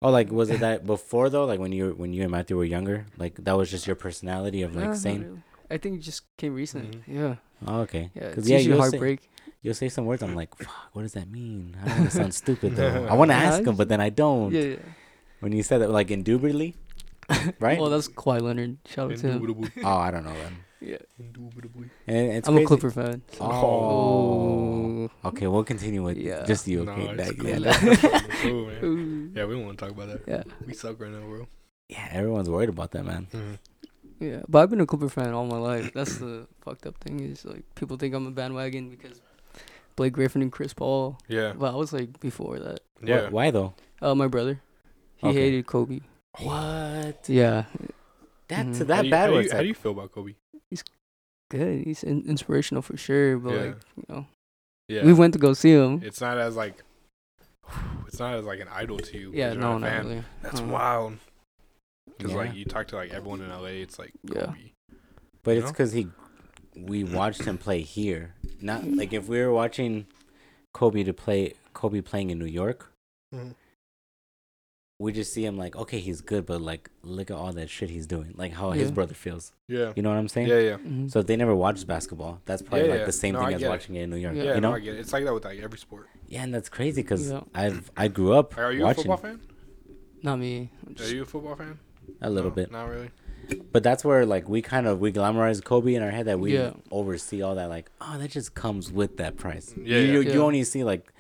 [0.02, 1.46] Oh, like was it that before though?
[1.46, 3.96] Like when you were, when you and Matthew were younger, like that was just your
[3.96, 5.42] personality of like not saying, really.
[5.72, 6.92] I think it just came recent.
[6.92, 7.02] Mhm.
[7.08, 7.36] Yeah.
[7.66, 8.30] oh, okay, Yeah.
[8.30, 9.30] because It's yeah, usually you'll say, heartbreak.
[9.64, 10.22] you'll say some words.
[10.22, 11.76] I'm like, fuck, what does that mean?
[11.82, 13.08] I don't want to sound stupid though.
[13.10, 14.52] I want to Yeah, ask him, but then I don't.
[14.54, 14.86] Yeah, yeah.
[15.40, 16.76] When you said that, like indubitably,
[17.60, 17.80] right?
[17.80, 18.78] Well, that's Kawhi Leonard.
[18.86, 19.72] Shout out to him.
[19.84, 20.58] Oh, I don't know then.
[20.80, 20.98] Yeah.
[21.20, 21.90] Indubitably.
[22.08, 22.66] And it's I'm crazy.
[22.66, 23.22] a Clipper fan.
[23.42, 25.10] Oh.
[25.24, 25.30] Oh.
[25.30, 26.46] Okay, we'll continue with Yeah.
[26.46, 26.86] just you.
[26.86, 27.50] No, Okay, it's that- cool.
[27.50, 28.72] yeah, that- cool,
[29.36, 30.22] Yeah, we don't want to talk about that.
[30.28, 30.44] Yeah.
[30.66, 31.48] We suck right now, bro.
[31.90, 33.28] yeah, everyone's worried about that, man.
[34.20, 35.94] Yeah, but I've been a Clipper fan all my life.
[35.94, 39.22] That's the fucked up thing is like people think I'm a bandwagon because
[39.96, 41.18] Blake Griffin and Chris Paul.
[41.28, 41.54] Yeah.
[41.58, 42.80] But I was like before that.
[43.04, 43.30] Yeah.
[43.30, 43.74] Wh- Why though?
[44.02, 44.62] Uh, my brother,
[45.18, 45.40] he Okay.
[45.42, 46.02] hated Kobe.
[46.40, 47.26] What?
[47.28, 47.66] Yeah,
[48.48, 48.78] That's Mhm.
[48.80, 49.30] How that do you- bad.
[49.30, 50.34] How do, you, how do you feel about Kobe?
[51.50, 51.84] Good.
[51.86, 53.38] He's in- inspirational for sure.
[53.38, 53.62] But Yeah.
[53.62, 54.26] like you know,
[54.88, 55.06] Yeah.
[55.06, 56.02] we went to go see him.
[56.04, 56.84] It's not as like.
[58.08, 59.28] It's not as like an idol to you.
[59.30, 60.08] 'cause yeah, you're no, not a not fan.
[60.08, 60.24] really.
[60.42, 61.18] That's Uh, wild.
[62.18, 62.38] Because Yeah.
[62.38, 64.46] like you talk to like everyone in LA, it's like Yeah.
[64.46, 64.72] Kobe.
[65.44, 65.72] But You it's know?
[65.72, 66.08] because he,
[66.76, 68.34] we watched him play here.
[68.62, 70.08] Not like if we were watching
[70.74, 72.92] Kobe to play Kobe playing in New York,
[73.36, 73.56] Mhm.
[75.00, 77.90] We just see him like, okay, he's good, but like, look at all that shit
[77.90, 78.34] he's doing.
[78.36, 79.54] Like how his brother feels.
[79.68, 79.94] Yeah.
[79.96, 80.48] You know what I'm saying?
[80.48, 80.78] Yeah, yeah.
[80.78, 81.12] mhm.
[81.12, 83.06] So if they never watched basketball, that's probably Yeah, like yeah.
[83.06, 83.70] the same No, thing I as get it.
[83.70, 84.36] watching it in New York.
[84.36, 84.44] Yeah.
[84.44, 84.76] Yeah, You no, know?
[84.76, 85.00] I get it.
[85.02, 86.08] It's like that with like every sport.
[86.28, 87.42] Yeah, and that's crazy because Yeah.
[87.54, 89.40] I've I grew up Are you a football fan?
[90.24, 90.72] not me.
[91.00, 91.78] Are you a football fan?
[92.22, 93.12] a little No, bit, Not really.
[93.72, 96.54] but that's where like we kind of we glamorize Kobe in our head that we
[96.56, 96.72] Yeah.
[96.90, 97.70] oversee all that.
[97.70, 99.76] Like, oh, that just comes with that price.
[99.78, 100.12] Yeah, you, yeah.
[100.14, 100.34] you, Yeah.
[100.34, 101.14] you only see like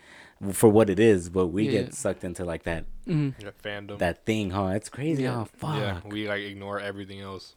[0.51, 1.91] for what it is, but we Yeah, get yeah.
[1.93, 3.33] sucked into like that mhm.
[3.41, 3.97] Yeah, fandom.
[3.99, 4.67] that thing, huh?
[4.75, 5.23] It's crazy.
[5.23, 5.41] Yeah.
[5.41, 5.77] Oh fuck.
[5.77, 7.55] Yeah, we like ignore everything else.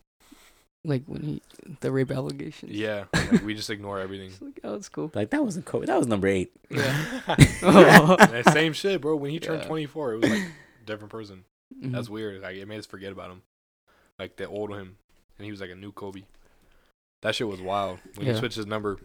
[0.84, 1.42] Like when he
[1.80, 2.72] the rape allegations.
[2.72, 4.28] Yeah, like, we just ignore everything.
[4.30, 5.10] It's like oh, it's cool.
[5.14, 5.86] Like that wasn't Kobe.
[5.86, 6.52] That was number eight.
[6.70, 7.20] Yeah.
[7.60, 9.16] That same shit, bro.
[9.16, 9.68] When he turned Yeah.
[9.68, 10.42] 24, it was like
[10.86, 11.44] different person.
[11.82, 11.92] Mhm.
[11.92, 12.40] That's weird.
[12.42, 13.42] Like it made us forget about him,
[14.18, 14.96] like the old him,
[15.38, 16.22] and he was like a new Kobe.
[17.22, 17.98] That shit was wild.
[18.14, 18.96] When he switched his number,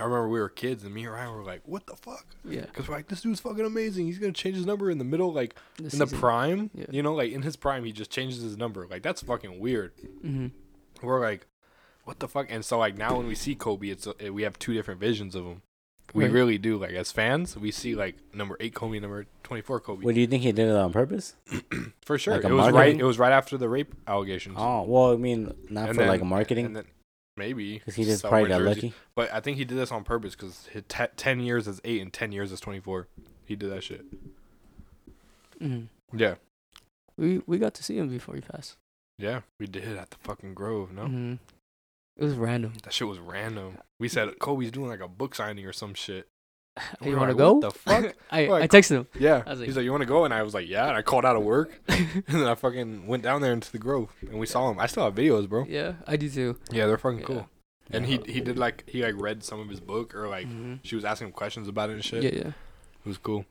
[0.00, 2.62] I remember we were kids, and me and Ryan were like, "What the fuck?" yeah.
[2.62, 4.06] Because we're like, "This dude's fucking amazing.
[4.06, 6.70] He's gonna change his number in the middle, like This in the prime.
[6.74, 6.86] Yeah.
[6.90, 8.86] You know, like in his prime, he just changes his number.
[8.88, 9.92] Like that's fucking weird."
[10.24, 10.50] Mhm.
[11.02, 11.46] We're like,
[12.04, 14.58] "What the fuck?" And so like now when we see Kobe, it's uh, we have
[14.58, 15.62] two different visions of him.
[16.12, 16.32] We Right.
[16.32, 16.76] really do.
[16.76, 20.04] Like as fans, we see like number eight Kobe, number 24 Kobe.
[20.04, 21.36] What do you think he did it on purpose?
[22.04, 22.98] For sure, Like it was right.
[22.98, 24.56] It was right after the rape allegations.
[24.58, 26.84] Oh well, I mean, not And for like then- a marketing, and then
[27.40, 28.76] maybe because he just probably got jerseys.
[28.84, 28.94] lucky.
[29.16, 32.12] But I think he did this on purpose because te- ten years is eight and
[32.12, 33.08] ten years is twenty four.
[33.44, 34.04] He did that shit.
[35.60, 35.88] Mhm.
[36.12, 36.34] Yeah,
[37.16, 38.76] We we got to see him before he passed.
[39.18, 40.92] yeah, we did at the fucking Grove.
[40.92, 41.38] No, Mhm.
[42.16, 42.74] It was random.
[42.84, 43.78] that shit was random.
[43.98, 46.28] We said Kobe's doing like a book signing or some shit.
[47.02, 47.54] You want to go?
[47.54, 48.14] What the fuck?
[48.30, 49.06] I I texted him.
[49.18, 50.86] yeah, I was like- he's like, "You want to go?" And I was like, "Yeah."
[50.88, 53.78] And I called out of work, and then I fucking went down there into the
[53.78, 54.78] Grove, and we saw him.
[54.78, 55.66] I still have videos, bro.
[55.68, 56.56] yeah, I do too.
[56.70, 57.26] Yeah, they're fucking Yeah.
[57.26, 57.48] cool.
[57.90, 60.78] And he he did like he like read some of his book or like Mhm.
[60.84, 62.22] she was asking him questions about it and shit.
[62.22, 62.48] Yeah, yeah.
[63.04, 63.44] It was cool.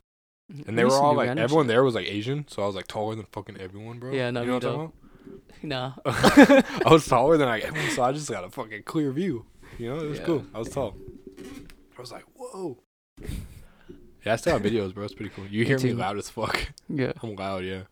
[0.50, 0.58] Mhm.
[0.66, 1.68] And We they were all like everyone shit.
[1.68, 4.12] there was like Asian, so I was like taller than fucking everyone, bro.
[4.12, 4.74] Yeah, no, you know what I'm
[5.70, 6.86] about?
[6.86, 9.44] I was taller than like everyone, so I just got a fucking clear view.
[9.78, 10.24] You know, it was Yeah.
[10.24, 10.44] cool.
[10.54, 10.96] I was tall.
[11.38, 12.78] I was like, whoa.
[14.24, 15.04] Yeah, I still have videos, bro.
[15.04, 15.46] It's pretty cool.
[15.46, 15.94] You Me hear me too.
[15.96, 16.72] loud as fuck.
[16.88, 17.82] yeah, I'm loud, yeah.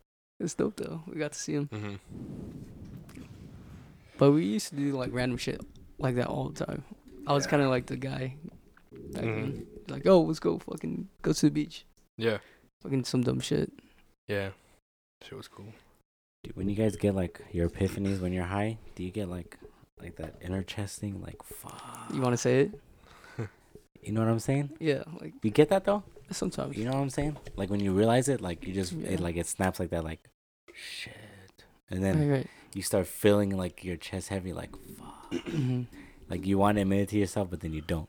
[0.40, 1.02] it's dope though.
[1.06, 1.94] We got to see him, hmm
[4.18, 5.60] but we used to do like random shit
[5.98, 6.82] like that all the time.
[7.26, 7.50] I was Yeah.
[7.50, 8.36] kind of like the guy
[9.12, 9.42] back Mhm.
[9.42, 9.66] then.
[9.88, 11.84] Like, oh, let's go, fucking go to the beach,
[12.16, 12.38] Yeah,
[12.82, 13.72] fucking some dumb shit.
[14.26, 14.50] yeah.
[15.22, 15.72] Shit was cool.
[16.44, 19.56] Dude, when you guys get like your epiphanies when you're high, do you get like
[20.00, 21.20] like that inner chest thing?
[21.20, 22.10] Like, fuck.
[22.14, 22.80] You want to say it?
[24.08, 24.70] You know what I'm saying?
[24.80, 26.02] Yeah, like You get that though?
[26.30, 26.76] sometimes.
[26.78, 27.36] You know what I'm saying?
[27.56, 29.10] Like when you realize it, like you just Yeah.
[29.10, 30.20] it like it snaps like that, like
[30.72, 31.12] shit,
[31.90, 32.46] and then right.
[32.72, 35.30] you start feeling like your chest heavy, like fuck.
[35.44, 35.86] Mhm.
[36.30, 38.08] Like you want to admit it to yourself, but then you don't.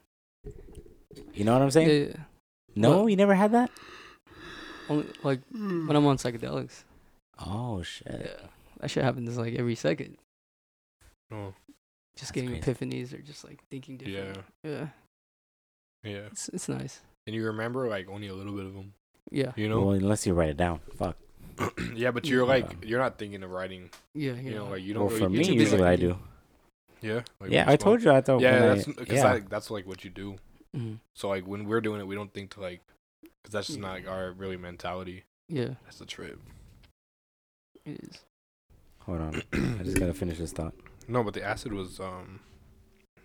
[1.34, 1.90] You know what I'm saying?
[1.90, 2.24] Yeah, yeah.
[2.76, 3.12] No, What?
[3.12, 3.70] you never had that.
[4.90, 6.84] Only like when I'm on psychedelics.
[7.46, 8.08] Oh shit.
[8.24, 8.48] Yeah,
[8.80, 10.16] that shit happens like every second.
[11.32, 11.54] Oh,
[12.16, 12.64] Just That's getting crazy.
[12.74, 14.38] epiphanies or just like thinking different.
[14.64, 14.88] Yeah, yeah.
[16.04, 17.02] It's it's nice.
[17.28, 18.94] And you remember like only a little bit of them,
[19.32, 19.82] Yeah, you know?
[19.82, 20.80] Well, unless you write it down.
[20.98, 21.16] Fuck.
[21.96, 22.50] yeah, but you're Yeah.
[22.50, 23.90] like you're not thinking of writing.
[24.14, 24.58] yeah, You yeah.
[24.58, 25.04] know, like you don't.
[25.08, 26.18] Well, really for me, usually like, I do.
[27.02, 27.22] Yeah.
[27.40, 28.42] Like Yeah, when I told you I thought.
[28.42, 29.34] Yeah, that's because yeah.
[29.34, 30.36] that, that's like what you do.
[30.76, 31.00] Mhm.
[31.16, 32.82] So like when we're doing it, we don't think to like,
[33.22, 35.24] because that's just not like our really mentality.
[35.48, 36.40] Yeah, That's the trip.
[37.86, 38.20] it is.
[39.00, 39.42] Hold on.
[39.80, 40.74] I just gotta finish this thought.
[41.08, 42.40] No, but the acid was um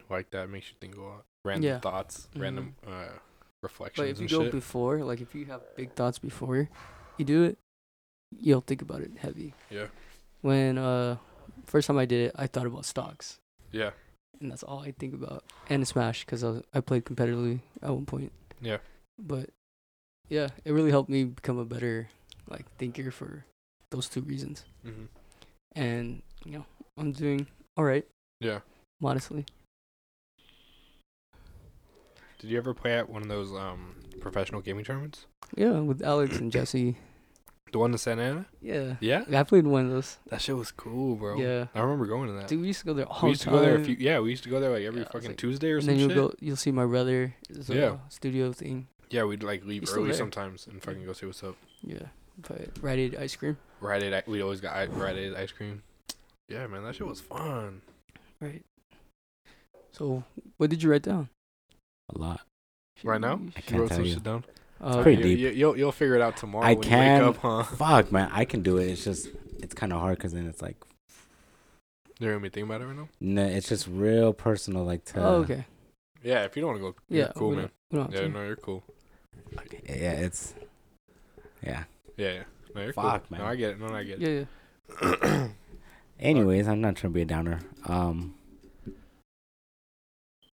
[0.09, 1.25] like that makes you think a lot.
[1.45, 1.81] Random Yeah.
[1.81, 3.09] thoughts, random uh,
[3.63, 4.53] reflections But if you go shit.
[4.53, 6.69] before, like if you have big thoughts before
[7.19, 7.59] you do it,
[8.41, 9.55] you'll think about it heavy.
[9.71, 9.89] yeah,
[10.41, 11.19] When uh
[11.67, 13.39] first time I did it, I thought about stocks,
[13.73, 13.91] yeah,
[14.41, 15.45] and that's all I think about.
[15.69, 18.33] And Smash because I was, I played competitively at one point.
[18.61, 18.79] yeah.
[19.19, 19.51] But
[20.29, 22.09] yeah, it really helped me become a better
[22.49, 23.45] like thinker for
[23.91, 24.65] those two reasons.
[24.83, 25.07] hmm
[25.77, 26.65] And you know,
[26.97, 27.47] I'm doing
[27.77, 28.07] all right,
[28.41, 28.61] Yeah.
[29.01, 29.45] modestly.
[32.45, 35.25] Did you ever play at one of those um professional gaming tournaments?
[35.57, 36.99] Yeah, with Alex and Jesse.
[37.73, 38.47] The one in Santa Ana?
[38.61, 38.97] Yeah.
[39.01, 40.19] Yeah, I played one of those.
[40.29, 41.39] that shit was cool, bro.
[41.39, 41.69] Yeah.
[41.75, 42.49] I remember going to that.
[42.49, 43.97] Dude, we used to go there all we used to go there a few.
[43.99, 45.95] Yeah, we used to go there like every Yeah, fucking like- Tuesday or and some
[45.95, 46.17] then you'll shit.
[46.19, 47.35] go, you'll see my brother.
[47.49, 47.97] Yeah.
[48.11, 48.89] studio thing.
[49.09, 50.13] Yeah, we'd like leave early there.
[50.15, 51.57] sometimes and fucking go see what's up.
[51.83, 52.09] Yeah,
[52.47, 53.57] but Rite Aid ice cream.
[53.81, 55.83] Rite Aid, we always got Rite Aid ice cream.
[56.51, 57.81] Yeah, man, that shit was fun.
[58.39, 58.63] Right.
[59.93, 60.25] So,
[60.59, 61.29] what did you write down?
[62.13, 62.41] A lot.
[63.03, 63.35] Right now?
[63.35, 64.15] I You can't wrote tell some you.
[64.15, 64.45] shit down.
[64.81, 65.39] Uh, pretty you, deep.
[65.39, 66.67] You, you'll you'll figure it out tomorrow.
[66.67, 67.21] I when can.
[67.23, 67.77] You wake up, huh?
[67.77, 68.89] Fuck, man, I can do it.
[68.89, 69.29] It's just
[69.61, 70.77] it's kind of hard because then it's like,
[72.19, 73.09] You hear me think about it right now?
[73.21, 74.85] no, it's just real personal.
[74.85, 75.65] Like to, oh, okay.
[76.23, 77.25] Yeah, if you don't want to go, Yeah.
[77.27, 77.59] yeah, cool, man.
[77.61, 78.29] don't- we don't have Yeah, to.
[78.35, 78.83] no, you're cool.
[79.89, 80.55] yeah, it's,
[81.63, 81.85] yeah.
[82.17, 82.43] Yeah, yeah.
[82.75, 83.39] No, you're Fuck, cool.
[83.39, 83.41] man.
[83.41, 83.81] No, I get it.
[83.81, 84.49] No, I get it.
[85.03, 85.49] Yeah, yeah.
[86.21, 87.61] Anyways, I'm not trying to be a downer.
[87.87, 88.35] Um,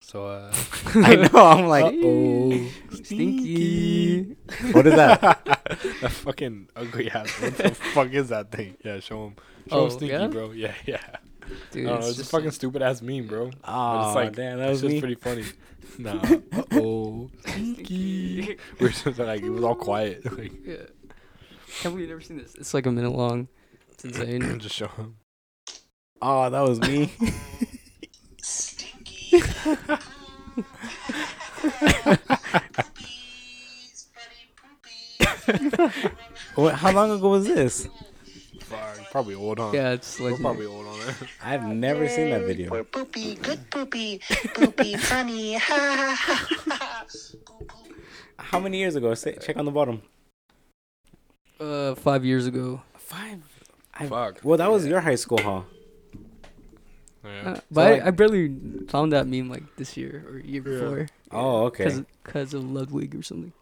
[0.06, 0.52] So, uh,
[0.94, 1.30] I know.
[1.34, 2.68] I'm like, Uh-oh.
[3.02, 4.36] Stinky.
[4.70, 5.20] What is that?
[6.00, 7.28] that fucking ugly ass.
[7.42, 8.76] What the fuck is that thing?
[8.84, 9.34] Yeah, show him.
[9.68, 10.26] Show Oh, him Stinky, yeah?
[10.28, 10.52] bro.
[10.52, 11.02] Yeah, yeah.
[11.72, 11.96] Dude, know.
[11.96, 13.46] It's, a just fucking stupid ass meme, bro.
[13.46, 15.44] But oh, it's like, damn, that It's was just pretty funny.
[15.98, 16.20] Nah.
[16.52, 17.28] Uh oh.
[17.40, 18.58] Stinky.
[18.78, 20.24] We're just like, it was all quiet.
[20.38, 20.76] Like, Yeah.
[21.82, 22.54] Have we never seen this?
[22.54, 23.48] It's like a minute long.
[23.90, 24.60] It's insane.
[24.60, 25.16] just show him.
[26.22, 27.10] Oh, that was me.
[36.54, 37.88] what, how long ago was this?
[38.60, 39.70] Fuck, probably old, huh?
[39.72, 41.14] yeah, it's We're like probably old on it.
[41.44, 42.84] I've never seen that We're video.
[42.84, 44.20] poopy, good poopy,
[44.54, 47.06] poopy, funny, ha ha ha ha.
[48.38, 49.14] How many years ago?
[49.14, 50.02] Say, check on the bottom.
[51.60, 52.82] uh five years ago.
[52.98, 53.42] Five.
[53.94, 54.40] I, Fuck.
[54.42, 55.62] well, that was your high school, huh?
[57.26, 57.50] Yeah.
[57.52, 58.54] Uh, but like- I, I barely
[58.88, 60.78] found that meme like this year or year Yeah.
[60.78, 61.06] before.
[61.30, 61.84] Oh, okay.
[61.84, 63.52] Cause, cause of Ludwig or something.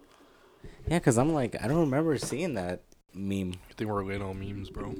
[0.88, 2.82] Yeah, because I'm like, I don't remember seeing that
[3.14, 3.54] meme.
[3.70, 4.94] I think we're late on memes, bro.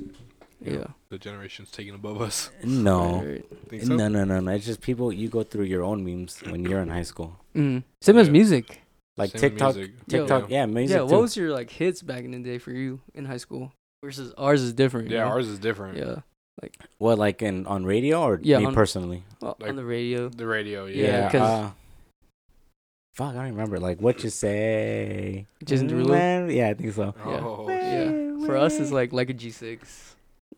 [0.60, 0.86] Yeah.
[1.10, 2.50] The generation's taking above us.
[2.64, 3.16] No.
[3.16, 3.44] Right, right.
[3.68, 3.94] Think so?
[3.96, 4.52] No, no, no, no.
[4.52, 7.38] It's just people, you go through your own memes when you're in high school.
[7.54, 7.82] Mm.
[8.00, 8.80] Same as music.
[9.16, 9.76] Like Same TikTok.
[9.76, 9.94] music.
[10.08, 10.18] Yo.
[10.20, 11.06] TikTok, yeah, music yeah, too.
[11.12, 13.72] what was your like hits back in the day for you in high school?
[14.02, 15.08] Versus ours is different.
[15.10, 15.30] you Yeah, know?
[15.30, 15.98] ours is different.
[15.98, 16.16] Yeah.
[16.62, 19.24] Like what, like in on radio or Yeah, me on- personally?
[19.40, 20.28] Well, Like- on the radio.
[20.28, 21.06] The radio, yeah.
[21.06, 21.70] Yeah, 'cause- uh,
[23.14, 23.78] fuck, I don't remember.
[23.78, 25.46] Like what you say?
[25.64, 26.08] Jason Derulo?
[26.10, 27.14] Man, Yeah, I think so.
[27.26, 27.40] Yeah.
[27.42, 28.46] Oh, Yeah.
[28.46, 30.14] For us, it's like like a G6.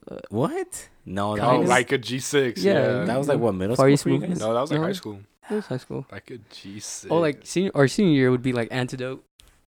[0.08, 0.88] Uh, What?
[1.04, 2.62] No, that Oh, was like a G6.
[2.62, 3.04] Yeah, Yeah.
[3.04, 4.38] that was like what middle Party school you guys?
[4.40, 4.86] no, that was like No.
[4.86, 5.20] high school.
[5.50, 6.04] it was high school.
[6.10, 7.06] Like a G6.
[7.10, 9.22] Oh, like senior or senior year would be like Antidote.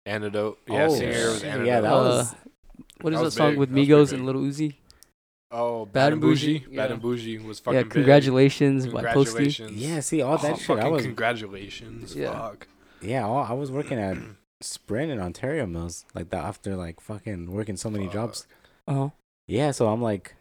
[0.06, 0.58] Antidote.
[0.68, 1.44] Yeah, Oh, senior year was.
[1.44, 1.68] Antidote.
[1.68, 2.36] Yeah, that Uh, was.
[3.02, 3.60] What is That that, song big.
[3.60, 4.26] with That was pretty Migos and.
[4.26, 4.76] Little Uzi?
[5.52, 6.62] Oh, Bad Bad, and and Boujee.
[6.64, 6.94] Boujee, Bad yeah.
[6.94, 9.34] and Boujee was fucking yeah, congratulations by Posty.
[9.52, 9.72] Congratulations.
[9.74, 10.80] Yeah, see all that oh, shit.
[10.80, 11.04] I was.
[11.04, 12.16] congratulations.
[12.16, 12.32] Yeah.
[12.32, 12.68] Fuck.
[13.02, 14.18] Yeah, all, I was working at
[14.62, 18.48] Sprint in Ontario Mills like that after like fucking working so many jobs.
[18.88, 19.10] Uh-huh.
[19.48, 20.36] Yeah, so I'm like,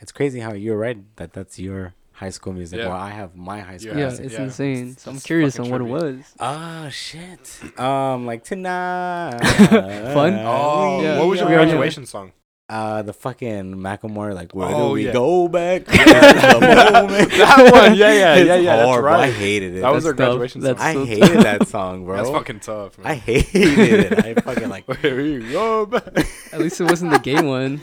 [0.00, 2.78] it's crazy how you're right that that's your high school music.
[2.80, 2.88] Yeah.
[2.88, 4.24] Well, I have my high school Yeah, Yeah, music.
[4.26, 4.42] it's yeah.
[4.42, 4.96] insane.
[4.96, 6.16] So I'm curious fucking on what it trippy.
[6.18, 6.34] was.
[6.40, 7.80] Oh shit.
[7.80, 9.38] Um, like tonight.
[10.12, 10.34] Fun?
[10.40, 11.18] Oh, Yeah.
[11.20, 12.32] what was your We already- graduation song?
[12.72, 15.12] Uh, the fucking Macklemore, like, where Oh, do we yeah.
[15.12, 15.82] go back?
[15.92, 16.32] Yeah.
[16.58, 16.60] The
[17.02, 17.30] moment.
[17.32, 19.20] That one, yeah, yeah, It's yeah, yeah, that's horrible.
[19.20, 19.80] I hated it.
[19.82, 20.28] That was That's our tough.
[20.38, 20.88] graduation That's song.
[20.88, 22.16] I so hated that song, bro.
[22.16, 23.06] That's fucking tough, man.
[23.08, 24.24] I hated it.
[24.24, 24.96] I fucking like.
[25.00, 26.06] Here you go, back.
[26.52, 27.76] At least it wasn't the gay one.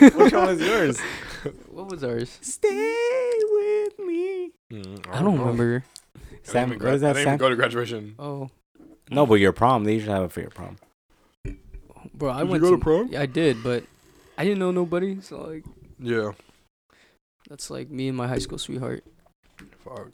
[0.00, 1.00] Which one was yours?
[1.70, 2.36] What was ours?
[2.42, 4.50] Stay with me.
[4.70, 5.84] Mm, I don't remember.
[6.14, 7.18] I didn't Sam, even what is gra- I that?
[7.18, 8.14] didn't even go to graduation.
[8.18, 8.50] Oh,
[9.10, 9.84] No, but your prom.
[9.84, 10.76] They usually have it for your prom.
[12.14, 13.08] bro, I Did you went go to prom?
[13.10, 13.84] Yeah, I did, but
[14.38, 15.20] I didn't know nobody.
[15.20, 15.64] So like,
[15.98, 16.30] Yeah.
[17.50, 19.04] that's like me and my high school sweetheart.
[19.84, 20.12] Fuck.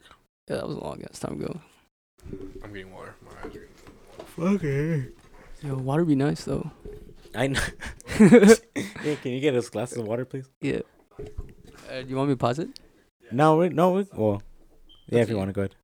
[0.49, 1.61] Yeah, that was a long ass time ago.
[2.63, 3.13] I'm getting water.
[3.23, 3.69] My eyes are getting.
[4.55, 5.07] Okay.
[5.61, 6.71] Yo, water be nice though.
[7.35, 7.61] I know.
[8.19, 10.49] yeah, can you get us glasses of water, please?
[10.61, 10.79] Yeah.
[11.19, 12.69] Uh, do you want me to pause it?
[13.31, 13.91] No, we, no.
[13.91, 14.41] We, well,
[15.07, 15.31] yeah, if Okay.
[15.33, 15.75] you want to go ahead.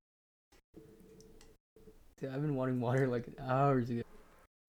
[2.19, 4.01] Dude, I've been wanting water like hours ago.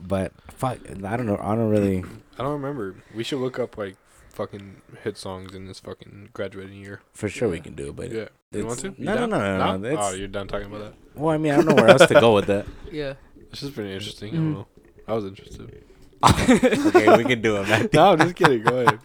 [0.06, 1.38] But fuck, I don't know.
[1.42, 2.04] I don't really.
[2.38, 2.96] I don't remember.
[3.14, 3.96] We should look up like
[4.30, 7.00] fucking hit songs in this fucking graduating year.
[7.12, 8.28] For sure, we can do it, but Yeah.
[8.52, 8.88] You want to?
[8.88, 9.96] You no, no, no, no, no, No?
[10.00, 10.94] Oh, you're done talking about that.
[11.14, 12.66] well, I mean, I don't know where else to go with that.
[12.92, 13.14] Yeah.
[13.50, 14.30] This is pretty interesting.
[14.30, 14.36] I Mhm.
[14.36, 14.66] don't know.
[15.08, 15.84] I was interested.
[16.24, 17.88] okay, we can do it, man.
[17.92, 18.62] no, I'm just kidding.
[18.62, 18.98] Go ahead.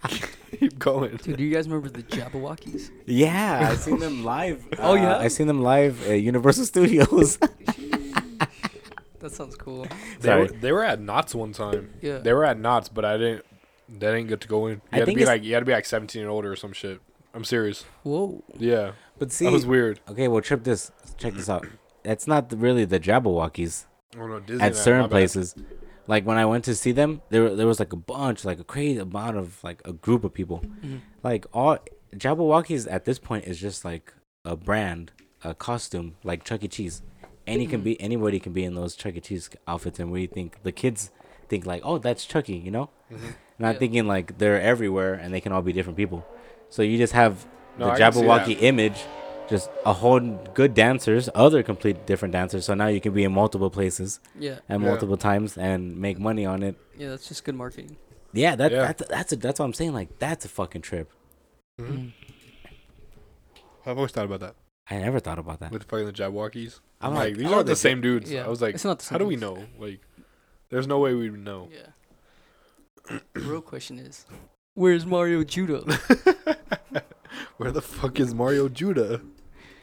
[0.58, 1.16] Keep going.
[1.16, 2.90] Dude, do you guys remember the Jabberwockies?
[3.06, 4.64] Yeah, I seen them live.
[4.78, 5.18] Oh, yeah?
[5.18, 7.38] I seen them live at Universal Studios.
[9.20, 9.86] That sounds cool.
[10.20, 11.90] They were, they were at Knott's one time.
[12.00, 12.18] Yeah.
[12.18, 13.44] They were at Knott's, but I didn't.
[13.88, 14.74] They didn't get to go in.
[14.76, 16.30] You I had to think be it's- like you had to be like 17 and
[16.30, 17.00] older or some shit.
[17.34, 17.84] I'm serious.
[18.02, 18.42] Whoa.
[18.58, 20.00] Yeah, But see, that was weird.
[20.08, 20.90] okay, well, trip this.
[21.18, 21.66] Check this out.
[22.02, 23.84] That's not really the Jabberwockies
[24.18, 25.54] Oh no, Disney at certain places.
[26.06, 28.64] Like when I went to see them, there there was like a bunch, like a
[28.64, 30.62] crazy amount of like a group of people.
[30.84, 31.00] Mhm.
[31.22, 31.78] Like all
[32.16, 34.12] Jabberwockies at this point is just like
[34.44, 35.12] a brand,
[35.44, 36.68] a costume, like Chuck E.
[36.68, 37.02] Cheese.
[37.48, 39.20] Any can be anybody can be in those Chuck E.
[39.20, 41.10] Cheese outfits, and we think the kids
[41.48, 43.34] think like, oh, that's Chucky, you know, Mhm.
[43.58, 43.78] not Yeah.
[43.78, 46.26] thinking like they're everywhere and they can all be different people.
[46.68, 47.46] So you just have
[47.78, 49.04] No, the I Jabberwocky image,
[49.48, 50.20] just a whole
[50.52, 52.66] good dancers, other complete different dancers.
[52.66, 54.58] So now you can be in multiple places Yeah.
[54.68, 54.88] and Yeah.
[54.90, 56.76] multiple times and make money on it.
[56.98, 57.96] Yeah, that's just good marketing.
[58.34, 58.92] Yeah, that Yeah.
[58.92, 59.94] that's that's a, that's what I'm saying.
[59.94, 61.10] Like that's a fucking trip.
[61.80, 62.12] Mhm.
[63.86, 64.54] I've always thought about that
[64.90, 65.70] I never thought about that.
[65.72, 66.80] with fucking the Jabwalkies.
[67.00, 68.30] I'm I'm like, like, these aren't they the same dudes.
[68.30, 68.44] Yeah.
[68.44, 69.42] I was like, It's not the same how same do we dudes.
[69.42, 69.66] know?
[69.86, 70.00] Like,
[70.70, 71.68] there's no way we would know.
[71.72, 73.18] Yeah.
[73.34, 74.26] the real question is,
[74.74, 75.82] where's Mario Judah?
[77.58, 79.20] Where the fuck is Mario Judah?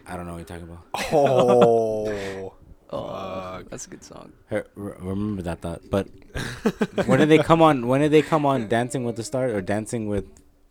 [0.07, 0.85] I don't know what you're talking about.
[1.13, 2.53] Oh,
[2.91, 3.07] Oh,
[3.57, 3.69] Fuck.
[3.69, 4.31] that's a good song.
[4.47, 5.81] Her, re- remember that thought.
[5.89, 6.07] But
[7.07, 7.87] when did they come on?
[7.87, 10.25] When did they come on Dancing with the Stars or Dancing with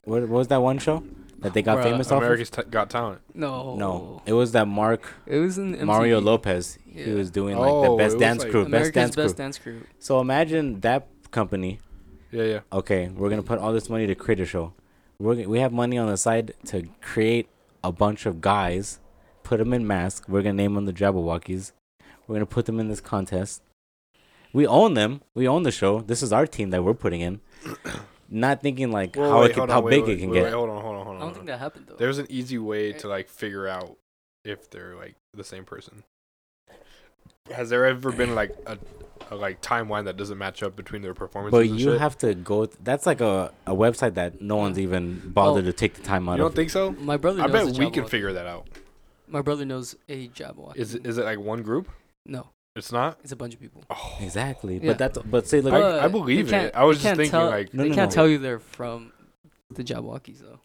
[0.04, 1.02] what, what was that one show
[1.44, 2.20] that they got Bruh, famous off?
[2.22, 3.20] America's t- Got Talent.
[3.34, 3.76] No.
[3.76, 5.84] No, it was that Mark It was in MTV.
[5.84, 6.78] Mario Lopez.
[6.84, 7.14] He Yeah.
[7.14, 9.44] was doing like Oh, the it best was dance like- crew, best dance Best crew.
[9.44, 9.80] Dance Crew.
[10.00, 11.78] So imagine that company.
[12.32, 12.60] Yeah, yeah.
[12.72, 14.72] Okay, we're gonna put all this money to create a show.
[15.20, 17.48] We're g- we have money on the side to create
[17.84, 18.98] a bunch of guys,
[19.44, 20.28] put them in masks.
[20.28, 21.70] We're gonna name them the Jabberwockies.
[22.26, 23.62] We're gonna put them in this contest.
[24.52, 25.20] We own them.
[25.34, 26.00] We own the show.
[26.00, 27.40] This is our team that we're putting in.
[28.30, 30.30] Not thinking like Whoa, how wait, it can, hold how wait, big wait, it can
[30.30, 30.44] wait, get.
[30.44, 31.22] Wait, hold on, hold on, hold on.
[31.22, 31.96] I don't think that happened though.
[31.96, 33.96] There's an easy way to like figure out
[34.44, 36.02] if they're like the same person.
[37.54, 38.78] Has there ever been like a,
[39.30, 41.52] a like timeline that doesn't match up between their performances?
[41.52, 42.00] But and you shit?
[42.00, 42.64] have to go.
[42.64, 45.66] Th- that's like a, a website that no one's even bothered Oh.
[45.66, 46.92] to take the time out You don't think so?
[46.92, 48.08] My brother I bet we can Jabberwocky.
[48.08, 48.66] figure that out.
[49.28, 50.76] My brother knows a Jabberwocky.
[50.76, 51.90] Is it, is it like one group?
[52.24, 53.18] No, It's not.
[53.22, 53.82] it's a bunch of people.
[53.90, 54.78] Oh, exactly.
[54.78, 54.88] Yeah.
[54.92, 55.74] But that's but say look.
[55.74, 56.74] I- I believe it.
[56.74, 58.14] I was just thinking, tell- like- No, they no, can't no.
[58.14, 59.12] tell you they're from
[59.70, 60.60] the Jabberwockies though,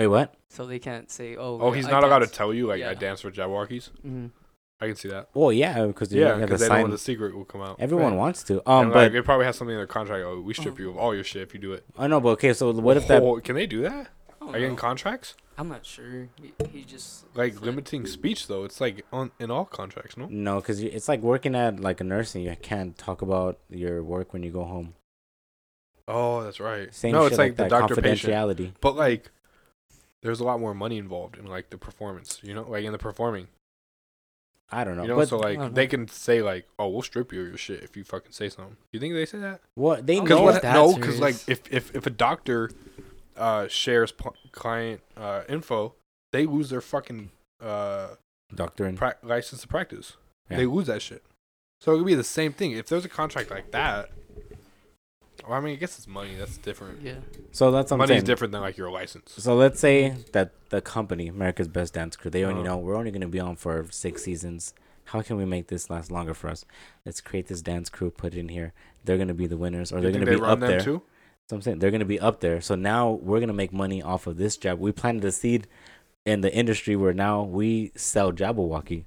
[0.00, 0.34] wait, what?
[0.48, 2.36] so they can't say, "Oh." oh, he's I not allowed to dance.
[2.36, 2.94] tell you like I Yeah.
[2.94, 3.90] dance for Jabberwockies.
[4.06, 4.30] Mhm.
[4.82, 5.28] I can see that.
[5.34, 6.90] Well, yeah, because Yeah, have to because they know sign.
[6.90, 7.76] the secret will come out.
[7.78, 8.18] Everyone Right.
[8.18, 8.60] wants to.
[8.68, 10.24] Um, Um, but it probably has something in their contract.
[10.26, 10.82] Oh, we strip Uh-huh.
[10.84, 11.84] you of all your shit if you do it.
[11.98, 12.18] I know.
[12.18, 13.22] But okay, so what if that?
[13.22, 14.08] Oh, can they do that?
[14.40, 14.76] I don't Like in know.
[14.76, 15.34] contracts?
[15.58, 16.28] I'm not sure.
[16.40, 20.26] He, he just Like said- limiting speech though, it's like on in all contracts, no?
[20.30, 22.42] No, because it's like working at like a nursing.
[22.44, 24.94] You can't talk about your work when you go home.
[26.08, 26.92] Oh, that's right.
[26.94, 28.32] Same no, shit it's like, the that, doctor patient.
[28.32, 28.72] confidentiality.
[28.80, 29.30] But like,
[30.22, 32.40] there's a lot more money involved in like the performance.
[32.42, 33.48] You know, like in the performing.
[34.72, 35.02] I don't know.
[35.02, 37.56] You know, but so like they can say like, "Oh, we'll strip you of your
[37.56, 39.60] shit if you fucking say something." Do You think they say that?
[39.74, 40.36] what they know.
[40.42, 40.62] what- what?
[40.62, 42.70] that No, because like if if if a doctor
[43.36, 45.94] uh shares p- client uh info,
[46.32, 47.30] they lose their fucking
[47.60, 48.14] uh
[48.54, 50.16] Doctor and pra- license to practice.
[50.50, 50.58] Yeah.
[50.58, 51.24] They lose that shit.
[51.80, 52.72] So it could be the same thing.
[52.72, 54.10] If there's a contract like that,
[55.48, 56.34] well, I mean, I guess it's money.
[56.38, 57.02] That's different.
[57.02, 57.14] yeah.
[57.52, 58.18] so that's what I'm Money saying.
[58.18, 59.32] is different than like your license.
[59.36, 62.70] So let's say that the company, America's Best Dance Crew, they only Uh-huh.
[62.70, 64.74] know we're only going to be on for six seasons.
[65.04, 66.64] How can we make this last longer for us?
[67.04, 68.72] Let's create this dance crew, put it in here.
[69.04, 70.60] They're going to be the winners, or You they're going to they be run up
[70.60, 70.80] them there.
[70.80, 71.02] too?
[71.48, 72.60] So I'm saying they're going to be up there.
[72.60, 74.78] So now we're going to make money off of this job.
[74.78, 75.66] We planted a seed
[76.24, 79.02] in the industry where now we sell Jabberwocky,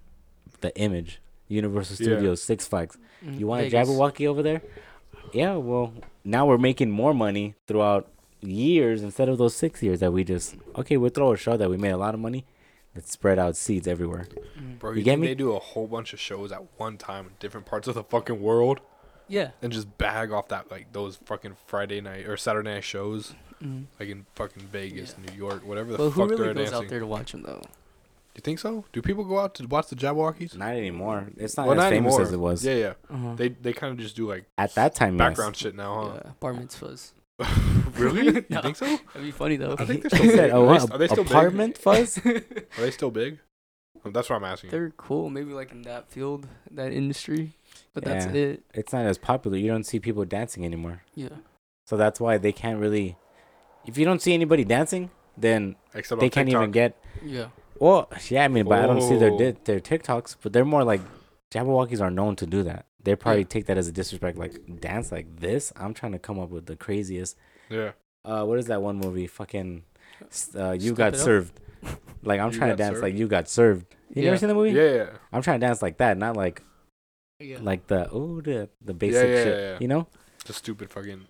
[0.60, 2.16] the image, Universal Yeah.
[2.16, 2.98] Studios, Six Flags.
[3.24, 3.40] Mhm.
[3.40, 3.88] You want a Vegas.
[3.88, 4.62] Jabberwocky over there?
[5.32, 5.94] Yeah, well,
[6.24, 8.08] now we're making more money throughout
[8.42, 10.98] years instead of those six years that we just okay.
[10.98, 12.46] We'll throw a show that we made a lot of money.
[12.96, 14.28] Let's spread out seeds everywhere.
[14.60, 14.80] Mhm.
[14.80, 15.28] Bro, You you, get think me?
[15.28, 18.04] they do a whole bunch of shows at one time in different parts of the
[18.04, 18.82] fucking world
[19.28, 19.52] Yeah.
[19.62, 23.34] and just bag off that like those fucking Friday night or Saturday night shows
[23.64, 23.86] Mhm.
[24.00, 25.32] like in fucking Vegas, Yeah.
[25.32, 26.86] New York, whatever the But who fuck really they're goes dancing.
[26.86, 27.62] out there to watch them though?
[28.36, 28.86] You think so?
[28.92, 30.58] Do people go out to watch the Jabberwockies?
[30.58, 31.28] Not anymore.
[31.38, 32.22] It's not well, as not famous anymore.
[32.28, 32.94] as it was Yeah, yeah.
[33.10, 33.36] Uh-huh.
[33.36, 35.18] They they kind of just do like at that time.
[35.18, 36.22] background shit now, huh?
[36.26, 36.32] yeah.
[36.40, 37.12] Bar mitzvahs.
[37.98, 38.26] really?
[38.26, 38.62] You No.
[38.62, 38.86] think so?
[38.86, 39.76] That'd be funny though.
[39.78, 40.54] I think they're still He said, big.
[40.54, 42.42] "Oh, Are they, are they still apartment fuzz." Are
[42.78, 43.40] they still big?
[44.06, 44.72] Oh, That's what I'm asking.
[44.72, 45.30] They're cool.
[45.30, 47.54] Maybe like in that field, that industry.
[47.94, 48.64] But that's it.
[48.74, 49.58] it's not as popular.
[49.58, 51.04] You don't see people dancing anymore.
[51.16, 51.30] Yeah.
[51.86, 53.18] So that's why they can't really
[53.86, 56.62] if you don't see anybody dancing, then Except they can't TikTok.
[56.62, 56.98] even get.
[57.24, 57.48] Yeah.
[57.84, 60.86] Well, yeah, I mean, but I don't see their di- their TikToks, but they're more
[60.86, 61.02] like
[61.54, 62.86] Jabberwockies are known to do that.
[63.04, 63.48] They probably Yeah.
[63.50, 65.74] take that as a disrespect, like dance like this.
[65.76, 67.36] I'm trying to come up with the craziest.
[67.70, 67.92] Yeah.
[68.24, 69.28] Uh, what is that one movie?
[69.28, 69.84] Fucking,
[70.56, 71.60] uh, you Step got served.
[72.24, 73.04] Like I'm You trying to dance Served?
[73.04, 73.86] like you got served.
[74.16, 74.30] You Yeah.
[74.30, 74.72] never seen the movie?
[74.72, 74.94] Yeah.
[74.94, 75.10] Yeah.
[75.34, 76.64] I'm trying to dance like that, not like
[77.42, 77.58] Yeah.
[77.62, 79.60] like the oh the the basic yeah, shit.
[79.60, 79.78] yeah.
[79.82, 80.08] You know?
[80.46, 81.26] The stupid fucking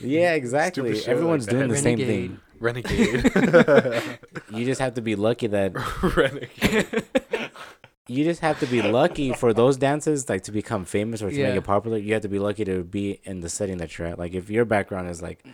[0.00, 0.94] Yeah, exactly.
[0.94, 1.52] shit like Everyone's that.
[1.52, 2.38] doing the same thing.
[2.60, 3.34] Renegade.
[3.34, 4.18] renegade.
[4.50, 5.72] You just have to be lucky that
[6.16, 7.04] renegade.
[8.08, 11.42] you just have to be lucky for those dances like to become famous or to
[11.42, 14.06] make it popular you have to be lucky to be in the setting that you're
[14.06, 15.44] at like if your background is like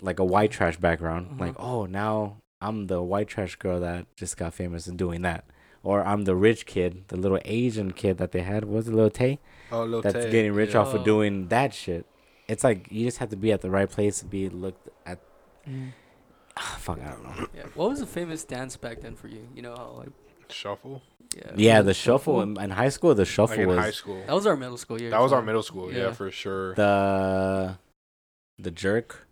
[0.00, 1.40] like a white trash background Mhm.
[1.40, 5.44] like oh now i'm the white trash girl that just got famous and doing that
[5.82, 8.94] or i'm the rich kid the little asian kid that they had what was it
[8.94, 9.40] little tay
[9.72, 10.30] Oh, Lil that's Tay.
[10.30, 10.80] getting rich yeah.
[10.80, 12.06] off of doing that shit
[12.46, 15.18] it's like you just have to be at the right place to be looked at
[15.68, 15.90] Mm.
[16.58, 17.62] Ah, fuck i don't know Yeah.
[17.74, 19.42] What was the famous dance back then for you?
[19.54, 20.10] You know how like
[20.50, 21.02] Shuffle.
[21.36, 21.50] yeah.
[21.56, 23.90] yeah was the it shuffle in, in high school the shuffle Like in was high
[23.90, 24.22] school.
[24.26, 25.10] That was our middle school year.
[25.10, 25.92] That was our middle school.
[25.92, 26.12] Yeah, Yeah.
[26.12, 26.74] for sure.
[26.74, 27.78] the
[28.58, 29.26] the jerk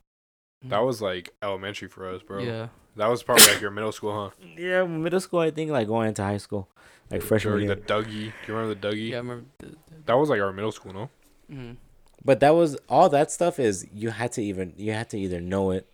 [0.64, 2.40] That was like elementary for us, bro.
[2.42, 2.68] Yeah.
[2.96, 4.30] That was probably like your middle school, huh?
[4.56, 5.40] Yeah, middle school.
[5.40, 6.68] I think like going into high school,
[7.10, 7.74] like freshman During year.
[7.76, 8.32] the Dougie.
[8.32, 9.08] Do you remember the Dougie?
[9.10, 9.44] Yeah, I remember.
[9.58, 9.76] The, the,
[10.06, 11.10] That was like our middle school, no?
[11.50, 11.76] mm.
[12.24, 13.58] But that was all that stuff.
[13.60, 15.86] Is you had to even you had to either know it,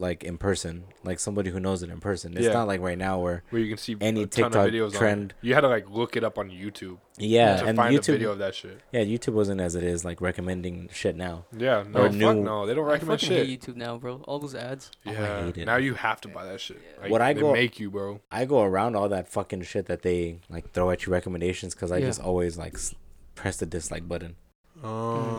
[0.00, 2.36] like in person, like somebody who knows it in person.
[2.36, 2.52] It's Yeah.
[2.52, 4.92] not like right now where Where you can see Any a ton TikTok of videos
[4.94, 5.32] trend.
[5.32, 5.38] On.
[5.48, 8.06] You had to like look it up on YouTube yeah, to and find a YouTube.
[8.12, 8.80] video of that shit.
[8.92, 11.46] Yeah, YouTube wasn't as it is like recommending shit now.
[11.56, 13.46] Yeah, no, fuck new- no, they don't I recommend fucking shit.
[13.48, 14.22] hate YouTube now, bro.
[14.28, 14.92] All those ads.
[15.04, 15.64] Oh, I Yeah, hate it.
[15.66, 16.80] now you have to buy that shit.
[16.80, 17.02] Yeah.
[17.02, 18.20] Like, What I they go- make you, bro.
[18.30, 21.90] I go around all that fucking shit that they like throw at you recommendations because
[21.90, 22.06] I Yeah.
[22.06, 22.94] just always like s-
[23.34, 24.36] press the dislike button.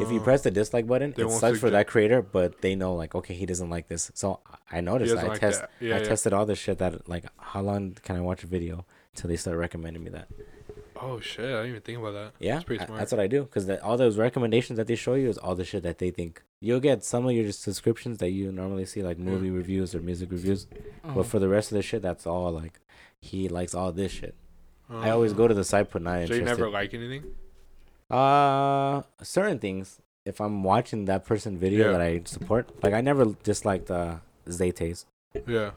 [0.02, 2.94] If you press the dislike button, it won't sucks for that creator, but they know
[2.96, 4.12] like okay he doesn't like this.
[4.14, 4.40] So
[4.72, 5.14] I noticed.
[5.14, 5.62] doesn't I like test.
[5.62, 5.72] that.
[5.80, 6.04] Yeah, I yeah.
[6.06, 8.86] tested all this shit that like how long can I watch a video
[9.16, 10.28] till they start recommending me that.
[11.02, 12.32] oh shit, I didn't even think about that.
[12.40, 15.14] Yeah, That's pretty I- that's what I do because all those recommendations that they show
[15.14, 16.44] you is all the shit that they think.
[16.60, 20.30] You'll get some of your subscriptions that you normally see like movie reviews or music
[20.32, 20.68] reviews,
[21.04, 21.14] Uh-huh.
[21.16, 22.80] but for the rest of the shit, that's all like
[23.22, 24.36] he likes all this shit.
[24.90, 26.28] I always go to the site but not Uh-huh.
[26.28, 27.24] So you never like anything?
[28.10, 30.00] Uh, certain things.
[30.26, 31.92] If I'm watching that person video Yeah.
[31.94, 34.18] that I support, like I never disliked uh
[34.48, 35.06] Zaytays.
[35.48, 35.72] Yeah.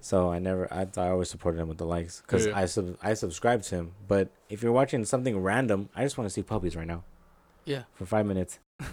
[0.00, 2.56] So I never, I, I always supported him with the likes because Yeah.
[2.56, 3.92] I sub, I subscribe to him.
[4.06, 7.02] But if you're watching something random, I just want to see puppies right now
[7.64, 8.58] yeah, for five minutes.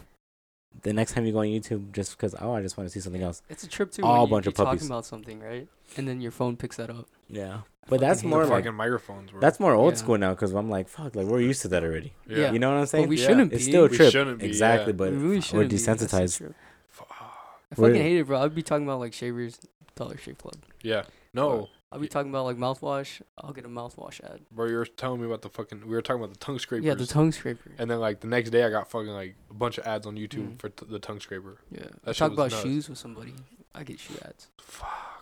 [0.82, 3.00] the next time you go on YouTube, just because oh, I just want to see
[3.00, 3.42] something else.
[3.50, 4.80] it's a trip to All when you, bunch you're of puppies.
[4.82, 5.68] talking about something, right?
[5.98, 7.08] And then your phone picks that up.
[7.30, 9.40] Yeah, I but that's more like fucking microphones, bro.
[9.40, 10.00] that's more old Yeah.
[10.00, 12.14] school now because I'm like fuck, like we're used to that already.
[12.28, 12.52] yeah.
[12.52, 13.06] You know what I'm saying?
[13.06, 13.28] But we Yeah.
[13.28, 13.56] shouldn't be.
[13.58, 14.12] it's still a We trip.
[14.12, 14.98] shouldn't be, exactly, yeah.
[14.98, 15.78] but we really we're shouldn't be.
[15.78, 16.38] That's the desensitized.
[16.38, 16.56] trip.
[16.90, 17.08] Fuck.
[17.12, 18.42] I We're- fucking hate it, bro.
[18.42, 19.60] I'd be talking about like shavers,
[19.96, 20.56] Dollar Shave Club.
[20.82, 21.04] Yeah.
[21.34, 23.22] No, I'll be talking about like mouthwash.
[23.40, 24.42] I'll get a mouthwash ad.
[24.52, 25.82] bro, you were telling me about the fucking.
[25.82, 26.86] We were talking about the tongue scrapers.
[26.86, 27.72] Yeah, the tongue scraper.
[27.78, 30.16] And then like the next day, I got fucking like a bunch of ads on
[30.16, 30.60] YouTube Mm.
[30.60, 31.58] for t- the tongue scraper.
[31.72, 32.64] Yeah, That I shit talk was about nuts.
[32.64, 33.34] shoes with somebody.
[33.76, 34.48] I get shoe ads.
[34.60, 35.13] Fuck, man.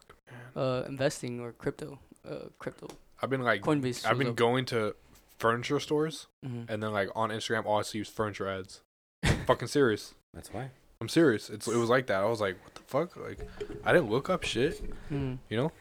[0.56, 2.00] Uh, investing or crypto.
[2.28, 2.88] Uh, crypto.
[3.22, 4.06] I've been like, Coinbase.
[4.06, 4.36] I've been up.
[4.36, 4.96] going to
[5.40, 6.70] furniture stores, Mhm.
[6.70, 8.82] and then like on Instagram, all I see is furniture ads.
[9.48, 10.14] fucking serious.
[10.34, 10.72] That's why.
[11.00, 11.50] I'm serious.
[11.50, 12.22] It's it was like that.
[12.22, 13.16] I was like, what the fuck?
[13.18, 13.40] Like,
[13.84, 14.82] I didn't look up shit.
[15.10, 15.40] Mhm.
[15.50, 15.72] You know,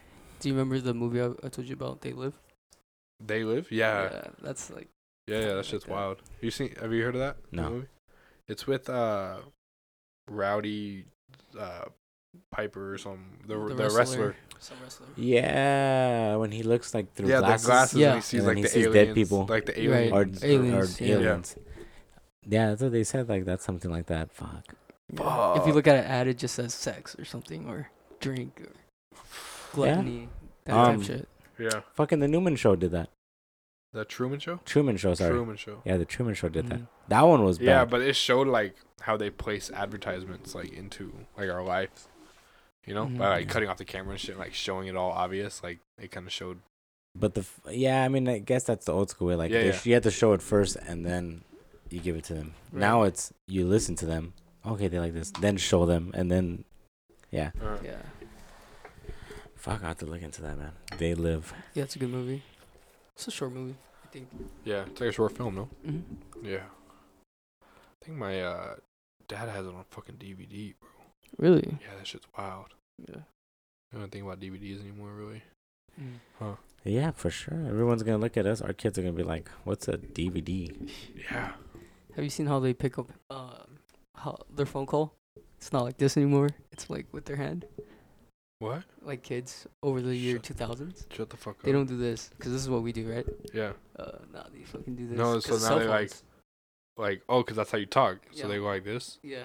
[0.40, 2.01] Do you remember the movie I, I told you about?
[2.01, 2.39] They live.
[3.22, 3.70] they live.
[3.70, 4.89] Yeah, yeah, that's like
[5.27, 5.40] yeah.
[5.40, 5.90] yeah, that like shit's that.
[5.93, 6.22] wild.
[6.40, 6.74] You seen?
[6.81, 7.36] Have you heard of that?
[7.51, 7.70] the No.
[7.70, 7.89] movie?
[8.48, 9.40] It's with uh,
[10.28, 11.05] Rowdy,
[11.59, 11.85] uh,
[12.51, 14.35] Piper or some the the, wrestler.
[14.59, 15.06] Some wrestler.
[15.16, 17.98] Yeah, when he looks like through yeah, glasses, the glasses.
[17.98, 18.06] Yeah.
[18.09, 19.47] And he sees And like he the sees aliens, dead people.
[19.48, 20.12] like the Right.
[20.12, 20.43] aliens.
[20.43, 21.14] or Aliens, or yeah.
[21.14, 21.56] aliens.
[22.47, 23.28] Yeah, that's what they said.
[23.28, 24.32] Like that's something like that.
[24.32, 24.74] Fuck.
[25.12, 25.60] Yeah.
[25.60, 27.90] If you look at an ad, it just says sex or something or
[28.20, 28.72] drink or
[29.72, 30.28] gluttony.
[30.64, 31.28] That Um, type shit.
[31.59, 33.10] Yeah, Fucking the Newman Show did that.
[33.93, 34.60] the Truman Show.
[34.64, 35.31] Truman Show, sorry.
[35.32, 35.82] Truman Show.
[35.85, 36.78] Yeah, the Truman Show did that.
[36.81, 36.86] Mhm.
[37.09, 37.64] That one was bad.
[37.66, 42.09] Yeah, but it showed like how they place advertisements like into like our lives.
[42.86, 43.19] You know, Mhm.
[43.19, 45.62] by like cutting off the camera and shit, like showing it all obvious.
[45.62, 46.61] Like it kind of showed.
[47.15, 49.35] But the f- yeah, I mean, I guess that's the old school way.
[49.36, 49.73] Like Yeah, yeah.
[49.73, 51.44] sh- you have to show it first, and then
[51.90, 52.55] you give it to them.
[52.73, 52.81] Right.
[52.81, 54.32] Now it's you listen to them.
[54.65, 55.31] Okay, they like this.
[55.31, 56.65] Then show them, and then
[57.31, 57.51] yeah.
[57.61, 58.02] Uh, Yeah.
[59.57, 60.73] Fuck, I have to look into that, man.
[60.97, 61.52] They live.
[61.74, 62.43] Yeah, it's a good movie.
[63.15, 64.28] It's a short movie, I think.
[64.65, 65.65] yeah, it's like a short film, no?
[65.85, 66.01] hmm
[66.43, 66.65] Yeah.
[67.62, 68.77] I think my uh
[69.28, 70.89] dad has it on fucking DVD, bro.
[71.39, 71.78] Really?
[71.81, 72.74] Yeah, that shit's wild.
[73.09, 73.20] Yeah.
[73.94, 75.43] I don't think about DVDs anymore, really.
[76.01, 76.57] Mm.
[76.85, 77.66] Yeah, for sure.
[77.66, 78.61] Everyone's gonna look at us.
[78.61, 80.89] Our kids are gonna be like, "What's a DVD?"
[81.31, 81.52] Yeah.
[82.15, 83.65] Have you seen how they pick up uh,
[84.16, 85.15] how their phone call?
[85.59, 86.48] It's not like this anymore.
[86.73, 87.66] It's like with their hand.
[88.61, 88.82] What?
[89.02, 91.07] like kids over the year Shut- 2000s.
[91.11, 91.62] Shut the fuck up.
[91.62, 93.27] They don't do this because this is what we do, right?
[93.55, 93.73] Yeah.
[93.98, 95.16] Uh, nah, they fucking do this.
[95.16, 96.12] No, so now they, like.
[96.98, 98.19] Like, oh, because that's how you talk.
[98.32, 98.48] So Yeah.
[98.48, 99.19] they go like this.
[99.23, 99.44] yeah,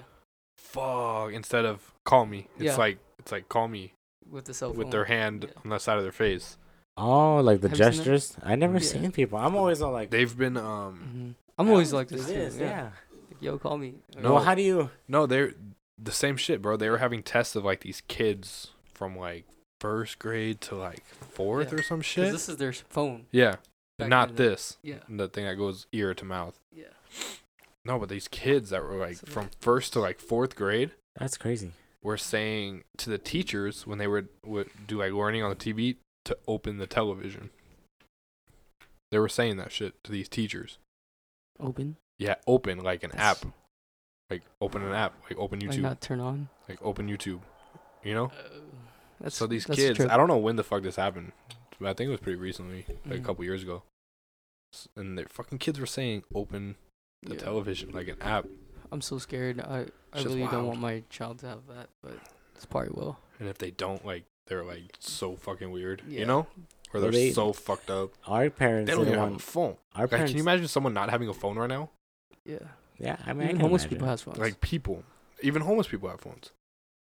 [0.66, 1.32] Fuck.
[1.32, 2.76] Instead of call me, it's Yeah.
[2.76, 3.94] like it's like call me
[4.28, 4.78] with the cell phone.
[4.78, 5.60] with their hand Yeah.
[5.64, 6.56] on the side of their face.
[6.96, 7.96] Oh, like the Have you seen that?
[7.98, 8.36] gestures.
[8.42, 8.80] I never Yeah.
[8.84, 9.38] seen people.
[9.38, 10.10] I'm always all like.
[10.10, 12.58] They've been um hmm I'm always "Oh, like this, do too.
[12.58, 12.66] Yeah.
[12.66, 12.82] yeah.
[13.30, 13.94] Like, Yo, call me.
[14.16, 14.34] Or- No.
[14.34, 14.90] Well, how do you?
[15.08, 15.52] no, they're
[15.98, 16.76] the same shit, bro.
[16.76, 19.44] They were having tests of like these kids from like
[19.80, 21.78] first grade to like fourth Yeah.
[21.78, 22.32] or some 'cause shit.
[22.32, 23.26] this is their phone.
[23.30, 23.56] yeah.
[23.98, 24.48] back Not then.
[24.48, 24.76] this.
[24.82, 26.58] Yeah, The thing that goes ear to mouth.
[26.70, 26.88] yeah.
[27.86, 31.70] No, but these kids that were like from first to like fourth grade That's crazy.
[32.02, 35.96] were saying to the teachers when they would would do like learning on the TV
[36.24, 37.50] to open the television.
[39.12, 40.78] They were saying that shit to these teachers.
[41.60, 41.96] Open.
[42.18, 43.52] Yeah, open like an That's- app.
[44.28, 46.48] Like open an app, like open Like YouTube, not turn on.
[46.68, 47.38] like open YouTube.
[48.02, 48.24] You know?
[48.26, 48.58] Uh,
[49.20, 50.00] that's so these kids.
[50.00, 51.30] I don't know when the fuck this happened.
[51.78, 53.22] But I think it was pretty recently, like Mhm.
[53.22, 53.84] a couple years ago.
[54.96, 56.74] And their fucking kids were saying open
[57.26, 57.40] the Yeah.
[57.40, 58.46] television like an app.
[58.92, 59.60] I'm so scared.
[59.60, 62.14] I I Shit's really don't want my child to have that, but
[62.54, 63.18] it's probably will.
[63.38, 66.02] And if they don't, like they're like so fucking weird.
[66.08, 66.20] Yeah.
[66.20, 66.46] You know?
[66.94, 68.12] Or they're they- so fucked up.
[68.26, 69.76] Our parents They don't didn't even have a phone.
[69.94, 70.30] Our Like, parents.
[70.30, 71.90] can you imagine someone not having a phone right now?
[72.44, 72.60] Yeah.
[72.98, 73.96] Yeah, I mean, Even can homeless imagine.
[73.98, 74.38] people have phones.
[74.38, 75.02] Like people,
[75.42, 76.52] even homeless people have phones.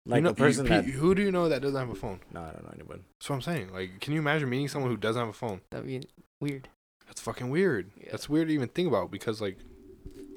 [0.06, 0.85] like you know, person you- that.
[0.85, 2.22] who do you know that doesn't have a phone?
[2.31, 3.02] No, I don't know anybody.
[3.19, 3.72] That's what I'm saying.
[3.73, 5.61] Like, can you imagine meeting someone who doesn't have a phone?
[5.72, 6.02] That'd be
[6.39, 6.69] weird.
[7.07, 7.91] That's fucking weird.
[7.98, 8.07] Yeah.
[8.11, 9.57] That's weird to even think about because like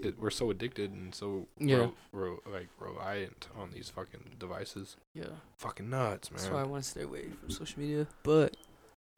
[0.05, 1.77] it, we're so addicted and so Yeah.
[1.77, 4.97] ro- ro- like reliant on these fucking devices.
[5.15, 5.27] Yeah.
[5.59, 6.39] Fucking nuts, man.
[6.39, 8.57] That's why I want to stay away from social media, but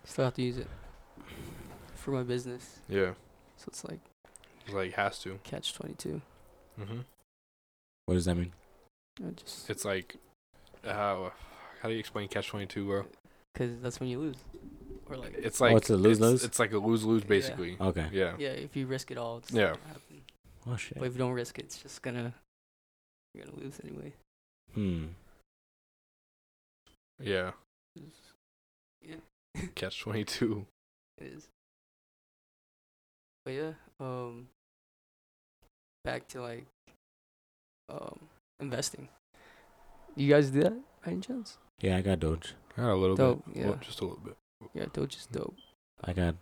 [0.05, 0.69] still have to use it
[1.95, 2.81] for my business.
[2.89, 3.15] yeah,
[3.57, 4.01] So it's like
[4.65, 5.39] it's like has to.
[5.45, 6.21] catch twenty two.
[6.77, 7.01] hmm
[8.07, 8.53] What does that mean?
[9.27, 10.17] I just It's like
[10.85, 11.33] how
[11.83, 13.05] how do you explain catch twenty two, bro?
[13.53, 14.37] because that's when you lose,
[15.09, 16.45] or like It's like it's a lose-lose?
[16.45, 17.29] It's, like a lose lose Yeah.
[17.29, 17.77] basically.
[17.81, 18.07] Okay.
[18.13, 18.35] Yeah.
[18.39, 19.71] yeah, if you risk it all, it's Yeah.
[19.71, 20.03] not gonna happen.
[20.69, 20.99] Oh shit.
[20.99, 22.35] But if you don't risk it, it's just gonna
[23.35, 24.13] you're gonna lose anyway.
[24.75, 25.07] Hmm.
[27.21, 27.53] Yeah.
[29.03, 29.17] Yeah,
[29.75, 30.67] Catch twenty two.
[31.19, 31.49] it is.
[33.45, 34.49] But yeah, um,
[36.05, 36.67] back to like
[37.89, 38.19] um
[38.61, 39.09] investing.
[40.17, 40.73] You guys do that
[41.05, 41.59] by any chance?
[41.81, 42.55] Yeah, I got Doge.
[42.77, 43.57] Yeah, a little Dope, bit.
[43.57, 43.67] yeah.
[43.69, 44.37] Well, just a little bit.
[44.75, 45.57] Yeah, Doge is dope.
[46.03, 46.35] I got.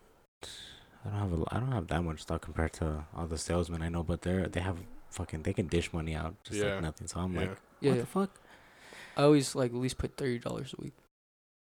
[1.04, 1.44] I don't have a.
[1.54, 4.46] I don't have that much stock compared to all the salesmen I know, but they're
[4.48, 4.78] they have
[5.10, 6.74] fucking they can dish money out just Yeah.
[6.74, 7.06] like nothing.
[7.08, 7.40] So I'm yeah.
[7.40, 8.30] like, what Yeah, the fuck?
[9.16, 10.94] I always like at least put thirty dollars a week.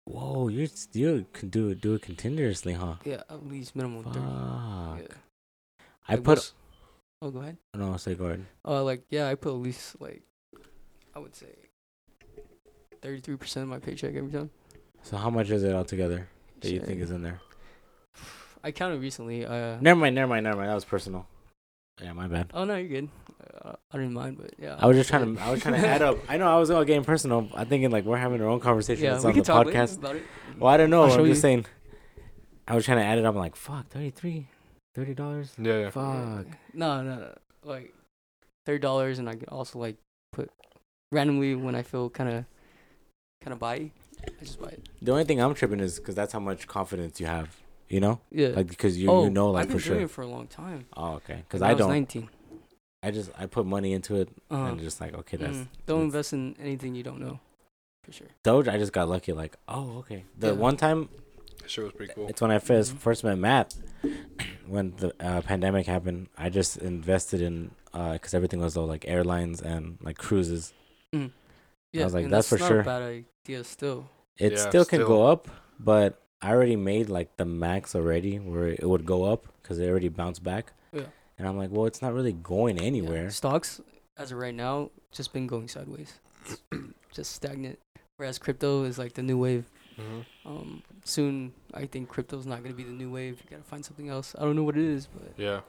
[0.04, 2.96] Whoa, you you can do it do it continuously, huh?
[3.04, 4.18] Yeah, at least minimum thirty.
[4.20, 5.10] Fuck.
[5.10, 5.16] Yeah.
[6.08, 6.54] I Like, put most-
[7.20, 7.56] Oh, go ahead.
[7.74, 7.96] no.
[7.98, 8.44] Say go ahead.
[8.64, 10.22] Uh, like yeah, I put at least like
[11.14, 11.54] I would say
[13.00, 14.50] thirty-three percent of my paycheck every time.
[15.02, 16.28] So how much is it altogether
[16.60, 17.40] that you think is in there?
[18.64, 19.44] I counted recently.
[19.44, 20.14] Uh, Never mind.
[20.14, 20.44] Never mind.
[20.44, 20.70] Never mind.
[20.70, 21.26] That was personal.
[22.02, 22.50] Yeah, my bad.
[22.54, 23.08] oh no, you're good.
[23.62, 24.76] Uh, I didn't mind, but yeah.
[24.78, 25.42] I was just trying to.
[25.42, 26.18] I was trying to add up.
[26.28, 27.48] I know I was all getting personal.
[27.54, 29.04] I'm thinking like we're having our own conversation.
[29.04, 29.98] Yeah, it's we on can the talk podcast.
[29.98, 30.22] about it.
[30.58, 31.02] Well, I don't know.
[31.04, 31.34] I'll I'm just you.
[31.34, 31.66] saying.
[32.66, 33.34] I was trying to add it up.
[33.34, 34.46] I'm like, fuck, 33
[34.94, 35.52] thirty dollars.
[35.58, 35.90] Yeah, yeah.
[35.90, 36.46] Fuck.
[36.72, 37.34] No, no, no.
[37.64, 37.92] Like
[38.66, 39.96] thirty dollars, and I can also like
[40.32, 40.50] put
[41.10, 42.44] randomly when I feel kind of
[43.42, 43.90] kind of buy.
[44.24, 44.88] I just buy it.
[45.00, 47.56] The only thing I'm tripping is because that's how much confidence you have.
[47.92, 48.48] You know, Yeah.
[48.58, 50.04] like because you oh, you know like I've been for doing sure.
[50.06, 50.86] it for a long time.
[50.96, 51.36] Oh, okay.
[51.46, 51.90] Because When I don't.
[51.90, 52.28] Nineteen.
[53.02, 54.64] I just I put money into it Uh-huh.
[54.70, 57.38] and just like okay, that's Mm, don't that's- invest in anything you don't know.
[58.04, 58.28] For sure.
[58.42, 58.66] Doge.
[58.68, 59.32] I just got lucky.
[59.34, 60.24] Like oh okay.
[60.38, 60.52] The Yeah.
[60.68, 61.10] one time
[61.60, 62.28] That shit was pretty cool.
[62.28, 62.98] it's when I 1st Mhm.
[62.98, 63.74] first met Matt
[64.66, 66.28] when the uh, pandemic happened.
[66.38, 70.72] I just invested in because everything was all like airlines and like cruises.
[71.14, 71.30] Mm.
[71.92, 72.80] Yeah, I was like, and that's for not sure.
[72.80, 74.08] A bad idea still.
[74.38, 75.08] It Yeah, still can still.
[75.08, 75.46] go up,
[75.78, 79.88] but I already made like the max already where it would go up because it
[79.88, 80.72] already bounced back.
[80.92, 81.04] Yeah.
[81.38, 83.30] And I'm like, well, it's not really going Yeah, anywhere.
[83.30, 83.80] Stocks,
[84.16, 86.18] as of right now, just been going sideways,
[87.12, 87.78] just stagnant.
[88.16, 89.64] Whereas crypto is like the new wave.
[89.98, 90.48] Mm-hmm.
[90.48, 93.40] Um, soon I think crypto's not gonna be the new wave.
[93.42, 94.34] You gotta find something else.
[94.38, 95.60] I don't know what it is, but Yeah,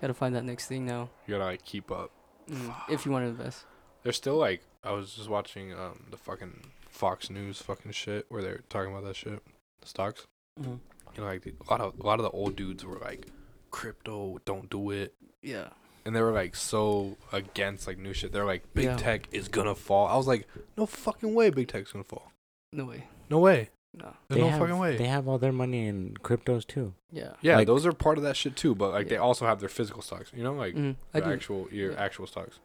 [0.00, 1.10] gotta find that next thing now.
[1.26, 2.10] you gotta like keep up.
[2.50, 3.64] Mm, if you want to invest.
[4.02, 8.42] There's still like I was just watching um the fucking Fox News fucking shit where
[8.42, 9.52] they're talking about that shit, the
[9.88, 10.26] stocks.
[10.60, 10.74] Mm-hmm.
[11.16, 13.26] You know, like a lot of a lot of the old dudes were like,
[13.70, 15.68] crypto, don't do it, Yeah.
[16.04, 18.32] and they were like so against like new shit.
[18.32, 18.96] They're like, big Yeah.
[18.96, 20.06] tech is gonna fall.
[20.06, 22.32] I was like, no fucking way, big tech's gonna fall.
[22.72, 23.04] No way.
[23.30, 23.70] No way.
[23.94, 24.12] No.
[24.28, 24.96] There's they no have, fucking way.
[24.96, 26.94] They have all their money in cryptos too.
[27.10, 27.32] Yeah.
[27.40, 28.74] yeah, like- those are part of that shit too.
[28.74, 30.30] But like they also have their physical stocks.
[30.34, 30.76] You know, like
[31.14, 31.98] I actual your Yeah.
[32.00, 32.58] actual stocks.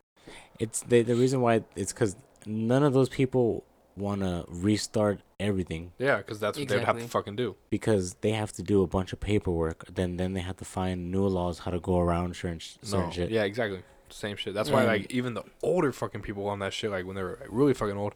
[0.59, 3.63] It's the the reason why it's because none of those people
[3.95, 7.07] want to restart everything Yeah, because that's what they'd have to Exactly.
[7.07, 7.55] fucking do.
[7.69, 9.85] because they have to do a bunch of paperwork.
[9.93, 13.07] Then then they have to find new laws how to go around certain, sh- certain
[13.07, 13.29] No, shit.
[13.31, 13.83] yeah, exactly.
[14.09, 14.53] Same shit.
[14.53, 17.23] That's why, And- like, even the older fucking people on that shit, like when they
[17.23, 18.13] were like, really fucking old,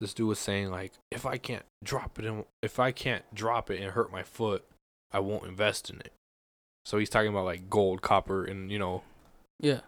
[0.00, 3.70] this dude was saying like, if I can't drop it in, if I can't drop
[3.70, 4.64] it and hurt my foot,
[5.12, 6.12] I won't invest in it.
[6.84, 9.02] So he's talking about like gold, copper, and you know,
[9.60, 9.80] Yeah.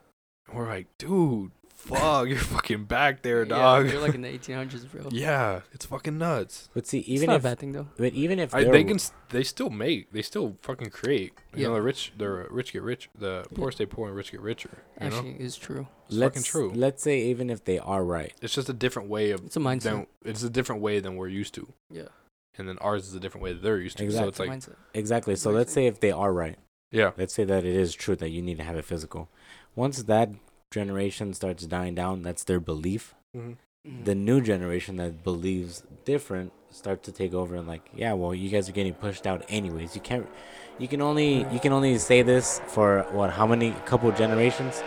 [0.53, 3.87] we're like, dude, fuck, you're fucking back there, Yeah, dog.
[3.89, 5.09] They're like in the 1800s, bro.
[5.13, 6.69] yeah, it's fucking nuts.
[6.73, 7.89] But see, It's even not if a bad thing though.
[7.97, 11.33] but even if I, they're- they can, s- they still make, they still fucking create.
[11.55, 11.69] You Yeah.
[11.69, 14.71] know, the rich, the rich get rich, the poor stay poor, and rich get richer.
[15.01, 15.89] You know, Actually, it's true.
[16.07, 16.73] it's let's fucking true.
[16.75, 19.61] let's say even if they are right, It's just a different way of It's a
[19.61, 19.83] mindset.
[19.83, 22.09] than it's a different way than we're used to, Yeah.
[22.57, 24.03] and then ours is a different way that they're used to.
[24.03, 24.29] So Exactly.
[24.29, 24.77] it's like, mindset.
[24.95, 25.37] exactly.
[25.37, 26.57] So Makes let's say if they are right,
[26.91, 29.29] yeah, let's say that it is true that you need to have a physical.
[29.77, 30.31] Once that
[30.79, 33.15] generation starts dying down, that's their belief.
[33.37, 33.57] Mhm.
[34.09, 38.49] The new generation that believes different start to take over and like, yeah, well, you
[38.55, 39.95] guys are getting pushed out anyways.
[39.95, 40.27] You can't.
[40.79, 43.31] You can only you can only say this for what?
[43.39, 44.83] How many couple generations?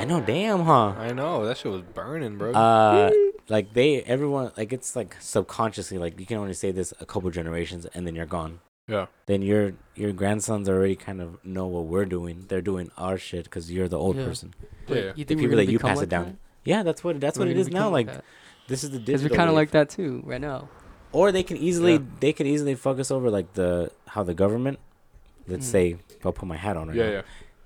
[0.00, 0.94] I know, damn, huh?
[1.08, 2.52] I know that shit was burning, bro.
[2.52, 3.10] Uh,
[3.48, 7.28] like they, everyone, like it's like subconsciously, like you can only say this a couple
[7.30, 8.60] generations and then you're gone.
[8.88, 12.46] Yeah, Then your your grandsons already kind of know what we're doing.
[12.48, 14.24] They're doing our shit because you're the old Yeah.
[14.24, 14.54] person.
[14.88, 15.12] Wait, yeah.
[15.16, 16.24] You The people that you pass like it down.
[16.24, 16.36] that?
[16.64, 17.78] Yeah, that's what that's what We're it gonna now.
[17.90, 18.24] become Like that?
[18.68, 19.30] this is the Because digital.
[19.30, 20.68] we're kind of like that too right now.
[21.12, 21.98] or they can easily Yeah.
[22.20, 24.78] they can easily focus over like the how the government.
[25.46, 25.70] Let's Mm.
[25.70, 27.12] say I'll put my hat on right yeah, now.
[27.12, 27.22] yeah.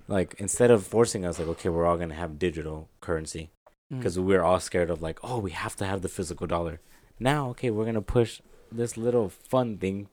[0.08, 3.50] Like instead of forcing us, like okay, we're all gonna have digital currency.
[3.92, 3.98] Mm.
[3.98, 6.80] because we're all scared of like, oh, we have to have the physical dollar.
[7.20, 8.40] Now, okay, we're gonna push
[8.72, 10.08] this little fun thing,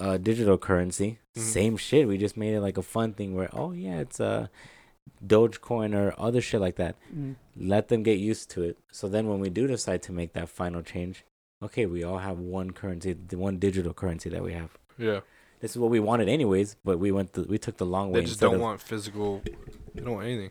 [0.00, 1.18] uh, digital currency.
[1.36, 1.40] Mhm.
[1.40, 2.06] Same shit.
[2.08, 4.50] We just made it like a fun thing where, oh yeah, it's a
[5.24, 6.96] Dogecoin or other shit like that.
[7.14, 7.36] Mm.
[7.56, 8.78] Let them get used to it.
[8.92, 11.24] So then, when we do decide to make that final change,
[11.62, 14.76] okay, we all have one currency, the one digital currency that we have.
[14.98, 15.20] yeah.
[15.60, 18.20] This is what we wanted anyways, but we went the, we took the long way.
[18.20, 19.40] They just don't of- want physical.
[19.94, 20.50] They don't want anything.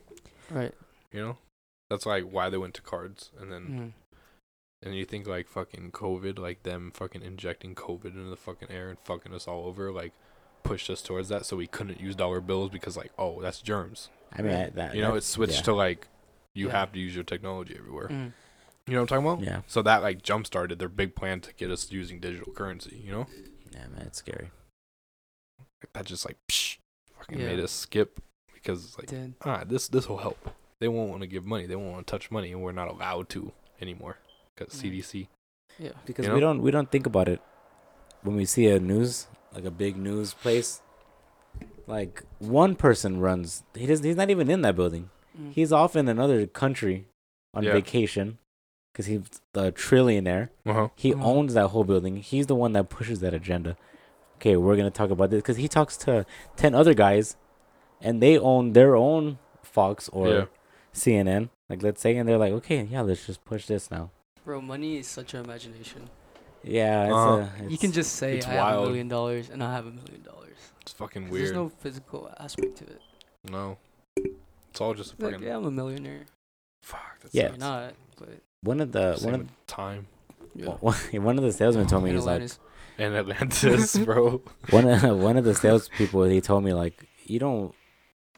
[0.49, 0.73] Right.
[1.13, 1.37] You know,
[1.91, 3.91] that's like why they went to cards, and then Mm.
[4.83, 8.89] And you think like fucking COVID, like them fucking injecting COVID into the fucking air
[8.89, 10.13] and fucking us all over, like
[10.63, 14.09] pushed us towards that, so we couldn't use dollar bills because like, oh, that's germs.
[14.33, 15.61] I mean, I, that, You know, it switched yeah.
[15.63, 16.07] to like
[16.53, 16.73] you Yeah.
[16.79, 18.07] have to use your technology everywhere.
[18.09, 18.33] Mm.
[18.87, 19.43] You know what I'm talking about?
[19.43, 23.01] Yeah, So that like jump started their big plan to get us using digital currency.
[23.03, 23.27] You know,
[23.71, 24.51] yeah, man, it's scary.
[25.93, 26.77] that just like psh,
[27.17, 27.47] fucking Yeah.
[27.47, 28.19] made us skip
[28.53, 29.33] because it's like Did.
[29.43, 30.49] ah this this will help.
[30.79, 31.65] They won't want to give money.
[31.65, 34.17] They won't want to touch money, and we're not allowed to anymore
[34.55, 34.81] because Mm.
[34.81, 35.27] CDC.
[35.77, 35.89] Yeah.
[36.05, 37.41] because You we don't we don't think about it
[38.23, 40.81] when we see a news like a big news place
[41.87, 45.51] like one person runs he does he's not even in that building Mm.
[45.51, 47.07] he's off in another country
[47.53, 47.73] on Yeah.
[47.73, 48.37] vacation
[48.93, 50.87] because he's a trillionaire Uh huh.
[50.95, 51.21] he Mhm.
[51.23, 53.75] owns that whole building he's the one that pushes that agenda
[54.37, 56.25] okay we're gonna talk about this because he talks to
[56.55, 57.35] 10 other guys
[57.99, 60.45] and they own their own fox or Yeah.
[60.93, 64.11] cnn like let's say and they're like okay yeah let's just push this now
[64.45, 66.09] Bro, money is such an imagination.
[66.63, 68.83] yeah it's Uh, a, you can just say it's I have wild.
[68.83, 70.57] a million dollars and I have a million dollars.
[70.81, 71.45] It's fucking 'Cause weird.
[71.45, 73.01] There's no physical aspect to it.
[73.49, 73.77] no.
[74.69, 76.25] It's all just a It's like, fucking yeah, I'm a millionaire.
[76.83, 77.17] fuck.
[77.21, 77.49] That's Yeah.
[77.49, 78.29] You're not, but
[78.61, 80.07] one of the Same one of time
[80.55, 80.69] yeah.
[80.79, 80.95] One
[81.29, 82.59] one of the salesmen told me he's like Atlantis.
[82.97, 84.41] and Atlantis, bro.
[84.69, 86.23] one of one of the salespeople.
[86.25, 87.73] He told me like you don't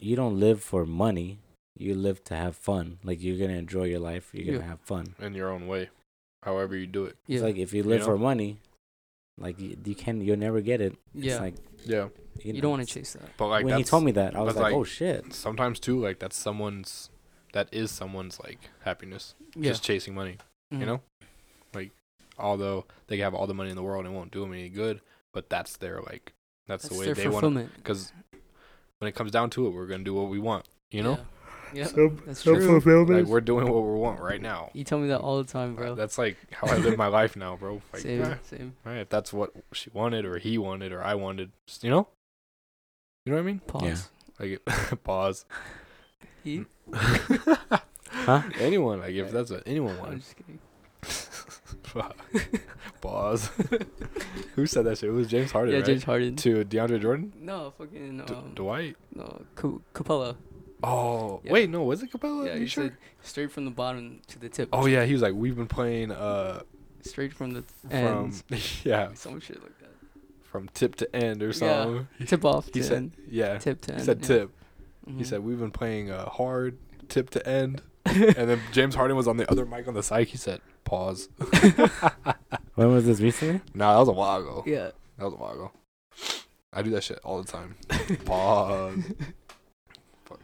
[0.00, 1.40] you don't live for money.
[1.76, 2.98] You live to have fun.
[3.04, 4.30] Like you're gonna enjoy your life.
[4.32, 4.70] You're gonna Yeah.
[4.72, 5.14] have fun.
[5.20, 5.90] In your own way,
[6.48, 7.16] however you do it.
[7.26, 7.36] yeah.
[7.36, 8.06] It's like if you live know?
[8.06, 8.58] for money,
[9.38, 10.94] like you, you can you'll never get it.
[11.14, 11.32] yeah.
[11.32, 11.54] It's like
[11.84, 12.08] Yeah,
[12.42, 13.28] you, you don't want to chase that.
[13.36, 15.32] but like when he told me that, I was like, like, oh shit.
[15.32, 17.10] sometimes too, like that's someone's,
[17.52, 19.70] that is someone's like happiness, Yeah.
[19.72, 20.36] just chasing money.
[20.72, 20.80] Mhm.
[20.80, 21.00] You know,
[21.74, 21.90] like
[22.38, 24.68] although they have all the money in the world and it won't do them any
[24.70, 25.00] good,
[25.34, 26.32] but that's their like
[26.66, 27.34] that's, That's the way their they want.
[27.44, 27.70] fulfillment.
[27.76, 28.12] Because
[28.98, 30.64] when it comes down to it, we're gonna do what we want.
[30.90, 31.24] You know, Yeah.
[31.74, 31.88] Yeah.
[32.26, 32.80] That's true.
[33.06, 34.70] like we're doing what we want right now.
[34.72, 35.94] You tell me that all the time, bro.
[35.94, 37.82] That's like how I live my life now, bro.
[37.92, 38.76] Like, same, eh, same.
[38.84, 42.08] Right, if that's what she wanted or he wanted or I wanted, just, you know?
[43.24, 43.60] You know what I mean?
[43.60, 44.08] Pause.
[44.40, 44.56] Yeah.
[44.66, 45.44] Like pause.
[46.44, 46.64] He?
[48.10, 48.42] Huh?
[48.58, 50.12] Anyone, like if that's what anyone wants.
[50.12, 50.58] I'm just kidding.
[53.00, 53.50] pause.
[54.54, 55.10] Who said that shit?
[55.10, 55.86] It was James Harden, yeah, right?
[55.86, 56.36] James Harden.
[56.36, 57.32] To DeAndre Jordan?
[57.38, 58.96] No, fucking D- um, Dwight?
[59.14, 60.36] no, Ca- Capela.
[60.82, 61.52] Oh, Yeah.
[61.52, 62.46] wait, no, was it Capela?
[62.46, 62.84] yeah, Are he sure?
[62.84, 64.68] said straight from the bottom to the tip.
[64.72, 66.62] Oh yeah, he was like, we've been playing uh
[67.02, 68.32] straight from the from
[68.84, 69.90] yeah Some shit like that.
[70.42, 72.06] from tip to end or something.
[72.18, 72.26] Yeah.
[72.26, 72.66] Tip off.
[72.66, 73.12] He to said end.
[73.28, 73.58] yeah.
[73.58, 74.00] tip to He end.
[74.00, 74.26] He said yeah.
[74.26, 74.50] tip.
[75.06, 75.26] He Mhm.
[75.26, 76.76] said we've been playing uh, hard
[77.08, 80.26] tip to end, and then James Harden was on the other mic on the side.
[80.28, 81.28] He said Pause.
[82.74, 83.60] When was this recently?
[83.74, 84.62] Nah, that was a while ago.
[84.64, 84.90] Yeah.
[85.18, 85.72] That was a while ago.
[86.72, 87.74] I do that shit all the time.
[88.24, 89.02] Pause.
[90.24, 90.40] Fuck.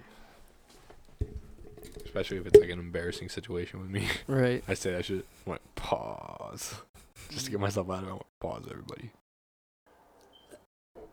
[2.15, 4.07] Especially if it's like an embarrassing situation with me.
[4.29, 4.63] Right.
[4.69, 5.27] I say that shit.
[5.45, 6.77] I'm like, pause.
[7.31, 8.11] Just to get myself out of it.
[8.11, 9.11] I'm like, pause, everybody.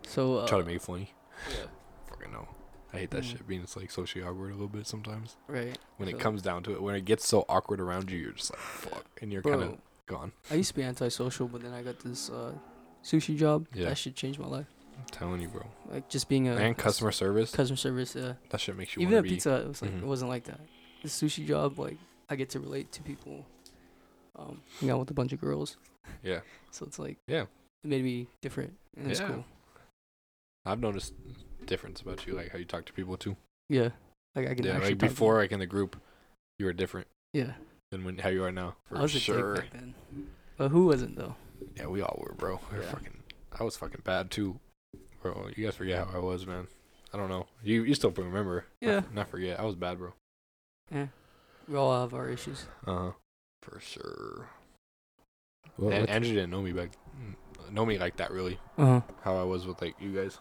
[0.07, 1.11] So uh, Try to make it funny.
[1.49, 1.65] yeah.
[2.09, 2.47] Fucking no.
[2.93, 3.31] I hate that Mhm.
[3.31, 5.37] shit being it's like socially awkward a little bit sometimes.
[5.47, 5.75] Right.
[5.97, 8.51] When it comes down to it, when it gets so awkward around you, you're just
[8.51, 9.05] like, fuck.
[9.23, 10.33] And you're kind of gone.
[10.51, 12.51] I used to be antisocial, but then I got this uh,
[13.03, 13.65] sushi job.
[13.73, 13.85] Yeah.
[13.89, 14.67] That should change my life.
[14.97, 15.63] I'm telling you, bro.
[15.89, 17.51] Like just being a and customer service.
[17.51, 18.13] customer service.
[18.15, 18.33] Yeah.
[18.49, 19.29] That shit makes you Even at be.
[19.29, 20.01] pizza, it was like Mhm.
[20.03, 20.59] it wasn't like that.
[21.01, 21.97] The sushi job, like
[22.29, 23.45] I get to relate to people.
[24.35, 25.75] Um, hang out with a bunch of girls,
[26.23, 26.39] Yeah.
[26.71, 27.41] so it's like Yeah.
[27.83, 29.27] it made me different, and it's Yeah.
[29.27, 29.45] cool.
[30.65, 31.13] I've noticed
[31.65, 33.35] difference about you, like how you talk to people too.
[33.69, 33.89] Yeah,
[34.35, 35.99] like I can Yeah, like before, like in the group,
[36.59, 37.07] you were different.
[37.33, 37.53] Yeah,
[37.91, 38.75] than when how you are now.
[38.85, 39.55] For I was a sure.
[39.55, 39.95] dick back then,
[40.57, 41.35] but who wasn't though?
[41.75, 42.59] Yeah, we all were, bro.
[42.71, 42.91] We were Yeah.
[42.91, 43.23] fucking.
[43.59, 44.59] I was fucking bad too,
[45.21, 45.49] bro.
[45.55, 46.67] You guys forget how I was, man.
[47.13, 47.47] I don't know.
[47.63, 48.65] You you still remember?
[48.79, 49.01] Yeah.
[49.01, 49.59] Not, not forget.
[49.59, 50.13] I was bad, bro.
[50.91, 51.07] Yeah,
[51.67, 52.65] we all have our issues.
[52.85, 53.11] Uh huh.
[53.61, 54.49] For sure.
[55.77, 56.91] What, and Andrew didn't know me back,
[57.71, 58.59] know me like that really.
[58.77, 59.01] Uh huh.
[59.23, 60.37] How I was with like you guys.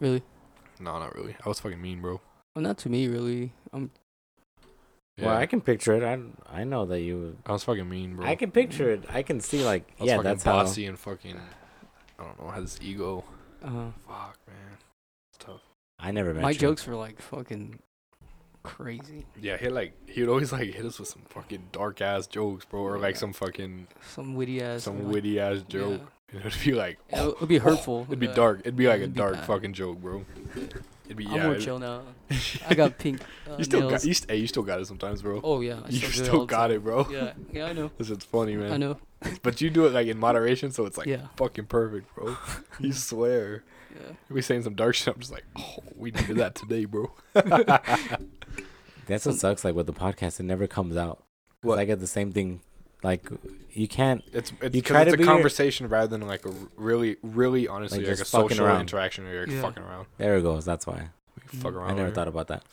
[0.00, 0.22] Really?
[0.80, 1.36] No, not really.
[1.44, 2.20] I was fucking mean, bro.
[2.54, 3.52] Well, not to me, really.
[3.72, 3.90] Um,
[5.18, 6.02] Well, I can picture it.
[6.04, 6.18] I
[6.60, 7.36] I know that you.
[7.46, 8.26] I was fucking mean, bro.
[8.26, 9.04] I can picture it.
[9.08, 10.52] I can see like I was yeah, fucking that's how.
[10.52, 11.36] bossy and fucking.
[12.18, 12.50] I don't know.
[12.50, 13.24] Had this ego.
[13.62, 13.90] uh huh.
[14.06, 14.78] Fuck, man.
[15.30, 15.62] It's tough.
[15.98, 16.58] I never met My you.
[16.58, 17.80] jokes were like fucking
[18.62, 19.26] crazy.
[19.40, 22.64] Yeah, he like he would always like hit us with some fucking dark ass jokes,
[22.64, 23.20] bro, or like Yeah.
[23.20, 24.82] some fucking Some witty ass.
[24.84, 26.00] some like- witty ass joke.
[26.30, 28.04] And it'd be like, Yeah, it would be hurtful.
[28.08, 28.34] it'd be yeah.
[28.34, 28.60] dark.
[28.60, 29.46] It'd be like a It'd be dark bad.
[29.46, 30.24] fucking joke, bro.
[31.06, 32.02] It'd be I'm more it- chill now.
[32.68, 33.92] I got pink uh, you still nails.
[33.92, 35.40] got you, st- hey, you still got it sometimes, bro.
[35.42, 36.76] oh yeah, I you still, it still the got time.
[36.76, 37.06] it, bro.
[37.10, 37.90] Yeah, yeah, I know.
[37.96, 38.70] This is funny, man.
[38.72, 38.98] I know.
[39.42, 42.36] But you do it like in moderation, so it's like yeah, fucking perfect, bro.
[42.78, 43.64] you swear.
[43.90, 44.12] yeah.
[44.32, 45.14] Be saying some dark shit.
[45.14, 47.10] I'm just like, oh, we needed that today, bro.
[49.08, 49.64] That's what sucks.
[49.64, 51.24] Like with the podcast, it never comes out.
[51.62, 51.78] What?
[51.78, 52.60] I get the same thing.
[53.02, 53.28] Like
[53.72, 54.22] you can't.
[54.32, 57.16] It's it's, You 'cause try it's to a be- conversation rather than like a really,
[57.22, 58.80] really honestly Like like, a social around.
[58.82, 59.60] interaction or like Yeah.
[59.62, 60.06] fucking around.
[60.18, 60.64] There it goes.
[60.64, 61.10] That's why.
[61.52, 61.90] We fuck around.
[61.90, 62.14] I never here.
[62.14, 62.64] thought about that.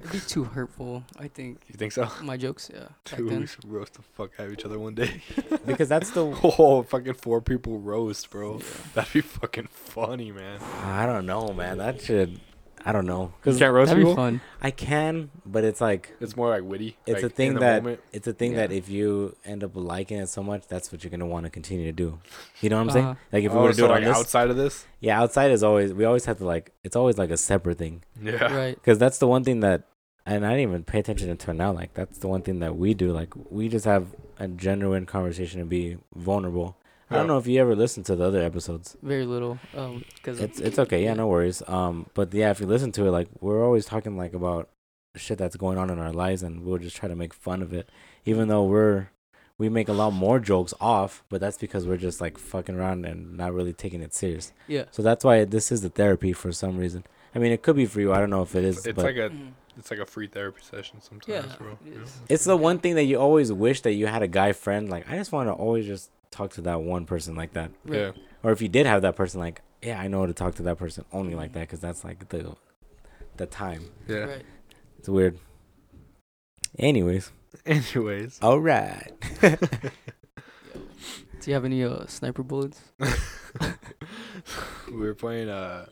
[0.00, 1.04] It'd be too hurtful.
[1.18, 2.08] I think You think so?
[2.22, 2.70] my jokes.
[2.74, 5.22] Yeah, back Dude, we should roast the fuck out of each other one day.
[5.66, 6.24] Because that's the.
[6.58, 8.58] oh, fucking four people roast, bro.
[8.58, 8.64] Yeah.
[8.94, 10.60] That'd be fucking funny, man.
[10.82, 11.78] I don't know, man.
[11.78, 12.40] That should.
[12.84, 13.22] I don't know.
[13.22, 14.16] You Because can't roast That'd be people.
[14.16, 14.40] fun.
[14.60, 16.96] I can, but it's like It's more like witty.
[17.06, 18.00] It's like, a thing the that- moment.
[18.12, 21.10] it's a thing that if you end up liking it so much, that's what you're
[21.10, 22.18] gonna want to continue to do.
[22.60, 23.04] You know what I'm saying?
[23.06, 23.14] Uh-huh.
[23.32, 24.86] Like if we oh, were to do so it like on this, outside of this.
[25.00, 28.02] yeah, outside is always we always have to like it's always like a separate thing
[28.20, 28.52] Yeah.
[28.54, 28.74] Right.
[28.74, 29.84] because that's the one thing that
[30.24, 31.72] and I didn't even pay attention until now.
[31.72, 33.12] Like that's the one thing that we do.
[33.12, 34.06] Like we just have
[34.38, 36.76] a genuine conversation and be vulnerable.
[37.12, 38.96] I don't know if you ever listened to the other episodes.
[39.02, 39.58] Very little.
[39.76, 41.02] Um, because It's it's okay.
[41.04, 41.62] Yeah, no worries.
[41.68, 44.68] Um, but yeah, if you listen to it, like we're always talking like about
[45.16, 47.72] shit that's going on in our lives, and we'll just try to make fun of
[47.72, 47.88] it,
[48.24, 49.08] even though we're
[49.58, 53.04] we make a lot more jokes off, but that's because we're just like fucking around
[53.04, 54.52] and not really taking it serious.
[54.66, 54.84] Yeah.
[54.90, 57.04] So that's why this is the therapy for some reason.
[57.34, 58.12] I mean, it could be for you.
[58.12, 59.52] I don't know if it is, It's but like a Mhm.
[59.78, 61.72] it's like a free therapy session sometimes, Yeah, bro.
[61.72, 62.04] it Yeah.
[62.28, 64.88] it's the one thing that you always wish that you had a guy friend.
[64.90, 67.70] Like I just want to always just talk to that one person like that.
[67.84, 68.10] Yeah.
[68.42, 70.78] or if you did have that person like yeah i know to talk to that
[70.78, 72.56] person only like that because that's like the
[73.36, 74.16] the time Yeah.
[74.18, 74.42] Right.
[74.98, 75.38] it's weird
[76.78, 77.30] anyways
[77.66, 78.38] Anyways.
[78.42, 79.12] all right
[81.40, 82.80] Do you have any uh sniper bullets?
[84.88, 85.86] we were playing uh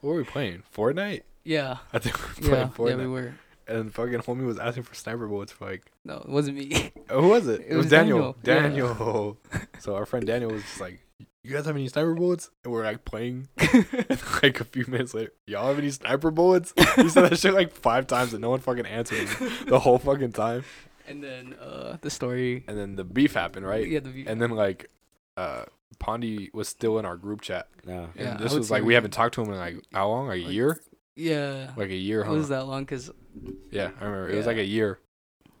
[0.00, 0.62] what were we playing?
[0.74, 1.22] Fortnite?
[1.44, 1.78] Yeah.
[1.94, 2.66] I think we were Yeah.
[2.66, 3.34] playing Yeah, we were.
[3.72, 6.92] And fucking homie was asking for sniper bullets for like No, it wasn't me.
[7.10, 7.64] oh, who was it?
[7.68, 8.36] It was Daniel.
[8.44, 8.60] Yeah.
[8.62, 9.38] Daniel.
[9.78, 11.00] so our friend Daniel was just like,
[11.42, 12.50] You guys have any sniper bullets?
[12.64, 16.72] And we're like playing and like a few minutes later, Y'all have any sniper bullets?
[16.96, 19.98] He said that shit like five times and no one fucking answered him the whole
[19.98, 20.64] fucking time.
[21.08, 22.64] and then uh the story.
[22.68, 23.86] And then the beef happened, right?
[23.88, 24.00] Yeah.
[24.00, 24.90] The And then like
[25.36, 25.64] uh
[26.00, 27.68] Pandi was still in our group chat.
[27.86, 30.08] no And Yeah, this was like we we haven't talked to him in like how
[30.08, 30.26] long?
[30.28, 30.80] A Like, year?
[31.16, 31.70] Yeah.
[31.76, 32.32] Like a year, It huh?
[32.34, 32.84] was that long?
[32.86, 33.10] Cause
[33.70, 34.30] Yeah, I remember.
[34.30, 34.98] It was like a year.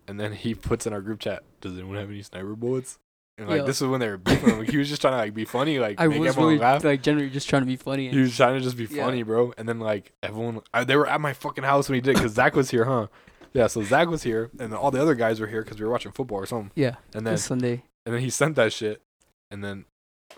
[0.08, 2.98] And then he puts in our group chat, Does anyone have any sniper bullets?
[3.38, 3.64] And like Yeah.
[3.64, 4.58] this is when they were beefing.
[4.58, 6.60] Like, he was just trying to like be funny, like I make was everyone really
[6.62, 6.84] laugh.
[6.84, 8.04] like generally just trying to be funny.
[8.04, 9.04] He And, was trying to just be Yeah.
[9.04, 9.52] funny, bro.
[9.56, 12.32] And then like everyone, I, they were at my fucking house when he did because
[12.32, 13.06] Zach was here, huh?
[13.54, 15.84] Yeah, so Zach was here, and then all the other guys were here because we
[15.84, 16.70] were watching football or something.
[16.74, 16.94] yeah.
[17.14, 17.84] And then This Sunday.
[18.06, 19.02] and then he sent that shit,
[19.50, 19.84] and then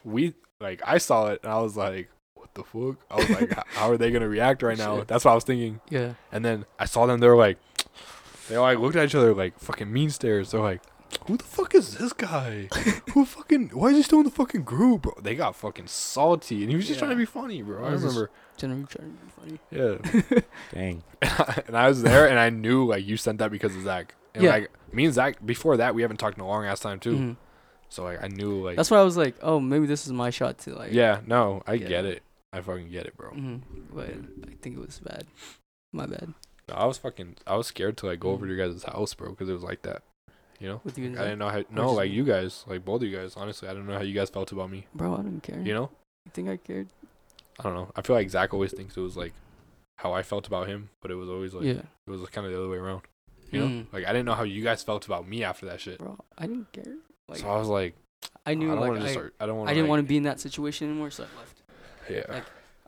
[0.04, 2.10] we like I saw it and I was like,
[2.54, 2.96] the fuck?
[3.10, 4.98] I was like, how are they gonna react right now?
[4.98, 5.08] Shit.
[5.08, 5.80] That's what I was thinking.
[5.90, 6.14] Yeah.
[6.32, 7.20] And then I saw them.
[7.20, 7.58] They were like,
[8.48, 10.50] they all like looked at each other like fucking mean stares.
[10.50, 10.80] They're like,
[11.26, 12.68] who the fuck is this guy?
[13.12, 13.68] who fucking?
[13.70, 15.14] Why is he still in the fucking group, bro?
[15.22, 17.84] They got fucking salty, and he was just trying to be funny, bro.
[17.84, 18.30] I I just- remember.
[18.56, 19.58] Generally trying to be
[20.12, 20.32] funny.
[20.32, 20.40] Yeah,
[20.72, 21.02] Dang.
[21.66, 24.14] and I was there, and I knew like you sent that because of Zach.
[24.32, 24.50] And Yeah.
[24.50, 27.16] like me and Zach, before that, we haven't talked in a long ass time too.
[27.16, 27.36] Mhm.
[27.88, 30.30] So like I knew like That's why I was like, oh, maybe this is my
[30.30, 30.92] shot to like.
[30.92, 31.88] yeah, no, I Yeah.
[31.88, 32.22] get it.
[32.54, 33.30] I fucking get it, bro.
[33.32, 33.60] mhm,
[33.92, 34.08] But
[34.48, 35.24] I think it was bad.
[35.92, 36.32] My bad.
[36.68, 39.12] No, I was fucking, I was scared to like go over to your guys' house,
[39.14, 40.02] bro, because it was like that.
[40.60, 41.64] You know, With you and I didn't know how.
[41.70, 43.36] No, like you guys, like both of you guys.
[43.36, 44.86] Honestly, I don't know how you guys felt about me.
[44.94, 45.60] Bro, I didn't care.
[45.60, 45.90] You know,
[46.26, 46.88] You think I cared?
[47.58, 47.90] I don't know.
[47.96, 49.32] I feel like Zach always thinks it was like
[49.98, 51.82] how I felt about him, but it was always like yeah.
[52.06, 53.02] it was kind of the other way around.
[53.50, 53.86] You know, Mm.
[53.92, 55.98] like I didn't know how you guys felt about me after that shit.
[55.98, 56.94] Bro, I didn't care.
[57.28, 57.94] Like so I was like,
[58.46, 59.34] I knew I don't like want to I, start.
[59.40, 59.70] I don't want.
[59.70, 61.62] I didn't want to be in that situation anymore, so I left.
[62.08, 62.22] Yeah.
[62.28, 62.44] like,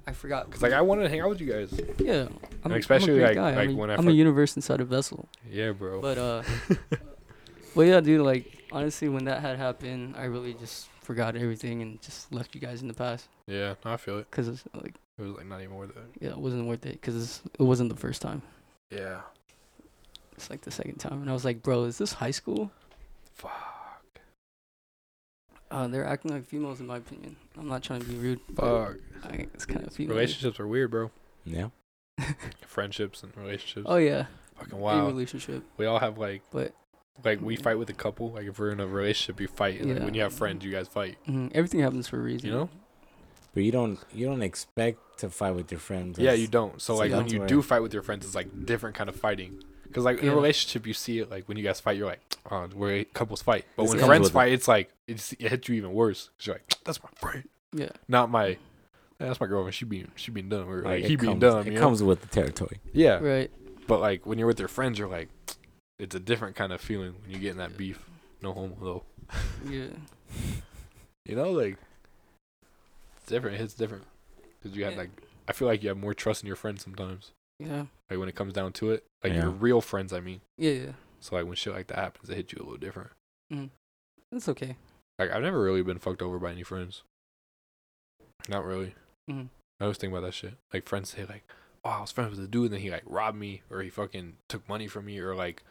[0.06, 0.50] I forgot.
[0.50, 1.80] Cause like I wanted to hang out with you guys.
[1.98, 2.28] yeah,
[2.64, 3.56] I'm, especially, I'm a great like- guy.
[3.60, 5.28] like I'm, a, when I I'm a universe inside a vessel.
[5.50, 6.00] Yeah, bro.
[6.00, 6.42] But uh,
[7.74, 8.20] but yeah, dude.
[8.20, 12.60] Like honestly, when that had happened, I really just forgot everything and just left you
[12.60, 13.28] guys in the past.
[13.46, 14.30] yeah, I feel it.
[14.30, 16.02] Cause it's, like It was like not even worth it.
[16.20, 17.00] yeah, it wasn't worth it.
[17.02, 18.42] Cause it wasn't the first time.
[18.90, 19.20] Yeah.
[20.32, 22.70] It's like the second time, and I was like, bro, is this high school?
[23.34, 23.50] Fuck.
[25.70, 27.36] Uh, they're acting like females, in my opinion.
[27.58, 28.40] I'm not trying to be rude.
[28.54, 28.96] Fuck.
[29.24, 30.14] I, it's kind of female.
[30.16, 31.10] Relationships are weird, bro.
[31.44, 31.68] Yeah.
[32.66, 33.86] Friendships and relationships.
[33.88, 35.06] Oh yeah, Fucking a wow.
[35.06, 36.72] relationship, We all have like but
[37.24, 38.30] like we fight with a couple.
[38.32, 39.80] Like if we're in a relationship, you fight.
[39.80, 40.04] And like, Yeah.
[40.04, 41.18] when you have friends, you guys fight.
[41.28, 42.48] mhm, everything happens for a reason.
[42.48, 42.68] You know?
[43.54, 46.18] But you don't you don't expect to fight with your friends.
[46.18, 46.80] Yeah, you don't.
[46.80, 49.16] So so like when you do fight with your friends, it's like different kind of
[49.16, 49.62] fighting.
[49.92, 52.20] Cause like in a relationship, you see it like when you guys fight, you're like,
[52.50, 53.64] oh, where couples fight.
[53.76, 54.34] But This when comes friends with it.
[54.34, 56.30] fight, it's like it's, it hits you even worse.
[56.38, 57.90] Cause you're like, that's my friend, Yeah.
[58.08, 58.50] not my.
[58.50, 58.56] "Eh,
[59.18, 59.74] that's my girlfriend.
[59.74, 61.60] She being she being dumb or like, Like, he it being comes, dumb.
[61.60, 61.80] It you know?
[61.80, 62.78] comes with the territory.
[62.92, 63.50] yeah, Right.
[63.86, 65.28] but like when you're with your friends, you're like,
[65.98, 68.04] it's a different kind of feeling when you get in that beef.
[68.42, 69.04] No homo though.
[69.70, 69.86] Yeah.
[71.24, 71.78] You know, like
[73.16, 73.56] it's different.
[73.56, 74.04] It hits different
[74.62, 75.00] because you have Yeah.
[75.00, 75.10] like
[75.48, 77.30] I feel like you have more trust in your friends sometimes.
[77.58, 77.86] Yeah.
[78.10, 79.42] Like when it comes down to it, like Yeah.
[79.42, 80.12] your real friends.
[80.12, 80.70] I mean, Yeah.
[80.72, 80.92] Yeah.
[81.20, 83.10] so like when shit like that happens, it hits you a little different.
[84.30, 84.76] That's okay.
[85.18, 87.02] Like I've never really been fucked over by any friends.
[88.48, 88.94] Not really.
[89.30, 89.48] Mhm.
[89.80, 90.54] I always think about that shit.
[90.72, 91.44] Like friends say like,
[91.84, 93.90] "Oh, I was friends with a dude, and then he like robbed me, or he
[93.90, 95.62] fucking took money from me, or like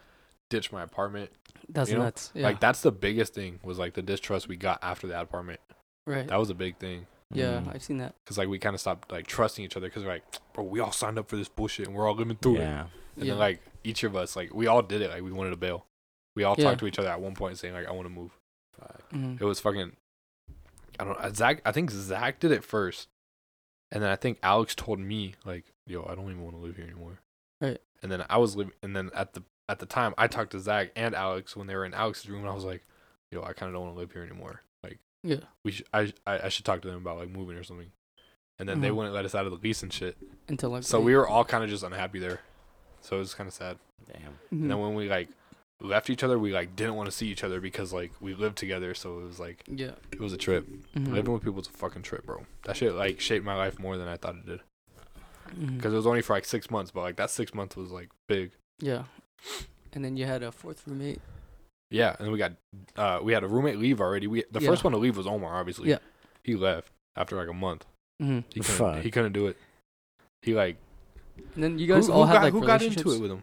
[0.50, 1.30] ditched my apartment."
[1.68, 2.30] That's You know, nuts.
[2.34, 2.44] Yeah.
[2.44, 5.60] Like that's the biggest thing was like the distrust we got after that apartment.
[6.06, 6.26] right.
[6.28, 7.06] That was a big thing.
[7.32, 7.74] Yeah, Mm.
[7.74, 8.14] I've seen that.
[8.26, 10.80] Cause like we kind of stopped like trusting each other because we're like, bro, we
[10.80, 12.60] all signed up for this bullshit and we're all living through it.
[12.60, 12.86] Yeah.
[13.16, 13.32] And yeah.
[13.32, 15.10] then like each of us, like we all did it.
[15.10, 15.86] Like we wanted to bail.
[16.34, 16.64] We all Yeah.
[16.64, 18.38] talked to each other at one point saying like, I want to move.
[19.12, 19.40] Mhm.
[19.40, 19.96] It was fucking.
[21.00, 21.20] I don't.
[21.22, 21.32] know.
[21.32, 21.60] Zach.
[21.64, 23.08] I think Zach did it first,
[23.92, 26.76] and then I think Alex told me like, "Yo, I don't even want to live
[26.76, 27.20] here anymore."
[27.60, 27.78] Right.
[28.02, 28.72] And then I was living.
[28.82, 31.74] And then at the at the time, I talked to Zach and Alex when they
[31.76, 32.84] were in Alex's room, and I was like,
[33.30, 34.62] "Yo, I kind of don't want to live here anymore.
[35.28, 35.46] Like, Yeah.
[35.64, 35.86] we should.
[35.92, 37.90] I, I I should talk to them about like moving or something."
[38.58, 38.94] And then they Mhm.
[38.96, 40.16] wouldn't let us out of the lease and shit.
[40.48, 40.82] Until like.
[40.84, 42.40] So we were all kind of just unhappy there.
[43.02, 43.78] So it was kind of sad.
[44.06, 44.20] Damn.
[44.22, 44.62] Mhm.
[44.62, 45.28] And then when we like
[45.80, 48.56] left each other, we like didn't want to see each other because like we lived
[48.56, 48.94] together.
[48.94, 49.92] So it was like Yeah.
[50.10, 50.66] it was a trip.
[50.94, 51.12] Mhm.
[51.12, 52.46] Living with people is a fucking trip, bro.
[52.64, 54.60] That shit like shaped my life more than I thought it did.
[55.50, 55.76] Mhm.
[55.76, 58.08] Because it was only for like six months, but like that six months was like
[58.26, 58.52] big.
[58.78, 59.04] Yeah.
[59.92, 61.20] And then you had a fourth roommate.
[61.90, 62.52] Yeah, and we got
[62.96, 64.26] uh we had a roommate leave already.
[64.26, 64.68] We the Yeah.
[64.68, 65.88] first one to leave was Omar, obviously.
[65.90, 65.98] Yeah.
[66.44, 67.84] He left after like a month.
[68.22, 68.40] Mm-hmm.
[68.52, 69.56] He couldn't, he couldn't do it.
[70.42, 70.76] He like
[71.54, 73.02] And then you guys who, all who had got, like who got relationships.
[73.02, 73.42] into it with him?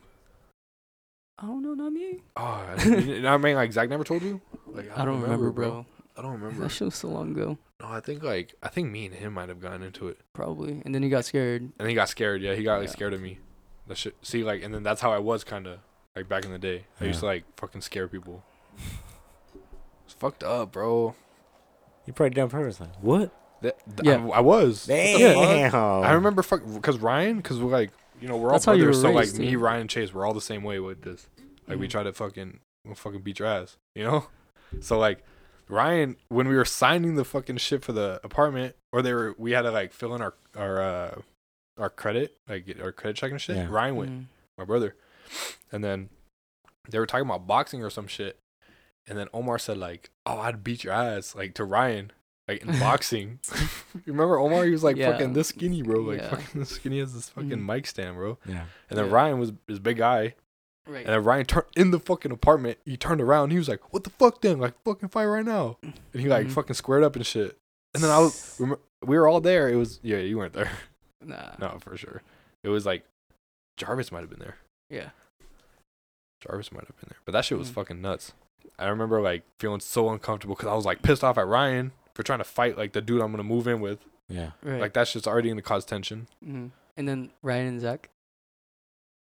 [1.40, 2.20] I don't know, not me.
[2.38, 4.40] Oh, I, you know what I mean, like Zach never told you.
[4.68, 5.86] Like I don't remember, bro.
[6.16, 6.62] I don't remember.
[6.64, 7.58] That shit was so long ago.
[7.82, 10.82] No, I think like I think me and him might have gotten into it, Probably.
[10.86, 11.72] And then he got scared.
[11.80, 12.42] and he got scared.
[12.42, 12.94] Yeah, he got like Yeah.
[12.94, 13.40] scared of me.
[13.88, 14.16] That shit.
[14.22, 15.80] See, like, and then that's how I was kind of
[16.16, 16.85] like back in the day.
[17.01, 18.43] I used to like fucking scare people.
[20.06, 21.16] It's fucked up, bro.
[22.06, 22.80] You probably done purpose.
[22.82, 23.32] Like what?
[23.61, 24.25] That, th- Yeah.
[24.27, 24.85] I, I was.
[24.88, 25.72] What the fuck?
[25.72, 25.75] Damn.
[26.03, 28.83] I remember fuck because Ryan, because we're like, you know, we're all That's how you
[28.83, 28.98] brothers.
[28.98, 29.56] were So like raised, me.
[29.56, 31.27] Ryan, and Chase, we're all the same way with this.
[31.67, 31.92] Like we Mhm.
[31.92, 34.27] try to fucking, we'll fucking beat your ass, you know.
[34.82, 35.24] So like,
[35.69, 39.51] Ryan, when we were signing the fucking shit for the apartment, or they were, we
[39.51, 41.22] had to like fill in our our uh
[41.77, 43.56] our credit, like get our credit check and shit.
[43.56, 43.67] Yeah.
[43.69, 44.25] Ryan went, Mhm.
[44.58, 44.95] my brother,
[45.72, 46.10] and then
[46.90, 48.40] they were talking about boxing or some shit,
[49.08, 52.11] and then Omar said like, "Oh, I'd beat your ass," like to Ryan.
[52.48, 53.40] Like in boxing,
[53.95, 54.66] you remember Omar?
[54.66, 55.11] He was like Yeah.
[55.14, 56.02] fucking this skinny, bro.
[56.02, 56.30] Like Yeah.
[56.32, 57.66] fucking this skinny as this fucking Mhm.
[57.66, 58.38] mic stand, bro.
[58.45, 58.66] Yeah.
[58.90, 59.11] And then Yeah.
[59.14, 60.35] Ryan was his big guy,
[60.85, 61.06] Right.
[61.06, 62.80] and then Ryan turned in the fucking apartment.
[62.84, 63.52] He turned around.
[63.52, 64.60] He was like, "What the fuck, then?
[64.60, 66.52] Like, fucking fight right now!" And he like Mhm.
[66.52, 67.58] fucking squared up and shit.
[67.93, 69.69] And then I was, remem- we were all there.
[69.69, 70.72] It was yeah, you weren't there.
[71.22, 71.53] Nah.
[71.60, 72.22] no, for sure.
[72.64, 73.06] It was like
[73.77, 74.58] Jarvis might have been there.
[74.90, 75.10] Yeah.
[76.42, 77.74] Jarvis might have been there, but that shit was Mhm.
[77.74, 78.34] fucking nuts.
[78.78, 82.24] I remember like feeling so uncomfortable because I was like pissed off at Ryan for
[82.24, 84.06] trying to fight like the dude I'm gonna move in with.
[84.28, 84.52] Yeah.
[84.62, 84.82] Right.
[84.82, 86.28] Like that's just already gonna cause tension.
[86.44, 88.10] hmm And then Ryan and Zach.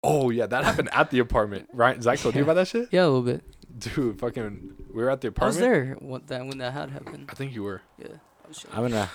[0.02, 1.68] Oh yeah, that happened at the apartment.
[1.74, 3.44] Ryan, Zach told you about that shit, Yeah, a little bit.
[3.78, 4.18] dude.
[4.18, 7.28] Fucking, we were at the I was there when that when that had happened.
[7.30, 7.82] I think you were.
[7.98, 8.06] Yeah.
[8.44, 9.10] I was I'm gonna.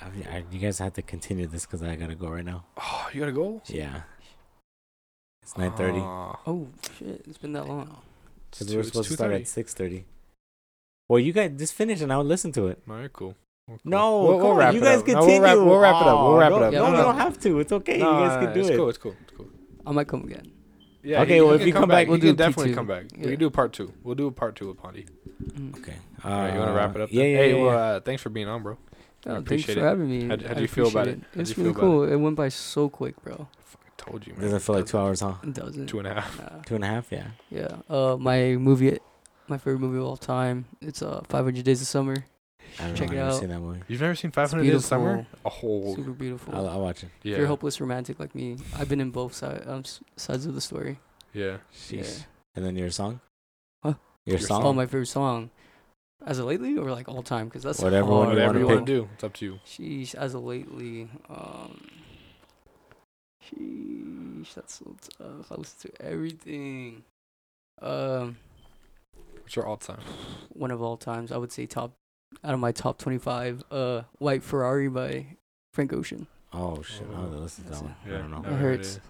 [0.00, 0.06] I,
[0.36, 2.64] I, you guys have to continue this because I gotta go right now.
[2.78, 3.60] Oh, you gotta go.
[3.66, 4.02] Yeah.
[5.50, 5.98] It's nine thirty.
[5.98, 6.36] Aw.
[6.46, 7.22] Oh shit!
[7.26, 7.96] It's been that long.
[8.52, 10.04] Because we were supposed to start at six thirty.
[11.08, 12.80] Well, you guys just finish and I'll listen to it.
[12.88, 13.34] All right, cool.
[13.66, 13.90] Well, cool.
[13.90, 15.06] No, We'll- come we'll wrap you it guys up.
[15.08, 15.40] No, continue.
[15.40, 16.20] we'll wrap, we'll wrap it up.
[16.22, 16.72] We'll wrap it don't- up.
[16.72, 17.60] Yeah, No, we'll you don't have to.
[17.60, 17.98] It's okay.
[17.98, 18.62] No, you guys can do it.
[18.62, 18.76] it's it.
[18.76, 18.88] cool.
[18.90, 19.16] It's cool.
[19.22, 19.46] It's cool.
[19.86, 20.52] I might come again.
[21.02, 21.22] Yeah.
[21.22, 22.74] Okay, he- well, he if you come back- we We'll can do definitely P2.
[22.76, 23.04] come back.
[23.16, 23.30] We Yeah.
[23.30, 23.92] can do a part two.
[24.04, 25.08] We'll do a part two with Pandi.
[25.42, 25.76] Mm.
[25.78, 25.94] Okay.
[26.24, 27.08] All right, you want to wrap it up?
[27.08, 27.30] Uh, Yeah, then?
[27.32, 27.62] yeah, Hey, yeah.
[27.64, 27.80] well, yeah.
[27.96, 28.78] uh, thanks for being on, bro.
[29.26, 29.78] I Oh, thanks for it.
[29.78, 30.28] having me.
[30.28, 31.24] How'd- how'd I you feel about appreciate it?
[31.34, 32.02] How'd It's you really cool.
[32.04, 32.16] It?
[32.16, 33.48] went by so quick, bro.
[34.00, 34.42] Fucking told you, man.
[34.42, 35.34] Doesn't feel like two hours, huh?
[35.42, 35.86] It doesn't.
[35.86, 36.38] Two and a half.
[36.38, 36.62] Nah.
[36.62, 37.26] Two and a half, yeah.
[37.50, 37.76] Yeah.
[37.88, 38.98] Uh, my movie,
[39.48, 40.64] my favorite movie of all time.
[40.80, 42.16] It's uh 500 Days of Summer.
[42.78, 43.16] I don't Check know.
[43.16, 43.40] it I've never out.
[43.40, 43.80] seen that movie.
[43.88, 45.26] You've never seen 500 Days of Summer?
[45.44, 45.96] A whole.
[45.96, 46.54] Super beautiful.
[46.54, 47.10] I'll, I'll watch it.
[47.22, 47.32] Yeah.
[47.32, 50.46] If you're a hopeless romantic like me, I've been in both side, um, s- sides
[50.46, 50.98] of the story.
[51.32, 51.58] Yeah.
[51.74, 52.24] Sheesh.
[52.54, 53.20] And then your song?
[53.82, 53.94] Huh?
[54.24, 54.62] Your, Your song?
[54.64, 55.50] Oh, my favorite song.
[56.24, 57.46] As of lately or like all time?
[57.46, 58.18] Because that's Whatever hard.
[58.18, 58.74] one you Whatever wanna you pick.
[58.76, 59.08] want to do.
[59.14, 59.58] It's up to you.
[59.66, 61.80] Sheesh, as of lately, um,
[63.54, 65.50] sheesh, that's so tough.
[65.50, 67.02] I listen to everything.
[67.82, 68.36] Um,
[69.42, 70.00] What's your all time?
[70.52, 71.92] one of all times, I would say top
[72.44, 73.64] out of my top twenty-five.
[73.70, 75.26] Uh, White Ferrari by
[75.74, 76.26] Frank Ocean.
[76.52, 77.06] Oh, shit.
[77.14, 77.94] I'll have to listen to that one.
[78.08, 78.14] Yeah.
[78.14, 78.40] I don't know.
[78.40, 78.96] never It hurts.
[78.96, 79.02] it.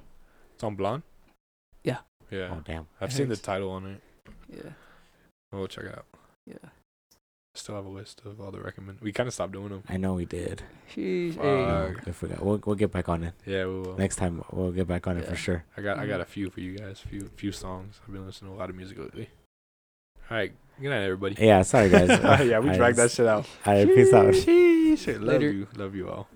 [0.55, 1.03] It's on Blonde?
[1.85, 1.99] Yeah.
[2.31, 2.51] Yeah.
[2.53, 2.87] Oh, damn.
[3.01, 4.01] I've It seen the title on it.
[4.53, 4.71] Yeah,
[5.53, 6.05] We'll check it out.
[6.47, 6.57] yeah.
[7.55, 9.01] Still have a list of all the recommend.
[9.01, 9.83] We kind of stopped doing them.
[9.89, 10.63] I know we did.
[10.95, 11.45] Sheesh, Fuck.
[11.45, 12.11] hey.
[12.11, 12.45] I forgot.
[12.45, 13.35] We'll, we'll get back on it.
[13.45, 13.97] Yeah, we will.
[13.99, 15.31] Next time, we'll get back on it Yeah.
[15.31, 15.65] for sure.
[15.77, 16.33] I got I got a mm-hmm.
[16.33, 17.01] few for you guys.
[17.01, 18.01] Few few songs.
[18.07, 19.31] I've been listening to a lot of music lately.
[20.31, 20.53] All right.
[20.81, 21.37] Good night, everybody.
[21.45, 22.09] Yeah, sorry, guys.
[22.47, 23.47] yeah, we I dragged that shit out.
[23.67, 24.27] All right, peace out.
[24.33, 25.07] Sheesh.
[25.15, 25.51] Love Later.
[25.51, 25.67] you.
[25.77, 26.29] Love you all.